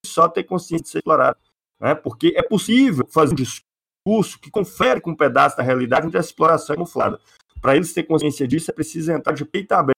só 0.05 0.27
ter 0.27 0.43
consciência 0.43 0.83
de 0.83 0.89
ser 0.89 0.97
explorado. 0.99 1.37
Né? 1.79 1.95
Porque 1.95 2.33
é 2.35 2.43
possível 2.43 3.07
fazer 3.07 3.33
um 3.33 3.35
discurso 3.35 4.39
que 4.39 4.51
confere 4.51 4.99
com 4.99 5.11
um 5.11 5.15
pedaço 5.15 5.57
da 5.57 5.63
realidade 5.63 6.07
onde 6.07 6.17
a 6.17 6.19
exploração 6.19 6.73
é 6.73 6.77
camuflada. 6.77 7.19
Para 7.61 7.75
eles 7.75 7.93
ter 7.93 8.03
consciência 8.03 8.47
disso, 8.47 8.71
é 8.71 8.73
preciso 8.73 9.11
entrar 9.11 9.33
de 9.33 9.45
peito 9.45 9.71
aberto 9.73 9.95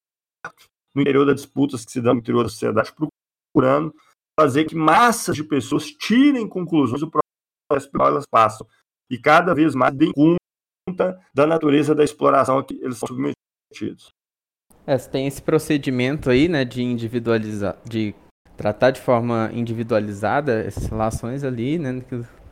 no 0.94 1.02
interior 1.02 1.26
das 1.26 1.36
disputas 1.36 1.86
que 1.86 1.92
se 1.92 2.02
dão 2.02 2.14
no 2.14 2.20
interior 2.20 2.44
da 2.44 2.50
sociedade, 2.50 2.94
procurando 2.94 3.96
fazer 4.40 4.66
que 4.66 4.76
massas 4.76 5.36
de 5.36 5.44
pessoas 5.44 5.86
tirem 5.92 6.48
conclusões 6.48 7.02
do 7.02 7.10
processo 7.10 7.90
pelo 7.92 8.04
qual 8.04 8.10
elas 8.10 8.26
passam 8.30 8.68
e 9.10 9.18
cada 9.18 9.54
vez 9.54 9.76
mais 9.76 9.96
deem 9.96 10.12
conta 10.14 11.20
da 11.34 11.48
natureza 11.48 11.96
da 11.96 12.04
exploração 12.04 12.58
a 12.58 12.64
que 12.64 12.76
eles 12.76 12.98
são 12.98 13.08
submetidos. 13.08 14.12
É, 14.86 14.98
tem 14.98 15.28
esse 15.28 15.42
procedimento 15.42 16.30
aí, 16.30 16.50
né, 16.50 16.66
de 16.66 16.84
individualizar, 16.84 17.78
de 17.88 18.14
tratar 18.58 18.92
de 18.92 19.00
forma 19.00 19.50
individualizada 19.54 20.62
essas 20.62 20.88
relações 20.88 21.44
ali, 21.44 21.80
né, 21.80 22.04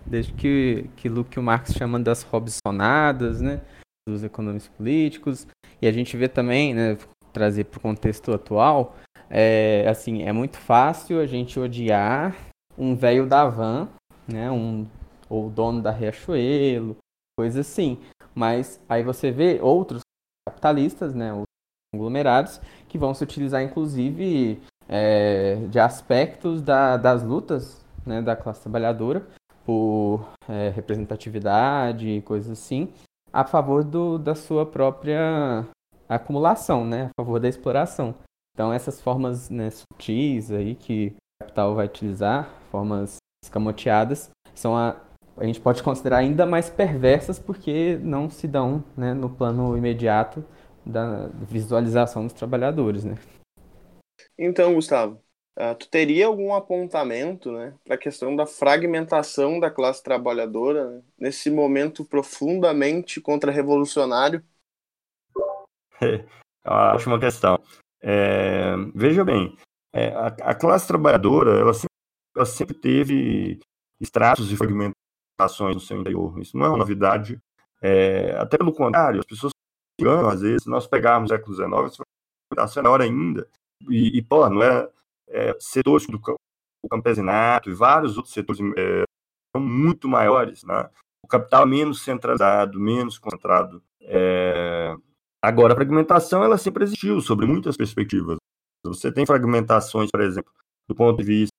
desde 0.06 0.32
que 0.34 0.86
aquilo 0.94 1.26
que 1.26 1.40
o 1.40 1.44
Marx 1.44 1.74
chama 1.74 2.00
das 2.00 2.24
Robsonadas, 2.24 3.42
né, 3.42 3.62
dos 4.08 4.24
economistas 4.24 4.74
políticos, 4.76 5.46
e 5.82 5.88
a 5.88 5.92
gente 5.92 6.16
vê 6.16 6.30
também, 6.30 6.74
né, 6.74 6.98
trazer 7.34 7.66
para 7.66 7.78
o 7.78 7.82
contexto 7.82 8.34
atual, 8.34 8.96
é, 9.30 9.86
assim, 9.90 10.24
é 10.24 10.32
muito 10.32 10.58
fácil 10.58 11.20
a 11.20 11.26
gente 11.26 11.60
odiar 11.60 12.36
um 12.78 12.96
velho 12.96 13.28
da 13.28 13.46
van, 13.46 13.90
né, 14.26 14.50
um, 14.50 14.88
ou 15.30 15.50
dono 15.50 15.82
da 15.82 15.92
Riachuelo, 15.92 16.96
coisa 17.38 17.60
assim, 17.60 18.00
mas 18.34 18.80
aí 18.88 19.04
você 19.04 19.32
vê 19.32 19.60
outros 19.62 20.02
capitalistas, 20.48 21.14
né, 21.14 21.32
conglomerados, 21.94 22.62
que 22.88 22.98
vão 22.98 23.14
se 23.14 23.22
utilizar 23.22 23.62
inclusive 23.62 24.62
é, 24.88 25.56
de 25.70 25.78
aspectos 25.78 26.62
da, 26.62 26.96
das 26.96 27.22
lutas 27.22 27.86
né, 28.06 28.22
da 28.22 28.34
classe 28.34 28.62
trabalhadora 28.62 29.28
por 29.66 30.26
é, 30.48 30.70
representatividade 30.70 32.08
e 32.08 32.22
coisas 32.22 32.52
assim, 32.52 32.94
a 33.32 33.44
favor 33.44 33.84
do, 33.84 34.18
da 34.18 34.34
sua 34.34 34.66
própria 34.66 35.66
acumulação, 36.08 36.86
né, 36.86 37.10
a 37.18 37.22
favor 37.22 37.40
da 37.42 37.50
exploração. 37.50 38.16
Então 38.54 38.72
essas 38.72 39.02
formas 39.02 39.50
né, 39.50 39.70
sutis 39.70 40.50
aí 40.50 40.76
que 40.76 41.14
o 41.42 41.44
capital 41.44 41.76
vai 41.76 41.88
utilizar, 41.88 42.50
formas 42.72 43.18
escamoteadas, 43.44 44.30
são 44.56 44.78
a, 44.78 44.96
a 45.36 45.46
gente 45.46 45.60
pode 45.60 45.84
considerar 45.84 46.18
ainda 46.18 46.46
mais 46.46 46.70
perversas 46.70 47.38
porque 47.38 48.00
não 48.02 48.30
se 48.30 48.48
dão 48.48 48.82
né, 48.96 49.14
no 49.14 49.30
plano 49.30 49.78
imediato 49.78 50.42
da 50.86 51.28
visualização 51.28 52.24
dos 52.26 52.34
trabalhadores, 52.34 53.04
né? 53.04 53.16
Então, 54.38 54.74
Gustavo, 54.74 55.22
uh, 55.60 55.76
tu 55.76 55.90
teria 55.90 56.28
algum 56.28 56.54
apontamento, 56.54 57.52
né, 57.52 57.74
para 57.84 57.96
a 57.96 57.98
questão 57.98 58.36
da 58.36 58.46
fragmentação 58.46 59.60
da 59.60 59.70
classe 59.70 60.02
trabalhadora 60.04 60.90
né, 60.90 61.02
nesse 61.18 61.50
momento 61.50 62.06
profundamente 62.06 63.22
contra-revolucionário? 63.22 64.44
É 66.64 66.70
uma 66.70 66.94
ótima 66.94 67.20
questão. 67.20 67.60
É, 68.00 68.76
veja 68.94 69.26
bem, 69.26 69.58
é, 69.94 70.10
a, 70.10 70.28
a, 70.28 70.56
classe 70.56 70.88
trabalhadora 70.88 71.60
ela 71.60 71.74
sempre, 71.74 71.96
ela 72.36 72.46
sempre 72.46 72.76
teve 72.76 73.60
estratos 74.00 74.52
e 74.52 74.56
fragmentações 74.56 75.76
no 75.76 75.80
seu 75.80 76.00
interior. 76.00 76.40
Isso 76.40 76.56
não 76.56 76.66
é 76.66 76.70
uma 76.70 76.78
novidade. 76.78 77.40
É, 77.82 78.36
até 78.38 78.60
pelo 78.60 78.74
contrário, 78.74 79.20
as 79.20 79.26
pessoas 79.26 79.52
engano, 80.02 80.30
às 80.30 80.42
vezes, 80.42 80.66
nós 80.66 80.88
pegarmos 80.88 81.32
o 81.32 81.34
século 81.34 81.56
XIX, 81.56 81.92
isso 81.92 82.04
foi 82.54 82.84
menor 82.84 83.02
ainda, 83.02 83.48
e, 83.90 84.18
e 84.18 84.22
pô, 84.22 84.50
não 84.50 84.62
é, 84.62 84.90
é 85.30 85.56
setores 85.60 86.06
do 86.08 86.20
o 86.84 86.90
campesinato 86.90 87.70
e 87.70 87.74
vários 87.74 88.18
outros 88.18 88.34
setores 88.34 88.60
é, 88.76 89.04
são 89.56 89.62
muito 89.64 90.08
maiores, 90.08 90.64
né? 90.64 90.90
O 91.24 91.28
capital 91.28 91.64
é 91.64 91.68
menos 91.68 92.02
centralizado, 92.02 92.80
menos 92.80 93.20
concentrado. 93.20 93.84
É... 94.02 94.96
Agora, 95.44 95.74
a 95.74 95.76
fragmentação, 95.76 96.44
ela 96.44 96.58
sempre 96.58 96.84
existiu, 96.84 97.22
sobre 97.22 97.46
muitas 97.46 97.78
perspectivas. 97.78 98.38
Você 98.84 99.12
tem 99.12 99.26
fragmentações, 99.26 100.10
por 100.10 100.22
exemplo, 100.22 100.52
do 100.90 100.96
ponto 100.96 101.18
de 101.18 101.24
vista 101.24 101.52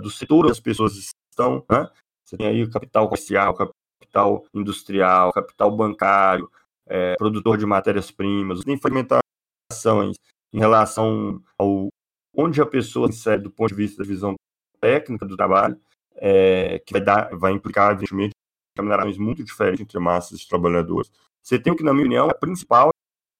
do 0.00 0.10
setor 0.10 0.44
onde 0.44 0.52
as 0.52 0.60
pessoas 0.60 0.94
estão, 0.96 1.64
né? 1.68 1.90
Você 2.24 2.36
tem 2.36 2.46
aí 2.46 2.62
o 2.62 2.70
capital 2.70 3.08
comercial, 3.08 3.54
capital 3.54 4.44
industrial, 4.54 5.32
capital 5.32 5.74
bancário, 5.74 6.50
é, 6.88 7.14
produtor 7.16 7.58
de 7.58 7.66
matérias-primas, 7.66 8.64
tem 8.64 8.78
fragmentações 8.78 10.16
em 10.52 10.58
relação 10.58 11.42
ao 11.58 11.88
onde 12.34 12.60
a 12.60 12.66
pessoa 12.66 13.10
se 13.10 13.18
insere 13.18 13.42
do 13.42 13.50
ponto 13.50 13.68
de 13.68 13.74
vista 13.74 14.02
da 14.02 14.08
visão 14.08 14.34
técnica 14.80 15.26
do 15.26 15.36
trabalho, 15.36 15.78
é, 16.14 16.78
que 16.80 16.92
vai, 16.92 17.02
dar, 17.02 17.36
vai 17.36 17.52
implicar, 17.52 17.92
evidentemente, 17.92 18.32
caminhões 18.76 19.18
muito 19.18 19.42
diferentes 19.42 19.80
entre 19.80 19.98
massas 19.98 20.38
de 20.38 20.48
trabalhadores. 20.48 21.10
Você 21.42 21.58
tem 21.58 21.72
o 21.72 21.76
que, 21.76 21.82
na 21.82 21.92
minha 21.92 22.04
opinião, 22.04 22.28
é 22.28 22.30
a 22.30 22.34
principal 22.34 22.90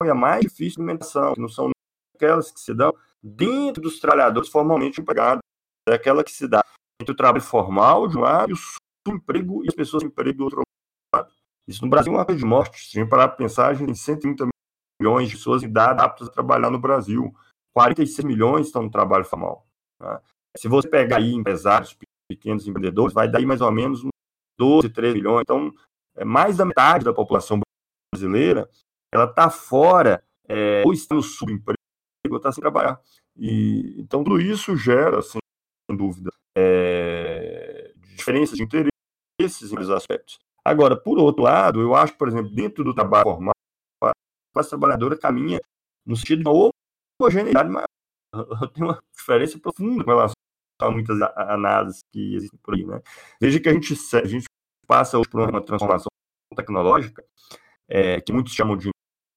e 0.03 0.09
a 0.09 0.15
mais 0.15 0.43
difícil 0.43 0.77
de 0.77 0.83
alimentação, 0.83 1.35
que 1.35 1.41
não 1.41 1.49
são 1.49 1.71
aquelas 2.15 2.51
que 2.51 2.61
se 2.61 2.75
dão 2.75 2.93
dentro 3.23 3.83
dos 3.83 4.01
trabalhadores 4.01 4.49
formalmente 4.49 5.01
empregados, 5.01 5.41
é 5.89 5.95
aquela 5.95 6.23
que 6.23 6.31
se 6.31 6.47
dá 6.47 6.61
entre 7.01 7.13
o 7.13 7.17
trabalho 7.17 7.43
formal 7.43 8.09
de 8.09 8.17
um 8.17 8.21
lado 8.21 8.51
e 8.51 8.55
o 9.11 9.15
emprego 9.15 9.65
e 9.65 9.69
as 9.69 9.75
pessoas 9.75 10.03
de 10.03 10.09
emprego 10.09 10.39
do 10.39 10.45
outro. 10.45 10.63
Isso 11.69 11.85
no 11.85 11.91
Brasil 11.91 12.11
é 12.15 12.17
uma 12.17 12.25
coisa 12.25 12.39
de 12.39 12.47
morte. 12.47 12.89
Se 12.89 13.05
parar 13.05 13.29
para 13.29 13.37
pensar, 13.37 13.69
a 13.69 13.75
gente 13.75 13.87
tem 13.87 13.95
130 13.95 14.49
milhões 14.99 15.29
de 15.29 15.37
pessoas 15.37 15.63
em 15.63 15.67
idade 15.67 16.03
aptas 16.03 16.29
a 16.29 16.33
trabalhar 16.33 16.71
no 16.71 16.79
Brasil. 16.79 17.33
46 17.77 18.25
milhões 18.25 18.67
estão 18.67 18.83
no 18.83 18.91
trabalho 18.91 19.25
formal. 19.25 19.67
Né? 20.01 20.19
Se 20.57 20.67
você 20.67 20.89
pegar 20.89 21.19
aí 21.19 21.35
empresários, 21.35 21.95
pequenos 22.27 22.67
empreendedores, 22.67 23.13
vai 23.13 23.31
dar 23.31 23.39
aí 23.39 23.47
mais 23.47 23.61
ou 23.61 23.71
menos 23.71 24.03
12, 24.59 24.89
13 24.89 25.17
milhões. 25.17 25.43
Então, 25.43 25.73
é 26.17 26.25
mais 26.25 26.57
da 26.57 26.65
metade 26.65 27.05
da 27.05 27.13
população 27.13 27.61
brasileira, 28.13 28.69
ela 29.13 29.25
está 29.25 29.51
fora, 29.51 30.25
é, 30.49 30.83
ou 30.85 30.93
está 30.93 31.15
no 31.15 31.23
subemprego, 31.23 31.79
ou 32.31 32.39
está 32.39 32.51
sem 32.51 32.63
trabalhar. 32.63 32.99
E, 33.37 33.95
então, 33.99 34.25
tudo 34.25 34.41
isso 34.41 34.75
gera, 34.75 35.21
sem 35.21 35.39
dúvida, 35.91 36.31
é, 36.57 37.93
diferenças 38.17 38.57
de 38.57 38.65
interesses 38.65 39.71
em 39.71 39.93
aspectos. 39.93 40.39
Agora, 40.69 40.95
por 40.95 41.19
outro 41.19 41.43
lado, 41.43 41.81
eu 41.81 41.95
acho, 41.95 42.15
por 42.15 42.29
exemplo, 42.29 42.55
dentro 42.55 42.85
do 42.85 42.95
trabalho 42.95 43.25
formal, 43.25 43.55
a 44.05 44.13
classe 44.53 44.69
trabalhadora 44.69 45.17
caminha 45.17 45.59
no 46.05 46.15
sentido 46.15 46.43
de 46.43 46.49
uma 46.49 46.71
homogeneidade 47.19 47.71
maior. 47.71 47.87
Tem 48.75 48.85
uma 48.85 49.03
diferença 49.17 49.59
profunda 49.59 50.05
com 50.05 50.11
relação 50.11 50.35
a 50.83 50.91
muitas 50.91 51.19
análises 51.37 52.01
que 52.13 52.35
existem 52.35 52.61
por 52.63 52.75
aí. 52.75 52.85
Né? 52.85 53.01
Veja 53.41 53.59
que 53.59 53.69
a 53.69 53.73
gente, 53.73 53.95
a 54.15 54.27
gente 54.27 54.45
passa 54.87 55.19
hoje 55.19 55.31
por 55.31 55.49
uma 55.49 55.65
transformação 55.65 56.09
tecnológica, 56.55 57.25
é, 57.89 58.21
que 58.21 58.31
muitos 58.31 58.53
chamam 58.53 58.77
de 58.77 58.91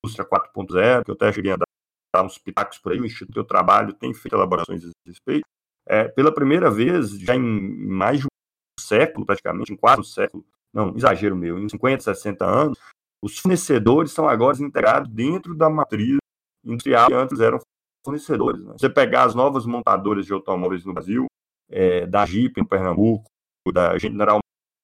indústria 0.03 0.27
4.0, 0.27 1.05
que 1.05 1.11
eu 1.11 1.15
até 1.15 1.32
cheguei 1.32 1.53
a 1.53 1.57
dar 1.57 2.25
uns 2.25 2.38
pitacos 2.38 2.77
por 2.77 2.91
aí, 2.91 2.99
o 2.99 3.05
Instituto 3.05 3.39
eu 3.39 3.45
trabalho 3.45 3.93
tem 3.93 4.13
feito 4.13 4.36
elaborações 4.36 4.84
a 4.84 4.89
respeito. 5.07 5.45
É, 5.88 6.09
pela 6.09 6.34
primeira 6.34 6.69
vez, 6.69 7.11
já 7.19 7.36
em 7.36 7.41
mais 7.41 8.19
de 8.19 8.25
um 8.25 8.82
século, 8.82 9.25
praticamente, 9.25 9.71
em 9.71 9.77
quase 9.77 10.01
um 10.01 10.03
século, 10.03 10.45
não, 10.74 10.95
exagero 10.95 11.36
meu, 11.36 11.59
em 11.59 11.67
50, 11.67 12.03
60 12.03 12.45
anos, 12.45 12.80
os 13.22 13.38
fornecedores 13.38 14.11
são 14.11 14.28
agora 14.28 14.61
integrados 14.61 15.11
dentro 15.11 15.55
da 15.55 15.69
matriz 15.69 16.17
industrial 16.65 17.07
que 17.07 17.13
antes 17.13 17.39
eram 17.39 17.59
fornecedores. 18.05 18.63
Né? 18.63 18.74
Você 18.74 18.89
pegar 18.89 19.24
as 19.24 19.36
novas 19.36 19.65
montadoras 19.65 20.26
de 20.26 20.34
automóveis 20.34 20.86
no 20.86 20.93
Brasil, 20.93 21.26
é, 21.69 22.05
da 22.05 22.26
Jeep 22.26 22.59
em 22.59 22.65
Pernambuco, 22.65 23.26
da 23.74 23.97
General 23.97 24.39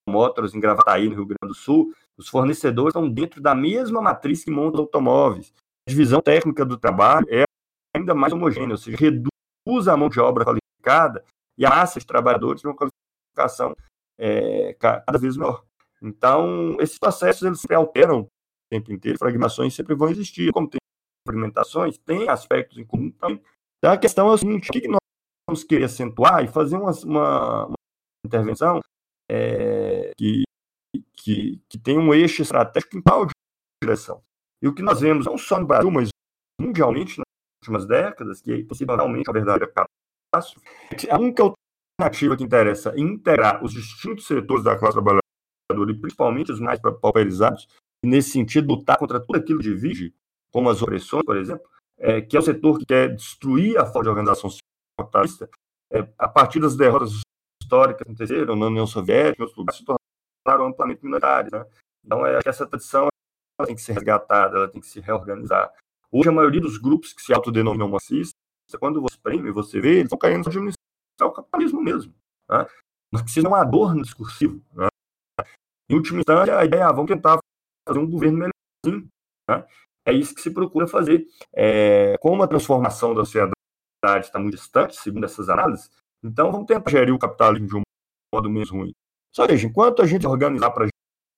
Motors 0.08 0.54
em 0.54 0.60
Gravataí, 0.60 1.08
no 1.08 1.16
Rio 1.16 1.26
Grande 1.26 1.48
do 1.48 1.54
Sul, 1.54 1.92
os 2.16 2.28
fornecedores 2.28 2.90
estão 2.90 3.08
dentro 3.08 3.40
da 3.40 3.54
mesma 3.54 4.00
matriz 4.00 4.44
que 4.44 4.50
monta 4.50 4.78
automóveis. 4.78 5.52
A 5.86 5.90
divisão 5.90 6.20
técnica 6.20 6.64
do 6.64 6.78
trabalho 6.78 7.26
é 7.30 7.44
ainda 7.94 8.14
mais 8.14 8.32
homogênea, 8.32 8.72
ou 8.72 8.78
seja, 8.78 8.96
reduz 8.96 9.88
a 9.88 9.96
mão 9.96 10.08
de 10.08 10.20
obra 10.20 10.44
qualificada 10.44 11.24
e 11.56 11.66
a 11.66 11.70
massa 11.70 11.98
de 11.98 12.06
trabalhadores 12.06 12.60
de 12.60 12.68
uma 12.68 12.76
qualificação 12.76 13.76
é, 14.18 14.74
cada 14.74 15.18
vez 15.18 15.36
maior. 15.36 15.64
Então, 16.02 16.76
esses 16.80 16.98
processos 16.98 17.42
eles 17.42 17.60
se 17.60 17.74
alteram 17.74 18.20
o 18.20 18.28
tempo 18.70 18.92
inteiro, 18.92 19.18
fragmentações 19.18 19.74
sempre 19.74 19.94
vão 19.94 20.08
existir. 20.08 20.52
Como 20.52 20.68
tem 20.68 20.78
fragmentações, 21.26 21.98
tem 21.98 22.28
aspectos 22.28 22.78
em 22.78 22.84
comum 22.84 23.10
também. 23.10 23.42
Então, 23.78 23.92
a 23.92 23.98
questão 23.98 24.28
é 24.28 24.32
o 24.32 24.38
seguinte: 24.38 24.68
o 24.68 24.72
que 24.72 24.88
nós 24.88 24.98
vamos 25.48 25.64
querer 25.64 25.84
acentuar 25.84 26.44
e 26.44 26.48
fazer 26.48 26.76
uma, 26.76 26.92
uma, 27.04 27.66
uma 27.66 27.74
intervenção 28.24 28.80
é, 29.30 30.12
que, 30.16 30.42
que, 31.16 31.60
que 31.68 31.78
tem 31.78 31.98
um 31.98 32.14
eixo 32.14 32.42
estratégico 32.42 32.96
em 32.96 33.02
qual 33.02 33.26
direção? 33.82 34.22
E 34.62 34.68
o 34.68 34.74
que 34.74 34.82
nós 34.82 35.00
vemos, 35.00 35.26
não 35.26 35.38
só 35.38 35.60
no 35.60 35.66
Brasil, 35.66 35.90
mas 35.90 36.08
mundialmente, 36.60 37.18
nas 37.18 37.26
últimas 37.62 37.86
décadas, 37.86 38.40
que 38.40 38.64
possivelmente 38.64 39.30
a 39.30 39.32
verdade 39.32 39.64
é 39.64 39.66
catástrofe, 39.66 40.66
a 41.10 41.18
única 41.18 41.42
alternativa 41.42 42.36
que 42.36 42.44
interessa 42.44 42.92
é 42.96 43.00
integrar 43.00 43.62
os 43.62 43.72
distintos 43.72 44.26
setores 44.26 44.64
da 44.64 44.76
classe 44.76 44.94
trabalhadora 44.94 45.27
e 45.70 45.94
principalmente 45.94 46.52
os 46.52 46.60
mais 46.60 46.80
pauperizados, 46.80 47.68
e 48.02 48.08
nesse 48.08 48.30
sentido 48.30 48.74
lutar 48.74 48.96
contra 48.98 49.20
tudo 49.20 49.36
aquilo 49.36 49.58
que 49.58 49.64
divide, 49.64 50.14
como 50.50 50.70
as 50.70 50.80
opressões, 50.80 51.24
por 51.24 51.36
exemplo, 51.36 51.68
é, 51.98 52.20
que 52.20 52.36
é 52.36 52.40
o 52.40 52.42
setor 52.42 52.78
que 52.78 52.86
quer 52.86 53.14
destruir 53.14 53.78
a 53.78 53.84
forma 53.84 54.04
de 54.04 54.08
organização 54.08 54.50
capitalista, 54.98 55.48
é, 55.92 56.08
a 56.18 56.28
partir 56.28 56.60
das 56.60 56.76
derrotas 56.76 57.20
históricas 57.62 57.98
que 57.98 58.02
aconteceram 58.04 58.56
na 58.56 58.66
União 58.66 58.86
Soviética, 58.86 59.42
em 59.42 59.42
outros 59.42 59.58
lugares, 59.58 59.78
se 59.80 59.84
tornaram 59.84 60.66
amplamente 60.68 61.04
minoritários. 61.04 61.52
Né? 61.52 61.66
Então, 62.04 62.24
é, 62.24 62.38
essa 62.46 62.66
tradição 62.66 63.08
tem 63.66 63.74
que 63.74 63.82
ser 63.82 63.92
resgatada, 63.92 64.56
ela 64.56 64.68
tem 64.68 64.80
que 64.80 64.86
se 64.86 65.00
reorganizar. 65.00 65.72
Hoje, 66.10 66.28
a 66.28 66.32
maioria 66.32 66.60
dos 66.60 66.78
grupos 66.78 67.12
que 67.12 67.20
se 67.20 67.34
autodenominam 67.34 67.88
marxistas, 67.88 68.32
quando 68.78 69.00
você 69.00 69.18
prêmio, 69.22 69.52
você 69.52 69.80
vê, 69.80 69.90
eles 69.90 70.04
estão 70.04 70.18
caindo 70.18 70.44
na 70.44 70.48
administração 70.48 70.78
o 71.20 71.32
capitalismo 71.32 71.82
mesmo. 71.82 72.14
Né? 72.48 72.66
Marxismo 73.12 73.48
é 73.48 73.52
um 73.52 73.54
adorno 73.54 74.02
discursivo. 74.02 74.62
Né? 74.72 74.87
Em 75.90 75.94
última 75.94 76.18
instância, 76.18 76.58
a 76.58 76.64
ideia 76.64 76.82
é, 76.82 76.84
ah, 76.84 76.92
vamos 76.92 77.08
tentar 77.08 77.38
fazer 77.86 77.98
um 77.98 78.10
governo 78.10 78.38
melhorzinho. 78.38 79.08
Né? 79.48 79.66
É 80.06 80.12
isso 80.12 80.34
que 80.34 80.42
se 80.42 80.50
procura 80.50 80.86
fazer. 80.86 81.26
É, 81.54 82.16
como 82.18 82.42
a 82.42 82.48
transformação 82.48 83.14
da 83.14 83.24
sociedade 83.24 83.54
está 84.20 84.38
muito 84.38 84.56
distante, 84.56 84.96
segundo 84.96 85.24
essas 85.24 85.48
análises, 85.48 85.90
então 86.22 86.52
vamos 86.52 86.66
tentar 86.66 86.90
gerir 86.90 87.14
o 87.14 87.18
capitalismo 87.18 87.66
de 87.66 87.76
um 87.76 87.82
modo 88.34 88.50
menos 88.50 88.70
ruim. 88.70 88.92
Só 89.34 89.46
veja, 89.46 89.66
enquanto 89.66 90.02
a 90.02 90.06
gente 90.06 90.26
organizar 90.26 90.70
para 90.70 90.88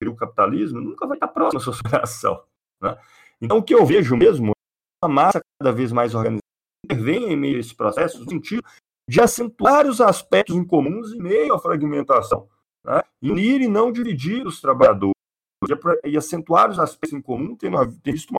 gerir 0.02 0.12
o 0.12 0.16
capitalismo, 0.16 0.80
nunca 0.80 1.06
vai 1.06 1.16
estar 1.16 1.28
próximo 1.28 1.60
à 1.60 1.62
superação. 1.76 2.42
Né? 2.82 2.98
Então, 3.40 3.58
o 3.58 3.62
que 3.62 3.74
eu 3.74 3.86
vejo 3.86 4.16
mesmo 4.16 4.50
é 4.50 5.06
uma 5.06 5.14
massa 5.14 5.40
cada 5.60 5.72
vez 5.72 5.92
mais 5.92 6.14
organizada 6.14 6.40
intervém 6.84 7.32
em 7.32 7.36
meio 7.36 7.56
a 7.56 7.60
esse 7.60 7.74
processo, 7.74 8.24
no 8.24 8.28
sentido 8.28 8.62
de 9.08 9.20
acentuar 9.20 9.86
os 9.86 10.00
aspectos 10.00 10.56
em 10.56 10.64
comuns 10.64 11.12
em 11.12 11.20
meio 11.20 11.54
à 11.54 11.58
fragmentação 11.58 12.48
né? 12.84 13.02
unir 13.22 13.60
e 13.60 13.68
não 13.68 13.92
dividir 13.92 14.46
os 14.46 14.60
trabalhadores, 14.60 15.14
e 16.04 16.16
acentuar 16.16 16.70
os 16.70 16.78
aspectos 16.78 17.12
em 17.12 17.20
comum, 17.22 17.54
tendo, 17.54 17.76
visto 18.02 18.30
uma 18.30 18.38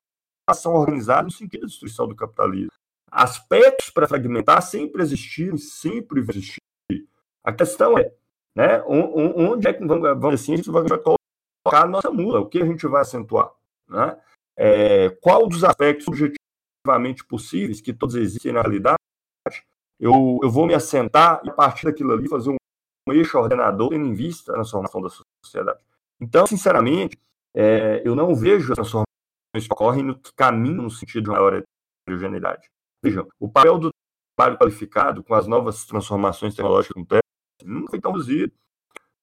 ação 0.50 0.74
organizada 0.74 1.24
no 1.24 1.32
sentido 1.32 1.62
da 1.62 1.68
destruição 1.68 2.08
do 2.08 2.16
capitalismo. 2.16 2.72
Aspectos 3.12 3.90
para 3.90 4.08
fragmentar 4.08 4.62
sempre 4.62 5.02
existiram, 5.02 5.58
sempre 5.58 6.22
vão 6.22 6.36
existir. 6.36 6.62
A 7.44 7.52
questão 7.52 7.98
é, 7.98 8.12
né, 8.56 8.82
onde 8.86 9.68
é 9.68 9.74
que 9.74 9.86
vamos, 9.86 10.02
vamos 10.02 10.42
assim, 10.42 10.54
a 10.54 10.58
gente 10.58 10.72
vai 10.72 10.84
colocar 10.84 11.18
a 11.84 11.88
nossa 11.88 12.10
mula, 12.10 12.40
o 12.40 12.48
que 12.48 12.62
a 12.62 12.66
gente 12.66 12.88
vai 12.88 13.02
acentuar? 13.02 13.52
Né? 13.88 14.18
É, 14.58 15.10
qual 15.22 15.48
dos 15.48 15.64
aspectos 15.64 16.08
objetivamente 16.08 17.26
possíveis, 17.26 17.82
que 17.82 17.94
todos 17.94 18.16
existem 18.16 18.52
na 18.52 18.62
realidade, 18.62 18.98
eu, 20.00 20.40
eu 20.42 20.50
vou 20.50 20.66
me 20.66 20.74
assentar 20.74 21.42
e 21.44 21.50
a 21.50 21.54
partir 21.54 21.86
daquilo 21.86 22.14
ali 22.14 22.28
fazer 22.28 22.50
um 22.50 22.56
eixo 23.10 23.38
ordenador 23.38 23.90
tendo 23.90 24.06
em 24.06 24.14
vista 24.14 24.52
a 24.52 24.56
transformação 24.56 25.02
da 25.02 25.10
sociedade. 25.44 25.80
Então, 26.20 26.46
sinceramente, 26.46 27.18
é, 27.56 28.02
eu 28.06 28.16
não 28.16 28.36
vejo 28.36 28.72
as 28.72 28.76
transformações 28.76 29.68
que 29.68 29.74
ocorrem 29.74 30.04
no 30.04 30.18
que 30.18 30.32
caminham 30.34 30.84
no 30.84 30.92
sentido 30.92 31.24
de 31.24 31.30
maior 31.30 31.64
heterogeneidade. 32.08 32.70
Vejam, 33.04 33.28
o 33.40 33.50
papel 33.50 33.80
do 33.80 33.90
trabalho 34.38 34.58
qualificado 34.58 35.24
com 35.24 35.34
as 35.34 35.48
novas 35.48 35.86
transformações 35.86 36.56
tecnológicas 36.56 36.94
que 36.94 37.00
acontecem 37.00 37.22
nunca 37.64 37.90
foi 37.90 38.00
tão 38.00 38.12
reduzido. 38.12 38.54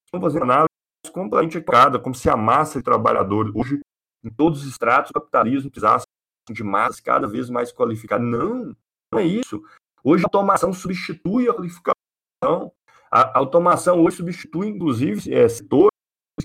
Estão 0.05 0.21
fazendo 0.21 0.43
análise 0.43 0.69
completamente 1.13 1.59
equivocada, 1.59 1.99
como 1.99 2.15
se 2.15 2.29
a 2.29 2.37
massa 2.37 2.79
de 2.79 2.85
trabalhadores, 2.85 3.53
hoje, 3.55 3.81
em 4.25 4.31
todos 4.31 4.63
os 4.63 4.69
estratos, 4.69 5.11
o 5.11 5.15
capitalismo 5.15 5.71
precisasse 5.71 6.07
de 6.51 6.65
massa 6.65 7.03
cada 7.03 7.27
vez 7.27 7.49
mais 7.49 7.73
qualificada. 7.73 8.23
Não, 8.23 8.77
não 9.13 9.19
é 9.19 9.25
isso. 9.25 9.63
Hoje 10.03 10.25
a 10.25 10.27
automação 10.27 10.73
substitui 10.73 11.49
a 11.49 11.55
qualificação. 11.55 12.73
A 13.11 13.39
automação 13.39 14.03
hoje 14.03 14.17
substitui, 14.17 14.69
inclusive, 14.69 15.33
é, 15.33 15.49
setores 15.49 15.91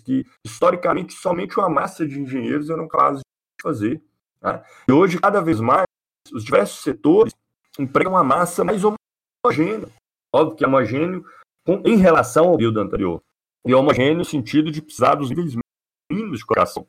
que, 0.03 0.26
historicamente, 0.45 1.14
somente 1.14 1.57
uma 1.57 1.70
massa 1.70 2.07
de 2.07 2.20
engenheiros 2.20 2.70
eram 2.70 2.88
capazes 2.88 3.20
de 3.20 3.64
fazer. 3.64 4.03
Tá? 4.39 4.64
E 4.88 4.91
hoje, 4.91 5.20
cada 5.20 5.41
vez 5.41 5.59
mais, 5.59 5.86
os 6.32 6.43
diversos 6.43 6.82
setores 6.82 7.34
empregam 7.78 8.14
uma 8.14 8.24
massa 8.24 8.64
mais 8.64 8.82
homogênea. 8.84 9.89
Óbvio 10.34 10.57
que 10.57 10.64
é 10.64 10.68
homogêneo 10.68 11.26
com, 11.66 11.82
em 11.86 11.97
relação 11.97 12.49
ao 12.49 12.55
período 12.55 12.80
anterior. 12.80 13.21
E 13.66 13.71
é 13.71 13.75
homogêneo 13.75 14.17
no 14.17 14.25
sentido 14.25 14.71
de 14.71 14.82
precisar 14.82 15.16
dos 15.16 15.29
níveis 15.29 15.55
mínimos 16.12 16.39
de 16.39 16.46
coração. 16.46 16.88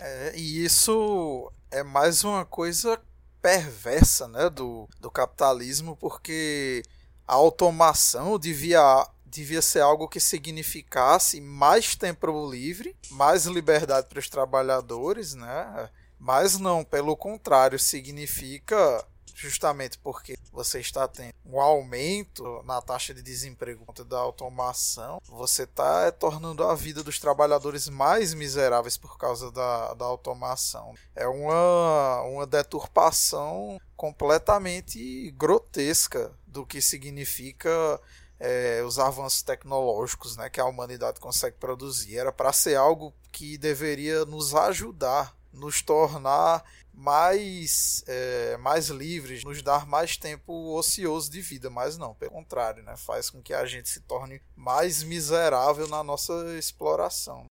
É, 0.00 0.36
e 0.36 0.64
isso 0.64 1.50
é 1.70 1.82
mais 1.82 2.24
uma 2.24 2.44
coisa 2.44 3.00
perversa 3.40 4.28
né, 4.28 4.48
do, 4.48 4.88
do 5.00 5.10
capitalismo, 5.10 5.96
porque 5.96 6.82
a 7.26 7.34
automação 7.34 8.38
devia, 8.38 9.06
devia 9.24 9.62
ser 9.62 9.80
algo 9.80 10.08
que 10.08 10.20
significasse 10.20 11.40
mais 11.40 11.94
tempo 11.96 12.50
livre, 12.50 12.96
mais 13.10 13.46
liberdade 13.46 14.08
para 14.08 14.18
os 14.18 14.28
trabalhadores, 14.28 15.34
né? 15.34 15.88
Mas 16.18 16.58
não, 16.58 16.84
pelo 16.84 17.16
contrário, 17.16 17.78
significa 17.78 19.04
justamente 19.34 19.98
porque 19.98 20.36
você 20.52 20.78
está 20.78 21.08
tendo 21.08 21.34
um 21.44 21.60
aumento 21.60 22.62
na 22.64 22.80
taxa 22.80 23.12
de 23.12 23.22
desemprego 23.22 23.84
da 24.04 24.18
automação, 24.18 25.20
você 25.26 25.64
está 25.64 26.12
tornando 26.12 26.62
a 26.62 26.74
vida 26.74 27.02
dos 27.02 27.18
trabalhadores 27.18 27.88
mais 27.88 28.34
miseráveis 28.34 28.96
por 28.96 29.18
causa 29.18 29.50
da, 29.50 29.94
da 29.94 30.04
automação. 30.04 30.94
É 31.14 31.26
uma, 31.26 32.22
uma 32.22 32.46
deturpação 32.46 33.80
completamente 33.96 35.30
grotesca 35.32 36.32
do 36.52 36.66
que 36.66 36.80
significa 36.80 38.00
é, 38.38 38.82
os 38.84 38.98
avanços 38.98 39.42
tecnológicos 39.42 40.36
né, 40.36 40.50
que 40.50 40.60
a 40.60 40.66
humanidade 40.66 41.18
consegue 41.18 41.56
produzir. 41.58 42.18
Era 42.18 42.30
para 42.30 42.52
ser 42.52 42.76
algo 42.76 43.14
que 43.32 43.56
deveria 43.56 44.24
nos 44.24 44.54
ajudar, 44.54 45.34
nos 45.52 45.80
tornar 45.80 46.62
mais, 46.92 48.04
é, 48.06 48.56
mais 48.58 48.88
livres, 48.88 49.44
nos 49.44 49.62
dar 49.62 49.86
mais 49.86 50.16
tempo 50.16 50.76
ocioso 50.76 51.30
de 51.30 51.40
vida, 51.40 51.70
mas 51.70 51.96
não, 51.96 52.14
pelo 52.14 52.32
contrário, 52.32 52.82
né? 52.82 52.96
faz 52.96 53.30
com 53.30 53.40
que 53.40 53.54
a 53.54 53.64
gente 53.64 53.88
se 53.88 54.00
torne 54.02 54.40
mais 54.54 55.02
miserável 55.02 55.88
na 55.88 56.02
nossa 56.02 56.32
exploração. 56.58 57.46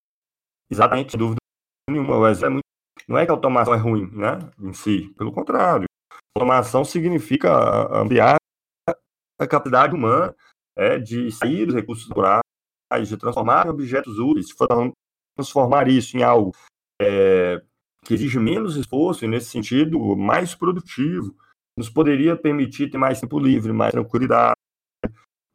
Exatamente, 0.70 1.18
dúvida 1.18 1.38
nenhuma. 1.90 2.30
É 2.30 2.50
muito... 2.50 2.62
Não 3.08 3.18
é 3.18 3.26
que 3.26 3.32
a 3.32 3.34
automação 3.34 3.74
é 3.74 3.78
ruim 3.78 4.10
né, 4.12 4.40
em 4.60 4.74
si, 4.74 5.10
pelo 5.18 5.32
contrário. 5.32 5.86
Automação 6.38 6.86
significa 6.86 7.50
ampliar 7.92 8.41
a 9.44 9.48
capacidade 9.48 9.96
humana 9.96 10.36
é, 10.76 11.00
de 11.00 11.32
sair 11.32 11.66
dos 11.66 11.76
recursos 11.76 12.08
naturais, 12.08 12.42
de 13.08 13.18
transformar 13.18 13.66
em 13.66 13.70
objetos 13.70 14.20
úteis, 14.20 14.48
transformar 15.36 15.88
isso 15.88 16.18
em 16.18 16.24
algo 16.24 16.54
é, 17.02 17.62
que 18.06 18.14
exige 18.14 18.40
menos 18.40 18.76
esforço 18.76 19.26
e, 19.26 19.28
nesse 19.28 19.50
sentido, 19.50 20.16
mais 20.16 20.54
produtivo, 20.54 21.36
nos 21.78 21.90
poderia 21.90 22.36
permitir 22.36 22.90
ter 22.90 22.98
mais 22.98 23.20
tempo 23.20 23.40
livre, 23.40 23.72
mais 23.72 23.92
tranquilidade, 23.92 24.56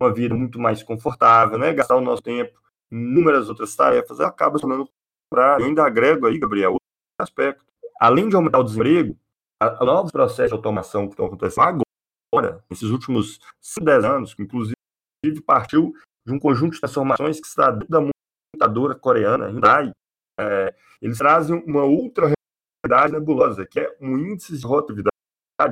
uma 0.00 0.12
vida 0.12 0.34
muito 0.34 0.58
mais 0.58 0.82
confortável, 0.82 1.58
né? 1.58 1.72
gastar 1.72 1.96
o 1.96 2.00
nosso 2.00 2.22
tempo 2.22 2.58
em 2.90 2.96
inúmeras 2.96 3.48
outras 3.48 3.74
tarefas, 3.74 4.20
acaba 4.20 4.58
se 4.58 4.62
tornando 4.62 4.88
Eu 5.32 5.66
ainda 5.66 5.84
agrego 5.84 6.26
aí, 6.26 6.38
Gabriel, 6.38 6.72
outro 6.72 6.86
aspecto. 7.20 7.64
Além 8.00 8.28
de 8.28 8.36
aumentar 8.36 8.58
o 8.58 8.64
desemprego, 8.64 9.16
a 9.60 9.84
novos 9.84 10.12
processos 10.12 10.50
de 10.50 10.56
automação 10.56 11.06
que 11.06 11.14
estão 11.14 11.26
acontecendo 11.26 11.64
agora, 11.64 11.85
nesses 12.70 12.90
últimos 12.90 13.40
5, 13.60 13.84
10 13.84 14.04
anos, 14.04 14.34
que 14.34 14.42
inclusive 14.42 14.74
partiu 15.44 15.94
de 16.26 16.32
um 16.32 16.38
conjunto 16.38 16.74
de 16.74 16.80
transformações 16.80 17.40
que 17.40 17.46
está 17.46 17.70
dentro 17.70 17.88
da 17.88 18.00
montadora 18.54 18.94
coreana, 18.94 19.48
Hyundai, 19.48 19.90
é, 20.38 20.74
eles 21.00 21.18
trazem 21.18 21.62
uma 21.66 21.84
outra 21.84 22.32
realidade 22.84 23.12
nebulosa, 23.12 23.66
que 23.66 23.80
é 23.80 23.96
um 24.00 24.18
índice 24.18 24.56
de 24.56 24.66
rotatividade 24.66 25.14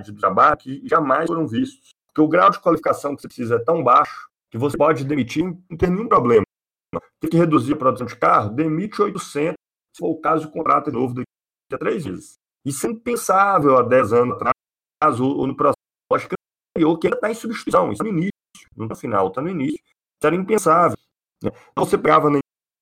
de 0.05 0.13
trabalho 0.15 0.57
que 0.57 0.87
jamais 0.89 1.27
foram 1.27 1.47
vistos. 1.47 1.91
Porque 2.07 2.21
o 2.21 2.29
grau 2.29 2.51
de 2.51 2.61
qualificação 2.61 3.15
que 3.15 3.23
você 3.23 3.29
precisa 3.29 3.57
é 3.57 3.59
tão 3.59 3.83
baixo 3.83 4.29
que 4.51 4.57
você 4.57 4.77
pode 4.77 5.05
demitir, 5.05 5.45
não 5.45 5.77
tem 5.77 5.91
nenhum 5.91 6.09
problema. 6.09 6.45
Tem 7.21 7.31
que 7.31 7.37
reduzir 7.37 7.73
a 7.73 7.77
produção 7.77 8.07
de 8.07 8.17
carro, 8.17 8.51
demite 8.51 9.03
800, 9.03 9.55
se 9.95 9.99
for 9.99 10.11
o 10.11 10.21
caso, 10.21 10.47
o 10.47 10.51
contrato 10.51 10.91
é 10.91 10.93
novo 10.93 11.15
daqui 11.15 11.27
a 11.73 11.79
três 11.79 12.07
meses. 12.07 12.35
Isso 12.65 12.87
é 12.87 12.91
impensável 12.91 13.77
há 13.77 13.83
10 13.83 14.13
anos 14.13 14.37
atrás, 14.37 15.21
ou 15.21 15.47
no 15.47 15.57
processo 15.57 15.75
anterior, 16.75 16.99
que 16.99 17.07
ainda 17.07 17.17
está 17.17 17.31
em 17.31 17.35
substituição, 17.35 17.93
está 17.93 18.05
no 18.05 18.11
início, 18.11 18.33
não 18.77 18.87
está 18.87 18.95
no 18.95 19.01
final, 19.01 19.29
está 19.29 19.41
no 19.41 19.49
início. 19.49 19.79
Isso 19.79 20.27
era 20.27 20.35
impensável. 20.35 20.99
Né? 21.43 21.51
Então, 21.73 21.85
você 21.85 21.97
pegava 21.97 22.29
na 22.29 22.41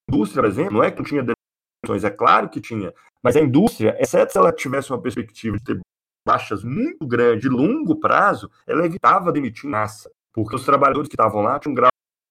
indústria, 0.08 0.42
por 0.42 0.48
exemplo, 0.48 0.74
não 0.74 0.84
é 0.84 0.90
que 0.90 0.98
não 0.98 1.04
tinha 1.04 1.22
demissões, 1.22 2.04
é 2.04 2.10
claro 2.10 2.48
que 2.48 2.60
tinha, 2.60 2.92
mas 3.22 3.36
a 3.36 3.40
indústria, 3.40 3.96
exceto 4.00 4.32
se 4.32 4.38
ela 4.38 4.52
tivesse 4.52 4.90
uma 4.90 5.00
perspectiva 5.00 5.56
de 5.56 5.64
ter 5.64 5.80
baixas 6.26 6.64
muito 6.64 7.06
grande, 7.06 7.42
de 7.42 7.48
longo 7.48 7.98
prazo, 7.98 8.50
ela 8.66 8.84
evitava 8.84 9.32
demitir 9.32 9.68
massa, 9.68 10.10
porque 10.32 10.54
os 10.54 10.64
trabalhadores 10.64 11.08
que 11.08 11.14
estavam 11.14 11.42
lá 11.42 11.58
tinham 11.58 11.72
um 11.72 11.74
grau 11.74 11.90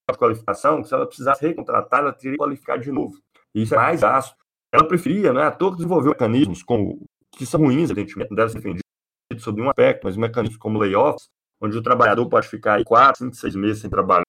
de 0.10 0.18
qualificação 0.18 0.82
que 0.82 0.88
se 0.88 0.94
ela 0.94 1.06
precisasse 1.06 1.46
recontratar, 1.46 2.02
ela 2.02 2.14
teria 2.14 2.34
que 2.34 2.38
qualificar 2.38 2.78
de 2.78 2.92
novo. 2.92 3.18
E 3.54 3.64
isso 3.64 3.74
é 3.74 3.78
mais 3.78 4.02
gasto. 4.02 4.36
Ela 4.74 4.88
preferia, 4.88 5.34
não 5.34 5.42
é 5.42 5.46
à 5.46 5.52
toa 5.52 5.76
desenvolveu 5.76 6.12
mecanismos 6.12 6.64
como, 6.64 7.06
que 7.32 7.46
são 7.46 7.62
ruins, 7.62 7.90
evidentemente, 7.90 8.30
não 8.30 8.36
devem 8.36 8.52
ser 8.52 8.58
defendidos 8.58 9.44
sobre 9.44 9.62
um 9.62 9.70
aspecto, 9.70 10.04
mas 10.06 10.18
mecanismos 10.18 10.58
como 10.58 10.80
layoffs, 10.80 11.30
onde 11.62 11.78
o 11.78 11.84
trabalhador 11.84 12.28
pode 12.28 12.48
ficar 12.48 12.76
aí 12.76 12.84
4, 12.84 13.26
5, 13.26 13.36
6 13.36 13.56
meses 13.56 13.82
sem 13.82 13.90
trabalhar, 13.90 14.26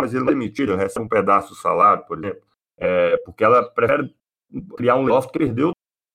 mas 0.00 0.14
ele 0.14 0.22
não 0.22 0.30
é 0.30 0.34
demitido, 0.34 0.72
ele 0.72 0.82
recebe 0.82 1.04
um 1.04 1.08
pedaço 1.08 1.50
do 1.50 1.54
salário, 1.56 2.04
por 2.06 2.18
exemplo, 2.18 2.42
é, 2.78 3.16
porque 3.18 3.42
ela 3.42 3.68
prefere 3.70 4.14
criar 4.76 4.96
um 4.96 5.04
layoff 5.04 5.26
que 5.28 5.38
perdeu 5.38 5.70
o 5.70 5.72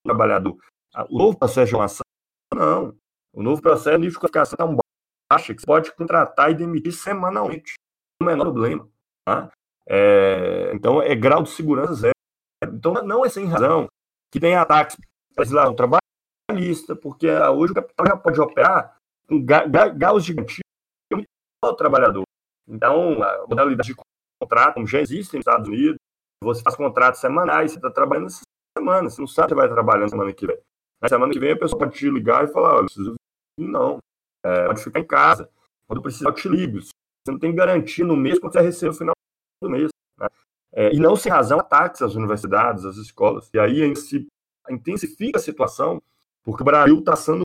trabalhador. 0.07 0.57
O 1.09 1.17
novo 1.17 1.37
processo 1.37 1.75
de 1.75 1.81
ação 1.81 2.05
não. 2.53 2.95
O 3.33 3.41
novo 3.41 3.61
processo 3.61 3.99
de 3.99 4.11
qualificação 4.11 4.55
está 4.55 4.65
tão 4.65 4.77
baixo 5.31 5.55
que 5.55 5.61
você 5.61 5.65
pode 5.65 5.95
contratar 5.95 6.51
e 6.51 6.55
demitir 6.55 6.91
semanalmente. 6.91 7.73
Não 8.21 8.29
é 8.29 8.33
menor 8.33 8.51
problema. 8.51 8.89
Tá? 9.25 9.49
É, 9.87 10.71
então, 10.73 11.01
é 11.01 11.15
grau 11.15 11.43
de 11.43 11.49
segurança 11.49 11.93
zero. 11.93 12.13
Então, 12.63 12.93
não 13.05 13.25
é 13.25 13.29
sem 13.29 13.45
razão 13.45 13.87
que 14.31 14.39
tem 14.39 14.55
ataques 14.55 14.97
legislação 15.37 15.75
trabalhista, 15.75 16.95
porque 16.95 17.29
hoje 17.29 17.71
o 17.71 17.75
capital 17.75 18.05
já 18.07 18.17
pode 18.17 18.41
operar 18.41 18.97
com 19.31 19.45
graus 19.95 20.25
gigantes 20.25 20.59
o 21.63 21.73
trabalhador. 21.73 22.23
Então, 22.67 23.21
a 23.23 23.45
modalidade 23.47 23.93
de 23.93 23.95
contrato, 24.41 24.85
já 24.85 24.99
existe 24.99 25.35
nos 25.35 25.41
Estados 25.41 25.67
Unidos, 25.67 25.97
você 26.43 26.61
faz 26.63 26.75
contratos 26.75 27.21
semanais, 27.21 27.71
você 27.71 27.77
está 27.77 27.89
trabalhando 27.89 28.27
essa 28.27 28.41
semana, 28.77 29.09
você 29.09 29.21
não 29.21 29.27
sabe 29.27 29.49
se 29.49 29.55
vai 29.55 29.69
trabalhar 29.69 30.01
na 30.01 30.09
semana 30.09 30.33
que 30.33 30.47
vem. 30.47 30.57
Na 30.99 31.07
semana 31.07 31.31
que 31.31 31.39
vem 31.39 31.51
a 31.51 31.57
pessoa 31.57 31.79
pode 31.79 31.95
te 31.95 32.09
ligar 32.09 32.43
e 32.43 32.47
falar, 32.47 32.75
olha, 32.75 32.85
preciso 32.85 33.15
vir, 33.57 33.67
não. 33.67 33.99
É, 34.43 34.65
pode 34.65 34.83
ficar 34.83 34.99
em 34.99 35.05
casa. 35.05 35.49
Quando 35.87 36.01
precisar, 36.01 36.29
eu 36.29 36.33
te 36.33 36.49
ligo. 36.49 36.81
Você 36.81 36.91
não 37.27 37.37
tem 37.37 37.53
garantia 37.53 38.03
no 38.03 38.17
mês 38.17 38.39
quando 38.39 38.53
você 38.53 38.61
receber 38.61 38.89
no 38.89 38.97
final 38.97 39.15
do 39.61 39.69
mês. 39.69 39.89
Né? 40.17 40.27
É, 40.73 40.93
e 40.93 40.99
não 40.99 41.15
sem 41.15 41.31
razão 41.31 41.59
ataques 41.59 42.01
às 42.01 42.15
universidades, 42.15 42.85
às 42.85 42.97
escolas. 42.97 43.49
E 43.53 43.59
aí 43.59 43.95
se 43.95 44.27
intensifica 44.69 45.37
a 45.37 45.41
situação, 45.41 46.01
porque 46.43 46.63
o 46.63 46.65
Brasil 46.65 46.97
está 46.99 47.15
sendo 47.15 47.43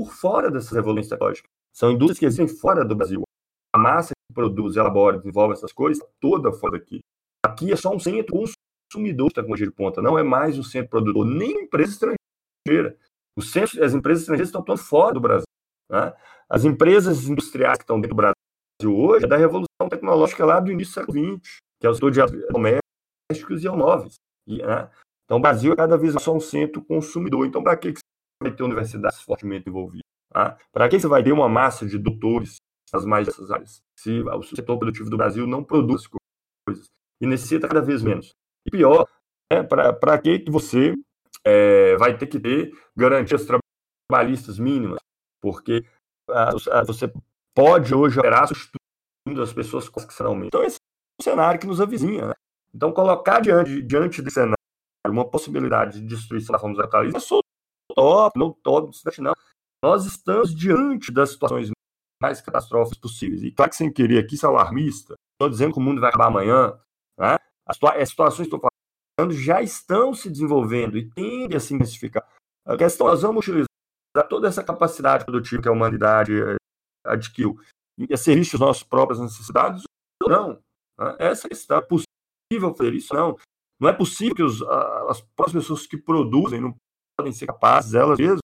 por 0.00 0.10
fora 0.10 0.50
dessas 0.50 0.70
revoluções 0.72 1.08
tecnológicas. 1.08 1.50
São 1.76 1.90
indústrias 1.90 2.18
que 2.18 2.24
existem 2.24 2.48
fora 2.48 2.82
do 2.82 2.96
Brasil. 2.96 3.22
A 3.74 3.78
massa 3.78 4.14
que 4.14 4.34
produz, 4.34 4.76
elabora, 4.76 5.18
desenvolve 5.18 5.52
essas 5.52 5.74
coisas, 5.74 6.02
toda 6.18 6.50
fora 6.52 6.78
daqui. 6.78 7.00
Aqui 7.44 7.70
é 7.70 7.76
só 7.76 7.94
um 7.94 7.98
centro 7.98 8.34
consumidor 8.90 9.28
de 9.28 9.34
tecnologia 9.34 9.66
de 9.66 9.72
ponta, 9.72 10.00
não 10.00 10.18
é 10.18 10.22
mais 10.22 10.58
um 10.58 10.62
centro 10.62 10.88
produtor, 10.88 11.26
nem 11.26 11.64
empresa 11.64 11.92
estrangeira. 11.92 12.96
Os 13.36 13.52
centros, 13.52 13.78
as 13.78 13.92
empresas 13.92 14.22
estrangeiras 14.22 14.48
estão 14.48 14.62
atuando 14.62 14.80
fora 14.80 15.12
do 15.12 15.20
Brasil. 15.20 15.44
Né? 15.90 16.14
As 16.48 16.64
empresas 16.64 17.28
industriais 17.28 17.76
que 17.76 17.84
estão 17.84 18.00
dentro 18.00 18.16
do 18.16 18.22
Brasil 18.22 18.98
hoje 18.98 19.26
é 19.26 19.28
da 19.28 19.36
revolução 19.36 19.88
tecnológica 19.90 20.46
lá 20.46 20.60
do 20.60 20.72
início 20.72 20.94
do 20.94 21.06
século 21.06 21.36
XX, 21.38 21.58
que 21.78 21.86
é 21.86 21.90
o 21.90 21.94
setor 21.94 22.10
de 22.10 22.20
domésticos 22.48 23.62
e 23.62 23.68
automóveis. 23.68 24.14
Né? 24.48 24.90
Então, 25.26 25.36
o 25.36 25.40
Brasil 25.40 25.74
é 25.74 25.76
cada 25.76 25.98
vez 25.98 26.14
só 26.20 26.34
um 26.34 26.40
centro 26.40 26.82
consumidor. 26.82 27.46
Então, 27.46 27.62
para 27.62 27.76
que 27.76 27.92
vai 28.42 28.52
ter 28.52 28.62
universidades 28.62 29.20
fortemente 29.20 29.68
envolvidas? 29.68 30.06
Tá? 30.32 30.58
Para 30.72 30.88
que 30.88 30.98
você 30.98 31.06
vai 31.06 31.22
ter 31.22 31.32
uma 31.32 31.48
massa 31.48 31.86
de 31.86 31.98
doutores 31.98 32.56
nas 32.92 33.04
mais 33.04 33.26
dessas 33.26 33.50
áreas? 33.50 33.82
Se 33.98 34.20
o 34.22 34.42
setor 34.42 34.78
produtivo 34.78 35.10
do 35.10 35.16
Brasil 35.16 35.46
não 35.46 35.62
produz 35.62 36.06
coisas 36.66 36.86
e 37.20 37.26
necessita 37.26 37.68
cada 37.68 37.82
vez 37.82 38.02
menos. 38.02 38.34
E 38.66 38.70
pior, 38.70 39.06
é, 39.50 39.62
para 39.62 40.18
que 40.18 40.44
você 40.50 40.94
é, 41.44 41.96
vai 41.96 42.16
ter 42.16 42.26
que 42.26 42.40
ter 42.40 42.72
garantias 42.96 43.46
trabalhistas 43.46 44.58
mínimas, 44.58 44.98
porque 45.42 45.84
ah, 46.28 46.50
ah, 46.70 46.84
você 46.84 47.12
pode 47.54 47.94
hoje 47.94 48.18
operar 48.18 48.46
substituindo 48.46 49.42
as 49.42 49.52
pessoas 49.52 49.88
que 49.88 50.14
serão 50.14 50.42
Então, 50.44 50.62
esse 50.62 50.76
é 50.76 51.22
um 51.22 51.24
cenário 51.24 51.60
que 51.60 51.66
nos 51.66 51.80
avizinha. 51.80 52.28
Né? 52.28 52.34
Então, 52.74 52.92
colocar 52.92 53.40
diante, 53.40 53.82
diante 53.82 54.22
desse 54.22 54.34
cenário 54.34 54.54
uma 55.06 55.28
possibilidade 55.28 56.00
de 56.00 56.06
destruição 56.06 56.52
da 56.52 56.58
forma 56.58 56.76
do 56.76 56.82
capitalismo 56.82 57.16
é 57.16 57.20
top, 58.00 58.38
não 58.38 58.52
top, 58.52 58.90
não. 59.20 59.32
Nós 59.82 60.06
estamos 60.06 60.54
diante 60.54 61.12
das 61.12 61.32
situações 61.32 61.70
mais 62.22 62.40
catastróficas 62.40 62.98
possíveis. 62.98 63.42
E 63.42 63.50
claro 63.50 63.70
que 63.70 63.76
sem 63.76 63.92
querer 63.92 64.24
aqui 64.24 64.36
ser 64.36 64.46
alarmista, 64.46 65.14
estou 65.34 65.50
dizendo 65.50 65.72
que 65.72 65.78
o 65.78 65.82
mundo 65.82 66.00
vai 66.00 66.08
acabar 66.08 66.28
amanhã. 66.28 66.78
Né? 67.18 67.36
As, 67.66 67.76
situações 68.08 68.48
que 68.48 68.54
estou 68.54 68.70
já 69.32 69.60
estão 69.60 70.14
se 70.14 70.30
desenvolvendo 70.30 70.96
e 70.96 71.10
tendem 71.10 71.56
a 71.56 71.60
se 71.60 71.74
intensificar. 71.74 72.26
A 72.66 72.76
questão, 72.76 73.06
nós 73.06 73.20
vamos 73.20 73.46
utilizar 73.46 73.68
toda 74.28 74.48
essa 74.48 74.64
capacidade 74.64 75.26
produtiva 75.26 75.62
que 75.62 75.68
a 75.68 75.72
humanidade 75.72 76.32
eh, 76.40 76.56
adquiriu 77.04 77.58
a 78.10 78.16
serviço 78.16 78.52
das 78.52 78.60
nossas 78.60 78.82
próprias 78.82 79.20
necessidades? 79.20 79.82
Não. 80.26 80.54
Né? 80.98 81.16
Essa 81.18 81.48
questão. 81.48 81.78
É 81.78 81.82
possível 81.82 82.74
fazer 82.74 82.94
isso? 82.94 83.12
Não. 83.12 83.36
Não 83.78 83.88
é 83.88 83.92
possível 83.92 84.34
que 84.34 84.42
os, 84.42 84.62
as 84.62 85.20
próprias 85.36 85.64
pessoas 85.64 85.86
que 85.86 85.98
produzem 85.98 86.60
não 86.60 86.74
podem 87.20 87.32
ser 87.32 87.46
capazes, 87.46 87.94
elas 87.94 88.18
mesmas, 88.18 88.40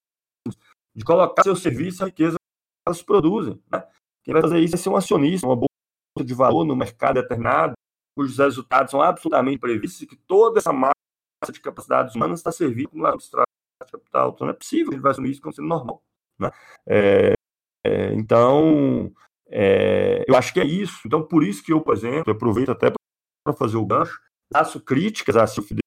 de 0.94 1.04
colocar 1.04 1.42
seu 1.42 1.56
serviço 1.56 2.02
à 2.02 2.06
riqueza 2.06 2.36
que 2.36 2.88
elas 2.88 3.02
produzem. 3.02 3.60
Né? 3.70 3.86
Quem 4.24 4.32
vai 4.32 4.42
fazer 4.42 4.60
isso 4.60 4.74
é 4.74 4.78
ser 4.78 4.88
um 4.90 4.96
acionista, 4.96 5.46
uma 5.46 5.56
bolsa 5.56 6.24
de 6.24 6.34
valor 6.34 6.64
no 6.64 6.76
mercado 6.76 7.14
determinado, 7.14 7.74
cujos 8.16 8.38
resultados 8.38 8.90
são 8.90 9.02
absolutamente 9.02 9.58
previstos 9.58 10.02
e 10.02 10.06
que 10.06 10.16
toda 10.16 10.58
essa 10.58 10.72
massa 10.72 10.92
de 11.52 11.60
capacidades 11.60 12.14
humanas 12.14 12.40
está 12.40 12.52
servindo 12.52 12.88
como 12.88 13.06
substrato 13.12 13.46
de 13.82 13.92
capital. 13.92 14.30
Então 14.30 14.46
não 14.46 14.54
é 14.54 14.56
possível, 14.56 14.92
ele 14.92 15.02
vai 15.02 15.12
assumir 15.12 15.30
isso 15.30 15.42
como 15.42 15.54
sendo 15.54 15.68
normal. 15.68 16.02
Né? 16.38 16.50
É, 16.88 17.32
é, 17.86 18.14
então, 18.14 19.12
é, 19.48 20.24
eu 20.26 20.34
acho 20.34 20.52
que 20.52 20.60
é 20.60 20.64
isso. 20.64 21.00
Então, 21.06 21.22
por 21.22 21.44
isso 21.44 21.62
que 21.62 21.72
eu, 21.72 21.80
por 21.80 21.94
exemplo, 21.94 22.32
aproveito 22.32 22.70
até 22.70 22.90
para 23.44 23.54
fazer 23.54 23.76
o 23.76 23.86
gancho, 23.86 24.18
faço 24.52 24.80
críticas 24.80 25.36
a 25.36 25.46
Silvio 25.46 25.78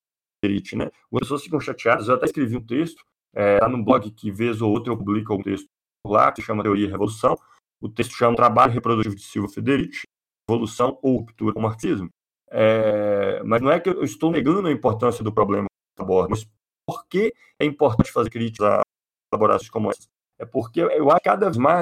Federici, 0.43 0.75
né? 0.75 0.85
As 0.85 1.19
pessoas 1.19 1.43
ficam 1.43 1.59
chateadas, 1.59 2.07
eu 2.07 2.15
até 2.15 2.25
escrevi 2.25 2.55
um 2.55 2.65
texto, 2.65 3.03
é, 3.33 3.59
lá 3.59 3.69
no 3.69 3.83
blog 3.83 4.09
que 4.11 4.31
vez 4.31 4.61
ou 4.61 4.71
outra 4.71 4.91
eu 4.91 4.97
publico 4.97 5.33
um 5.33 5.41
texto 5.41 5.67
lá, 6.05 6.31
que 6.31 6.41
chama 6.41 6.63
Teoria 6.63 6.85
e 6.85 6.89
Revolução, 6.89 7.37
o 7.81 7.89
texto 7.89 8.13
chama 8.13 8.35
Trabalho 8.35 8.73
Reprodutivo 8.73 9.15
de 9.15 9.23
Silvio 9.23 9.49
Federici, 9.49 10.03
Revolução 10.49 10.97
ou 11.01 11.17
Ruptura 11.17 11.53
com 11.53 11.59
o 11.59 11.63
Marxismo, 11.63 12.09
é, 12.51 13.41
mas 13.43 13.61
não 13.61 13.71
é 13.71 13.79
que 13.79 13.89
eu 13.89 14.03
estou 14.03 14.31
negando 14.31 14.67
a 14.67 14.71
importância 14.71 15.23
do 15.23 15.31
problema 15.31 15.67
que 15.95 16.01
aborda, 16.01 16.29
mas 16.29 16.47
por 16.87 17.05
que 17.07 17.33
é 17.59 17.65
importante 17.65 18.11
fazer 18.11 18.29
críticas 18.29 18.67
a 18.67 18.81
elaborações 19.31 19.69
como 19.69 19.91
essas? 19.91 20.07
É 20.39 20.45
porque 20.45 20.81
eu 20.81 21.09
acho 21.11 21.19
que 21.19 21.29
cada 21.29 21.45
vez 21.45 21.57
mais 21.57 21.81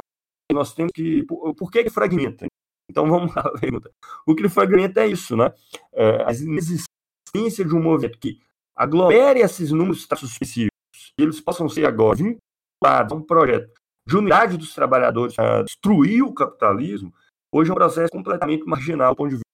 nós 0.52 0.74
temos 0.74 0.92
que. 0.94 1.22
Por, 1.24 1.54
por 1.54 1.70
que 1.70 1.78
ele 1.78 1.90
fragmenta? 1.90 2.46
Então 2.90 3.08
vamos 3.08 3.34
lá, 3.34 3.50
pergunta. 3.58 3.90
O 4.26 4.34
que 4.34 4.48
fragmenta 4.48 5.02
é 5.02 5.06
isso, 5.06 5.36
né? 5.36 5.52
É, 5.92 6.24
a 6.24 6.32
inexistência 6.32 7.64
de 7.64 7.74
um 7.74 7.82
movimento 7.82 8.18
que 8.18 8.40
aglomere 8.78 9.40
esses 9.40 9.72
números 9.72 10.06
específicos, 10.10 10.70
que 11.16 11.22
eles 11.22 11.40
possam 11.40 11.68
ser 11.68 11.84
agora 11.84 12.16
vinculados 12.16 13.12
a 13.12 13.14
um 13.14 13.22
projeto 13.22 13.72
de 14.06 14.16
unidade 14.16 14.56
dos 14.56 14.72
trabalhadores 14.72 15.34
para 15.34 15.64
destruir 15.64 16.22
o 16.22 16.32
capitalismo, 16.32 17.12
hoje 17.52 17.70
é 17.70 17.72
um 17.72 17.76
processo 17.76 18.10
completamente 18.12 18.64
marginal 18.64 19.12
do 19.12 19.16
ponto 19.16 19.30
de 19.30 19.36
vista 19.36 19.44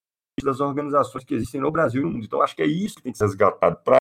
das 0.45 0.61
organizações 0.61 1.25
que 1.25 1.35
existem 1.35 1.61
no 1.61 1.73
Brasil 1.73 2.03
e 2.03 2.05
no 2.05 2.13
mundo. 2.13 2.25
Então, 2.25 2.43
acho 2.43 2.55
que 2.55 2.63
é 2.63 2.67
isso 2.67 2.97
que 2.97 3.03
tem 3.03 3.13
que 3.13 3.19
ser 3.19 3.25
resgatado. 3.25 3.83
Para 3.83 3.97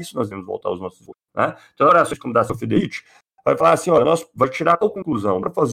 isso, 0.00 0.14
nós 0.14 0.28
devemos 0.28 0.46
voltar 0.46 0.68
aos 0.68 0.80
nossos 0.80 1.00
votos. 1.00 1.20
Né? 1.34 1.56
Então, 1.74 1.88
orações 1.88 2.18
como 2.18 2.34
da 2.34 2.44
Sofideit 2.44 3.02
vai 3.44 3.56
falar 3.56 3.72
assim: 3.72 3.90
olha, 3.90 4.04
nós 4.04 4.28
vai 4.34 4.48
tirar 4.48 4.74
a 4.74 4.76
conclusão 4.76 5.40
para 5.40 5.50
fazer 5.50 5.72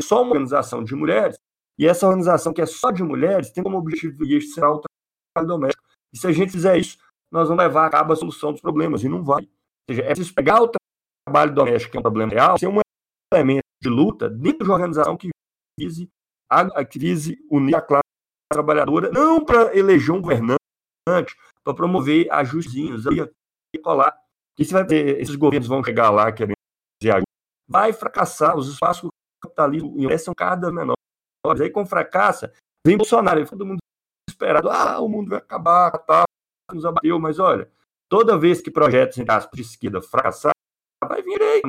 só 0.00 0.22
uma 0.22 0.30
organização 0.30 0.82
de 0.84 0.94
mulheres, 0.94 1.36
e 1.78 1.86
essa 1.86 2.06
organização 2.06 2.52
que 2.52 2.62
é 2.62 2.66
só 2.66 2.90
de 2.90 3.02
mulheres 3.02 3.50
tem 3.50 3.64
como 3.64 3.78
objetivo 3.78 4.24
este 4.24 4.50
será 4.50 4.72
o 4.72 4.80
trabalho 4.80 5.54
doméstico. 5.54 5.84
E 6.12 6.18
se 6.18 6.26
a 6.26 6.32
gente 6.32 6.52
fizer 6.52 6.78
isso, 6.78 6.96
nós 7.34 7.48
vamos 7.48 7.64
levar 7.64 7.86
a 7.86 7.90
cabo 7.90 8.12
a 8.12 8.16
solução 8.16 8.52
dos 8.52 8.60
problemas, 8.60 9.02
e 9.02 9.08
não 9.08 9.24
vai. 9.24 9.42
Ou 9.42 9.90
seja, 9.90 10.02
é 10.02 10.06
preciso 10.06 10.32
pegar 10.32 10.62
o 10.62 10.70
trabalho 11.26 11.52
doméstico, 11.52 11.90
que 11.90 11.96
é 11.96 12.00
um 12.00 12.02
problema 12.02 12.32
real, 12.32 12.56
ser 12.56 12.68
uma 12.68 12.82
elemento 13.32 13.64
de 13.82 13.88
luta 13.88 14.30
dentro 14.30 14.58
de 14.58 14.64
uma 14.70 14.74
organização 14.74 15.16
que 15.16 15.30
vise, 15.76 16.08
a, 16.48 16.84
que 16.84 16.96
vise 16.96 17.36
unir 17.50 17.74
a 17.74 17.82
classe 17.82 18.04
trabalhadora, 18.52 19.10
não 19.10 19.44
para 19.44 19.76
eleger 19.76 20.14
um 20.14 20.22
governante, 20.22 21.36
para 21.64 21.74
promover 21.74 22.30
ajustinhos, 22.30 23.04
aí, 23.08 23.28
colar. 23.82 24.16
E 24.56 24.64
se 24.64 24.72
vai 24.72 24.86
ter, 24.86 25.20
esses 25.20 25.34
governos 25.34 25.66
vão 25.66 25.82
chegar 25.82 26.10
lá 26.10 26.30
querendo 26.30 26.54
dizer 27.02 27.20
vai 27.68 27.92
fracassar, 27.92 28.56
os 28.56 28.68
espaços 28.68 29.02
do 29.02 29.10
capitalismo 29.42 29.96
são 30.20 30.32
cada 30.32 30.68
vez 30.68 30.72
menores. 30.72 31.60
Aí, 31.60 31.68
com 31.68 31.84
fracassa, 31.84 32.52
vem 32.86 32.96
Bolsonaro, 32.96 33.44
todo 33.44 33.66
mundo 33.66 33.78
desesperado, 34.28 34.70
ah, 34.70 35.00
o 35.00 35.08
mundo 35.08 35.30
vai 35.30 35.38
acabar, 35.38 35.90
tá, 35.98 36.24
nos 36.72 36.84
abateu, 36.84 37.18
mas 37.18 37.38
olha, 37.38 37.70
toda 38.08 38.38
vez 38.38 38.60
que 38.60 38.70
projetos 38.70 39.16
de 39.16 39.60
esquerda 39.60 40.00
fracassar, 40.00 40.52
vai 41.06 41.22
vir 41.22 41.40
aí. 41.42 41.62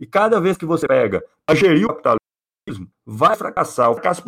E 0.00 0.06
cada 0.06 0.40
vez 0.40 0.56
que 0.56 0.66
você 0.66 0.86
pega 0.86 1.24
a 1.48 1.54
gerir 1.54 1.84
o 1.84 1.88
capitalismo, 1.88 2.90
vai 3.06 3.36
fracassar. 3.36 3.90
O 3.90 3.94
fracasso 3.94 4.24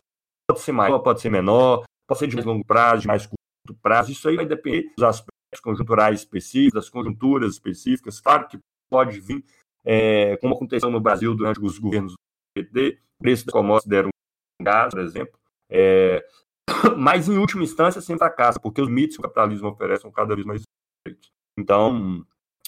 pode 0.49 0.61
ser 0.61 0.73
maior, 0.73 0.99
pode 1.01 1.20
ser 1.20 1.31
menor, 1.31 1.85
pode 2.07 2.20
ser 2.20 2.28
de 2.28 2.37
mais 2.37 2.47
longo 2.47 2.65
prazo, 2.65 3.03
de 3.03 3.09
mais 3.09 3.27
curto 3.27 3.81
prazo. 3.83 4.12
Isso 4.12 4.28
aí 4.28 4.37
vai 4.37 4.47
depender 4.47 4.93
dos 4.97 5.05
aspectos 5.05 5.61
conjunturais 5.62 6.20
específicos, 6.20 6.74
das 6.74 6.89
conjunturas 6.89 7.53
específicas. 7.53 8.20
Claro 8.20 8.47
que 8.49 8.59
pode 8.89 9.19
vir, 9.20 9.45
é, 9.85 10.37
como 10.37 10.55
aconteceu 10.55 10.91
no 10.91 11.01
Brasil 11.01 11.35
durante 11.35 11.61
os 11.61 11.78
governos 11.78 12.12
do 12.12 12.19
PT, 12.55 13.01
preços 13.19 13.45
das 13.45 13.53
commodities 13.53 13.89
deram 13.89 14.11
gás, 14.62 14.95
por 14.95 15.01
exemplo. 15.01 15.39
É, 15.69 16.24
mas, 16.97 17.28
em 17.28 17.38
última 17.38 17.62
instância, 17.62 18.01
sempre 18.01 18.18
fracassa, 18.18 18.60
porque 18.60 18.80
os 18.80 18.88
mitos 18.88 19.16
que 19.16 19.20
o 19.20 19.22
capitalismo 19.22 19.68
oferece 19.68 20.02
são 20.02 20.10
cada 20.10 20.34
vez 20.34 20.47
mais 20.47 20.62
estreitos. 20.62 21.30
Então, 21.59 22.24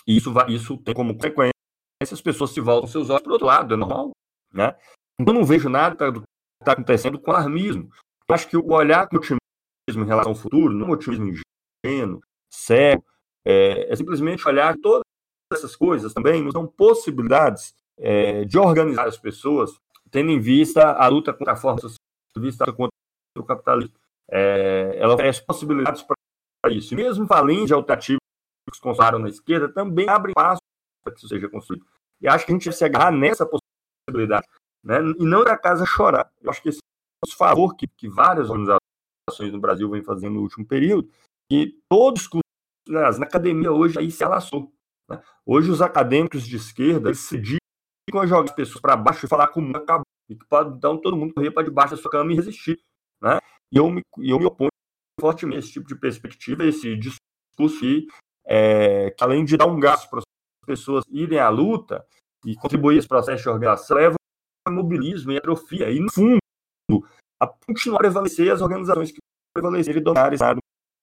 isso, 0.06 0.32
vai, 0.32 0.50
isso 0.50 0.76
tem 0.78 0.94
como 0.94 1.14
consequência 1.14 1.52
as 2.00 2.20
pessoas 2.20 2.50
se 2.50 2.60
voltam 2.60 2.88
seus 2.88 3.10
olhos 3.10 3.22
para 3.22 3.30
o 3.30 3.32
outro 3.32 3.46
lado, 3.46 3.74
é 3.74 3.76
normal. 3.76 4.12
Né? 4.52 4.76
Então, 5.20 5.34
eu 5.34 5.40
não 5.40 5.44
vejo 5.44 5.68
nada 5.68 6.12
do 6.12 6.20
que 6.20 6.26
está 6.60 6.72
acontecendo 6.72 7.18
com 7.18 7.30
alarmismo. 7.30 7.90
Eu 8.28 8.34
acho 8.34 8.48
que 8.48 8.56
o 8.56 8.72
olhar 8.72 9.08
com 9.08 9.16
otimismo 9.16 10.04
em 10.04 10.06
relação 10.06 10.32
ao 10.32 10.38
futuro, 10.38 10.72
não 10.72 10.88
um 10.88 10.92
otimismo 10.92 11.42
ingênuo, 11.84 12.20
cego, 12.52 13.04
é, 13.44 13.92
é, 13.92 13.96
simplesmente 13.96 14.46
olhar 14.46 14.76
todas 14.78 15.02
essas 15.52 15.74
coisas 15.74 16.12
também 16.12 16.42
nos 16.42 16.52
dão 16.52 16.66
possibilidades 16.66 17.74
é, 17.98 18.44
de 18.44 18.58
organizar 18.58 19.08
as 19.08 19.16
pessoas, 19.16 19.72
tendo 20.10 20.30
em 20.30 20.38
vista 20.38 20.92
a 20.92 21.08
luta 21.08 21.32
contra 21.32 21.54
a 21.54 21.56
forma 21.56 21.80
social, 21.80 21.98
vista 22.36 22.66
contra 22.66 22.92
o 23.36 23.44
capitalismo. 23.44 23.94
É, 24.30 24.96
ela 24.96 25.14
oferece 25.14 25.44
possibilidades 25.44 26.02
para 26.02 26.72
isso. 26.72 26.94
E 26.94 26.96
mesmo 26.96 27.26
de 27.66 27.72
alternativas 27.72 28.20
que 28.72 28.80
constaram 28.80 29.18
na 29.18 29.28
esquerda, 29.28 29.68
também 29.72 30.08
abre 30.08 30.32
espaço 30.32 30.60
para 31.02 31.12
que 31.12 31.18
isso 31.18 31.28
seja 31.28 31.48
construído. 31.48 31.86
E 32.20 32.28
acho 32.28 32.44
que 32.44 32.52
a 32.52 32.54
gente 32.54 32.72
se 32.72 32.84
agarrar 32.84 33.10
nessa 33.10 33.46
possibilidade, 33.46 34.46
né? 34.84 34.98
e 35.18 35.24
não 35.24 35.44
da 35.44 35.56
casa 35.56 35.86
chorar. 35.86 36.30
Eu 36.42 36.50
acho 36.50 36.62
que 36.62 36.68
esse 36.68 36.78
é 36.78 37.28
o 37.28 37.36
favor 37.36 37.74
que, 37.76 37.86
que 37.86 38.08
várias 38.08 38.50
organizações 38.50 39.52
no 39.52 39.60
Brasil 39.60 39.88
vêm 39.88 40.02
fazendo 40.02 40.34
no 40.34 40.42
último 40.42 40.66
período, 40.66 41.08
e 41.50 41.78
todos 41.88 42.28
né, 42.88 43.10
na 43.18 43.26
academia 43.26 43.72
hoje 43.72 43.98
aí 43.98 44.10
se 44.10 44.24
alaçou. 44.24 44.72
Né? 45.08 45.22
Hoje 45.46 45.70
os 45.70 45.80
acadêmicos 45.80 46.46
de 46.46 46.56
esquerda 46.56 47.10
a 48.20 48.26
jogar 48.26 48.44
as 48.44 48.54
pessoas 48.54 48.80
para 48.80 48.96
baixo 48.96 49.26
e 49.26 49.28
falar 49.28 49.48
que 49.48 49.58
o 49.58 49.62
mundo 49.62 49.76
acabou, 49.76 50.06
e 50.28 50.34
que 50.34 50.44
pode 50.46 50.76
então 50.76 51.00
todo 51.00 51.16
mundo 51.16 51.34
correr 51.34 51.50
para 51.50 51.62
debaixo 51.62 51.94
da 51.94 52.02
sua 52.02 52.10
cama 52.10 52.32
e 52.32 52.36
resistir. 52.36 52.78
Né? 53.22 53.38
E 53.72 53.76
eu 53.76 53.90
me, 53.90 54.02
eu 54.18 54.38
me 54.38 54.46
oponho 54.46 54.70
fortemente 55.20 55.56
a 55.56 55.60
esse 55.60 55.72
tipo 55.72 55.88
de 55.88 55.96
perspectiva, 55.96 56.64
esse 56.64 56.96
discurso 56.96 57.80
que, 57.80 58.06
é, 58.46 59.10
que 59.10 59.24
além 59.24 59.44
de 59.44 59.56
dar 59.56 59.66
um 59.66 59.80
gasto 59.80 60.08
para 60.08 60.22
pessoas 60.66 61.04
irem 61.08 61.38
à 61.38 61.48
luta 61.48 62.06
e 62.44 62.54
contribuir 62.54 62.96
a 62.96 62.98
esse 62.98 63.08
processo 63.08 63.42
de 63.42 63.48
organização, 63.48 63.96
leva 63.96 64.16
a 64.66 64.70
mobilismo 64.70 65.32
e 65.32 65.36
atrofia. 65.36 65.90
E, 65.90 65.98
no 65.98 66.12
fundo, 66.12 66.38
a 67.40 67.46
continuar 67.46 67.96
a 67.96 68.00
prevalecer 68.00 68.52
as 68.52 68.60
organizações 68.60 69.10
que 69.10 69.18
prevaleceram 69.54 69.98
e 69.98 70.02
dominaram 70.02 70.54
no 70.54 70.60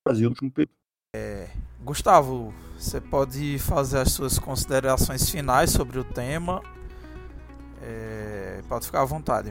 Brasil 0.07 0.29
no 0.29 0.31
último 0.31 0.51
período. 0.51 0.75
É, 1.15 1.49
Gustavo, 1.81 2.53
você 2.77 2.99
pode 2.99 3.57
fazer 3.59 3.99
as 3.99 4.11
suas 4.11 4.37
considerações 4.37 5.29
finais 5.29 5.71
sobre 5.71 5.99
o 5.99 6.03
tema. 6.03 6.61
É, 7.81 8.61
pode 8.67 8.85
ficar 8.85 9.01
à 9.01 9.05
vontade. 9.05 9.49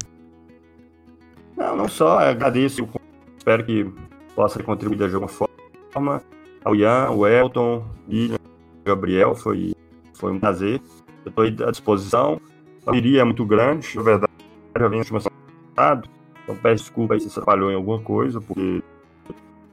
Não, 1.56 1.76
não 1.76 1.88
só, 1.88 2.18
agradeço, 2.18 2.88
espero 3.36 3.64
que 3.64 3.90
possa 4.34 4.62
contribuir 4.62 4.96
de 4.96 5.14
alguma 5.14 5.28
forma. 5.28 6.22
Ao 6.64 6.74
Ian, 6.74 7.10
o 7.10 7.26
Elton, 7.26 7.84
e 8.08 8.32
o 8.32 8.38
Gabriel, 8.84 9.34
foi 9.34 9.74
foi 10.14 10.32
um 10.32 10.40
prazer. 10.40 10.80
Eu 11.24 11.30
estou 11.30 11.66
à 11.66 11.70
disposição. 11.70 12.40
A 12.86 12.96
iria 12.96 13.20
é 13.20 13.24
muito 13.24 13.44
grande, 13.44 13.96
na 13.96 14.02
verdade, 14.02 14.32
já 14.78 14.88
vem 14.88 14.98
última 15.00 15.20
semana. 15.20 16.02
Então 16.42 16.56
peço 16.56 16.84
desculpa 16.84 17.14
aí 17.14 17.20
se 17.20 17.28
atrapalhou 17.28 17.70
em 17.70 17.74
alguma 17.74 17.98
coisa, 18.00 18.40
porque 18.40 18.82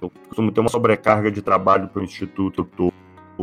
eu 0.02 0.10
costumo 0.28 0.52
ter 0.52 0.62
uma 0.62 0.70
sobrecarga 0.70 1.30
de 1.30 1.42
trabalho 1.42 1.88
para 1.90 2.02
o 2.02 2.04
Instituto. 2.04 2.62
Eu 2.62 2.66
estou 2.66 2.94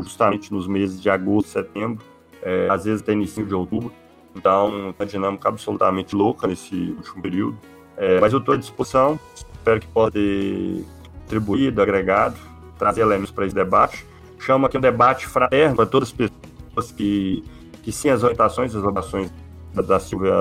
justamente 0.03 0.53
nos 0.53 0.67
meses 0.67 1.01
de 1.01 1.11
agosto, 1.11 1.49
setembro, 1.49 2.05
é, 2.43 2.69
às 2.71 2.85
vezes 2.85 3.03
até 3.03 3.13
início 3.13 3.45
de 3.45 3.55
outubro. 3.55 3.93
Então, 4.35 4.93
uma 4.97 5.07
dinâmica 5.07 5.49
absolutamente 5.49 6.15
louca 6.15 6.47
nesse 6.47 6.75
último 6.97 7.23
período. 7.23 7.59
É, 7.99 8.21
mas 8.21 8.33
eu 8.33 8.39
estou 8.39 8.55
à 8.55 8.57
disposição, 8.57 9.19
espero 9.35 9.81
que 9.81 9.87
possa 9.89 10.13
ter 10.13 10.85
contribuído, 11.21 11.83
agregado, 11.83 12.37
trazer 12.79 13.03
elementos 13.03 13.33
para 13.33 13.45
esse 13.45 13.55
debate. 13.55 14.07
Chamo 14.39 14.67
aqui 14.67 14.79
um 14.79 14.81
debate 14.81 15.27
fraterno 15.27 15.77
para 15.77 15.85
todas 15.87 16.09
as 16.09 16.15
pessoas 16.15 16.93
que, 16.93 17.45
que 17.83 17.91
sim 17.91 18.09
as 18.09 18.23
orientações, 18.23 18.75
as 18.75 18.83
orientações 18.83 19.31
da, 19.75 19.83
da 19.83 20.01
Silvia 20.01 20.33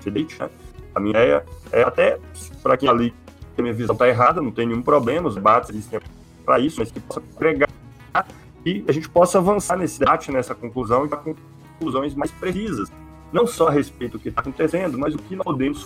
Fedete, 0.00 0.40
né? 0.40 0.48
A 0.94 1.00
minha 1.00 1.10
ideia 1.10 1.44
é 1.70 1.82
até, 1.82 2.18
para 2.62 2.76
quem 2.76 2.88
ali 2.88 3.14
tem 3.54 3.62
minha 3.62 3.74
visão 3.74 3.92
está 3.92 4.08
errada, 4.08 4.40
não 4.40 4.50
tem 4.50 4.66
nenhum 4.66 4.82
problema, 4.82 5.28
os 5.28 5.34
debates 5.34 5.70
existem 5.70 6.00
para 6.44 6.58
isso, 6.58 6.80
mas 6.80 6.90
que 6.90 7.00
possa 7.00 7.20
pregar 7.36 7.68
e 8.64 8.84
a 8.88 8.92
gente 8.92 9.08
possa 9.08 9.38
avançar 9.38 9.76
nesse 9.76 9.98
debate, 9.98 10.32
nessa 10.32 10.54
conclusão 10.54 11.06
e 11.06 11.08
com 11.08 11.34
conclusões 11.78 12.14
mais 12.14 12.30
precisas, 12.30 12.90
não 13.32 13.46
só 13.46 13.68
a 13.68 13.70
respeito 13.70 14.12
do 14.12 14.18
que 14.18 14.28
está 14.30 14.40
acontecendo, 14.40 14.98
mas 14.98 15.14
o 15.14 15.18
que 15.18 15.36
nós 15.36 15.44
podemos 15.44 15.82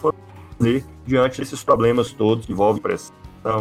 fazer 0.62 0.84
diante 1.04 1.40
desses 1.40 1.64
problemas 1.64 2.12
todos 2.12 2.46
que 2.46 2.52
envolvem 2.52 2.80
pressão, 2.80 3.12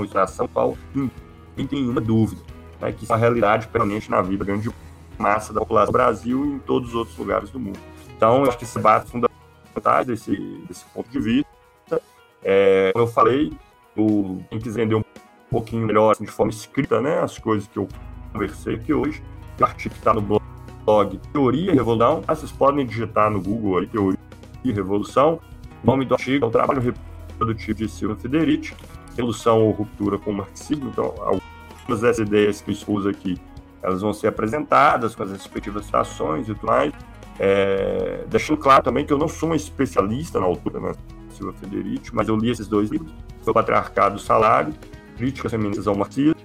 extração, 0.03 0.47
qual 0.47 0.77
ninguém 0.93 1.67
tem 1.67 1.81
nenhuma 1.81 1.99
dúvida, 1.99 2.41
né, 2.79 2.91
que 2.91 3.03
isso 3.03 3.11
é 3.11 3.15
uma 3.15 3.19
realidade 3.19 3.67
permanente 3.67 4.09
na 4.09 4.21
vida 4.21 4.45
grande 4.45 4.69
massa 5.17 5.51
da 5.51 5.59
população 5.59 5.91
do 5.91 5.93
Brasil 5.93 6.45
e 6.45 6.49
em 6.49 6.59
todos 6.59 6.89
os 6.89 6.95
outros 6.95 7.17
lugares 7.17 7.49
do 7.49 7.59
mundo. 7.59 7.79
Então, 8.15 8.43
eu 8.43 8.49
acho 8.49 8.57
que 8.57 8.63
esse 8.63 8.75
debate 8.75 9.07
é 9.07 9.09
fundamental 9.09 10.05
desse, 10.05 10.35
desse 10.67 10.85
ponto 10.85 11.09
de 11.09 11.19
vista. 11.19 12.01
É, 12.43 12.91
como 12.93 13.05
eu 13.05 13.09
falei, 13.09 13.51
o, 13.97 14.41
quem 14.49 14.59
quiser 14.59 14.83
entender 14.83 14.95
um 14.95 15.03
pouquinho 15.49 15.85
melhor, 15.85 16.11
assim, 16.11 16.23
de 16.23 16.31
forma 16.31 16.51
escrita, 16.51 17.01
né, 17.01 17.19
as 17.19 17.37
coisas 17.37 17.67
que 17.67 17.77
eu 17.77 17.87
conversei 18.31 18.75
aqui 18.75 18.93
hoje, 18.93 19.23
o 19.59 19.63
artigo 19.63 19.93
que 19.93 19.99
está 19.99 20.13
no 20.13 20.21
blog 20.21 21.19
Teoria 21.33 21.71
e 21.71 21.75
Revolução, 21.75 22.21
vocês 22.27 22.51
podem 22.51 22.85
digitar 22.85 23.29
no 23.29 23.41
Google 23.41 23.79
aí, 23.79 23.87
Teoria 23.87 24.19
e 24.63 24.71
Revolução. 24.71 25.39
Nome 25.83 26.05
do 26.05 26.13
artigo 26.13 26.45
é 26.45 26.47
o 26.47 26.51
Trabalho 26.51 26.81
Reprodutivo 26.81 27.79
de 27.79 27.89
Silvio 27.89 28.17
Federici, 28.17 28.73
Revolução 29.15 29.61
ou 29.61 29.71
Ruptura 29.71 30.17
com 30.17 30.31
o 30.31 30.33
Marxismo. 30.33 30.89
Então, 30.89 31.13
algumas 31.17 32.01
dessas 32.01 32.19
ideias 32.19 32.61
que 32.61 32.69
eu 32.69 32.73
expus 32.73 33.05
aqui 33.05 33.39
elas 33.81 34.01
vão 34.01 34.13
ser 34.13 34.27
apresentadas 34.27 35.15
com 35.15 35.23
as 35.23 35.31
respectivas 35.31 35.85
citações 35.85 36.47
e 36.47 36.53
tudo 36.53 36.67
mais. 36.67 36.93
É, 37.39 38.23
deixando 38.29 38.57
claro 38.57 38.83
também 38.83 39.05
que 39.05 39.11
eu 39.11 39.17
não 39.17 39.27
sou 39.27 39.49
um 39.49 39.55
especialista 39.55 40.39
na 40.39 40.45
altura, 40.45 40.79
né, 40.79 40.91
Silva 41.31 41.53
Federici, 41.53 42.13
mas 42.13 42.27
eu 42.27 42.35
li 42.35 42.51
esses 42.51 42.67
dois 42.67 42.91
livros, 42.91 43.11
o 43.45 43.53
Patriarcado 43.53 44.15
do 44.15 44.21
Salário, 44.21 44.73
Críticas 45.17 45.51
Feministas 45.51 45.87
ao 45.87 45.95
Marxismo, 45.95 46.35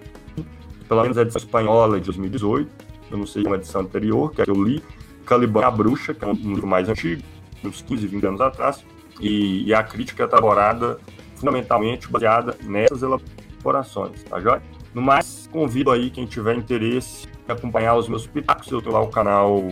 pelo 0.89 1.03
menos 1.03 1.19
a 1.19 1.23
edição 1.23 1.41
espanhola 1.41 1.99
de 1.99 2.07
2018, 2.07 2.71
eu 3.11 3.19
não 3.19 3.27
sei 3.27 3.43
uma 3.45 3.57
edição 3.57 3.83
anterior, 3.83 4.33
que 4.33 4.41
é 4.41 4.45
que 4.45 4.51
eu 4.51 4.65
li, 4.65 4.83
Caliban 5.27 5.67
a 5.67 5.71
Bruxa, 5.71 6.15
que 6.15 6.25
é 6.25 6.29
um 6.29 6.33
livro 6.33 6.67
mais 6.67 6.89
antigo, 6.89 7.23
uns 7.63 7.83
15, 7.83 8.07
20 8.07 8.27
anos 8.27 8.41
atrás, 8.41 8.85
e, 9.21 9.65
e 9.65 9.75
a 9.75 9.83
crítica 9.83 10.25
elaborada 10.25 10.99
fundamentalmente 11.35 12.09
baseada 12.09 12.57
nessas 12.63 13.03
elaborações, 13.03 14.23
tá 14.25 14.41
joia? 14.41 14.63
No 14.95 15.03
mais, 15.03 15.49
convido 15.53 15.91
aí 15.91 16.11
quem 16.11 16.25
tiver 16.25 16.57
interesse 16.57 17.29
em 17.47 17.53
acompanhar 17.53 17.95
os 17.97 18.09
meus 18.09 18.27
pitacos. 18.27 18.71
Eu 18.71 18.81
tenho 18.81 18.95
lá 18.95 19.03
o 19.03 19.09
canal 19.09 19.63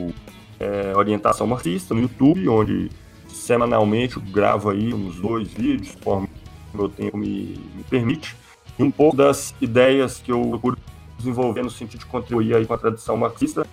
é, 0.61 0.93
Orientação 0.95 1.47
Marxista 1.47 1.95
no 1.95 2.03
YouTube, 2.03 2.47
onde 2.49 2.91
semanalmente 3.29 4.17
eu 4.17 4.23
gravo 4.23 4.71
aí 4.71 4.93
uns 4.93 5.17
dois 5.17 5.49
vídeos, 5.49 5.95
conforme 5.95 6.29
o 6.73 6.77
meu 6.77 6.89
tempo 6.89 7.17
me, 7.17 7.59
me 7.75 7.83
permite. 7.89 8.37
E 8.79 8.83
um 8.83 8.91
pouco 8.91 9.17
das 9.17 9.55
ideias 9.61 10.19
que 10.19 10.31
eu 10.31 10.43
procuro 10.51 10.77
desenvolver 11.17 11.63
no 11.63 11.71
sentido 11.71 12.01
de 12.01 12.07
contribuir 12.07 12.55
aí 12.57 12.67
com 12.67 12.75
a 12.75 12.79
tradição 12.79 13.17
marxista 13.17 13.67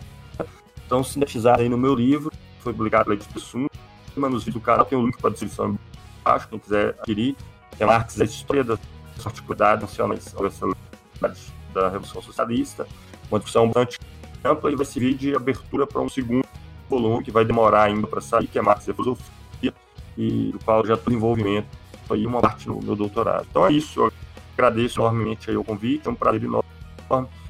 estão 0.91 1.03
sintetizadas 1.03 1.61
aí 1.61 1.69
no 1.69 1.77
meu 1.77 1.95
livro, 1.95 2.31
foi 2.59 2.73
publicado 2.73 3.05
pela 3.05 3.15
Edição 3.15 3.67
nos 4.15 4.43
vídeos 4.43 4.61
do 4.61 4.65
canal 4.65 4.85
tem 4.85 4.97
um 4.97 5.05
link 5.05 5.17
para 5.17 5.29
a 5.29 5.31
descrição 5.31 5.77
embaixo, 6.21 6.47
quem 6.49 6.59
quiser 6.59 6.89
adquirir. 6.89 7.35
Tem 7.77 7.87
Marx, 7.87 8.19
a 8.19 8.25
história 8.25 8.63
das 8.63 8.79
articularidades 9.23 9.81
nacionais 9.81 10.33
da 11.73 11.89
Revolução 11.89 12.21
Socialista, 12.21 12.87
uma 13.29 13.39
discussão 13.39 13.67
bastante 13.67 13.99
ampla 14.43 14.71
e 14.71 14.75
vai 14.75 14.85
servir 14.85 15.13
de 15.13 15.35
abertura 15.35 15.87
para 15.87 16.01
um 16.01 16.09
segundo 16.09 16.45
volume 16.89 17.23
que 17.23 17.31
vai 17.31 17.45
demorar 17.45 17.83
ainda 17.83 18.07
para 18.07 18.19
sair, 18.21 18.47
que 18.47 18.59
é 18.59 18.61
Marx 18.61 18.87
e 18.87 18.93
Filosofia, 18.93 19.73
e 20.17 20.51
do 20.51 20.59
qual 20.59 20.85
já 20.85 20.95
estou 20.95 21.13
envolvimento 21.13 21.67
aí 22.09 22.25
uma 22.25 22.41
parte 22.41 22.67
no 22.67 22.81
meu 22.81 22.95
doutorado. 22.95 23.47
Então 23.49 23.65
é 23.65 23.71
isso, 23.71 24.01
eu 24.01 24.13
agradeço 24.53 24.99
enormemente 24.99 25.49
aí 25.49 25.55
o 25.55 25.63
convite, 25.63 26.07
é 26.07 26.11
um 26.11 26.15
prazer 26.15 26.43
enorme. 26.43 26.69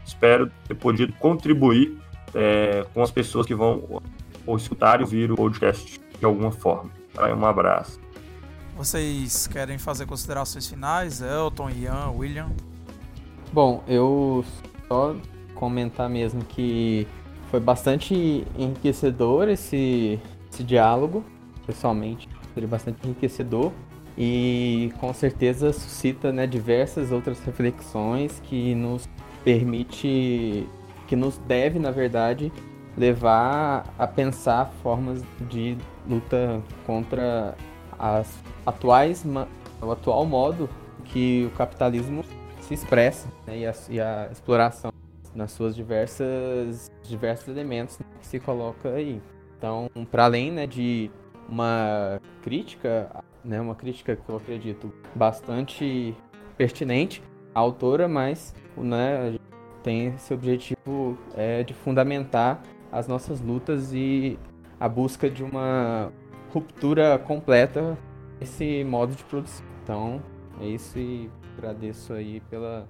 Espero 0.05 0.51
ter 0.67 0.75
podido 0.75 1.13
contribuir 1.13 1.97
é, 2.33 2.85
com 2.93 3.01
as 3.01 3.11
pessoas 3.11 3.45
que 3.45 3.55
vão 3.55 4.01
ou 4.45 4.57
escutar 4.57 4.99
e 4.99 5.03
ouvir 5.03 5.31
o 5.31 5.35
podcast 5.35 5.99
de 6.21 6.25
alguma 6.25 6.51
forma. 6.51 6.91
Tá? 7.13 7.33
Um 7.33 7.45
abraço. 7.45 7.99
Vocês 8.77 9.47
querem 9.47 9.77
fazer 9.77 10.05
considerações 10.05 10.67
finais? 10.67 11.21
Elton, 11.21 11.69
Ian, 11.71 12.11
William? 12.11 12.51
Bom, 13.51 13.83
eu 13.87 14.45
só 14.87 15.15
comentar 15.55 16.09
mesmo 16.09 16.45
que 16.45 17.05
foi 17.49 17.59
bastante 17.59 18.45
enriquecedor 18.57 19.49
esse, 19.49 20.19
esse 20.49 20.63
diálogo, 20.63 21.23
pessoalmente. 21.65 22.29
Foi 22.53 22.65
bastante 22.65 23.05
enriquecedor 23.05 23.71
e 24.17 24.93
com 24.99 25.13
certeza 25.13 25.73
suscita 25.73 26.31
né, 26.31 26.45
diversas 26.45 27.11
outras 27.11 27.39
reflexões 27.41 28.41
que 28.45 28.75
nos 28.75 29.09
permite, 29.43 30.67
que 31.07 31.15
nos 31.15 31.37
deve, 31.39 31.79
na 31.79 31.91
verdade, 31.91 32.51
levar 32.97 33.85
a 33.97 34.05
pensar 34.05 34.71
formas 34.83 35.23
de 35.49 35.77
luta 36.07 36.61
contra 36.85 37.55
as 37.97 38.41
atuais, 38.65 39.23
o 39.81 39.91
atual 39.91 40.25
modo 40.25 40.69
que 41.05 41.45
o 41.45 41.57
capitalismo 41.57 42.23
se 42.61 42.73
expressa 42.73 43.27
né, 43.45 43.59
e, 43.59 43.65
a, 43.65 43.73
e, 43.89 43.99
a, 43.99 44.29
exploração 44.31 44.91
nas 45.35 45.51
suas 45.51 45.75
diversas 45.75 46.89
diversos 47.03 47.47
elementos 47.47 47.97
que 48.19 48.25
se 48.25 48.39
coloca 48.39 48.89
aí. 48.89 49.21
Então, 49.57 49.89
para 50.09 50.25
além 50.25 50.51
né, 50.51 50.65
de 50.65 51.11
uma 51.47 52.19
crítica, 52.41 53.23
né, 53.43 53.59
uma 53.59 53.75
crítica 53.75 54.15
que 54.15 54.29
eu 54.29 54.37
acredito 54.37 54.91
bastante 55.13 56.15
pertinente 56.57 57.21
à 57.53 57.59
autora, 57.59 58.07
mas 58.07 58.53
né, 58.77 59.35
tem 59.83 60.07
esse 60.07 60.33
objetivo 60.33 61.17
é, 61.35 61.63
de 61.63 61.73
fundamentar 61.73 62.61
as 62.91 63.07
nossas 63.07 63.41
lutas 63.41 63.93
e 63.93 64.37
a 64.81 64.89
busca 64.89 65.29
de 65.29 65.43
uma 65.43 66.11
ruptura 66.51 67.19
completa 67.19 67.95
esse 68.41 68.83
modo 68.83 69.15
de 69.15 69.23
produção. 69.23 69.63
Então, 69.83 70.23
é 70.59 70.65
isso 70.65 70.97
e 70.97 71.29
agradeço 71.55 72.13
aí 72.13 72.41
pela. 72.49 72.89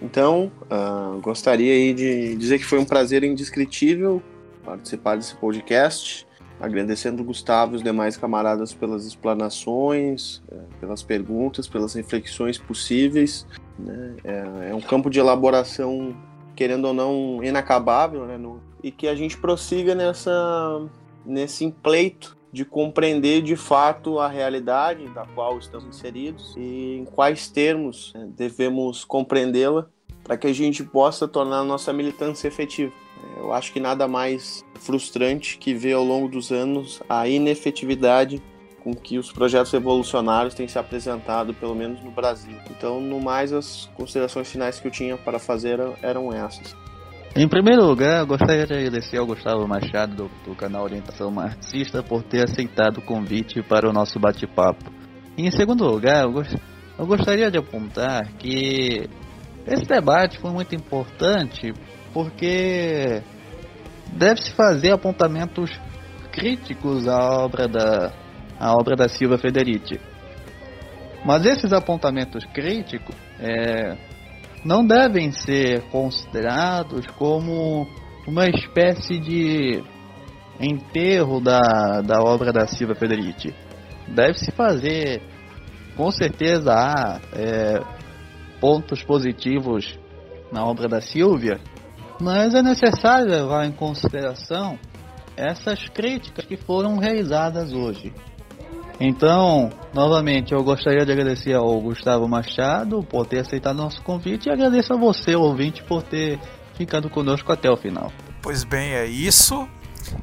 Então, 0.00 0.52
uh, 0.64 1.18
gostaria 1.22 1.72
aí 1.72 1.94
de 1.94 2.36
dizer 2.36 2.58
que 2.58 2.66
foi 2.66 2.78
um 2.78 2.84
prazer 2.84 3.24
indescritível 3.24 4.22
participar 4.62 5.16
desse 5.16 5.34
podcast. 5.36 6.26
Agradecendo 6.60 7.22
o 7.22 7.24
Gustavo 7.24 7.72
e 7.72 7.76
os 7.76 7.82
demais 7.82 8.16
camaradas 8.16 8.72
pelas 8.72 9.04
explanações, 9.04 10.42
eh, 10.50 10.56
pelas 10.80 11.02
perguntas, 11.02 11.68
pelas 11.68 11.92
reflexões 11.92 12.56
possíveis. 12.56 13.46
Né? 13.78 14.16
É, 14.24 14.70
é, 14.70 14.74
um 14.74 14.80
campo 14.80 15.10
de 15.10 15.20
elaboração, 15.20 16.16
querendo 16.54 16.86
ou 16.86 16.94
não, 16.94 17.44
inacabável, 17.44 18.24
né? 18.24 18.40
E 18.82 18.90
que 18.90 19.06
a 19.06 19.14
gente 19.14 19.36
prossiga 19.36 19.94
nessa, 19.94 20.88
nesse 21.26 21.64
empleito 21.64 22.36
de 22.52 22.64
compreender 22.64 23.42
de 23.42 23.56
fato 23.56 24.18
a 24.18 24.28
realidade 24.28 25.06
da 25.08 25.26
qual 25.26 25.58
estamos 25.58 25.86
inseridos 25.86 26.54
e 26.56 26.96
em 26.98 27.04
quais 27.04 27.48
termos 27.48 28.12
né, 28.14 28.28
devemos 28.34 29.04
compreendê-la 29.04 29.88
para 30.24 30.36
que 30.36 30.46
a 30.46 30.52
gente 30.52 30.82
possa 30.82 31.28
tornar 31.28 31.58
a 31.58 31.64
nossa 31.64 31.92
militância 31.92 32.48
efetiva. 32.48 32.92
Eu 33.36 33.52
acho 33.52 33.72
que 33.72 33.80
nada 33.80 34.08
mais 34.08 34.64
frustrante 34.76 35.58
que 35.58 35.74
ver 35.74 35.92
ao 35.92 36.04
longo 36.04 36.28
dos 36.28 36.50
anos 36.50 37.02
a 37.08 37.28
inefetividade 37.28 38.42
com 38.82 38.94
que 38.94 39.18
os 39.18 39.32
projetos 39.32 39.72
revolucionários 39.72 40.54
têm 40.54 40.68
se 40.68 40.78
apresentado, 40.78 41.52
pelo 41.52 41.74
menos 41.74 42.02
no 42.02 42.10
Brasil. 42.10 42.56
Então, 42.70 43.00
no 43.00 43.20
mais, 43.20 43.52
as 43.52 43.90
considerações 43.96 44.48
finais 44.48 44.78
que 44.78 44.86
eu 44.86 44.92
tinha 44.92 45.16
para 45.16 45.40
fazer 45.40 45.80
eram 46.02 46.32
essas. 46.32 46.85
Em 47.38 47.46
primeiro 47.46 47.84
lugar, 47.84 48.24
gostaria 48.24 48.66
de 48.66 48.72
agradecer 48.72 49.18
ao 49.18 49.26
Gustavo 49.26 49.68
Machado 49.68 50.16
do, 50.16 50.30
do, 50.42 50.54
canal 50.54 50.84
Orientação 50.84 51.30
Marxista 51.30 52.02
por 52.02 52.22
ter 52.22 52.44
aceitado 52.44 52.96
o 52.96 53.02
convite 53.02 53.62
para 53.62 53.86
o 53.86 53.92
nosso 53.92 54.18
bate-papo. 54.18 54.90
Em 55.36 55.50
segundo 55.50 55.84
lugar, 55.84 56.24
eu, 56.24 56.32
gost, 56.32 56.56
eu 56.98 57.06
gostaria 57.06 57.50
de 57.50 57.58
apontar 57.58 58.32
que 58.38 59.06
esse 59.66 59.84
debate 59.84 60.38
foi 60.38 60.50
muito 60.50 60.74
importante 60.74 61.74
porque 62.14 63.22
deve-se 64.14 64.52
fazer 64.52 64.92
apontamentos 64.92 65.70
críticos 66.32 67.06
à 67.06 67.18
obra 67.18 67.68
da, 67.68 68.14
à 68.58 68.72
obra 68.72 68.96
da 68.96 69.10
Silva 69.10 69.36
Federici. 69.36 70.00
Mas 71.22 71.44
esses 71.44 71.70
apontamentos 71.74 72.46
críticos 72.46 73.14
é, 73.38 73.94
não 74.66 74.84
devem 74.84 75.30
ser 75.30 75.82
considerados 75.90 77.06
como 77.16 77.86
uma 78.26 78.48
espécie 78.48 79.20
de 79.20 79.80
enterro 80.60 81.40
da, 81.40 82.00
da 82.00 82.20
obra 82.20 82.52
da 82.52 82.66
Silva 82.66 82.96
Federici. 82.96 83.54
Deve-se 84.08 84.50
fazer, 84.50 85.22
com 85.96 86.10
certeza 86.10 86.72
há 86.74 87.20
é, 87.32 87.80
pontos 88.60 89.04
positivos 89.04 89.96
na 90.50 90.64
obra 90.64 90.88
da 90.88 91.00
Silvia, 91.00 91.60
mas 92.20 92.52
é 92.52 92.60
necessário 92.60 93.30
levar 93.30 93.66
em 93.66 93.72
consideração 93.72 94.76
essas 95.36 95.88
críticas 95.90 96.44
que 96.44 96.56
foram 96.56 96.98
realizadas 96.98 97.72
hoje. 97.72 98.12
Então, 98.98 99.70
novamente, 99.92 100.52
eu 100.52 100.64
gostaria 100.64 101.04
de 101.04 101.12
agradecer 101.12 101.52
ao 101.52 101.80
Gustavo 101.80 102.26
Machado 102.26 103.02
por 103.02 103.26
ter 103.26 103.40
aceitado 103.40 103.76
nosso 103.76 104.02
convite 104.02 104.48
e 104.48 104.50
agradeço 104.50 104.92
a 104.92 104.96
você, 104.96 105.36
ouvinte, 105.36 105.82
por 105.82 106.02
ter 106.02 106.40
ficado 106.74 107.10
conosco 107.10 107.52
até 107.52 107.70
o 107.70 107.76
final. 107.76 108.10
Pois 108.42 108.64
bem, 108.64 108.92
é 108.92 109.04
isso. 109.04 109.68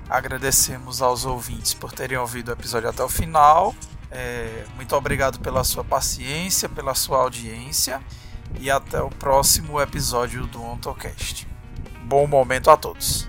Agradecemos 0.09 1.01
aos 1.01 1.25
ouvintes 1.25 1.73
por 1.73 1.91
terem 1.91 2.17
ouvido 2.17 2.49
o 2.49 2.51
episódio 2.51 2.89
até 2.89 3.03
o 3.03 3.09
final. 3.09 3.75
É, 4.09 4.63
muito 4.75 4.95
obrigado 4.95 5.39
pela 5.39 5.63
sua 5.63 5.83
paciência, 5.83 6.69
pela 6.69 6.95
sua 6.95 7.19
audiência 7.19 8.01
e 8.59 8.69
até 8.69 9.01
o 9.01 9.09
próximo 9.09 9.81
episódio 9.81 10.45
do 10.47 10.63
OntoCast. 10.63 11.47
Bom 12.03 12.27
momento 12.27 12.69
a 12.69 12.77
todos. 12.77 13.27